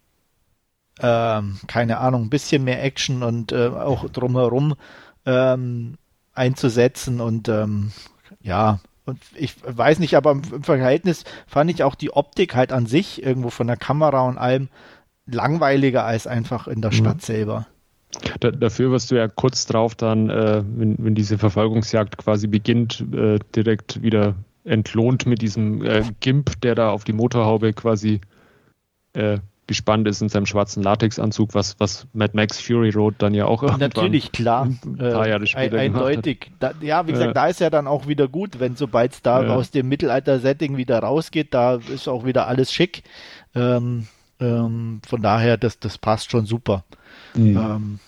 ähm, 0.99 1.59
keine 1.67 1.97
Ahnung, 1.97 2.23
ein 2.23 2.29
bisschen 2.29 2.63
mehr 2.63 2.83
Action 2.83 3.23
und 3.23 3.51
äh, 3.51 3.67
auch 3.67 4.09
drumherum 4.09 4.75
ähm, 5.25 5.97
einzusetzen 6.33 7.19
und 7.19 7.49
ähm, 7.49 7.91
ja, 8.41 8.79
und 9.07 9.19
ich 9.35 9.55
weiß 9.65 9.99
nicht, 9.99 10.15
aber 10.15 10.31
im 10.31 10.43
Verhältnis 10.63 11.23
fand 11.47 11.71
ich 11.71 11.83
auch 11.83 11.95
die 11.95 12.11
Optik 12.11 12.55
halt 12.55 12.71
an 12.71 12.85
sich 12.85 13.23
irgendwo 13.23 13.49
von 13.49 13.67
der 13.67 13.77
Kamera 13.77 14.27
und 14.27 14.37
allem 14.37 14.67
langweiliger 15.25 16.05
als 16.05 16.27
einfach 16.27 16.67
in 16.67 16.81
der 16.81 16.91
mhm. 16.91 16.95
Stadt 16.95 17.21
selber. 17.21 17.67
Da, 18.39 18.51
dafür 18.51 18.91
wirst 18.91 19.11
du 19.11 19.15
ja 19.15 19.27
kurz 19.27 19.65
drauf 19.65 19.95
dann, 19.95 20.29
äh, 20.29 20.63
wenn, 20.65 20.95
wenn, 20.99 21.15
diese 21.15 21.37
Verfolgungsjagd 21.37 22.17
quasi 22.17 22.47
beginnt, 22.47 23.03
äh, 23.13 23.39
direkt 23.55 24.01
wieder 24.01 24.35
entlohnt 24.63 25.25
mit 25.25 25.41
diesem 25.41 25.83
äh, 25.83 26.03
Gimp, 26.19 26.59
der 26.61 26.75
da 26.75 26.89
auf 26.89 27.03
die 27.03 27.13
Motorhaube 27.13 27.73
quasi 27.73 28.21
äh, 29.13 29.39
gespannt 29.67 30.07
ist 30.07 30.21
in 30.21 30.29
seinem 30.29 30.45
schwarzen 30.45 30.81
Latexanzug, 30.81 31.53
was, 31.53 31.79
was 31.79 32.07
Mad 32.13 32.31
Max 32.35 32.59
Fury 32.59 32.89
Road 32.89 33.15
dann 33.19 33.33
ja 33.33 33.45
auch 33.45 33.77
Natürlich, 33.77 34.31
klar. 34.31 34.65
Ein 34.65 34.97
paar 34.97 35.27
Jahre 35.27 35.45
später 35.45 35.77
ein, 35.77 35.93
eindeutig. 35.93 36.51
Da, 36.59 36.73
ja, 36.81 37.05
wie 37.05 37.11
gesagt, 37.11 37.31
äh, 37.31 37.33
da 37.33 37.47
ist 37.47 37.59
ja 37.59 37.69
dann 37.69 37.85
auch 37.85 38.07
wieder 38.07 38.27
gut, 38.27 38.59
wenn 38.59 38.75
sobald 38.75 39.13
es 39.13 39.21
da 39.21 39.43
ja. 39.43 39.53
aus 39.53 39.69
dem 39.71 39.89
Mittelalter-Setting 39.89 40.77
wieder 40.77 40.99
rausgeht, 40.99 41.53
da 41.53 41.75
ist 41.75 42.07
auch 42.07 42.25
wieder 42.25 42.47
alles 42.47 42.71
schick. 42.71 43.03
Ähm, 43.53 44.07
ähm, 44.39 45.01
von 45.05 45.21
daher, 45.21 45.57
das, 45.57 45.79
das 45.79 45.97
passt 45.97 46.31
schon 46.31 46.45
super. 46.45 46.85
Mhm. 47.35 47.57
Ähm, 47.57 47.99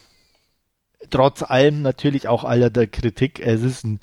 trotz 1.09 1.43
allem 1.43 1.81
natürlich 1.81 2.27
auch 2.27 2.45
aller 2.45 2.69
der 2.69 2.87
Kritik, 2.87 3.39
es 3.39 3.63
ist 3.63 3.83
ein, 3.83 3.99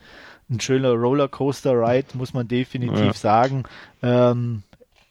ein 0.51 0.61
schöner 0.61 0.93
Rollercoaster-Ride, 0.93 2.09
muss 2.15 2.35
man 2.35 2.47
definitiv 2.47 2.99
ja. 2.99 3.13
sagen. 3.15 3.65
Ähm, 4.03 4.63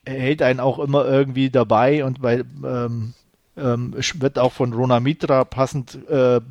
hält 0.06 0.42
einen 0.42 0.60
auch 0.60 0.80
immer 0.80 1.06
irgendwie 1.06 1.50
dabei 1.50 2.04
und 2.06 2.22
weil 2.22 2.46
ähm, 2.64 3.14
ähm, 3.58 3.94
wird 4.16 4.40
auch 4.40 4.52
von 4.52 4.74
Rona 4.74 5.00
Mitra 5.00 5.46
passend 5.46 5.98
äh, 6.10 6.42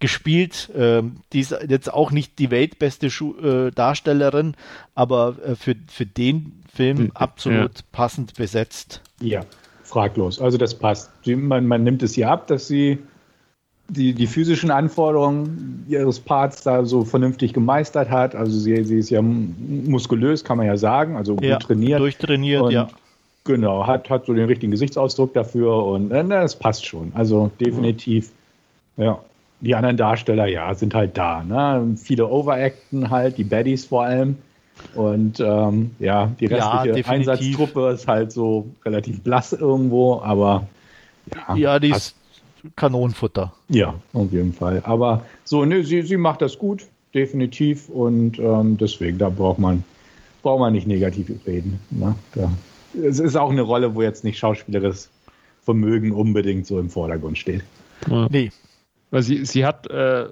gespielt. 0.00 0.70
Ähm, 0.76 1.16
die 1.32 1.40
ist 1.40 1.56
jetzt 1.68 1.92
auch 1.92 2.10
nicht 2.10 2.38
die 2.38 2.50
weltbeste 2.50 3.10
Schu 3.10 3.36
äh, 3.38 3.70
Darstellerin, 3.70 4.54
aber 4.94 5.36
äh, 5.44 5.54
für, 5.54 5.76
für 5.88 6.06
den 6.06 6.62
Film 6.72 7.10
absolut 7.14 7.78
ja. 7.78 7.84
passend 7.92 8.34
besetzt. 8.34 9.02
Ja, 9.20 9.40
fraglos. 9.82 10.40
Also 10.40 10.58
das 10.58 10.78
passt. 10.78 11.10
Man, 11.26 11.66
man 11.66 11.82
nimmt 11.82 12.02
es 12.02 12.16
ihr 12.16 12.30
ab, 12.30 12.46
dass 12.46 12.68
sie 12.68 12.98
die, 13.88 14.12
die 14.12 14.26
physischen 14.26 14.70
Anforderungen 14.70 15.86
ihres 15.88 16.20
Parts 16.20 16.62
da 16.62 16.84
so 16.84 17.04
vernünftig 17.04 17.54
gemeistert 17.54 18.10
hat. 18.10 18.34
Also 18.34 18.58
sie, 18.58 18.84
sie 18.84 18.98
ist 18.98 19.10
ja 19.10 19.22
muskulös, 19.22 20.44
kann 20.44 20.58
man 20.58 20.66
ja 20.66 20.76
sagen, 20.76 21.16
also 21.16 21.34
gut 21.34 21.44
ja, 21.44 21.58
trainiert. 21.58 22.00
Durchtrainiert, 22.00 22.62
und, 22.62 22.70
ja. 22.72 22.88
Genau, 23.44 23.86
hat, 23.86 24.10
hat 24.10 24.26
so 24.26 24.34
den 24.34 24.44
richtigen 24.44 24.72
Gesichtsausdruck 24.72 25.32
dafür 25.32 25.86
und 25.86 26.10
äh, 26.10 26.22
das 26.28 26.56
passt 26.56 26.84
schon. 26.84 27.12
Also 27.14 27.50
definitiv, 27.60 28.30
ja. 28.96 29.04
ja. 29.04 29.18
Die 29.60 29.74
anderen 29.74 29.96
Darsteller, 29.96 30.46
ja, 30.46 30.72
sind 30.74 30.94
halt 30.94 31.16
da. 31.18 31.42
Ne? 31.42 31.96
Viele 31.96 32.28
Overacten 32.28 33.10
halt, 33.10 33.38
die 33.38 33.44
Baddies 33.44 33.86
vor 33.86 34.04
allem. 34.04 34.36
Und 34.94 35.40
ähm, 35.40 35.90
ja, 35.98 36.30
die 36.38 36.46
restliche 36.46 37.00
ja, 37.00 37.06
Einsatztruppe 37.06 37.90
ist 37.90 38.06
halt 38.06 38.30
so 38.30 38.66
relativ 38.84 39.20
blass 39.22 39.52
irgendwo, 39.52 40.20
aber 40.20 40.68
ja, 41.34 41.56
ja 41.56 41.78
die 41.80 41.90
ist 41.90 42.14
Kanonenfutter. 42.76 43.52
Ja, 43.68 43.94
auf 44.12 44.32
jeden 44.32 44.52
Fall. 44.52 44.82
Aber 44.84 45.24
so, 45.44 45.64
ne, 45.64 45.84
sie, 45.84 46.02
sie 46.02 46.16
macht 46.16 46.42
das 46.42 46.58
gut, 46.58 46.86
definitiv. 47.14 47.88
Und 47.88 48.38
ähm, 48.38 48.76
deswegen, 48.78 49.18
da 49.18 49.28
braucht 49.28 49.58
man, 49.58 49.84
braucht 50.42 50.60
man 50.60 50.72
nicht 50.72 50.86
negativ 50.86 51.30
reden. 51.46 51.80
Ne? 51.90 52.14
Da, 52.34 52.50
es 52.94 53.18
ist 53.18 53.36
auch 53.36 53.50
eine 53.50 53.62
Rolle, 53.62 53.94
wo 53.94 54.02
jetzt 54.02 54.24
nicht 54.24 54.38
schauspielerisches 54.38 55.10
Vermögen 55.62 56.12
unbedingt 56.12 56.66
so 56.66 56.78
im 56.80 56.90
Vordergrund 56.90 57.38
steht. 57.38 57.62
Ja. 58.08 58.28
Nee. 58.30 58.50
Weil 59.10 59.22
sie, 59.22 59.44
sie 59.46 59.64
hat, 59.64 59.90
äh, 59.90 60.26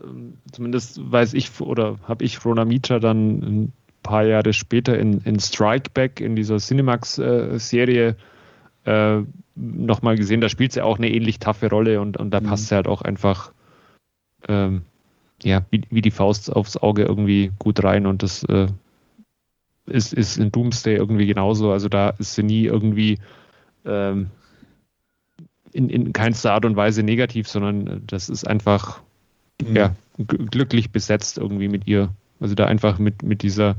zumindest 0.53 1.01
weiß 1.11 1.35
ich 1.35 1.61
oder 1.61 1.99
habe 2.07 2.25
ich 2.25 2.45
Rona 2.45 2.65
Mitra 2.65 2.99
dann 2.99 3.39
ein 3.43 3.73
paar 4.03 4.25
Jahre 4.25 4.53
später 4.53 4.99
in, 4.99 5.21
in 5.23 5.41
Strike 5.41 5.91
Back, 5.95 6.21
in 6.21 6.37
dieser 6.37 6.59
Cinemax-Serie, 6.59 8.09
äh, 8.09 8.15
nochmal 9.55 10.17
gesehen, 10.17 10.41
da 10.41 10.49
spielt 10.49 10.73
sie 10.73 10.83
auch 10.83 10.99
eine 10.99 11.11
ähnlich 11.11 11.39
taffe 11.39 11.69
Rolle 11.69 12.01
und, 12.01 12.17
und 12.17 12.31
da 12.31 12.41
mhm. 12.41 12.47
passt 12.47 12.69
sie 12.69 12.75
halt 12.75 12.87
auch 12.87 13.03
einfach 13.03 13.53
ähm, 14.49 14.83
ja, 15.43 15.65
wie, 15.71 15.83
wie 15.91 16.03
die 16.03 16.11
Faust 16.11 16.55
aufs 16.55 16.77
Auge 16.77 17.03
irgendwie 17.03 17.53
gut 17.59 17.83
rein 17.85 18.07
und 18.07 18.23
das 18.23 18.43
äh, 18.45 18.69
ist, 19.87 20.13
ist 20.13 20.39
in 20.39 20.51
Doomsday 20.51 20.97
irgendwie 20.97 21.27
genauso. 21.27 21.73
Also 21.73 21.89
da 21.89 22.11
ist 22.11 22.35
sie 22.35 22.43
nie 22.43 22.65
irgendwie 22.65 23.19
ähm, 23.85 24.31
in, 25.73 25.91
in 25.91 26.13
keinster 26.13 26.53
Art 26.53 26.65
und 26.65 26.77
Weise 26.77 27.03
negativ, 27.03 27.49
sondern 27.49 28.03
das 28.07 28.29
ist 28.29 28.47
einfach 28.47 29.01
mhm. 29.63 29.77
ja, 29.77 29.97
glücklich 30.19 30.91
besetzt 30.91 31.39
irgendwie 31.39 31.69
mit 31.69 31.87
ihr. 31.87 32.11
Also 32.41 32.55
da 32.55 32.67
einfach 32.67 32.99
mit, 32.99 33.23
mit 33.23 33.43
dieser 33.43 33.77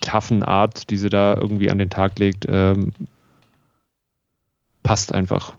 taffen 0.00 0.42
Art, 0.42 0.90
die 0.90 0.96
sie 0.96 1.10
da 1.10 1.34
irgendwie 1.34 1.70
an 1.70 1.78
den 1.78 1.90
Tag 1.90 2.18
legt, 2.18 2.46
ähm, 2.48 2.92
passt 4.86 5.12
einfach 5.12 5.54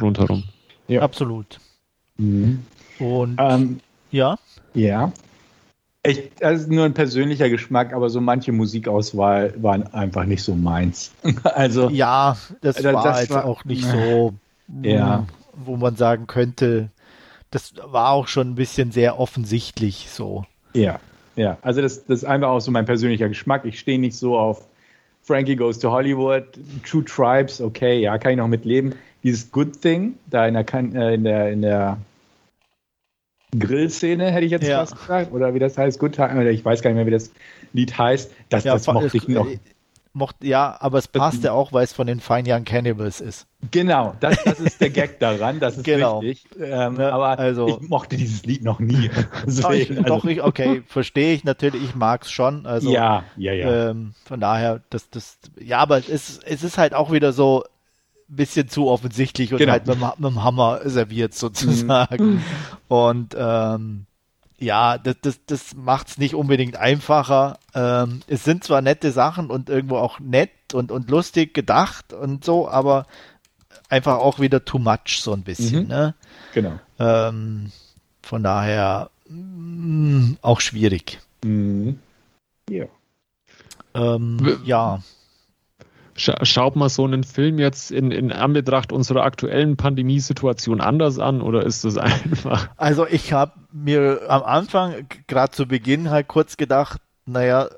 rundherum. 0.00 0.44
Ja. 0.88 1.02
Absolut. 1.02 1.60
Mhm. 2.16 2.64
Und 2.98 3.36
ähm, 3.38 3.80
ja. 4.10 4.38
Ja. 4.72 5.12
Ich, 6.02 6.30
das 6.40 6.62
ist 6.62 6.70
nur 6.70 6.86
ein 6.86 6.94
persönlicher 6.94 7.50
Geschmack, 7.50 7.92
aber 7.92 8.08
so 8.08 8.20
manche 8.22 8.50
Musikauswahl 8.50 9.54
waren 9.62 9.92
einfach 9.92 10.24
nicht 10.24 10.42
so 10.42 10.54
meins. 10.54 11.12
also 11.44 11.90
ja, 11.90 12.36
das, 12.62 12.76
das 12.76 12.84
war 12.94 13.04
das 13.04 13.20
jetzt 13.20 13.30
war, 13.30 13.44
auch 13.44 13.64
nicht 13.66 13.84
so, 13.84 14.32
ja. 14.82 15.26
wo 15.54 15.76
man 15.76 15.94
sagen 15.96 16.26
könnte, 16.26 16.88
das 17.50 17.74
war 17.84 18.10
auch 18.10 18.26
schon 18.26 18.52
ein 18.52 18.54
bisschen 18.54 18.90
sehr 18.90 19.20
offensichtlich 19.20 20.08
so. 20.10 20.46
Ja, 20.72 20.98
ja. 21.36 21.58
Also 21.60 21.82
das, 21.82 22.06
das 22.06 22.20
ist 22.20 22.24
einfach 22.24 22.48
auch 22.48 22.60
so 22.60 22.70
mein 22.70 22.86
persönlicher 22.86 23.28
Geschmack. 23.28 23.66
Ich 23.66 23.78
stehe 23.78 23.98
nicht 23.98 24.16
so 24.16 24.38
auf 24.38 24.66
Frankie 25.22 25.56
Goes 25.56 25.78
to 25.78 25.90
Hollywood, 25.90 26.44
True 26.84 27.04
Tribes, 27.04 27.60
okay, 27.60 28.00
ja, 28.00 28.18
kann 28.18 28.32
ich 28.32 28.38
noch 28.38 28.48
mitleben. 28.48 28.94
Dieses 29.22 29.50
Good 29.50 29.80
Thing, 29.80 30.18
da 30.30 30.46
in 30.46 30.54
der, 30.54 30.74
äh, 30.74 31.14
in 31.14 31.24
der, 31.24 31.52
in 31.52 31.62
der 31.62 31.98
Grillszene, 33.56 34.30
hätte 34.30 34.46
ich 34.46 34.50
jetzt 34.50 34.66
ja. 34.66 34.78
fast 34.78 34.98
gesagt, 34.98 35.32
oder 35.32 35.54
wie 35.54 35.58
das 35.58 35.78
heißt, 35.78 35.98
Good 35.98 36.14
Time, 36.14 36.50
ich 36.50 36.64
weiß 36.64 36.82
gar 36.82 36.90
nicht 36.90 36.96
mehr, 36.96 37.06
wie 37.06 37.12
das 37.12 37.30
Lied 37.72 37.96
heißt, 37.96 38.32
das, 38.48 38.64
ja, 38.64 38.72
das 38.72 38.86
mochte 38.86 39.16
ich 39.16 39.28
noch. 39.28 39.46
Mocht, 40.14 40.44
ja, 40.44 40.76
aber 40.78 40.98
es 40.98 41.08
passt 41.08 41.42
ja 41.42 41.52
auch, 41.52 41.72
weil 41.72 41.84
es 41.84 41.94
von 41.94 42.06
den 42.06 42.20
Fine 42.20 42.42
Young 42.46 42.64
Cannibals 42.64 43.22
ist. 43.22 43.46
Genau, 43.70 44.14
das, 44.20 44.44
das 44.44 44.60
ist 44.60 44.80
der 44.80 44.90
Gag 44.90 45.18
daran, 45.20 45.58
das 45.58 45.78
ist 45.78 45.84
genau. 45.84 46.18
richtig. 46.18 46.60
Ähm, 46.60 46.94
ne, 46.94 47.10
aber 47.10 47.38
also, 47.38 47.66
ich 47.80 47.88
mochte 47.88 48.18
dieses 48.18 48.44
Lied 48.44 48.62
noch 48.62 48.78
nie. 48.78 49.10
Deswegen, 49.46 49.98
ich, 49.98 50.04
doch, 50.04 50.24
ich, 50.26 50.42
okay, 50.42 50.82
verstehe 50.86 51.34
ich 51.34 51.44
natürlich, 51.44 51.82
ich 51.82 51.94
mag 51.94 52.24
es 52.24 52.30
schon. 52.30 52.66
Also, 52.66 52.92
ja, 52.92 53.24
ja, 53.38 53.54
ja. 53.54 53.90
Ähm, 53.90 54.14
von 54.26 54.38
daher, 54.38 54.82
das, 54.90 55.08
das, 55.08 55.38
ja, 55.58 55.78
aber 55.78 55.96
es 55.96 56.10
ist, 56.10 56.44
es 56.44 56.62
ist 56.62 56.76
halt 56.76 56.92
auch 56.92 57.10
wieder 57.10 57.32
so 57.32 57.64
ein 58.28 58.36
bisschen 58.36 58.68
zu 58.68 58.88
offensichtlich 58.88 59.52
und 59.52 59.58
genau. 59.58 59.72
halt 59.72 59.86
mit, 59.86 59.98
mit, 59.98 60.30
dem 60.30 60.44
Hammer 60.44 60.80
serviert 60.84 61.32
sozusagen. 61.32 62.34
Mhm. 62.34 62.42
Und 62.88 63.34
ähm, 63.38 64.06
ja, 64.62 64.96
das, 64.96 65.16
das, 65.20 65.40
das 65.46 65.74
macht 65.74 66.08
es 66.08 66.18
nicht 66.18 66.34
unbedingt 66.34 66.76
einfacher. 66.76 67.58
Ähm, 67.74 68.20
es 68.28 68.44
sind 68.44 68.64
zwar 68.64 68.80
nette 68.80 69.10
Sachen 69.12 69.50
und 69.50 69.68
irgendwo 69.68 69.96
auch 69.96 70.20
nett 70.20 70.50
und, 70.72 70.92
und 70.92 71.10
lustig 71.10 71.52
gedacht 71.52 72.12
und 72.12 72.44
so, 72.44 72.68
aber 72.68 73.06
einfach 73.88 74.18
auch 74.18 74.38
wieder 74.38 74.64
too 74.64 74.78
much 74.78 75.20
so 75.20 75.32
ein 75.32 75.42
bisschen. 75.42 75.84
Mhm. 75.84 75.88
Ne? 75.88 76.14
Genau. 76.54 76.78
Ähm, 76.98 77.72
von 78.22 78.42
daher 78.42 79.10
mh, 79.28 79.36
mm, 79.36 80.38
auch 80.42 80.60
schwierig. 80.60 81.18
Mhm. 81.44 81.98
Ja. 82.70 82.86
Ähm, 83.94 84.60
ja. 84.64 85.02
Schaut 86.14 86.76
man 86.76 86.88
so 86.88 87.04
einen 87.04 87.24
Film 87.24 87.58
jetzt 87.58 87.90
in, 87.90 88.10
in 88.10 88.32
Anbetracht 88.32 88.92
unserer 88.92 89.24
aktuellen 89.24 89.76
Pandemiesituation 89.76 90.80
anders 90.80 91.18
an 91.18 91.40
oder 91.40 91.64
ist 91.64 91.84
das 91.84 91.96
einfach? 91.98 92.68
Also 92.76 93.06
ich 93.06 93.32
habe 93.32 93.52
mir 93.72 94.22
am 94.28 94.42
Anfang, 94.42 95.06
gerade 95.26 95.52
zu 95.52 95.66
Beginn, 95.66 96.10
halt 96.10 96.28
kurz 96.28 96.56
gedacht, 96.56 97.00
naja, 97.24 97.68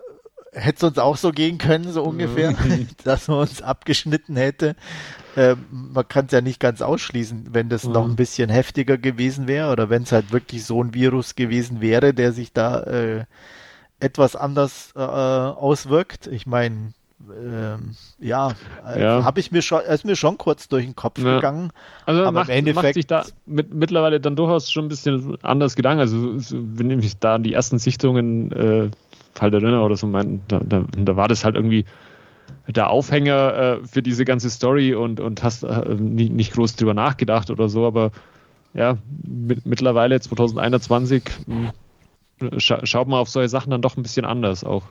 hätte 0.52 0.76
es 0.76 0.82
uns 0.82 0.98
auch 0.98 1.16
so 1.16 1.30
gehen 1.30 1.58
können, 1.58 1.92
so 1.92 2.02
ungefähr, 2.02 2.52
mhm. 2.52 2.88
dass 3.04 3.28
man 3.28 3.38
uns 3.38 3.62
abgeschnitten 3.62 4.36
hätte. 4.36 4.76
Äh, 5.36 5.56
man 5.70 6.06
kann 6.08 6.26
es 6.26 6.32
ja 6.32 6.40
nicht 6.40 6.60
ganz 6.60 6.82
ausschließen, 6.82 7.48
wenn 7.52 7.68
das 7.68 7.84
mhm. 7.84 7.92
noch 7.92 8.04
ein 8.04 8.16
bisschen 8.16 8.50
heftiger 8.50 8.98
gewesen 8.98 9.46
wäre 9.46 9.70
oder 9.70 9.90
wenn 9.90 10.02
es 10.02 10.12
halt 10.12 10.32
wirklich 10.32 10.64
so 10.64 10.82
ein 10.82 10.94
Virus 10.94 11.34
gewesen 11.34 11.80
wäre, 11.80 12.14
der 12.14 12.32
sich 12.32 12.52
da 12.52 12.82
äh, 12.82 13.24
etwas 14.00 14.36
anders 14.36 14.92
äh, 14.96 15.00
auswirkt. 15.00 16.26
Ich 16.26 16.46
meine, 16.46 16.92
ähm, 17.32 17.94
ja, 18.18 18.52
äh, 18.86 19.02
ja. 19.02 19.24
habe 19.24 19.40
ich 19.40 19.50
mir 19.50 19.62
schon, 19.62 19.80
ist 19.82 20.04
mir 20.04 20.16
schon 20.16 20.38
kurz 20.38 20.68
durch 20.68 20.84
den 20.84 20.94
Kopf 20.94 21.18
ja. 21.18 21.36
gegangen. 21.36 21.70
Also 22.06 22.22
aber 22.22 22.32
macht, 22.32 22.48
im 22.48 22.56
Endeffekt 22.56 22.84
macht 22.84 22.94
sich 22.94 23.06
da 23.06 23.24
mit, 23.46 23.72
mittlerweile 23.72 24.20
dann 24.20 24.36
durchaus 24.36 24.70
schon 24.70 24.86
ein 24.86 24.88
bisschen 24.88 25.36
anders 25.42 25.76
Gedanken. 25.76 26.00
Also 26.00 26.16
wenn 26.52 26.90
ich 26.90 26.96
mich 26.96 27.18
da 27.18 27.36
an 27.36 27.42
die 27.42 27.52
ersten 27.52 27.78
Sichtungen 27.78 28.52
äh, 28.52 28.90
halt 29.40 29.54
erinnere 29.54 29.82
oder 29.82 29.96
so, 29.96 30.06
mein, 30.06 30.42
da, 30.48 30.60
da, 30.60 30.84
da, 30.90 31.16
war 31.16 31.28
das 31.28 31.44
halt 31.44 31.56
irgendwie 31.56 31.84
der 32.68 32.90
Aufhänger 32.90 33.54
äh, 33.54 33.86
für 33.86 34.02
diese 34.02 34.24
ganze 34.24 34.50
Story 34.50 34.94
und, 34.94 35.20
und 35.20 35.42
hast 35.42 35.64
äh, 35.64 35.94
nicht, 35.94 36.32
nicht 36.32 36.52
groß 36.52 36.76
drüber 36.76 36.94
nachgedacht 36.94 37.50
oder 37.50 37.68
so, 37.68 37.86
aber 37.86 38.10
ja, 38.74 38.98
mit, 39.26 39.66
mittlerweile 39.66 40.20
2021 40.20 41.22
mh, 41.46 41.72
hm, 42.40 42.60
scha 42.60 42.84
schaut 42.84 43.08
man 43.08 43.20
auf 43.20 43.28
solche 43.28 43.48
Sachen 43.48 43.70
dann 43.70 43.82
doch 43.82 43.96
ein 43.96 44.02
bisschen 44.02 44.24
anders 44.24 44.64
auch. 44.64 44.84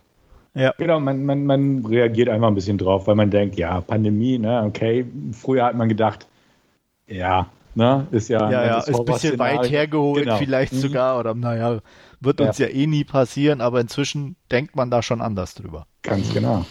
Ja. 0.56 0.74
Genau, 0.78 1.00
man, 1.00 1.26
man, 1.26 1.46
man 1.46 1.86
reagiert 1.86 2.30
einfach 2.30 2.48
ein 2.48 2.56
bisschen 2.56 2.78
drauf, 2.78 3.08
weil 3.08 3.16
man 3.16 3.32
denkt, 3.32 3.56
ja, 3.56 3.82
Pandemie, 3.82 4.38
ne, 4.38 4.64
okay. 4.66 5.06
Früher 5.32 5.66
hat 5.66 5.76
man 5.76 5.90
gedacht, 5.90 6.28
ja, 7.08 7.48
ne, 7.74 8.08
ist 8.12 8.30
ja. 8.30 8.52
Ja, 8.52 8.66
ja, 8.66 8.78
ist 8.80 9.00
ein 9.00 9.06
bisschen 9.06 9.40
weit 9.40 9.70
hergeholt, 9.70 10.26
genau. 10.26 10.38
vielleicht 10.38 10.74
mhm. 10.74 10.78
sogar, 10.78 11.20
oder 11.20 11.34
naja, 11.34 11.80
wird 12.20 12.40
uns 12.40 12.60
ja. 12.60 12.68
ja 12.68 12.74
eh 12.74 12.88
nie 12.88 13.04
passieren, 13.04 13.62
aber 13.62 13.82
inzwischen 13.82 14.36
denkt 14.52 14.76
man 14.76 14.92
da 14.92 15.02
schon 15.02 15.22
anders 15.22 15.56
drüber. 15.56 15.88
Ganz 16.04 16.32
genau. 16.34 16.66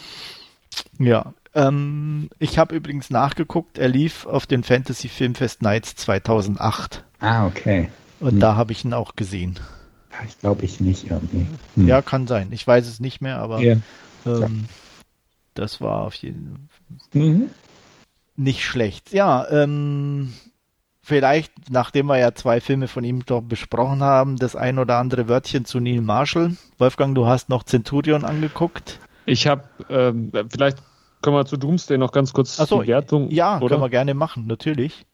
Ja, 0.98 1.34
Ähm, 1.54 2.30
ich 2.38 2.58
habe 2.58 2.74
übrigens 2.74 3.10
nachgeguckt, 3.10 3.76
er 3.76 3.88
lief 3.88 4.26
auf 4.26 4.46
den 4.46 4.62
Fantasy 4.62 5.08
Filmfest 5.08 5.60
Nights 5.60 5.96
2008. 5.96 7.04
Ah, 7.20 7.46
okay. 7.46 7.90
Und 8.20 8.32
hm. 8.32 8.40
da 8.40 8.56
habe 8.56 8.72
ich 8.72 8.84
ihn 8.84 8.94
auch 8.94 9.16
gesehen. 9.16 9.58
Ich 10.26 10.38
glaube 10.38 10.64
ich 10.64 10.80
nicht 10.80 11.10
irgendwie. 11.10 11.46
Hm. 11.74 11.88
Ja, 11.88 12.02
kann 12.02 12.26
sein. 12.26 12.48
Ich 12.50 12.66
weiß 12.66 12.86
es 12.86 13.00
nicht 13.00 13.20
mehr, 13.20 13.38
aber 13.38 13.60
ja. 13.60 13.76
ähm, 14.26 14.66
das 15.54 15.80
war 15.80 16.02
auf 16.02 16.14
jeden 16.14 16.68
Fall 16.70 17.22
mhm. 17.22 17.50
nicht 18.36 18.64
schlecht. 18.64 19.12
Ja, 19.12 19.48
ähm, 19.50 20.32
vielleicht, 21.02 21.70
nachdem 21.70 22.06
wir 22.06 22.18
ja 22.18 22.34
zwei 22.34 22.60
Filme 22.60 22.88
von 22.88 23.04
ihm 23.04 23.24
doch 23.24 23.42
besprochen 23.42 24.02
haben, 24.02 24.36
das 24.36 24.56
ein 24.56 24.78
oder 24.78 24.98
andere 24.98 25.28
Wörtchen 25.28 25.64
zu 25.64 25.80
Neil 25.80 26.00
Marshall. 26.00 26.56
Wolfgang, 26.78 27.14
du 27.14 27.26
hast 27.26 27.48
noch 27.48 27.64
Centurion 27.64 28.24
angeguckt. 28.24 28.98
Ich 29.26 29.46
habe, 29.46 29.64
ähm, 29.88 30.32
vielleicht 30.50 30.78
können 31.20 31.36
wir 31.36 31.46
zu 31.46 31.56
Doomsday 31.56 31.98
noch 31.98 32.12
ganz 32.12 32.32
kurz 32.32 32.58
Ach 32.60 32.66
so, 32.66 32.82
die 32.82 32.88
Wertung. 32.88 33.30
Ja, 33.30 33.58
oder? 33.58 33.68
können 33.68 33.82
wir 33.82 33.90
gerne 33.90 34.14
machen, 34.14 34.46
natürlich. 34.46 35.06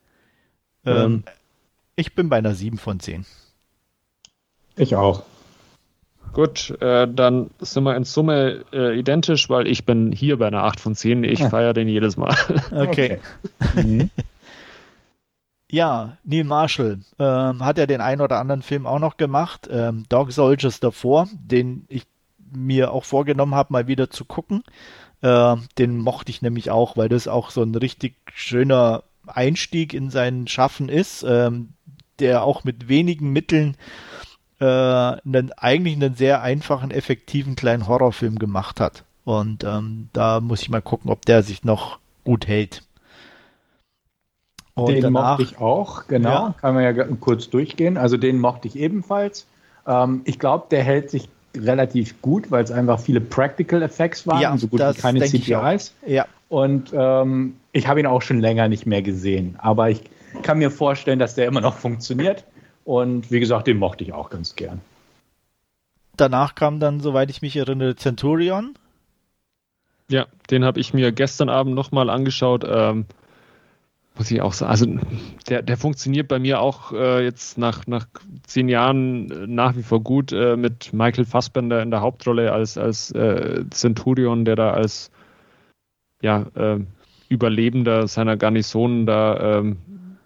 Ähm, 0.84 0.96
ähm, 0.96 1.24
ich 1.96 2.14
bin 2.14 2.28
bei 2.28 2.38
einer 2.38 2.54
7 2.54 2.78
von 2.78 3.00
10. 3.00 3.26
Ich 4.78 4.96
auch. 4.96 5.22
Gut, 6.32 6.70
äh, 6.80 7.08
dann 7.12 7.50
sind 7.60 7.84
wir 7.84 7.96
in 7.96 8.04
Summe 8.04 8.64
äh, 8.72 8.98
identisch, 8.98 9.48
weil 9.50 9.66
ich 9.66 9.84
bin 9.84 10.12
hier 10.12 10.38
bei 10.38 10.46
einer 10.46 10.64
8 10.64 10.78
von 10.78 10.94
10. 10.94 11.24
Ich 11.24 11.40
ja. 11.40 11.48
feiere 11.48 11.74
den 11.74 11.88
jedes 11.88 12.16
Mal. 12.16 12.34
Okay. 12.70 13.18
okay. 13.60 13.82
Mhm. 13.82 14.10
Ja, 15.70 16.16
Neil 16.24 16.44
Marshall 16.44 17.00
ähm, 17.18 17.64
hat 17.64 17.76
ja 17.76 17.86
den 17.86 18.00
einen 18.00 18.22
oder 18.22 18.38
anderen 18.38 18.62
Film 18.62 18.86
auch 18.86 18.98
noch 18.98 19.16
gemacht. 19.16 19.68
Ähm, 19.70 20.06
Dog 20.08 20.32
Soldiers 20.32 20.80
davor, 20.80 21.28
den 21.32 21.84
ich 21.88 22.04
mir 22.52 22.92
auch 22.92 23.04
vorgenommen 23.04 23.54
habe, 23.54 23.72
mal 23.72 23.86
wieder 23.86 24.08
zu 24.08 24.24
gucken. 24.24 24.62
Äh, 25.20 25.56
den 25.76 25.98
mochte 25.98 26.30
ich 26.30 26.40
nämlich 26.40 26.70
auch, 26.70 26.96
weil 26.96 27.10
das 27.10 27.28
auch 27.28 27.50
so 27.50 27.62
ein 27.62 27.74
richtig 27.74 28.14
schöner 28.32 29.02
Einstieg 29.26 29.92
in 29.92 30.08
sein 30.08 30.46
Schaffen 30.46 30.88
ist, 30.88 31.22
ähm, 31.22 31.70
der 32.18 32.44
auch 32.44 32.64
mit 32.64 32.88
wenigen 32.88 33.32
Mitteln 33.32 33.76
äh, 34.60 34.64
einen, 34.64 35.52
eigentlich 35.56 35.94
einen 35.94 36.14
sehr 36.14 36.42
einfachen, 36.42 36.90
effektiven 36.90 37.56
kleinen 37.56 37.86
Horrorfilm 37.86 38.38
gemacht 38.38 38.80
hat. 38.80 39.04
Und 39.24 39.64
ähm, 39.64 40.08
da 40.12 40.40
muss 40.40 40.62
ich 40.62 40.70
mal 40.70 40.82
gucken, 40.82 41.10
ob 41.10 41.24
der 41.26 41.42
sich 41.42 41.64
noch 41.64 41.98
gut 42.24 42.46
hält. 42.46 42.82
Und 44.74 44.94
den 44.94 45.02
danach, 45.02 45.38
mochte 45.38 45.42
ich 45.42 45.60
auch, 45.60 46.06
genau. 46.06 46.30
Ja. 46.30 46.54
Kann 46.60 46.74
man 46.74 46.84
ja 46.84 47.04
kurz 47.20 47.50
durchgehen. 47.50 47.96
Also 47.96 48.16
den 48.16 48.38
mochte 48.38 48.68
ich 48.68 48.76
ebenfalls. 48.76 49.46
Ähm, 49.86 50.22
ich 50.24 50.38
glaube, 50.38 50.66
der 50.70 50.82
hält 50.82 51.10
sich 51.10 51.28
relativ 51.56 52.20
gut, 52.22 52.50
weil 52.50 52.62
es 52.62 52.70
einfach 52.70 53.00
viele 53.00 53.20
Practical 53.20 53.82
Effects 53.82 54.26
waren, 54.26 54.40
ja, 54.40 54.56
so 54.56 54.68
gut 54.68 54.80
wie 54.80 55.00
keine 55.00 55.24
CGIs. 55.24 55.94
Ja. 56.06 56.26
Und 56.48 56.92
ähm, 56.94 57.56
ich 57.72 57.88
habe 57.88 58.00
ihn 58.00 58.06
auch 58.06 58.22
schon 58.22 58.40
länger 58.40 58.68
nicht 58.68 58.86
mehr 58.86 59.02
gesehen. 59.02 59.56
Aber 59.58 59.90
ich 59.90 60.02
kann 60.42 60.58
mir 60.58 60.70
vorstellen, 60.70 61.18
dass 61.18 61.34
der 61.34 61.46
immer 61.46 61.60
noch 61.60 61.74
funktioniert. 61.76 62.44
Und 62.88 63.30
wie 63.30 63.38
gesagt, 63.38 63.66
den 63.66 63.76
mochte 63.76 64.02
ich 64.02 64.14
auch 64.14 64.30
ganz 64.30 64.56
gern. 64.56 64.80
Danach 66.16 66.54
kam 66.54 66.80
dann, 66.80 67.00
soweit 67.00 67.28
ich 67.28 67.42
mich 67.42 67.54
erinnere, 67.54 67.96
Centurion. 67.96 68.78
Ja, 70.08 70.24
den 70.48 70.64
habe 70.64 70.80
ich 70.80 70.94
mir 70.94 71.12
gestern 71.12 71.50
Abend 71.50 71.74
nochmal 71.74 72.08
angeschaut. 72.08 72.64
Ähm, 72.66 73.04
muss 74.16 74.30
ich 74.30 74.40
auch 74.40 74.54
sagen. 74.54 74.70
Also 74.70 74.86
der, 75.50 75.60
der 75.60 75.76
funktioniert 75.76 76.28
bei 76.28 76.38
mir 76.38 76.62
auch 76.62 76.92
äh, 76.92 77.22
jetzt 77.22 77.58
nach, 77.58 77.86
nach 77.86 78.06
zehn 78.44 78.70
Jahren 78.70 79.30
äh, 79.32 79.46
nach 79.46 79.76
wie 79.76 79.82
vor 79.82 80.00
gut 80.00 80.32
äh, 80.32 80.56
mit 80.56 80.94
Michael 80.94 81.26
Fassbender 81.26 81.82
in 81.82 81.90
der 81.90 82.00
Hauptrolle 82.00 82.52
als, 82.52 82.78
als 82.78 83.10
äh, 83.10 83.66
Centurion, 83.70 84.46
der 84.46 84.56
da 84.56 84.70
als 84.70 85.10
ja, 86.22 86.46
äh, 86.54 86.78
Überlebender 87.28 88.08
seiner 88.08 88.38
Garnison 88.38 89.04
da 89.04 89.58
ähm, 89.58 89.76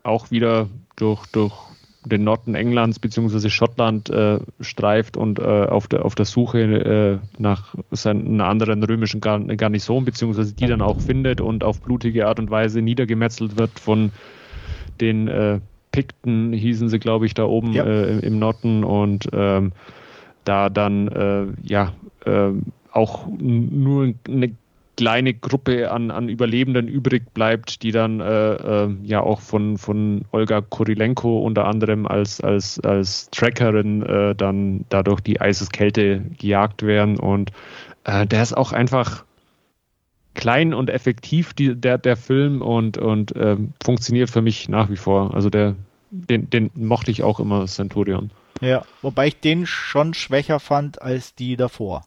auch 0.04 0.30
wieder 0.30 0.68
durch, 0.94 1.26
durch 1.32 1.71
den 2.04 2.24
Norden 2.24 2.54
Englands 2.54 2.98
bzw. 2.98 3.48
Schottland 3.48 4.10
äh, 4.10 4.40
streift 4.60 5.16
und 5.16 5.38
äh, 5.38 5.42
auf, 5.42 5.86
der, 5.86 6.04
auf 6.04 6.14
der 6.14 6.24
Suche 6.24 6.60
äh, 6.60 7.18
nach 7.38 7.74
einer 8.04 8.46
anderen 8.46 8.82
römischen 8.82 9.20
Garnison 9.20 10.04
bzw. 10.04 10.52
die 10.52 10.66
dann 10.66 10.82
auch 10.82 11.00
findet 11.00 11.40
und 11.40 11.64
auf 11.64 11.80
blutige 11.80 12.26
Art 12.26 12.38
und 12.38 12.50
Weise 12.50 12.82
niedergemetzelt 12.82 13.58
wird 13.58 13.78
von 13.78 14.10
den 15.00 15.28
äh, 15.28 15.60
Pikten, 15.92 16.52
hießen 16.52 16.88
sie, 16.88 16.98
glaube 16.98 17.26
ich, 17.26 17.34
da 17.34 17.44
oben 17.44 17.72
ja. 17.72 17.84
Äh, 17.84 18.18
im 18.20 18.38
Norden 18.38 18.82
und 18.82 19.28
ähm, 19.32 19.72
da 20.44 20.70
dann 20.70 21.08
äh, 21.08 21.46
ja 21.62 21.92
auch 22.92 23.26
nur 23.26 24.14
eine 24.28 24.54
kleine 24.96 25.34
Gruppe 25.34 25.90
an, 25.90 26.10
an 26.10 26.28
Überlebenden 26.28 26.88
übrig 26.88 27.32
bleibt, 27.32 27.82
die 27.82 27.92
dann 27.92 28.20
äh, 28.20 28.54
äh, 28.54 28.90
ja 29.04 29.20
auch 29.20 29.40
von, 29.40 29.78
von 29.78 30.24
Olga 30.32 30.60
Kurilenko 30.60 31.40
unter 31.40 31.66
anderem 31.66 32.06
als, 32.06 32.40
als, 32.40 32.78
als 32.80 33.30
Trackerin 33.30 34.02
äh, 34.02 34.34
dann 34.34 34.84
dadurch 34.90 35.20
die 35.20 35.40
Eiseskälte 35.40 36.22
gejagt 36.38 36.82
werden. 36.82 37.18
Und 37.18 37.52
äh, 38.04 38.26
der 38.26 38.42
ist 38.42 38.56
auch 38.56 38.72
einfach 38.72 39.24
klein 40.34 40.74
und 40.74 40.90
effektiv, 40.90 41.54
die, 41.54 41.74
der, 41.74 41.98
der 41.98 42.16
Film, 42.16 42.62
und, 42.62 42.98
und 42.98 43.34
ähm, 43.36 43.72
funktioniert 43.82 44.30
für 44.30 44.42
mich 44.42 44.68
nach 44.68 44.90
wie 44.90 44.96
vor. 44.96 45.34
Also 45.34 45.50
der, 45.50 45.74
den, 46.10 46.50
den 46.50 46.70
mochte 46.74 47.10
ich 47.10 47.22
auch 47.22 47.40
immer, 47.40 47.66
Centurion. 47.66 48.30
Ja, 48.60 48.84
wobei 49.00 49.28
ich 49.28 49.40
den 49.40 49.66
schon 49.66 50.14
schwächer 50.14 50.60
fand 50.60 51.02
als 51.02 51.34
die 51.34 51.56
davor. 51.56 52.04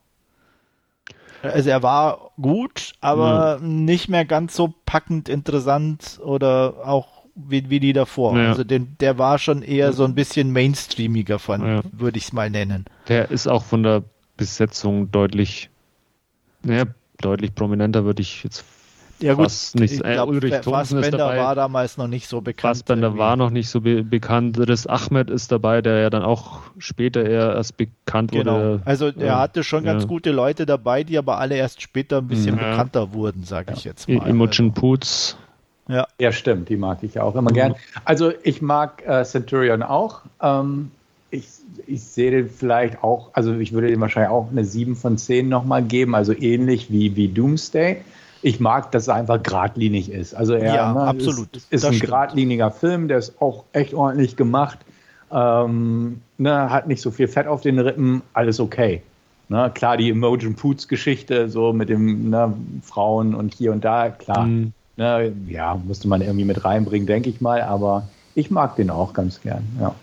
Also 1.51 1.69
er 1.69 1.83
war 1.83 2.31
gut, 2.41 2.93
aber 3.01 3.59
mhm. 3.59 3.85
nicht 3.85 4.09
mehr 4.09 4.25
ganz 4.25 4.55
so 4.55 4.73
packend 4.85 5.29
interessant 5.29 6.19
oder 6.23 6.75
auch 6.85 7.07
wie, 7.35 7.69
wie 7.69 7.79
die 7.79 7.93
davor. 7.93 8.37
Ja. 8.37 8.49
Also 8.49 8.63
den, 8.63 8.95
der 8.99 9.17
war 9.17 9.37
schon 9.39 9.61
eher 9.61 9.93
so 9.93 10.05
ein 10.05 10.15
bisschen 10.15 10.51
mainstreamiger 10.51 11.39
von, 11.39 11.65
ja. 11.65 11.81
würde 11.91 12.17
ich 12.17 12.25
es 12.25 12.33
mal 12.33 12.49
nennen. 12.49 12.85
Der 13.07 13.29
ist 13.29 13.47
auch 13.47 13.63
von 13.63 13.83
der 13.83 14.03
Besetzung 14.37 15.11
deutlich, 15.11 15.69
naja, 16.63 16.85
deutlich 17.19 17.53
prominenter, 17.53 18.05
würde 18.05 18.21
ich 18.21 18.43
jetzt 18.43 18.65
ja 19.19 19.33
gut, 19.33 19.51
nicht, 19.75 19.93
ich 19.93 19.99
glaub, 20.01 20.27
Ulrich 20.27 20.61
Thomsen 20.61 20.99
ist 20.99 21.13
dabei. 21.13 21.37
war 21.37 21.55
damals 21.55 21.97
noch 21.97 22.07
nicht 22.07 22.27
so 22.27 22.41
bekannt. 22.41 22.77
Fassbender 22.77 23.07
irgendwie. 23.07 23.19
war 23.19 23.35
noch 23.37 23.49
nicht 23.49 23.69
so 23.69 23.81
be 23.81 24.03
bekannt. 24.03 24.59
Riss 24.59 24.87
Ahmed 24.87 25.29
ist 25.29 25.51
dabei, 25.51 25.81
der 25.81 25.99
ja 25.99 26.09
dann 26.09 26.23
auch 26.23 26.59
später 26.77 27.23
eher 27.23 27.55
erst 27.55 27.77
bekannt 27.77 28.31
genau. 28.31 28.53
wurde. 28.53 28.81
Also 28.85 29.07
er 29.07 29.39
hatte 29.39 29.63
schon 29.63 29.85
ja. 29.85 29.93
ganz 29.93 30.07
gute 30.07 30.31
Leute 30.31 30.65
dabei, 30.65 31.03
die 31.03 31.17
aber 31.17 31.37
alle 31.37 31.55
erst 31.55 31.81
später 31.81 32.17
ein 32.17 32.27
bisschen 32.27 32.57
ja. 32.57 32.71
bekannter 32.71 33.13
wurden, 33.13 33.43
sage 33.43 33.73
ich 33.75 33.83
jetzt 33.85 34.09
mal. 34.09 34.27
Imogen 34.27 34.69
also. 34.69 34.71
Poots. 34.71 35.37
Ja. 35.87 36.07
ja, 36.19 36.31
stimmt, 36.31 36.69
die 36.69 36.77
mag 36.77 37.03
ich 37.03 37.19
auch 37.19 37.35
immer 37.35 37.51
mhm. 37.51 37.55
gern. 37.55 37.75
Also 38.05 38.31
ich 38.43 38.61
mag 38.61 39.03
äh, 39.05 39.23
Centurion 39.23 39.83
auch. 39.83 40.21
Ähm, 40.41 40.91
ich, 41.29 41.47
ich 41.85 42.03
sehe 42.03 42.31
den 42.31 42.49
vielleicht 42.49 43.03
auch, 43.03 43.29
also 43.33 43.53
ich 43.53 43.71
würde 43.71 43.87
dem 43.87 44.01
wahrscheinlich 44.01 44.31
auch 44.31 44.49
eine 44.49 44.65
7 44.65 44.95
von 44.95 45.17
10 45.17 45.47
nochmal 45.47 45.83
geben, 45.83 46.15
also 46.15 46.33
ähnlich 46.33 46.91
wie, 46.91 47.15
wie 47.15 47.27
Doomsday 47.27 48.01
ich 48.45 48.59
mag, 48.59 48.91
dass 48.91 49.07
er 49.07 49.15
einfach 49.15 49.41
geradlinig 49.41 50.11
ist. 50.11 50.35
Also 50.35 50.53
er 50.53 50.75
ja, 50.75 50.93
ne, 50.93 51.01
absolut. 51.01 51.55
ist, 51.55 51.73
ist 51.73 51.83
ein 51.83 51.93
stimmt. 51.93 52.11
geradliniger 52.11 52.69
Film, 52.69 53.07
der 53.07 53.17
ist 53.17 53.41
auch 53.41 53.63
echt 53.73 53.95
ordentlich 53.95 54.35
gemacht. 54.35 54.77
Ähm, 55.31 56.21
ne, 56.37 56.69
hat 56.69 56.87
nicht 56.87 57.01
so 57.01 57.09
viel 57.09 57.27
Fett 57.27 57.47
auf 57.47 57.61
den 57.61 57.79
Rippen, 57.79 58.21
alles 58.33 58.59
okay. 58.59 59.01
Ne, 59.49 59.71
klar, 59.73 59.97
die 59.97 60.09
Imogen 60.09 60.53
Poots 60.53 60.87
Geschichte, 60.87 61.49
so 61.49 61.73
mit 61.73 61.89
dem 61.89 62.29
ne, 62.29 62.53
Frauen 62.83 63.33
und 63.33 63.55
hier 63.55 63.71
und 63.71 63.83
da, 63.83 64.09
klar. 64.09 64.45
Mhm. 64.45 64.73
Ne, 64.95 65.33
ja, 65.47 65.73
musste 65.83 66.07
man 66.07 66.21
irgendwie 66.21 66.45
mit 66.45 66.63
reinbringen, 66.63 67.07
denke 67.07 67.31
ich 67.31 67.41
mal, 67.41 67.63
aber 67.63 68.07
ich 68.35 68.51
mag 68.51 68.75
den 68.75 68.91
auch 68.91 69.13
ganz 69.13 69.41
gern, 69.41 69.63
ja. 69.79 69.95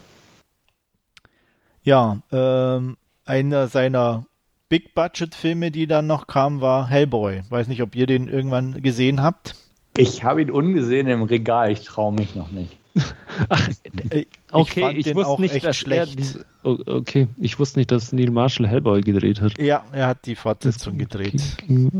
Ja, 1.84 2.18
ähm, 2.32 2.96
einer 3.24 3.68
seiner 3.68 4.24
Big-Budget-Filme, 4.72 5.70
die 5.70 5.86
dann 5.86 6.06
noch 6.06 6.26
kamen, 6.26 6.62
war 6.62 6.88
Hellboy. 6.88 7.42
Weiß 7.50 7.68
nicht, 7.68 7.82
ob 7.82 7.94
ihr 7.94 8.06
den 8.06 8.26
irgendwann 8.26 8.80
gesehen 8.80 9.22
habt. 9.22 9.54
Ich 9.98 10.24
habe 10.24 10.40
ihn 10.40 10.50
ungesehen 10.50 11.08
im 11.08 11.24
Regal, 11.24 11.70
ich 11.70 11.82
traue 11.82 12.14
mich 12.14 12.34
noch 12.34 12.50
nicht. 12.50 12.78
Ach, 13.50 13.68
ich 14.10 14.28
okay, 14.50 14.92
ich 14.96 15.14
wusste 15.14 15.42
nicht, 15.42 15.62
dass 15.62 15.76
schlecht. 15.76 16.18
Er, 16.64 16.70
oh, 16.70 16.78
okay, 16.86 17.28
ich 17.36 17.58
wusste 17.58 17.80
nicht, 17.80 17.90
dass 17.90 18.14
Neil 18.14 18.30
Marshall 18.30 18.66
Hellboy 18.66 19.02
gedreht 19.02 19.42
hat. 19.42 19.58
Ja, 19.60 19.84
er 19.92 20.06
hat 20.06 20.24
die 20.24 20.36
Fortsetzung 20.36 20.96
gedreht. 20.96 21.42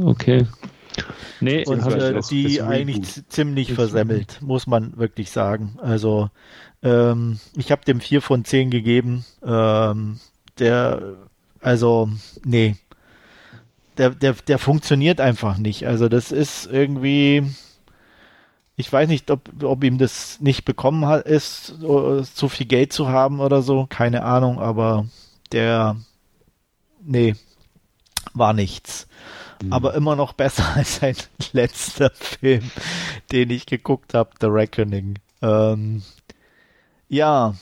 Okay. 0.03 0.47
Nee, 1.41 1.67
und 1.67 1.87
äh, 1.93 2.21
die 2.31 2.63
eigentlich 2.63 3.29
ziemlich 3.29 3.75
versemmelt, 3.75 4.41
muss 4.41 4.67
man 4.67 4.97
wirklich 4.97 5.31
sagen. 5.31 5.77
Also 5.83 6.31
ähm, 6.83 7.39
ich 7.55 7.71
habe 7.71 7.85
dem 7.85 8.01
4 8.01 8.23
von 8.23 8.47
10 8.47 8.71
gegeben. 8.71 9.27
Ähm, 9.45 10.21
der 10.59 11.17
also, 11.63 12.11
nee. 12.45 12.77
Der, 13.97 14.11
der, 14.11 14.35
der 14.35 14.59
funktioniert 14.59 15.21
einfach 15.21 15.57
nicht. 15.57 15.87
Also, 15.87 16.09
das 16.09 16.33
ist 16.33 16.67
irgendwie. 16.67 17.45
Ich 18.77 18.93
weiß 18.93 19.09
nicht, 19.09 19.31
ob, 19.31 19.49
ob 19.63 19.85
ihm 19.85 19.99
das 19.99 20.41
nicht 20.41 20.65
bekommen 20.65 21.07
hat, 21.07 21.27
ist, 21.27 21.75
zu 21.79 22.49
viel 22.49 22.67
Geld 22.67 22.93
zu 22.93 23.09
haben 23.09 23.41
oder 23.41 23.63
so. 23.63 23.87
Keine 23.89 24.25
Ahnung, 24.25 24.59
aber 24.59 25.07
der. 25.53 25.97
Nee. 27.01 27.35
War 28.35 28.53
nichts. 28.55 29.07
mhm. 29.63 29.73
aber 29.73 29.95
immer 29.95 30.17
noch 30.17 30.33
besser 30.33 30.65
als 30.75 30.97
sein 30.97 31.17
letzter 31.53 32.11
Film, 32.11 32.71
den 33.31 33.51
ich 33.51 33.67
geguckt 33.67 34.15
habe, 34.15 34.31
The 34.41 34.47
Reckoning. 34.47 35.19
Ähm, 35.43 36.03
ja, 37.09 37.55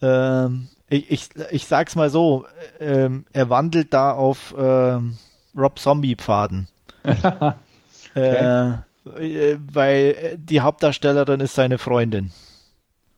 ähm, 0.00 0.68
ich, 0.94 1.10
ich, 1.10 1.28
ich 1.50 1.66
sag's 1.66 1.96
mal 1.96 2.10
so, 2.10 2.46
ähm, 2.80 3.24
er 3.32 3.50
wandelt 3.50 3.92
da 3.92 4.12
auf 4.12 4.54
ähm, 4.56 5.16
Rob 5.56 5.78
Zombie-Pfaden. 5.78 6.68
okay. 7.04 7.54
äh, 8.14 8.70
äh, 9.18 9.58
weil 9.72 10.38
die 10.38 10.60
Hauptdarstellerin 10.60 11.40
ist 11.40 11.54
seine 11.54 11.78
Freundin. 11.78 12.30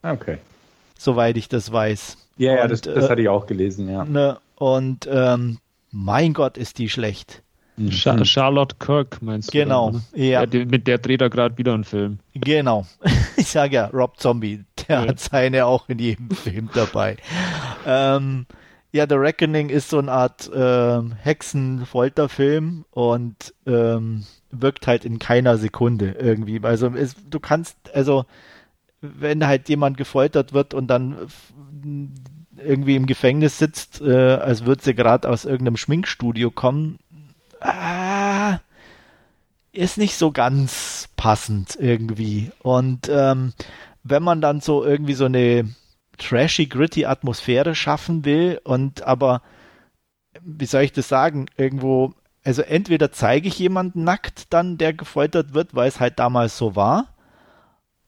Okay. 0.03 0.39
Soweit 0.97 1.37
ich 1.37 1.47
das 1.47 1.71
weiß. 1.71 2.17
Ja, 2.37 2.55
ja, 2.55 2.67
das, 2.67 2.81
das 2.81 3.05
äh, 3.05 3.09
hatte 3.09 3.21
ich 3.21 3.29
auch 3.29 3.47
gelesen, 3.47 3.89
ja. 3.89 4.03
Ne, 4.03 4.37
und 4.55 5.07
ähm, 5.11 5.59
mein 5.91 6.33
Gott, 6.33 6.57
ist 6.57 6.77
die 6.77 6.89
schlecht. 6.89 7.43
Mhm. 7.77 7.91
Charlotte 7.91 8.75
Kirk 8.79 9.21
meinst 9.21 9.53
du? 9.53 9.57
Genau, 9.59 9.91
dann, 9.91 10.03
ja. 10.13 10.45
Der, 10.45 10.65
mit 10.65 10.87
der 10.87 10.97
dreht 10.97 11.21
er 11.21 11.29
gerade 11.29 11.57
wieder 11.57 11.73
einen 11.73 11.83
Film. 11.83 12.19
Genau. 12.33 12.85
Ich 13.39 13.49
sage 13.49 13.75
ja, 13.75 13.85
Rob 13.93 14.19
Zombie, 14.19 14.65
der 14.87 15.01
ja. 15.01 15.07
hat 15.07 15.19
seine 15.19 15.67
auch 15.67 15.87
in 15.89 15.99
jedem 15.99 16.31
Film 16.31 16.69
dabei. 16.73 17.17
ähm, 17.85 18.47
ja, 18.91 19.05
The 19.07 19.15
Reckoning 19.15 19.69
ist 19.69 19.89
so 19.89 19.99
eine 19.99 20.11
Art 20.11 20.51
äh, 20.51 21.01
Hexen-Folterfilm 21.21 22.85
und 22.89 23.53
ähm, 23.67 24.25
wirkt 24.49 24.87
halt 24.87 25.05
in 25.05 25.19
keiner 25.19 25.57
Sekunde 25.57 26.15
irgendwie. 26.19 26.59
Also 26.63 26.87
es, 26.87 27.15
du 27.29 27.39
kannst, 27.39 27.77
also 27.93 28.25
wenn 29.01 29.45
halt 29.45 29.69
jemand 29.69 29.97
gefoltert 29.97 30.53
wird 30.53 30.73
und 30.73 30.87
dann 30.87 31.15
irgendwie 32.57 32.95
im 32.95 33.05
Gefängnis 33.05 33.59
sitzt, 33.59 34.01
äh, 34.01 34.35
als 34.35 34.65
würde 34.65 34.83
sie 34.83 34.95
gerade 34.95 35.29
aus 35.29 35.45
irgendeinem 35.45 35.77
Schminkstudio 35.77 36.51
kommen, 36.51 36.97
ah, 37.61 38.59
ist 39.71 39.97
nicht 39.97 40.15
so 40.15 40.31
ganz 40.31 41.09
passend 41.15 41.77
irgendwie. 41.79 42.51
Und 42.59 43.09
ähm, 43.09 43.53
wenn 44.03 44.23
man 44.23 44.41
dann 44.41 44.61
so 44.61 44.83
irgendwie 44.83 45.13
so 45.13 45.25
eine 45.25 45.69
trashy, 46.17 46.65
gritty 46.65 47.05
Atmosphäre 47.05 47.75
schaffen 47.75 48.25
will 48.25 48.59
und 48.63 49.03
aber, 49.03 49.41
wie 50.41 50.65
soll 50.65 50.81
ich 50.81 50.93
das 50.93 51.07
sagen, 51.07 51.47
irgendwo, 51.57 52.13
also 52.43 52.61
entweder 52.63 53.11
zeige 53.11 53.47
ich 53.47 53.59
jemanden 53.59 54.03
nackt 54.03 54.51
dann, 54.51 54.77
der 54.77 54.93
gefoltert 54.93 55.53
wird, 55.53 55.75
weil 55.75 55.87
es 55.87 55.99
halt 55.99 56.17
damals 56.19 56.57
so 56.57 56.75
war, 56.75 57.13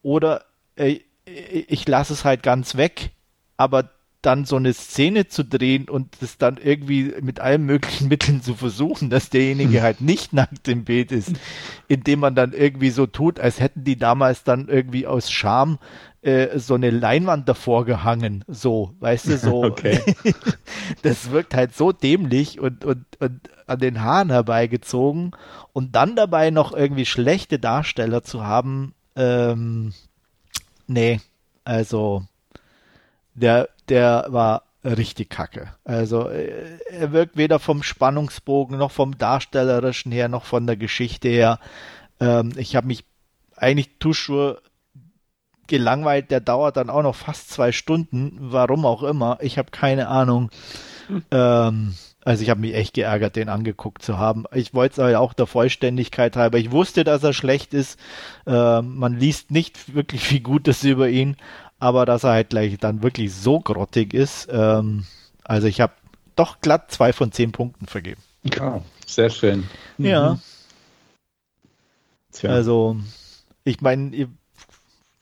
oder 0.02 0.46
äh, 0.76 1.02
ich 1.26 1.88
lasse 1.88 2.14
es 2.14 2.26
halt 2.26 2.42
ganz 2.42 2.76
weg, 2.76 3.12
aber 3.58 3.92
dann 4.22 4.44
so 4.44 4.58
eine 4.58 4.74
Szene 4.74 5.28
zu 5.28 5.44
drehen 5.46 5.88
und 5.88 6.22
das 6.22 6.38
dann 6.38 6.58
irgendwie 6.58 7.14
mit 7.22 7.40
allen 7.40 7.66
möglichen 7.66 8.08
Mitteln 8.10 8.42
zu 8.42 8.54
versuchen, 8.54 9.10
dass 9.10 9.30
derjenige 9.30 9.78
hm. 9.78 9.82
halt 9.82 10.02
nicht 10.02 10.34
nackt 10.34 10.68
im 10.68 10.84
Bild 10.84 11.12
ist, 11.12 11.34
indem 11.88 12.20
man 12.20 12.36
dann 12.36 12.54
irgendwie 12.54 12.90
so 12.90 13.06
tut, 13.06 13.40
als 13.40 13.60
hätten 13.60 13.84
die 13.84 13.98
damals 13.98 14.44
dann 14.44 14.68
irgendwie 14.68 15.08
aus 15.08 15.32
Scham 15.32 15.80
äh, 16.22 16.60
so 16.60 16.76
eine 16.76 16.90
Leinwand 16.90 17.48
davor 17.48 17.86
gehangen, 17.86 18.44
so, 18.48 18.94
weißt 19.00 19.28
du, 19.28 19.38
so. 19.38 19.64
Okay. 19.70 20.00
das 21.04 21.32
wirkt 21.32 21.54
halt 21.54 21.76
so 21.76 21.92
dämlich 21.92 22.60
und, 22.60 22.84
und, 22.84 23.06
und 23.20 23.50
an 23.68 23.80
den 23.80 24.02
Haaren 24.02 24.30
herbeigezogen 24.30 25.32
und 25.74 25.96
dann 25.96 26.16
dabei 26.16 26.50
noch 26.50 26.74
irgendwie 26.74 27.06
schlechte 27.06 27.60
Darsteller 27.60 28.24
zu 28.24 28.46
haben, 28.46 28.94
ähm, 29.16 29.94
nee, 30.88 31.22
also 31.64 32.24
der, 33.34 33.70
der 33.90 34.26
war 34.30 34.64
richtig 34.84 35.30
kacke. 35.30 35.74
Also 35.84 36.30
äh, 36.30 36.80
er 36.90 37.12
wirkt 37.12 37.38
weder 37.38 37.60
vom 37.60 37.84
Spannungsbogen 37.84 38.78
noch 38.78 38.92
vom 38.92 39.18
Darstellerischen 39.18 40.12
her 40.12 40.30
noch 40.30 40.46
von 40.46 40.66
der 40.68 40.78
Geschichte 40.78 41.28
her. 41.28 41.60
Ähm, 42.20 42.54
ich 42.56 42.76
habe 42.76 42.88
mich 42.88 43.06
eigentlich 43.56 44.00
Tuschur 44.00 44.62
gelangweilt. 45.68 46.32
Der 46.32 46.40
dauert 46.40 46.78
dann 46.78 46.90
auch 46.90 47.04
noch 47.04 47.16
fast 47.16 47.50
zwei 47.50 47.72
Stunden. 47.72 48.38
Warum 48.40 48.86
auch 48.86 49.04
immer. 49.04 49.38
Ich 49.42 49.58
habe 49.58 49.72
keine 49.72 50.08
Ahnung. 50.08 50.50
Hm. 51.08 51.24
Ähm, 51.32 51.96
also 52.26 52.44
ich 52.44 52.50
habe 52.50 52.60
mich 52.60 52.76
echt 52.76 52.94
geärgert, 52.94 53.36
den 53.38 53.50
angeguckt 53.50 54.02
zu 54.02 54.18
haben. 54.18 54.44
Ich 54.54 54.74
wollte 54.74 55.02
es 55.02 55.16
auch 55.16 55.34
der 55.34 55.48
Vollständigkeit 55.48 56.36
halber. 56.36 56.58
Ich 56.58 56.72
wusste, 56.72 57.04
dass 57.04 57.24
er 57.24 57.34
schlecht 57.34 57.74
ist. 57.74 57.98
Äh, 58.46 58.82
man 58.82 59.18
liest 59.18 59.52
nicht 59.52 59.96
wirklich 59.96 60.22
viel 60.28 60.42
Gutes 60.42 60.84
über 60.84 61.08
ihn, 61.10 61.38
aber 61.80 62.06
dass 62.06 62.24
er 62.24 62.32
halt 62.32 62.50
gleich 62.50 62.78
dann 62.78 63.04
wirklich 63.04 63.34
so 63.34 63.60
grottig 63.60 64.14
ist. 64.14 64.48
Ähm, 64.52 65.06
also 65.44 65.68
ich 65.68 65.82
habe 65.82 65.94
doch 66.36 66.62
glatt 66.62 66.92
zwei 66.92 67.14
von 67.14 67.32
zehn 67.32 67.52
Punkten 67.52 67.88
vergeben. 67.88 68.22
Ja, 68.44 68.82
sehr 69.06 69.30
schön. 69.30 69.68
Ja. 69.98 70.34
Mhm. 70.34 70.40
Also, 72.50 72.96
ich 73.64 73.82
meine, 73.82 74.30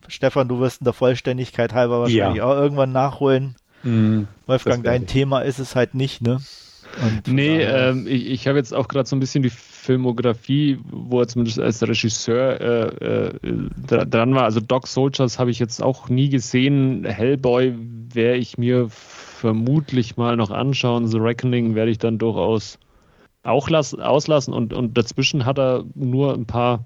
Stefan, 0.08 0.48
du 0.48 0.60
wirst 0.60 0.82
in 0.82 0.86
der 0.86 0.94
Vollständigkeit 0.94 1.74
halber 1.74 2.02
wahrscheinlich 2.02 2.38
ja. 2.38 2.46
auch 2.46 2.56
irgendwann 2.56 2.92
nachholen. 2.92 3.56
Mhm, 3.84 4.28
Wolfgang, 4.46 4.84
dein 4.84 5.04
ich. 5.04 5.10
Thema 5.10 5.42
ist 5.42 5.60
es 5.60 5.76
halt 5.76 5.96
nicht, 5.96 6.22
ne? 6.22 6.42
Und 7.02 7.28
nee, 7.28 7.62
ähm, 7.62 8.08
ich, 8.08 8.28
ich 8.28 8.48
habe 8.48 8.58
jetzt 8.58 8.74
auch 8.74 8.88
gerade 8.88 9.08
so 9.08 9.16
ein 9.16 9.20
bisschen 9.20 9.44
die 9.44 9.52
Filmografie, 9.88 10.80
wo 10.92 11.22
er 11.22 11.30
zumindest 11.30 11.62
als 11.62 11.82
Regisseur 11.82 12.60
äh, 12.60 13.28
äh, 13.28 13.70
dran 13.88 14.36
war. 14.36 14.44
Also 14.44 14.60
Dog 14.60 14.86
Soldiers 14.86 15.40
habe 15.40 15.50
ich 15.50 15.60
jetzt 15.60 15.82
auch 15.82 16.10
nie 16.10 16.28
gesehen. 16.28 17.06
Hellboy 17.06 17.74
werde 18.14 18.38
ich 18.38 18.58
mir 18.58 18.90
vermutlich 18.90 20.18
mal 20.18 20.36
noch 20.36 20.52
anschauen. 20.52 21.08
The 21.08 21.20
Reckoning 21.20 21.74
werde 21.74 21.92
ich 21.92 22.00
dann 22.00 22.18
durchaus 22.18 22.80
auch 23.44 23.70
lassen, 23.70 24.02
auslassen. 24.02 24.54
Und, 24.54 24.74
und 24.74 24.98
dazwischen 24.98 25.46
hat 25.46 25.58
er 25.58 25.86
nur 25.96 26.34
ein 26.34 26.46
paar 26.46 26.84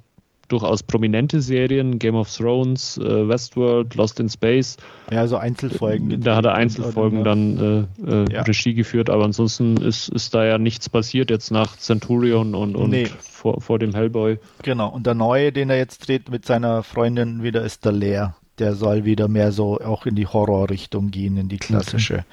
durchaus 0.51 0.83
prominente 0.83 1.41
Serien, 1.41 1.97
Game 1.97 2.15
of 2.15 2.29
Thrones, 2.35 2.97
äh, 2.97 3.27
Westworld, 3.27 3.95
Lost 3.95 4.19
in 4.19 4.29
Space. 4.29 4.77
Ja, 5.11 5.25
so 5.27 5.37
Einzelfolgen. 5.37 6.21
Da 6.21 6.35
hat 6.35 6.45
er 6.45 6.55
Einzelfolgen 6.55 7.23
dann 7.23 7.87
äh, 8.03 8.11
äh, 8.11 8.33
ja. 8.33 8.41
Regie 8.41 8.73
geführt, 8.73 9.09
aber 9.09 9.23
ansonsten 9.23 9.77
ist, 9.77 10.09
ist 10.09 10.33
da 10.33 10.45
ja 10.45 10.57
nichts 10.57 10.89
passiert 10.89 11.29
jetzt 11.29 11.51
nach 11.51 11.77
Centurion 11.77 12.53
und, 12.55 12.75
und 12.75 12.89
nee. 12.89 13.07
vor, 13.19 13.61
vor 13.61 13.79
dem 13.79 13.93
Hellboy. 13.93 14.39
Genau, 14.63 14.89
und 14.89 15.05
der 15.07 15.15
neue, 15.15 15.51
den 15.51 15.69
er 15.69 15.77
jetzt 15.77 16.07
dreht 16.07 16.29
mit 16.29 16.45
seiner 16.45 16.83
Freundin 16.83 17.43
wieder, 17.43 17.63
ist 17.63 17.85
der 17.85 17.93
Leer. 17.93 18.35
Der 18.59 18.75
soll 18.75 19.05
wieder 19.05 19.27
mehr 19.27 19.51
so 19.51 19.79
auch 19.79 20.05
in 20.05 20.15
die 20.15 20.27
Horrorrichtung 20.27 21.09
gehen, 21.11 21.37
in 21.37 21.47
die 21.47 21.57
klassische. 21.57 22.25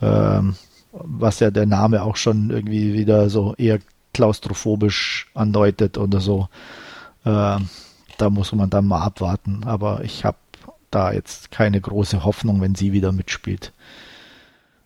Okay. 0.00 0.36
Ähm, 0.38 0.54
was 0.92 1.40
ja 1.40 1.50
der 1.50 1.66
Name 1.66 2.02
auch 2.02 2.16
schon 2.16 2.50
irgendwie 2.50 2.94
wieder 2.94 3.30
so 3.30 3.54
eher 3.56 3.78
klaustrophobisch 4.12 5.30
andeutet 5.34 5.98
oder 5.98 6.20
so. 6.20 6.48
Äh, 7.24 7.58
da 8.18 8.30
muss 8.30 8.52
man 8.52 8.70
dann 8.70 8.86
mal 8.86 9.02
abwarten. 9.02 9.64
Aber 9.64 10.04
ich 10.04 10.24
habe 10.24 10.38
da 10.90 11.12
jetzt 11.12 11.50
keine 11.50 11.80
große 11.80 12.24
Hoffnung, 12.24 12.60
wenn 12.60 12.74
sie 12.74 12.92
wieder 12.92 13.12
mitspielt. 13.12 13.72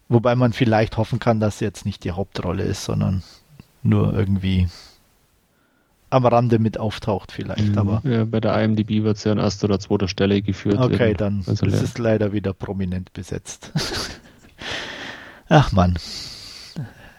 Wobei 0.09 0.37
man 0.37 0.53
vielleicht 0.53 0.97
hoffen 0.97 1.19
kann, 1.19 1.41
dass 1.41 1.59
sie 1.59 1.65
jetzt 1.65 1.87
nicht 1.87 2.05
die 2.05 2.13
Hauptrolle 2.13 2.63
ist, 2.63 2.85
sondern 2.85 3.23
nur 3.83 4.13
irgendwie 4.13 4.69
am 6.11 6.27
Rande 6.27 6.59
mit 6.59 6.79
auftaucht 6.79 7.33
vielleicht. 7.33 7.73
Mhm. 7.73 7.79
Aber 7.79 8.03
ja, 8.05 8.25
bei 8.25 8.41
der 8.41 8.63
IMDb 8.63 9.03
wird 9.03 9.19
sie 9.19 9.31
an 9.31 9.39
erster 9.39 9.65
oder 9.65 9.81
zweiter 9.81 10.09
Stelle 10.09 10.43
geführt. 10.43 10.79
Okay, 10.79 10.99
werden. 10.99 11.17
dann 11.17 11.45
also 11.47 11.67
ist 11.67 11.83
es 11.83 11.99
leider 11.99 12.33
wieder 12.33 12.53
prominent 12.53 13.13
besetzt. 13.13 13.73
Ach 15.49 15.73
man, 15.73 15.99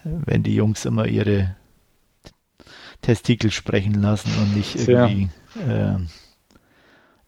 wenn 0.04 0.44
die 0.44 0.56
Jungs 0.56 0.86
immer 0.86 1.08
ihre 1.08 1.56
Testikel 3.06 3.52
sprechen 3.52 4.02
lassen 4.02 4.32
und 4.42 4.56
nicht 4.56 4.76
irgendwie 4.76 5.30
äh, 5.60 5.98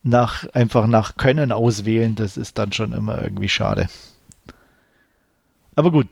nach, 0.01 0.47
einfach 0.53 0.87
nach 0.87 1.17
Können 1.17 1.51
auswählen. 1.51 2.15
Das 2.15 2.35
ist 2.35 2.57
dann 2.57 2.71
schon 2.71 2.93
immer 2.93 3.21
irgendwie 3.21 3.49
schade. 3.49 3.87
Aber 5.75 5.91
gut. 5.91 6.07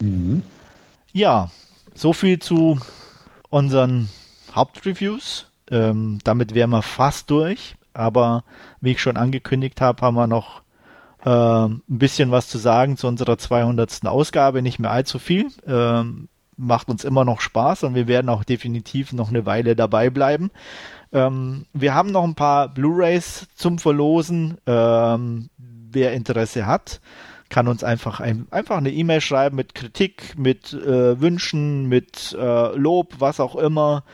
Mhm. 0.00 0.42
Ja, 1.12 1.50
so 1.92 2.12
viel 2.12 2.38
zu 2.38 2.78
unseren 3.50 4.08
Hauptreviews. 4.54 5.46
Ähm, 5.68 6.20
damit 6.22 6.54
wären 6.54 6.70
wir 6.70 6.82
fast 6.82 7.30
durch. 7.30 7.74
Aber 7.94 8.44
wie 8.80 8.92
ich 8.92 9.00
schon 9.00 9.16
angekündigt 9.16 9.80
habe, 9.80 10.02
haben 10.02 10.14
wir 10.14 10.28
noch 10.28 10.62
äh, 11.24 11.30
ein 11.30 11.82
bisschen 11.88 12.30
was 12.30 12.46
zu 12.46 12.58
sagen 12.58 12.96
zu 12.96 13.08
unserer 13.08 13.38
200. 13.38 14.06
Ausgabe. 14.06 14.62
Nicht 14.62 14.78
mehr 14.78 14.92
allzu 14.92 15.18
viel. 15.18 15.48
Ähm, 15.66 16.28
macht 16.56 16.88
uns 16.88 17.04
immer 17.04 17.24
noch 17.24 17.40
Spaß 17.40 17.84
und 17.84 17.94
wir 17.94 18.08
werden 18.08 18.28
auch 18.28 18.44
definitiv 18.44 19.12
noch 19.12 19.28
eine 19.28 19.46
Weile 19.46 19.76
dabei 19.76 20.10
bleiben. 20.10 20.50
Ähm, 21.12 21.66
wir 21.72 21.94
haben 21.94 22.10
noch 22.10 22.24
ein 22.24 22.34
paar 22.34 22.68
Blu-rays 22.68 23.46
zum 23.54 23.78
Verlosen. 23.78 24.58
Ähm, 24.66 25.48
wer 25.58 26.12
Interesse 26.12 26.66
hat, 26.66 27.00
kann 27.48 27.68
uns 27.68 27.84
einfach 27.84 28.18
ein, 28.20 28.48
einfach 28.50 28.76
eine 28.76 28.90
E-Mail 28.90 29.20
schreiben 29.20 29.54
mit 29.56 29.74
Kritik, 29.74 30.36
mit 30.36 30.72
äh, 30.72 31.20
Wünschen, 31.20 31.86
mit 31.88 32.36
äh, 32.38 32.76
Lob, 32.76 33.14
was 33.18 33.40
auch 33.40 33.56
immer 33.56 34.04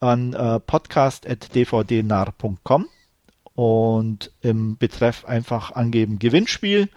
an 0.00 0.34
äh, 0.34 0.58
podcast.dvdnar.com 0.60 2.88
und 3.54 4.32
im 4.40 4.76
Betreff 4.76 5.24
einfach 5.24 5.72
angeben 5.72 6.18
Gewinnspiel 6.18 6.88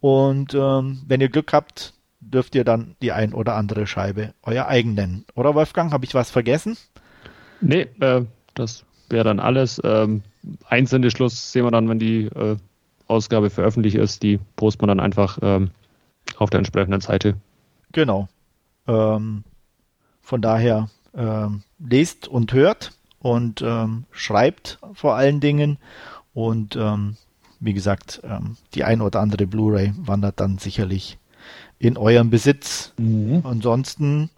und 0.00 0.54
ähm, 0.54 1.02
wenn 1.06 1.20
ihr 1.20 1.28
Glück 1.28 1.52
habt, 1.52 1.92
dürft 2.30 2.54
ihr 2.54 2.64
dann 2.64 2.96
die 3.02 3.12
ein 3.12 3.32
oder 3.32 3.54
andere 3.54 3.86
Scheibe 3.86 4.34
euer 4.42 4.66
eigen 4.66 4.94
nennen. 4.94 5.24
Oder 5.34 5.54
Wolfgang, 5.54 5.92
habe 5.92 6.04
ich 6.04 6.14
was 6.14 6.30
vergessen? 6.30 6.76
Nee, 7.60 7.86
äh, 8.00 8.22
das 8.54 8.84
wäre 9.08 9.24
dann 9.24 9.40
alles. 9.40 9.80
Ähm, 9.84 10.22
einzelne 10.68 11.10
Schluss 11.10 11.52
sehen 11.52 11.64
wir 11.64 11.70
dann, 11.70 11.88
wenn 11.88 11.98
die 11.98 12.24
äh, 12.24 12.56
Ausgabe 13.06 13.50
veröffentlicht 13.50 13.96
ist. 13.96 14.22
Die 14.22 14.38
posten 14.56 14.82
wir 14.82 14.88
dann 14.88 15.00
einfach 15.00 15.38
ähm, 15.42 15.70
auf 16.38 16.50
der 16.50 16.58
entsprechenden 16.58 17.00
Seite. 17.00 17.36
Genau. 17.92 18.28
Ähm, 18.86 19.44
von 20.20 20.42
daher 20.42 20.90
ähm, 21.14 21.62
lest 21.78 22.28
und 22.28 22.52
hört 22.52 22.92
und 23.20 23.62
ähm, 23.62 24.04
schreibt 24.10 24.78
vor 24.92 25.14
allen 25.14 25.40
Dingen. 25.40 25.78
Und 26.34 26.76
ähm, 26.76 27.16
wie 27.58 27.72
gesagt, 27.72 28.20
die 28.74 28.84
ein 28.84 29.00
oder 29.00 29.20
andere 29.20 29.46
Blu-ray 29.46 29.94
wandert 29.96 30.40
dann 30.40 30.58
sicherlich 30.58 31.16
in 31.78 31.96
eurem 31.96 32.30
Besitz. 32.30 32.92
Mhm. 32.98 33.42
Ansonsten 33.44 34.30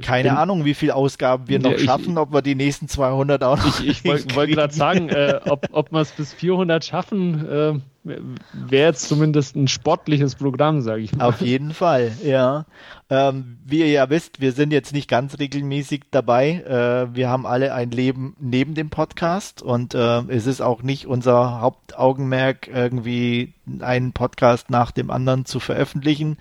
keine 0.00 0.30
bin, 0.30 0.38
Ahnung, 0.38 0.64
wie 0.64 0.74
viele 0.74 0.94
Ausgaben 0.94 1.48
wir 1.48 1.58
noch 1.58 1.72
ja, 1.72 1.78
schaffen, 1.78 2.16
ob 2.16 2.32
wir 2.32 2.40
die 2.40 2.54
nächsten 2.54 2.88
200 2.88 3.44
auch 3.44 3.58
noch. 3.58 3.80
Ich, 3.80 3.86
ich 3.86 4.04
wollte 4.04 4.34
wollt 4.34 4.50
gerade 4.50 4.72
sagen, 4.72 5.08
äh, 5.10 5.40
ob, 5.46 5.68
ob 5.72 5.92
wir 5.92 6.00
es 6.00 6.12
bis 6.12 6.32
400 6.32 6.84
schaffen, 6.84 7.46
äh, 7.46 7.74
wäre 8.04 8.88
jetzt 8.88 9.08
zumindest 9.08 9.54
ein 9.54 9.68
sportliches 9.68 10.34
Programm, 10.34 10.80
sage 10.80 11.02
ich 11.02 11.14
mal. 11.14 11.26
Auf 11.26 11.40
jeden 11.40 11.72
Fall, 11.72 12.12
ja. 12.24 12.66
Ähm, 13.08 13.58
wie 13.64 13.80
ihr 13.80 13.90
ja 13.90 14.10
wisst, 14.10 14.40
wir 14.40 14.52
sind 14.52 14.72
jetzt 14.72 14.92
nicht 14.92 15.08
ganz 15.08 15.38
regelmäßig 15.38 16.04
dabei. 16.10 16.62
Äh, 16.62 17.14
wir 17.14 17.28
haben 17.28 17.46
alle 17.46 17.74
ein 17.74 17.90
Leben 17.90 18.36
neben 18.40 18.74
dem 18.74 18.90
Podcast 18.90 19.62
und 19.62 19.94
äh, 19.94 20.22
es 20.28 20.46
ist 20.46 20.60
auch 20.60 20.82
nicht 20.82 21.06
unser 21.06 21.60
Hauptaugenmerk, 21.60 22.68
irgendwie 22.68 23.54
einen 23.80 24.12
Podcast 24.12 24.70
nach 24.70 24.90
dem 24.90 25.10
anderen 25.10 25.44
zu 25.44 25.60
veröffentlichen, 25.60 26.38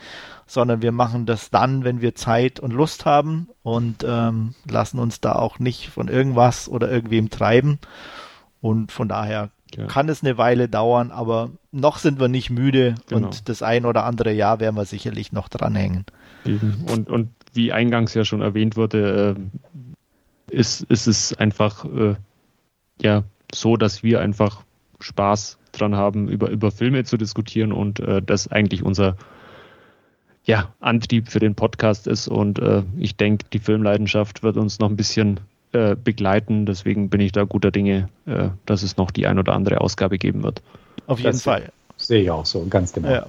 sondern 0.48 0.82
wir 0.82 0.92
machen 0.92 1.26
das 1.26 1.52
dann, 1.52 1.84
wenn 1.84 2.02
wir 2.02 2.16
Zeit 2.16 2.60
und 2.60 2.74
Lust 2.74 3.06
haben 3.06 3.48
und 3.62 4.04
ähm, 4.08 4.56
lassen 4.70 5.00
uns 5.00 5.22
da 5.22 5.34
auch 5.34 5.60
nicht 5.60 5.90
von 5.90 6.08
irgendwas 6.08 6.68
oder 6.68 6.90
irgendwem 6.90 7.30
treiben. 7.30 7.80
Und 8.62 8.92
von 8.92 9.08
daher 9.08 9.50
ja. 9.76 9.86
kann 9.86 10.10
es 10.10 10.24
eine 10.24 10.38
Weile 10.38 10.68
dauern, 10.70 11.12
aber 11.12 11.52
noch 11.72 11.98
sind 11.98 12.20
wir 12.20 12.28
nicht 12.28 12.50
müde 12.50 12.96
genau. 13.08 13.28
und 13.28 13.50
das 13.50 13.62
ein 13.62 13.86
oder 13.86 14.06
andere 14.06 14.32
Jahr 14.34 14.60
werden 14.60 14.76
wir 14.76 14.86
sicherlich 14.86 15.32
noch 15.32 15.50
dranhängen. 15.50 16.06
Und, 16.46 17.10
und 17.10 17.30
wie 17.54 17.72
eingangs 17.72 18.14
ja 18.14 18.26
schon 18.26 18.42
erwähnt 18.42 18.76
wurde, 18.76 19.36
äh, 20.50 20.56
ist, 20.56 20.82
ist 20.84 21.08
es 21.08 21.34
einfach 21.38 21.86
äh, 21.86 22.16
ja 23.02 23.24
so, 23.54 23.78
dass 23.78 24.04
wir 24.04 24.22
einfach 24.22 24.64
Spaß 25.00 25.58
dran 25.72 25.96
haben, 25.96 26.28
über, 26.28 26.50
über 26.50 26.72
Filme 26.72 27.04
zu 27.04 27.18
diskutieren 27.18 27.72
und 27.72 28.00
äh, 28.00 28.22
das 28.22 28.48
eigentlich 28.48 28.84
unser 28.84 29.16
ja, 30.44 30.74
Antrieb 30.80 31.30
für 31.30 31.40
den 31.40 31.56
Podcast 31.56 32.08
ist. 32.08 32.28
Und 32.28 32.60
äh, 32.60 32.84
ich 32.98 33.16
denke, 33.16 33.46
die 33.54 33.60
Filmleidenschaft 33.60 34.44
wird 34.44 34.58
uns 34.58 34.80
noch 34.80 34.90
ein 34.90 34.96
bisschen 34.96 35.40
äh, 35.74 35.96
begleiten. 35.96 36.66
Deswegen 36.66 37.10
bin 37.10 37.22
ich 37.22 37.32
da 37.32 37.44
guter 37.44 37.72
Dinge, 37.72 38.10
äh, 38.26 38.50
dass 38.66 38.84
es 38.84 38.98
noch 38.98 39.12
die 39.12 39.28
ein 39.28 39.40
oder 39.40 39.54
andere 39.54 39.82
Ausgabe 39.82 40.18
geben 40.18 40.44
wird. 40.44 40.62
Auf 41.08 41.20
jeden 41.20 41.32
das 41.32 41.44
Fall. 41.44 41.72
Sehe 41.98 42.24
ich 42.24 42.32
auch 42.32 42.46
so, 42.46 42.66
ganz 42.68 42.94
genau. 42.94 43.10
Ja. 43.10 43.28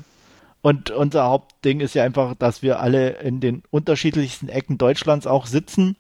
Und 0.62 0.90
unser 0.90 1.24
Hauptding 1.24 1.80
ist 1.80 1.94
ja 1.94 2.04
einfach, 2.04 2.34
dass 2.36 2.62
wir 2.62 2.80
alle 2.80 3.10
in 3.20 3.40
den 3.40 3.62
unterschiedlichsten 3.70 4.48
Ecken 4.48 4.78
Deutschlands 4.78 5.26
auch 5.26 5.46
sitzen 5.46 5.96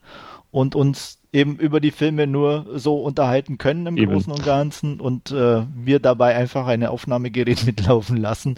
und 0.52 0.74
uns 0.74 1.18
eben 1.32 1.56
über 1.56 1.80
die 1.80 1.90
Filme 1.90 2.26
nur 2.26 2.66
so 2.74 3.02
unterhalten 3.02 3.58
können 3.58 3.86
im 3.86 3.96
eben. 3.96 4.12
Großen 4.12 4.32
und 4.32 4.44
Ganzen 4.44 5.00
und 5.00 5.30
äh, 5.32 5.62
wir 5.74 5.98
dabei 5.98 6.36
einfach 6.36 6.66
ein 6.66 6.84
Aufnahmegerät 6.84 7.64
mitlaufen 7.66 8.16
lassen 8.16 8.56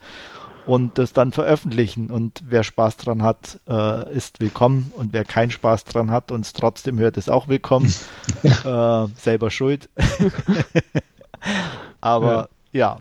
und 0.67 0.99
das 0.99 1.13
dann 1.13 1.33
veröffentlichen. 1.33 2.11
Und 2.11 2.43
wer 2.47 2.65
Spaß 2.65 2.97
dran 2.97 3.23
hat, 3.23 3.61
äh, 3.69 4.13
ist 4.15 4.41
willkommen. 4.41 4.93
Und 4.97 5.13
wer 5.13 5.25
keinen 5.25 5.51
Spaß 5.51 5.85
dran 5.85 6.11
hat 6.11 6.31
und 6.31 6.45
es 6.45 6.53
trotzdem 6.53 6.99
hört, 6.99 7.17
ist 7.17 7.31
auch 7.31 7.49
willkommen. 7.49 7.93
äh, 8.43 9.07
selber 9.17 9.51
schuld. 9.51 9.89
Aber 12.01 12.49
ja. 12.73 12.97
ja, 12.97 12.99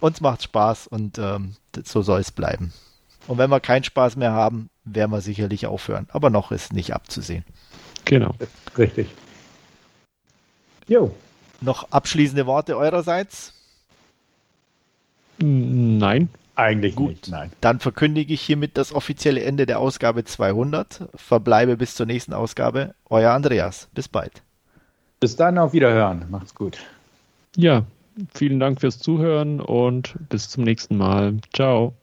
uns 0.00 0.20
macht 0.20 0.42
Spaß 0.42 0.86
und 0.86 1.18
ähm, 1.18 1.54
so 1.84 2.02
soll 2.02 2.20
es 2.20 2.30
bleiben. 2.30 2.72
Und 3.26 3.38
wenn 3.38 3.50
wir 3.50 3.60
keinen 3.60 3.84
Spaß 3.84 4.16
mehr 4.16 4.32
haben, 4.32 4.70
werden 4.84 5.10
wir 5.10 5.20
sicherlich 5.20 5.66
aufhören. 5.66 6.08
Aber 6.10 6.30
noch 6.30 6.52
ist 6.52 6.72
nicht 6.72 6.94
abzusehen. 6.94 7.44
Genau. 8.04 8.34
Richtig. 8.76 9.08
Jo. 10.88 11.14
Noch 11.60 11.90
abschließende 11.90 12.46
Worte 12.46 12.76
eurerseits? 12.76 13.52
Nein. 15.38 16.30
Eigentlich 16.60 16.94
Gut, 16.94 17.08
nicht, 17.08 17.28
nein. 17.30 17.50
Dann 17.62 17.80
verkündige 17.80 18.34
ich 18.34 18.42
hiermit 18.42 18.76
das 18.76 18.92
offizielle 18.92 19.42
Ende 19.42 19.64
der 19.64 19.78
Ausgabe 19.78 20.24
200. 20.24 21.08
Verbleibe 21.14 21.78
bis 21.78 21.94
zur 21.94 22.04
nächsten 22.04 22.34
Ausgabe. 22.34 22.94
Euer 23.08 23.32
Andreas. 23.32 23.88
Bis 23.94 24.08
bald. 24.08 24.42
Bis 25.20 25.36
dann, 25.36 25.56
auf 25.56 25.72
Wiederhören. 25.72 26.26
Macht's 26.30 26.54
gut. 26.54 26.76
Ja, 27.56 27.86
vielen 28.34 28.60
Dank 28.60 28.78
fürs 28.78 28.98
Zuhören 28.98 29.60
und 29.60 30.14
bis 30.28 30.50
zum 30.50 30.64
nächsten 30.64 30.98
Mal. 30.98 31.38
Ciao. 31.54 31.94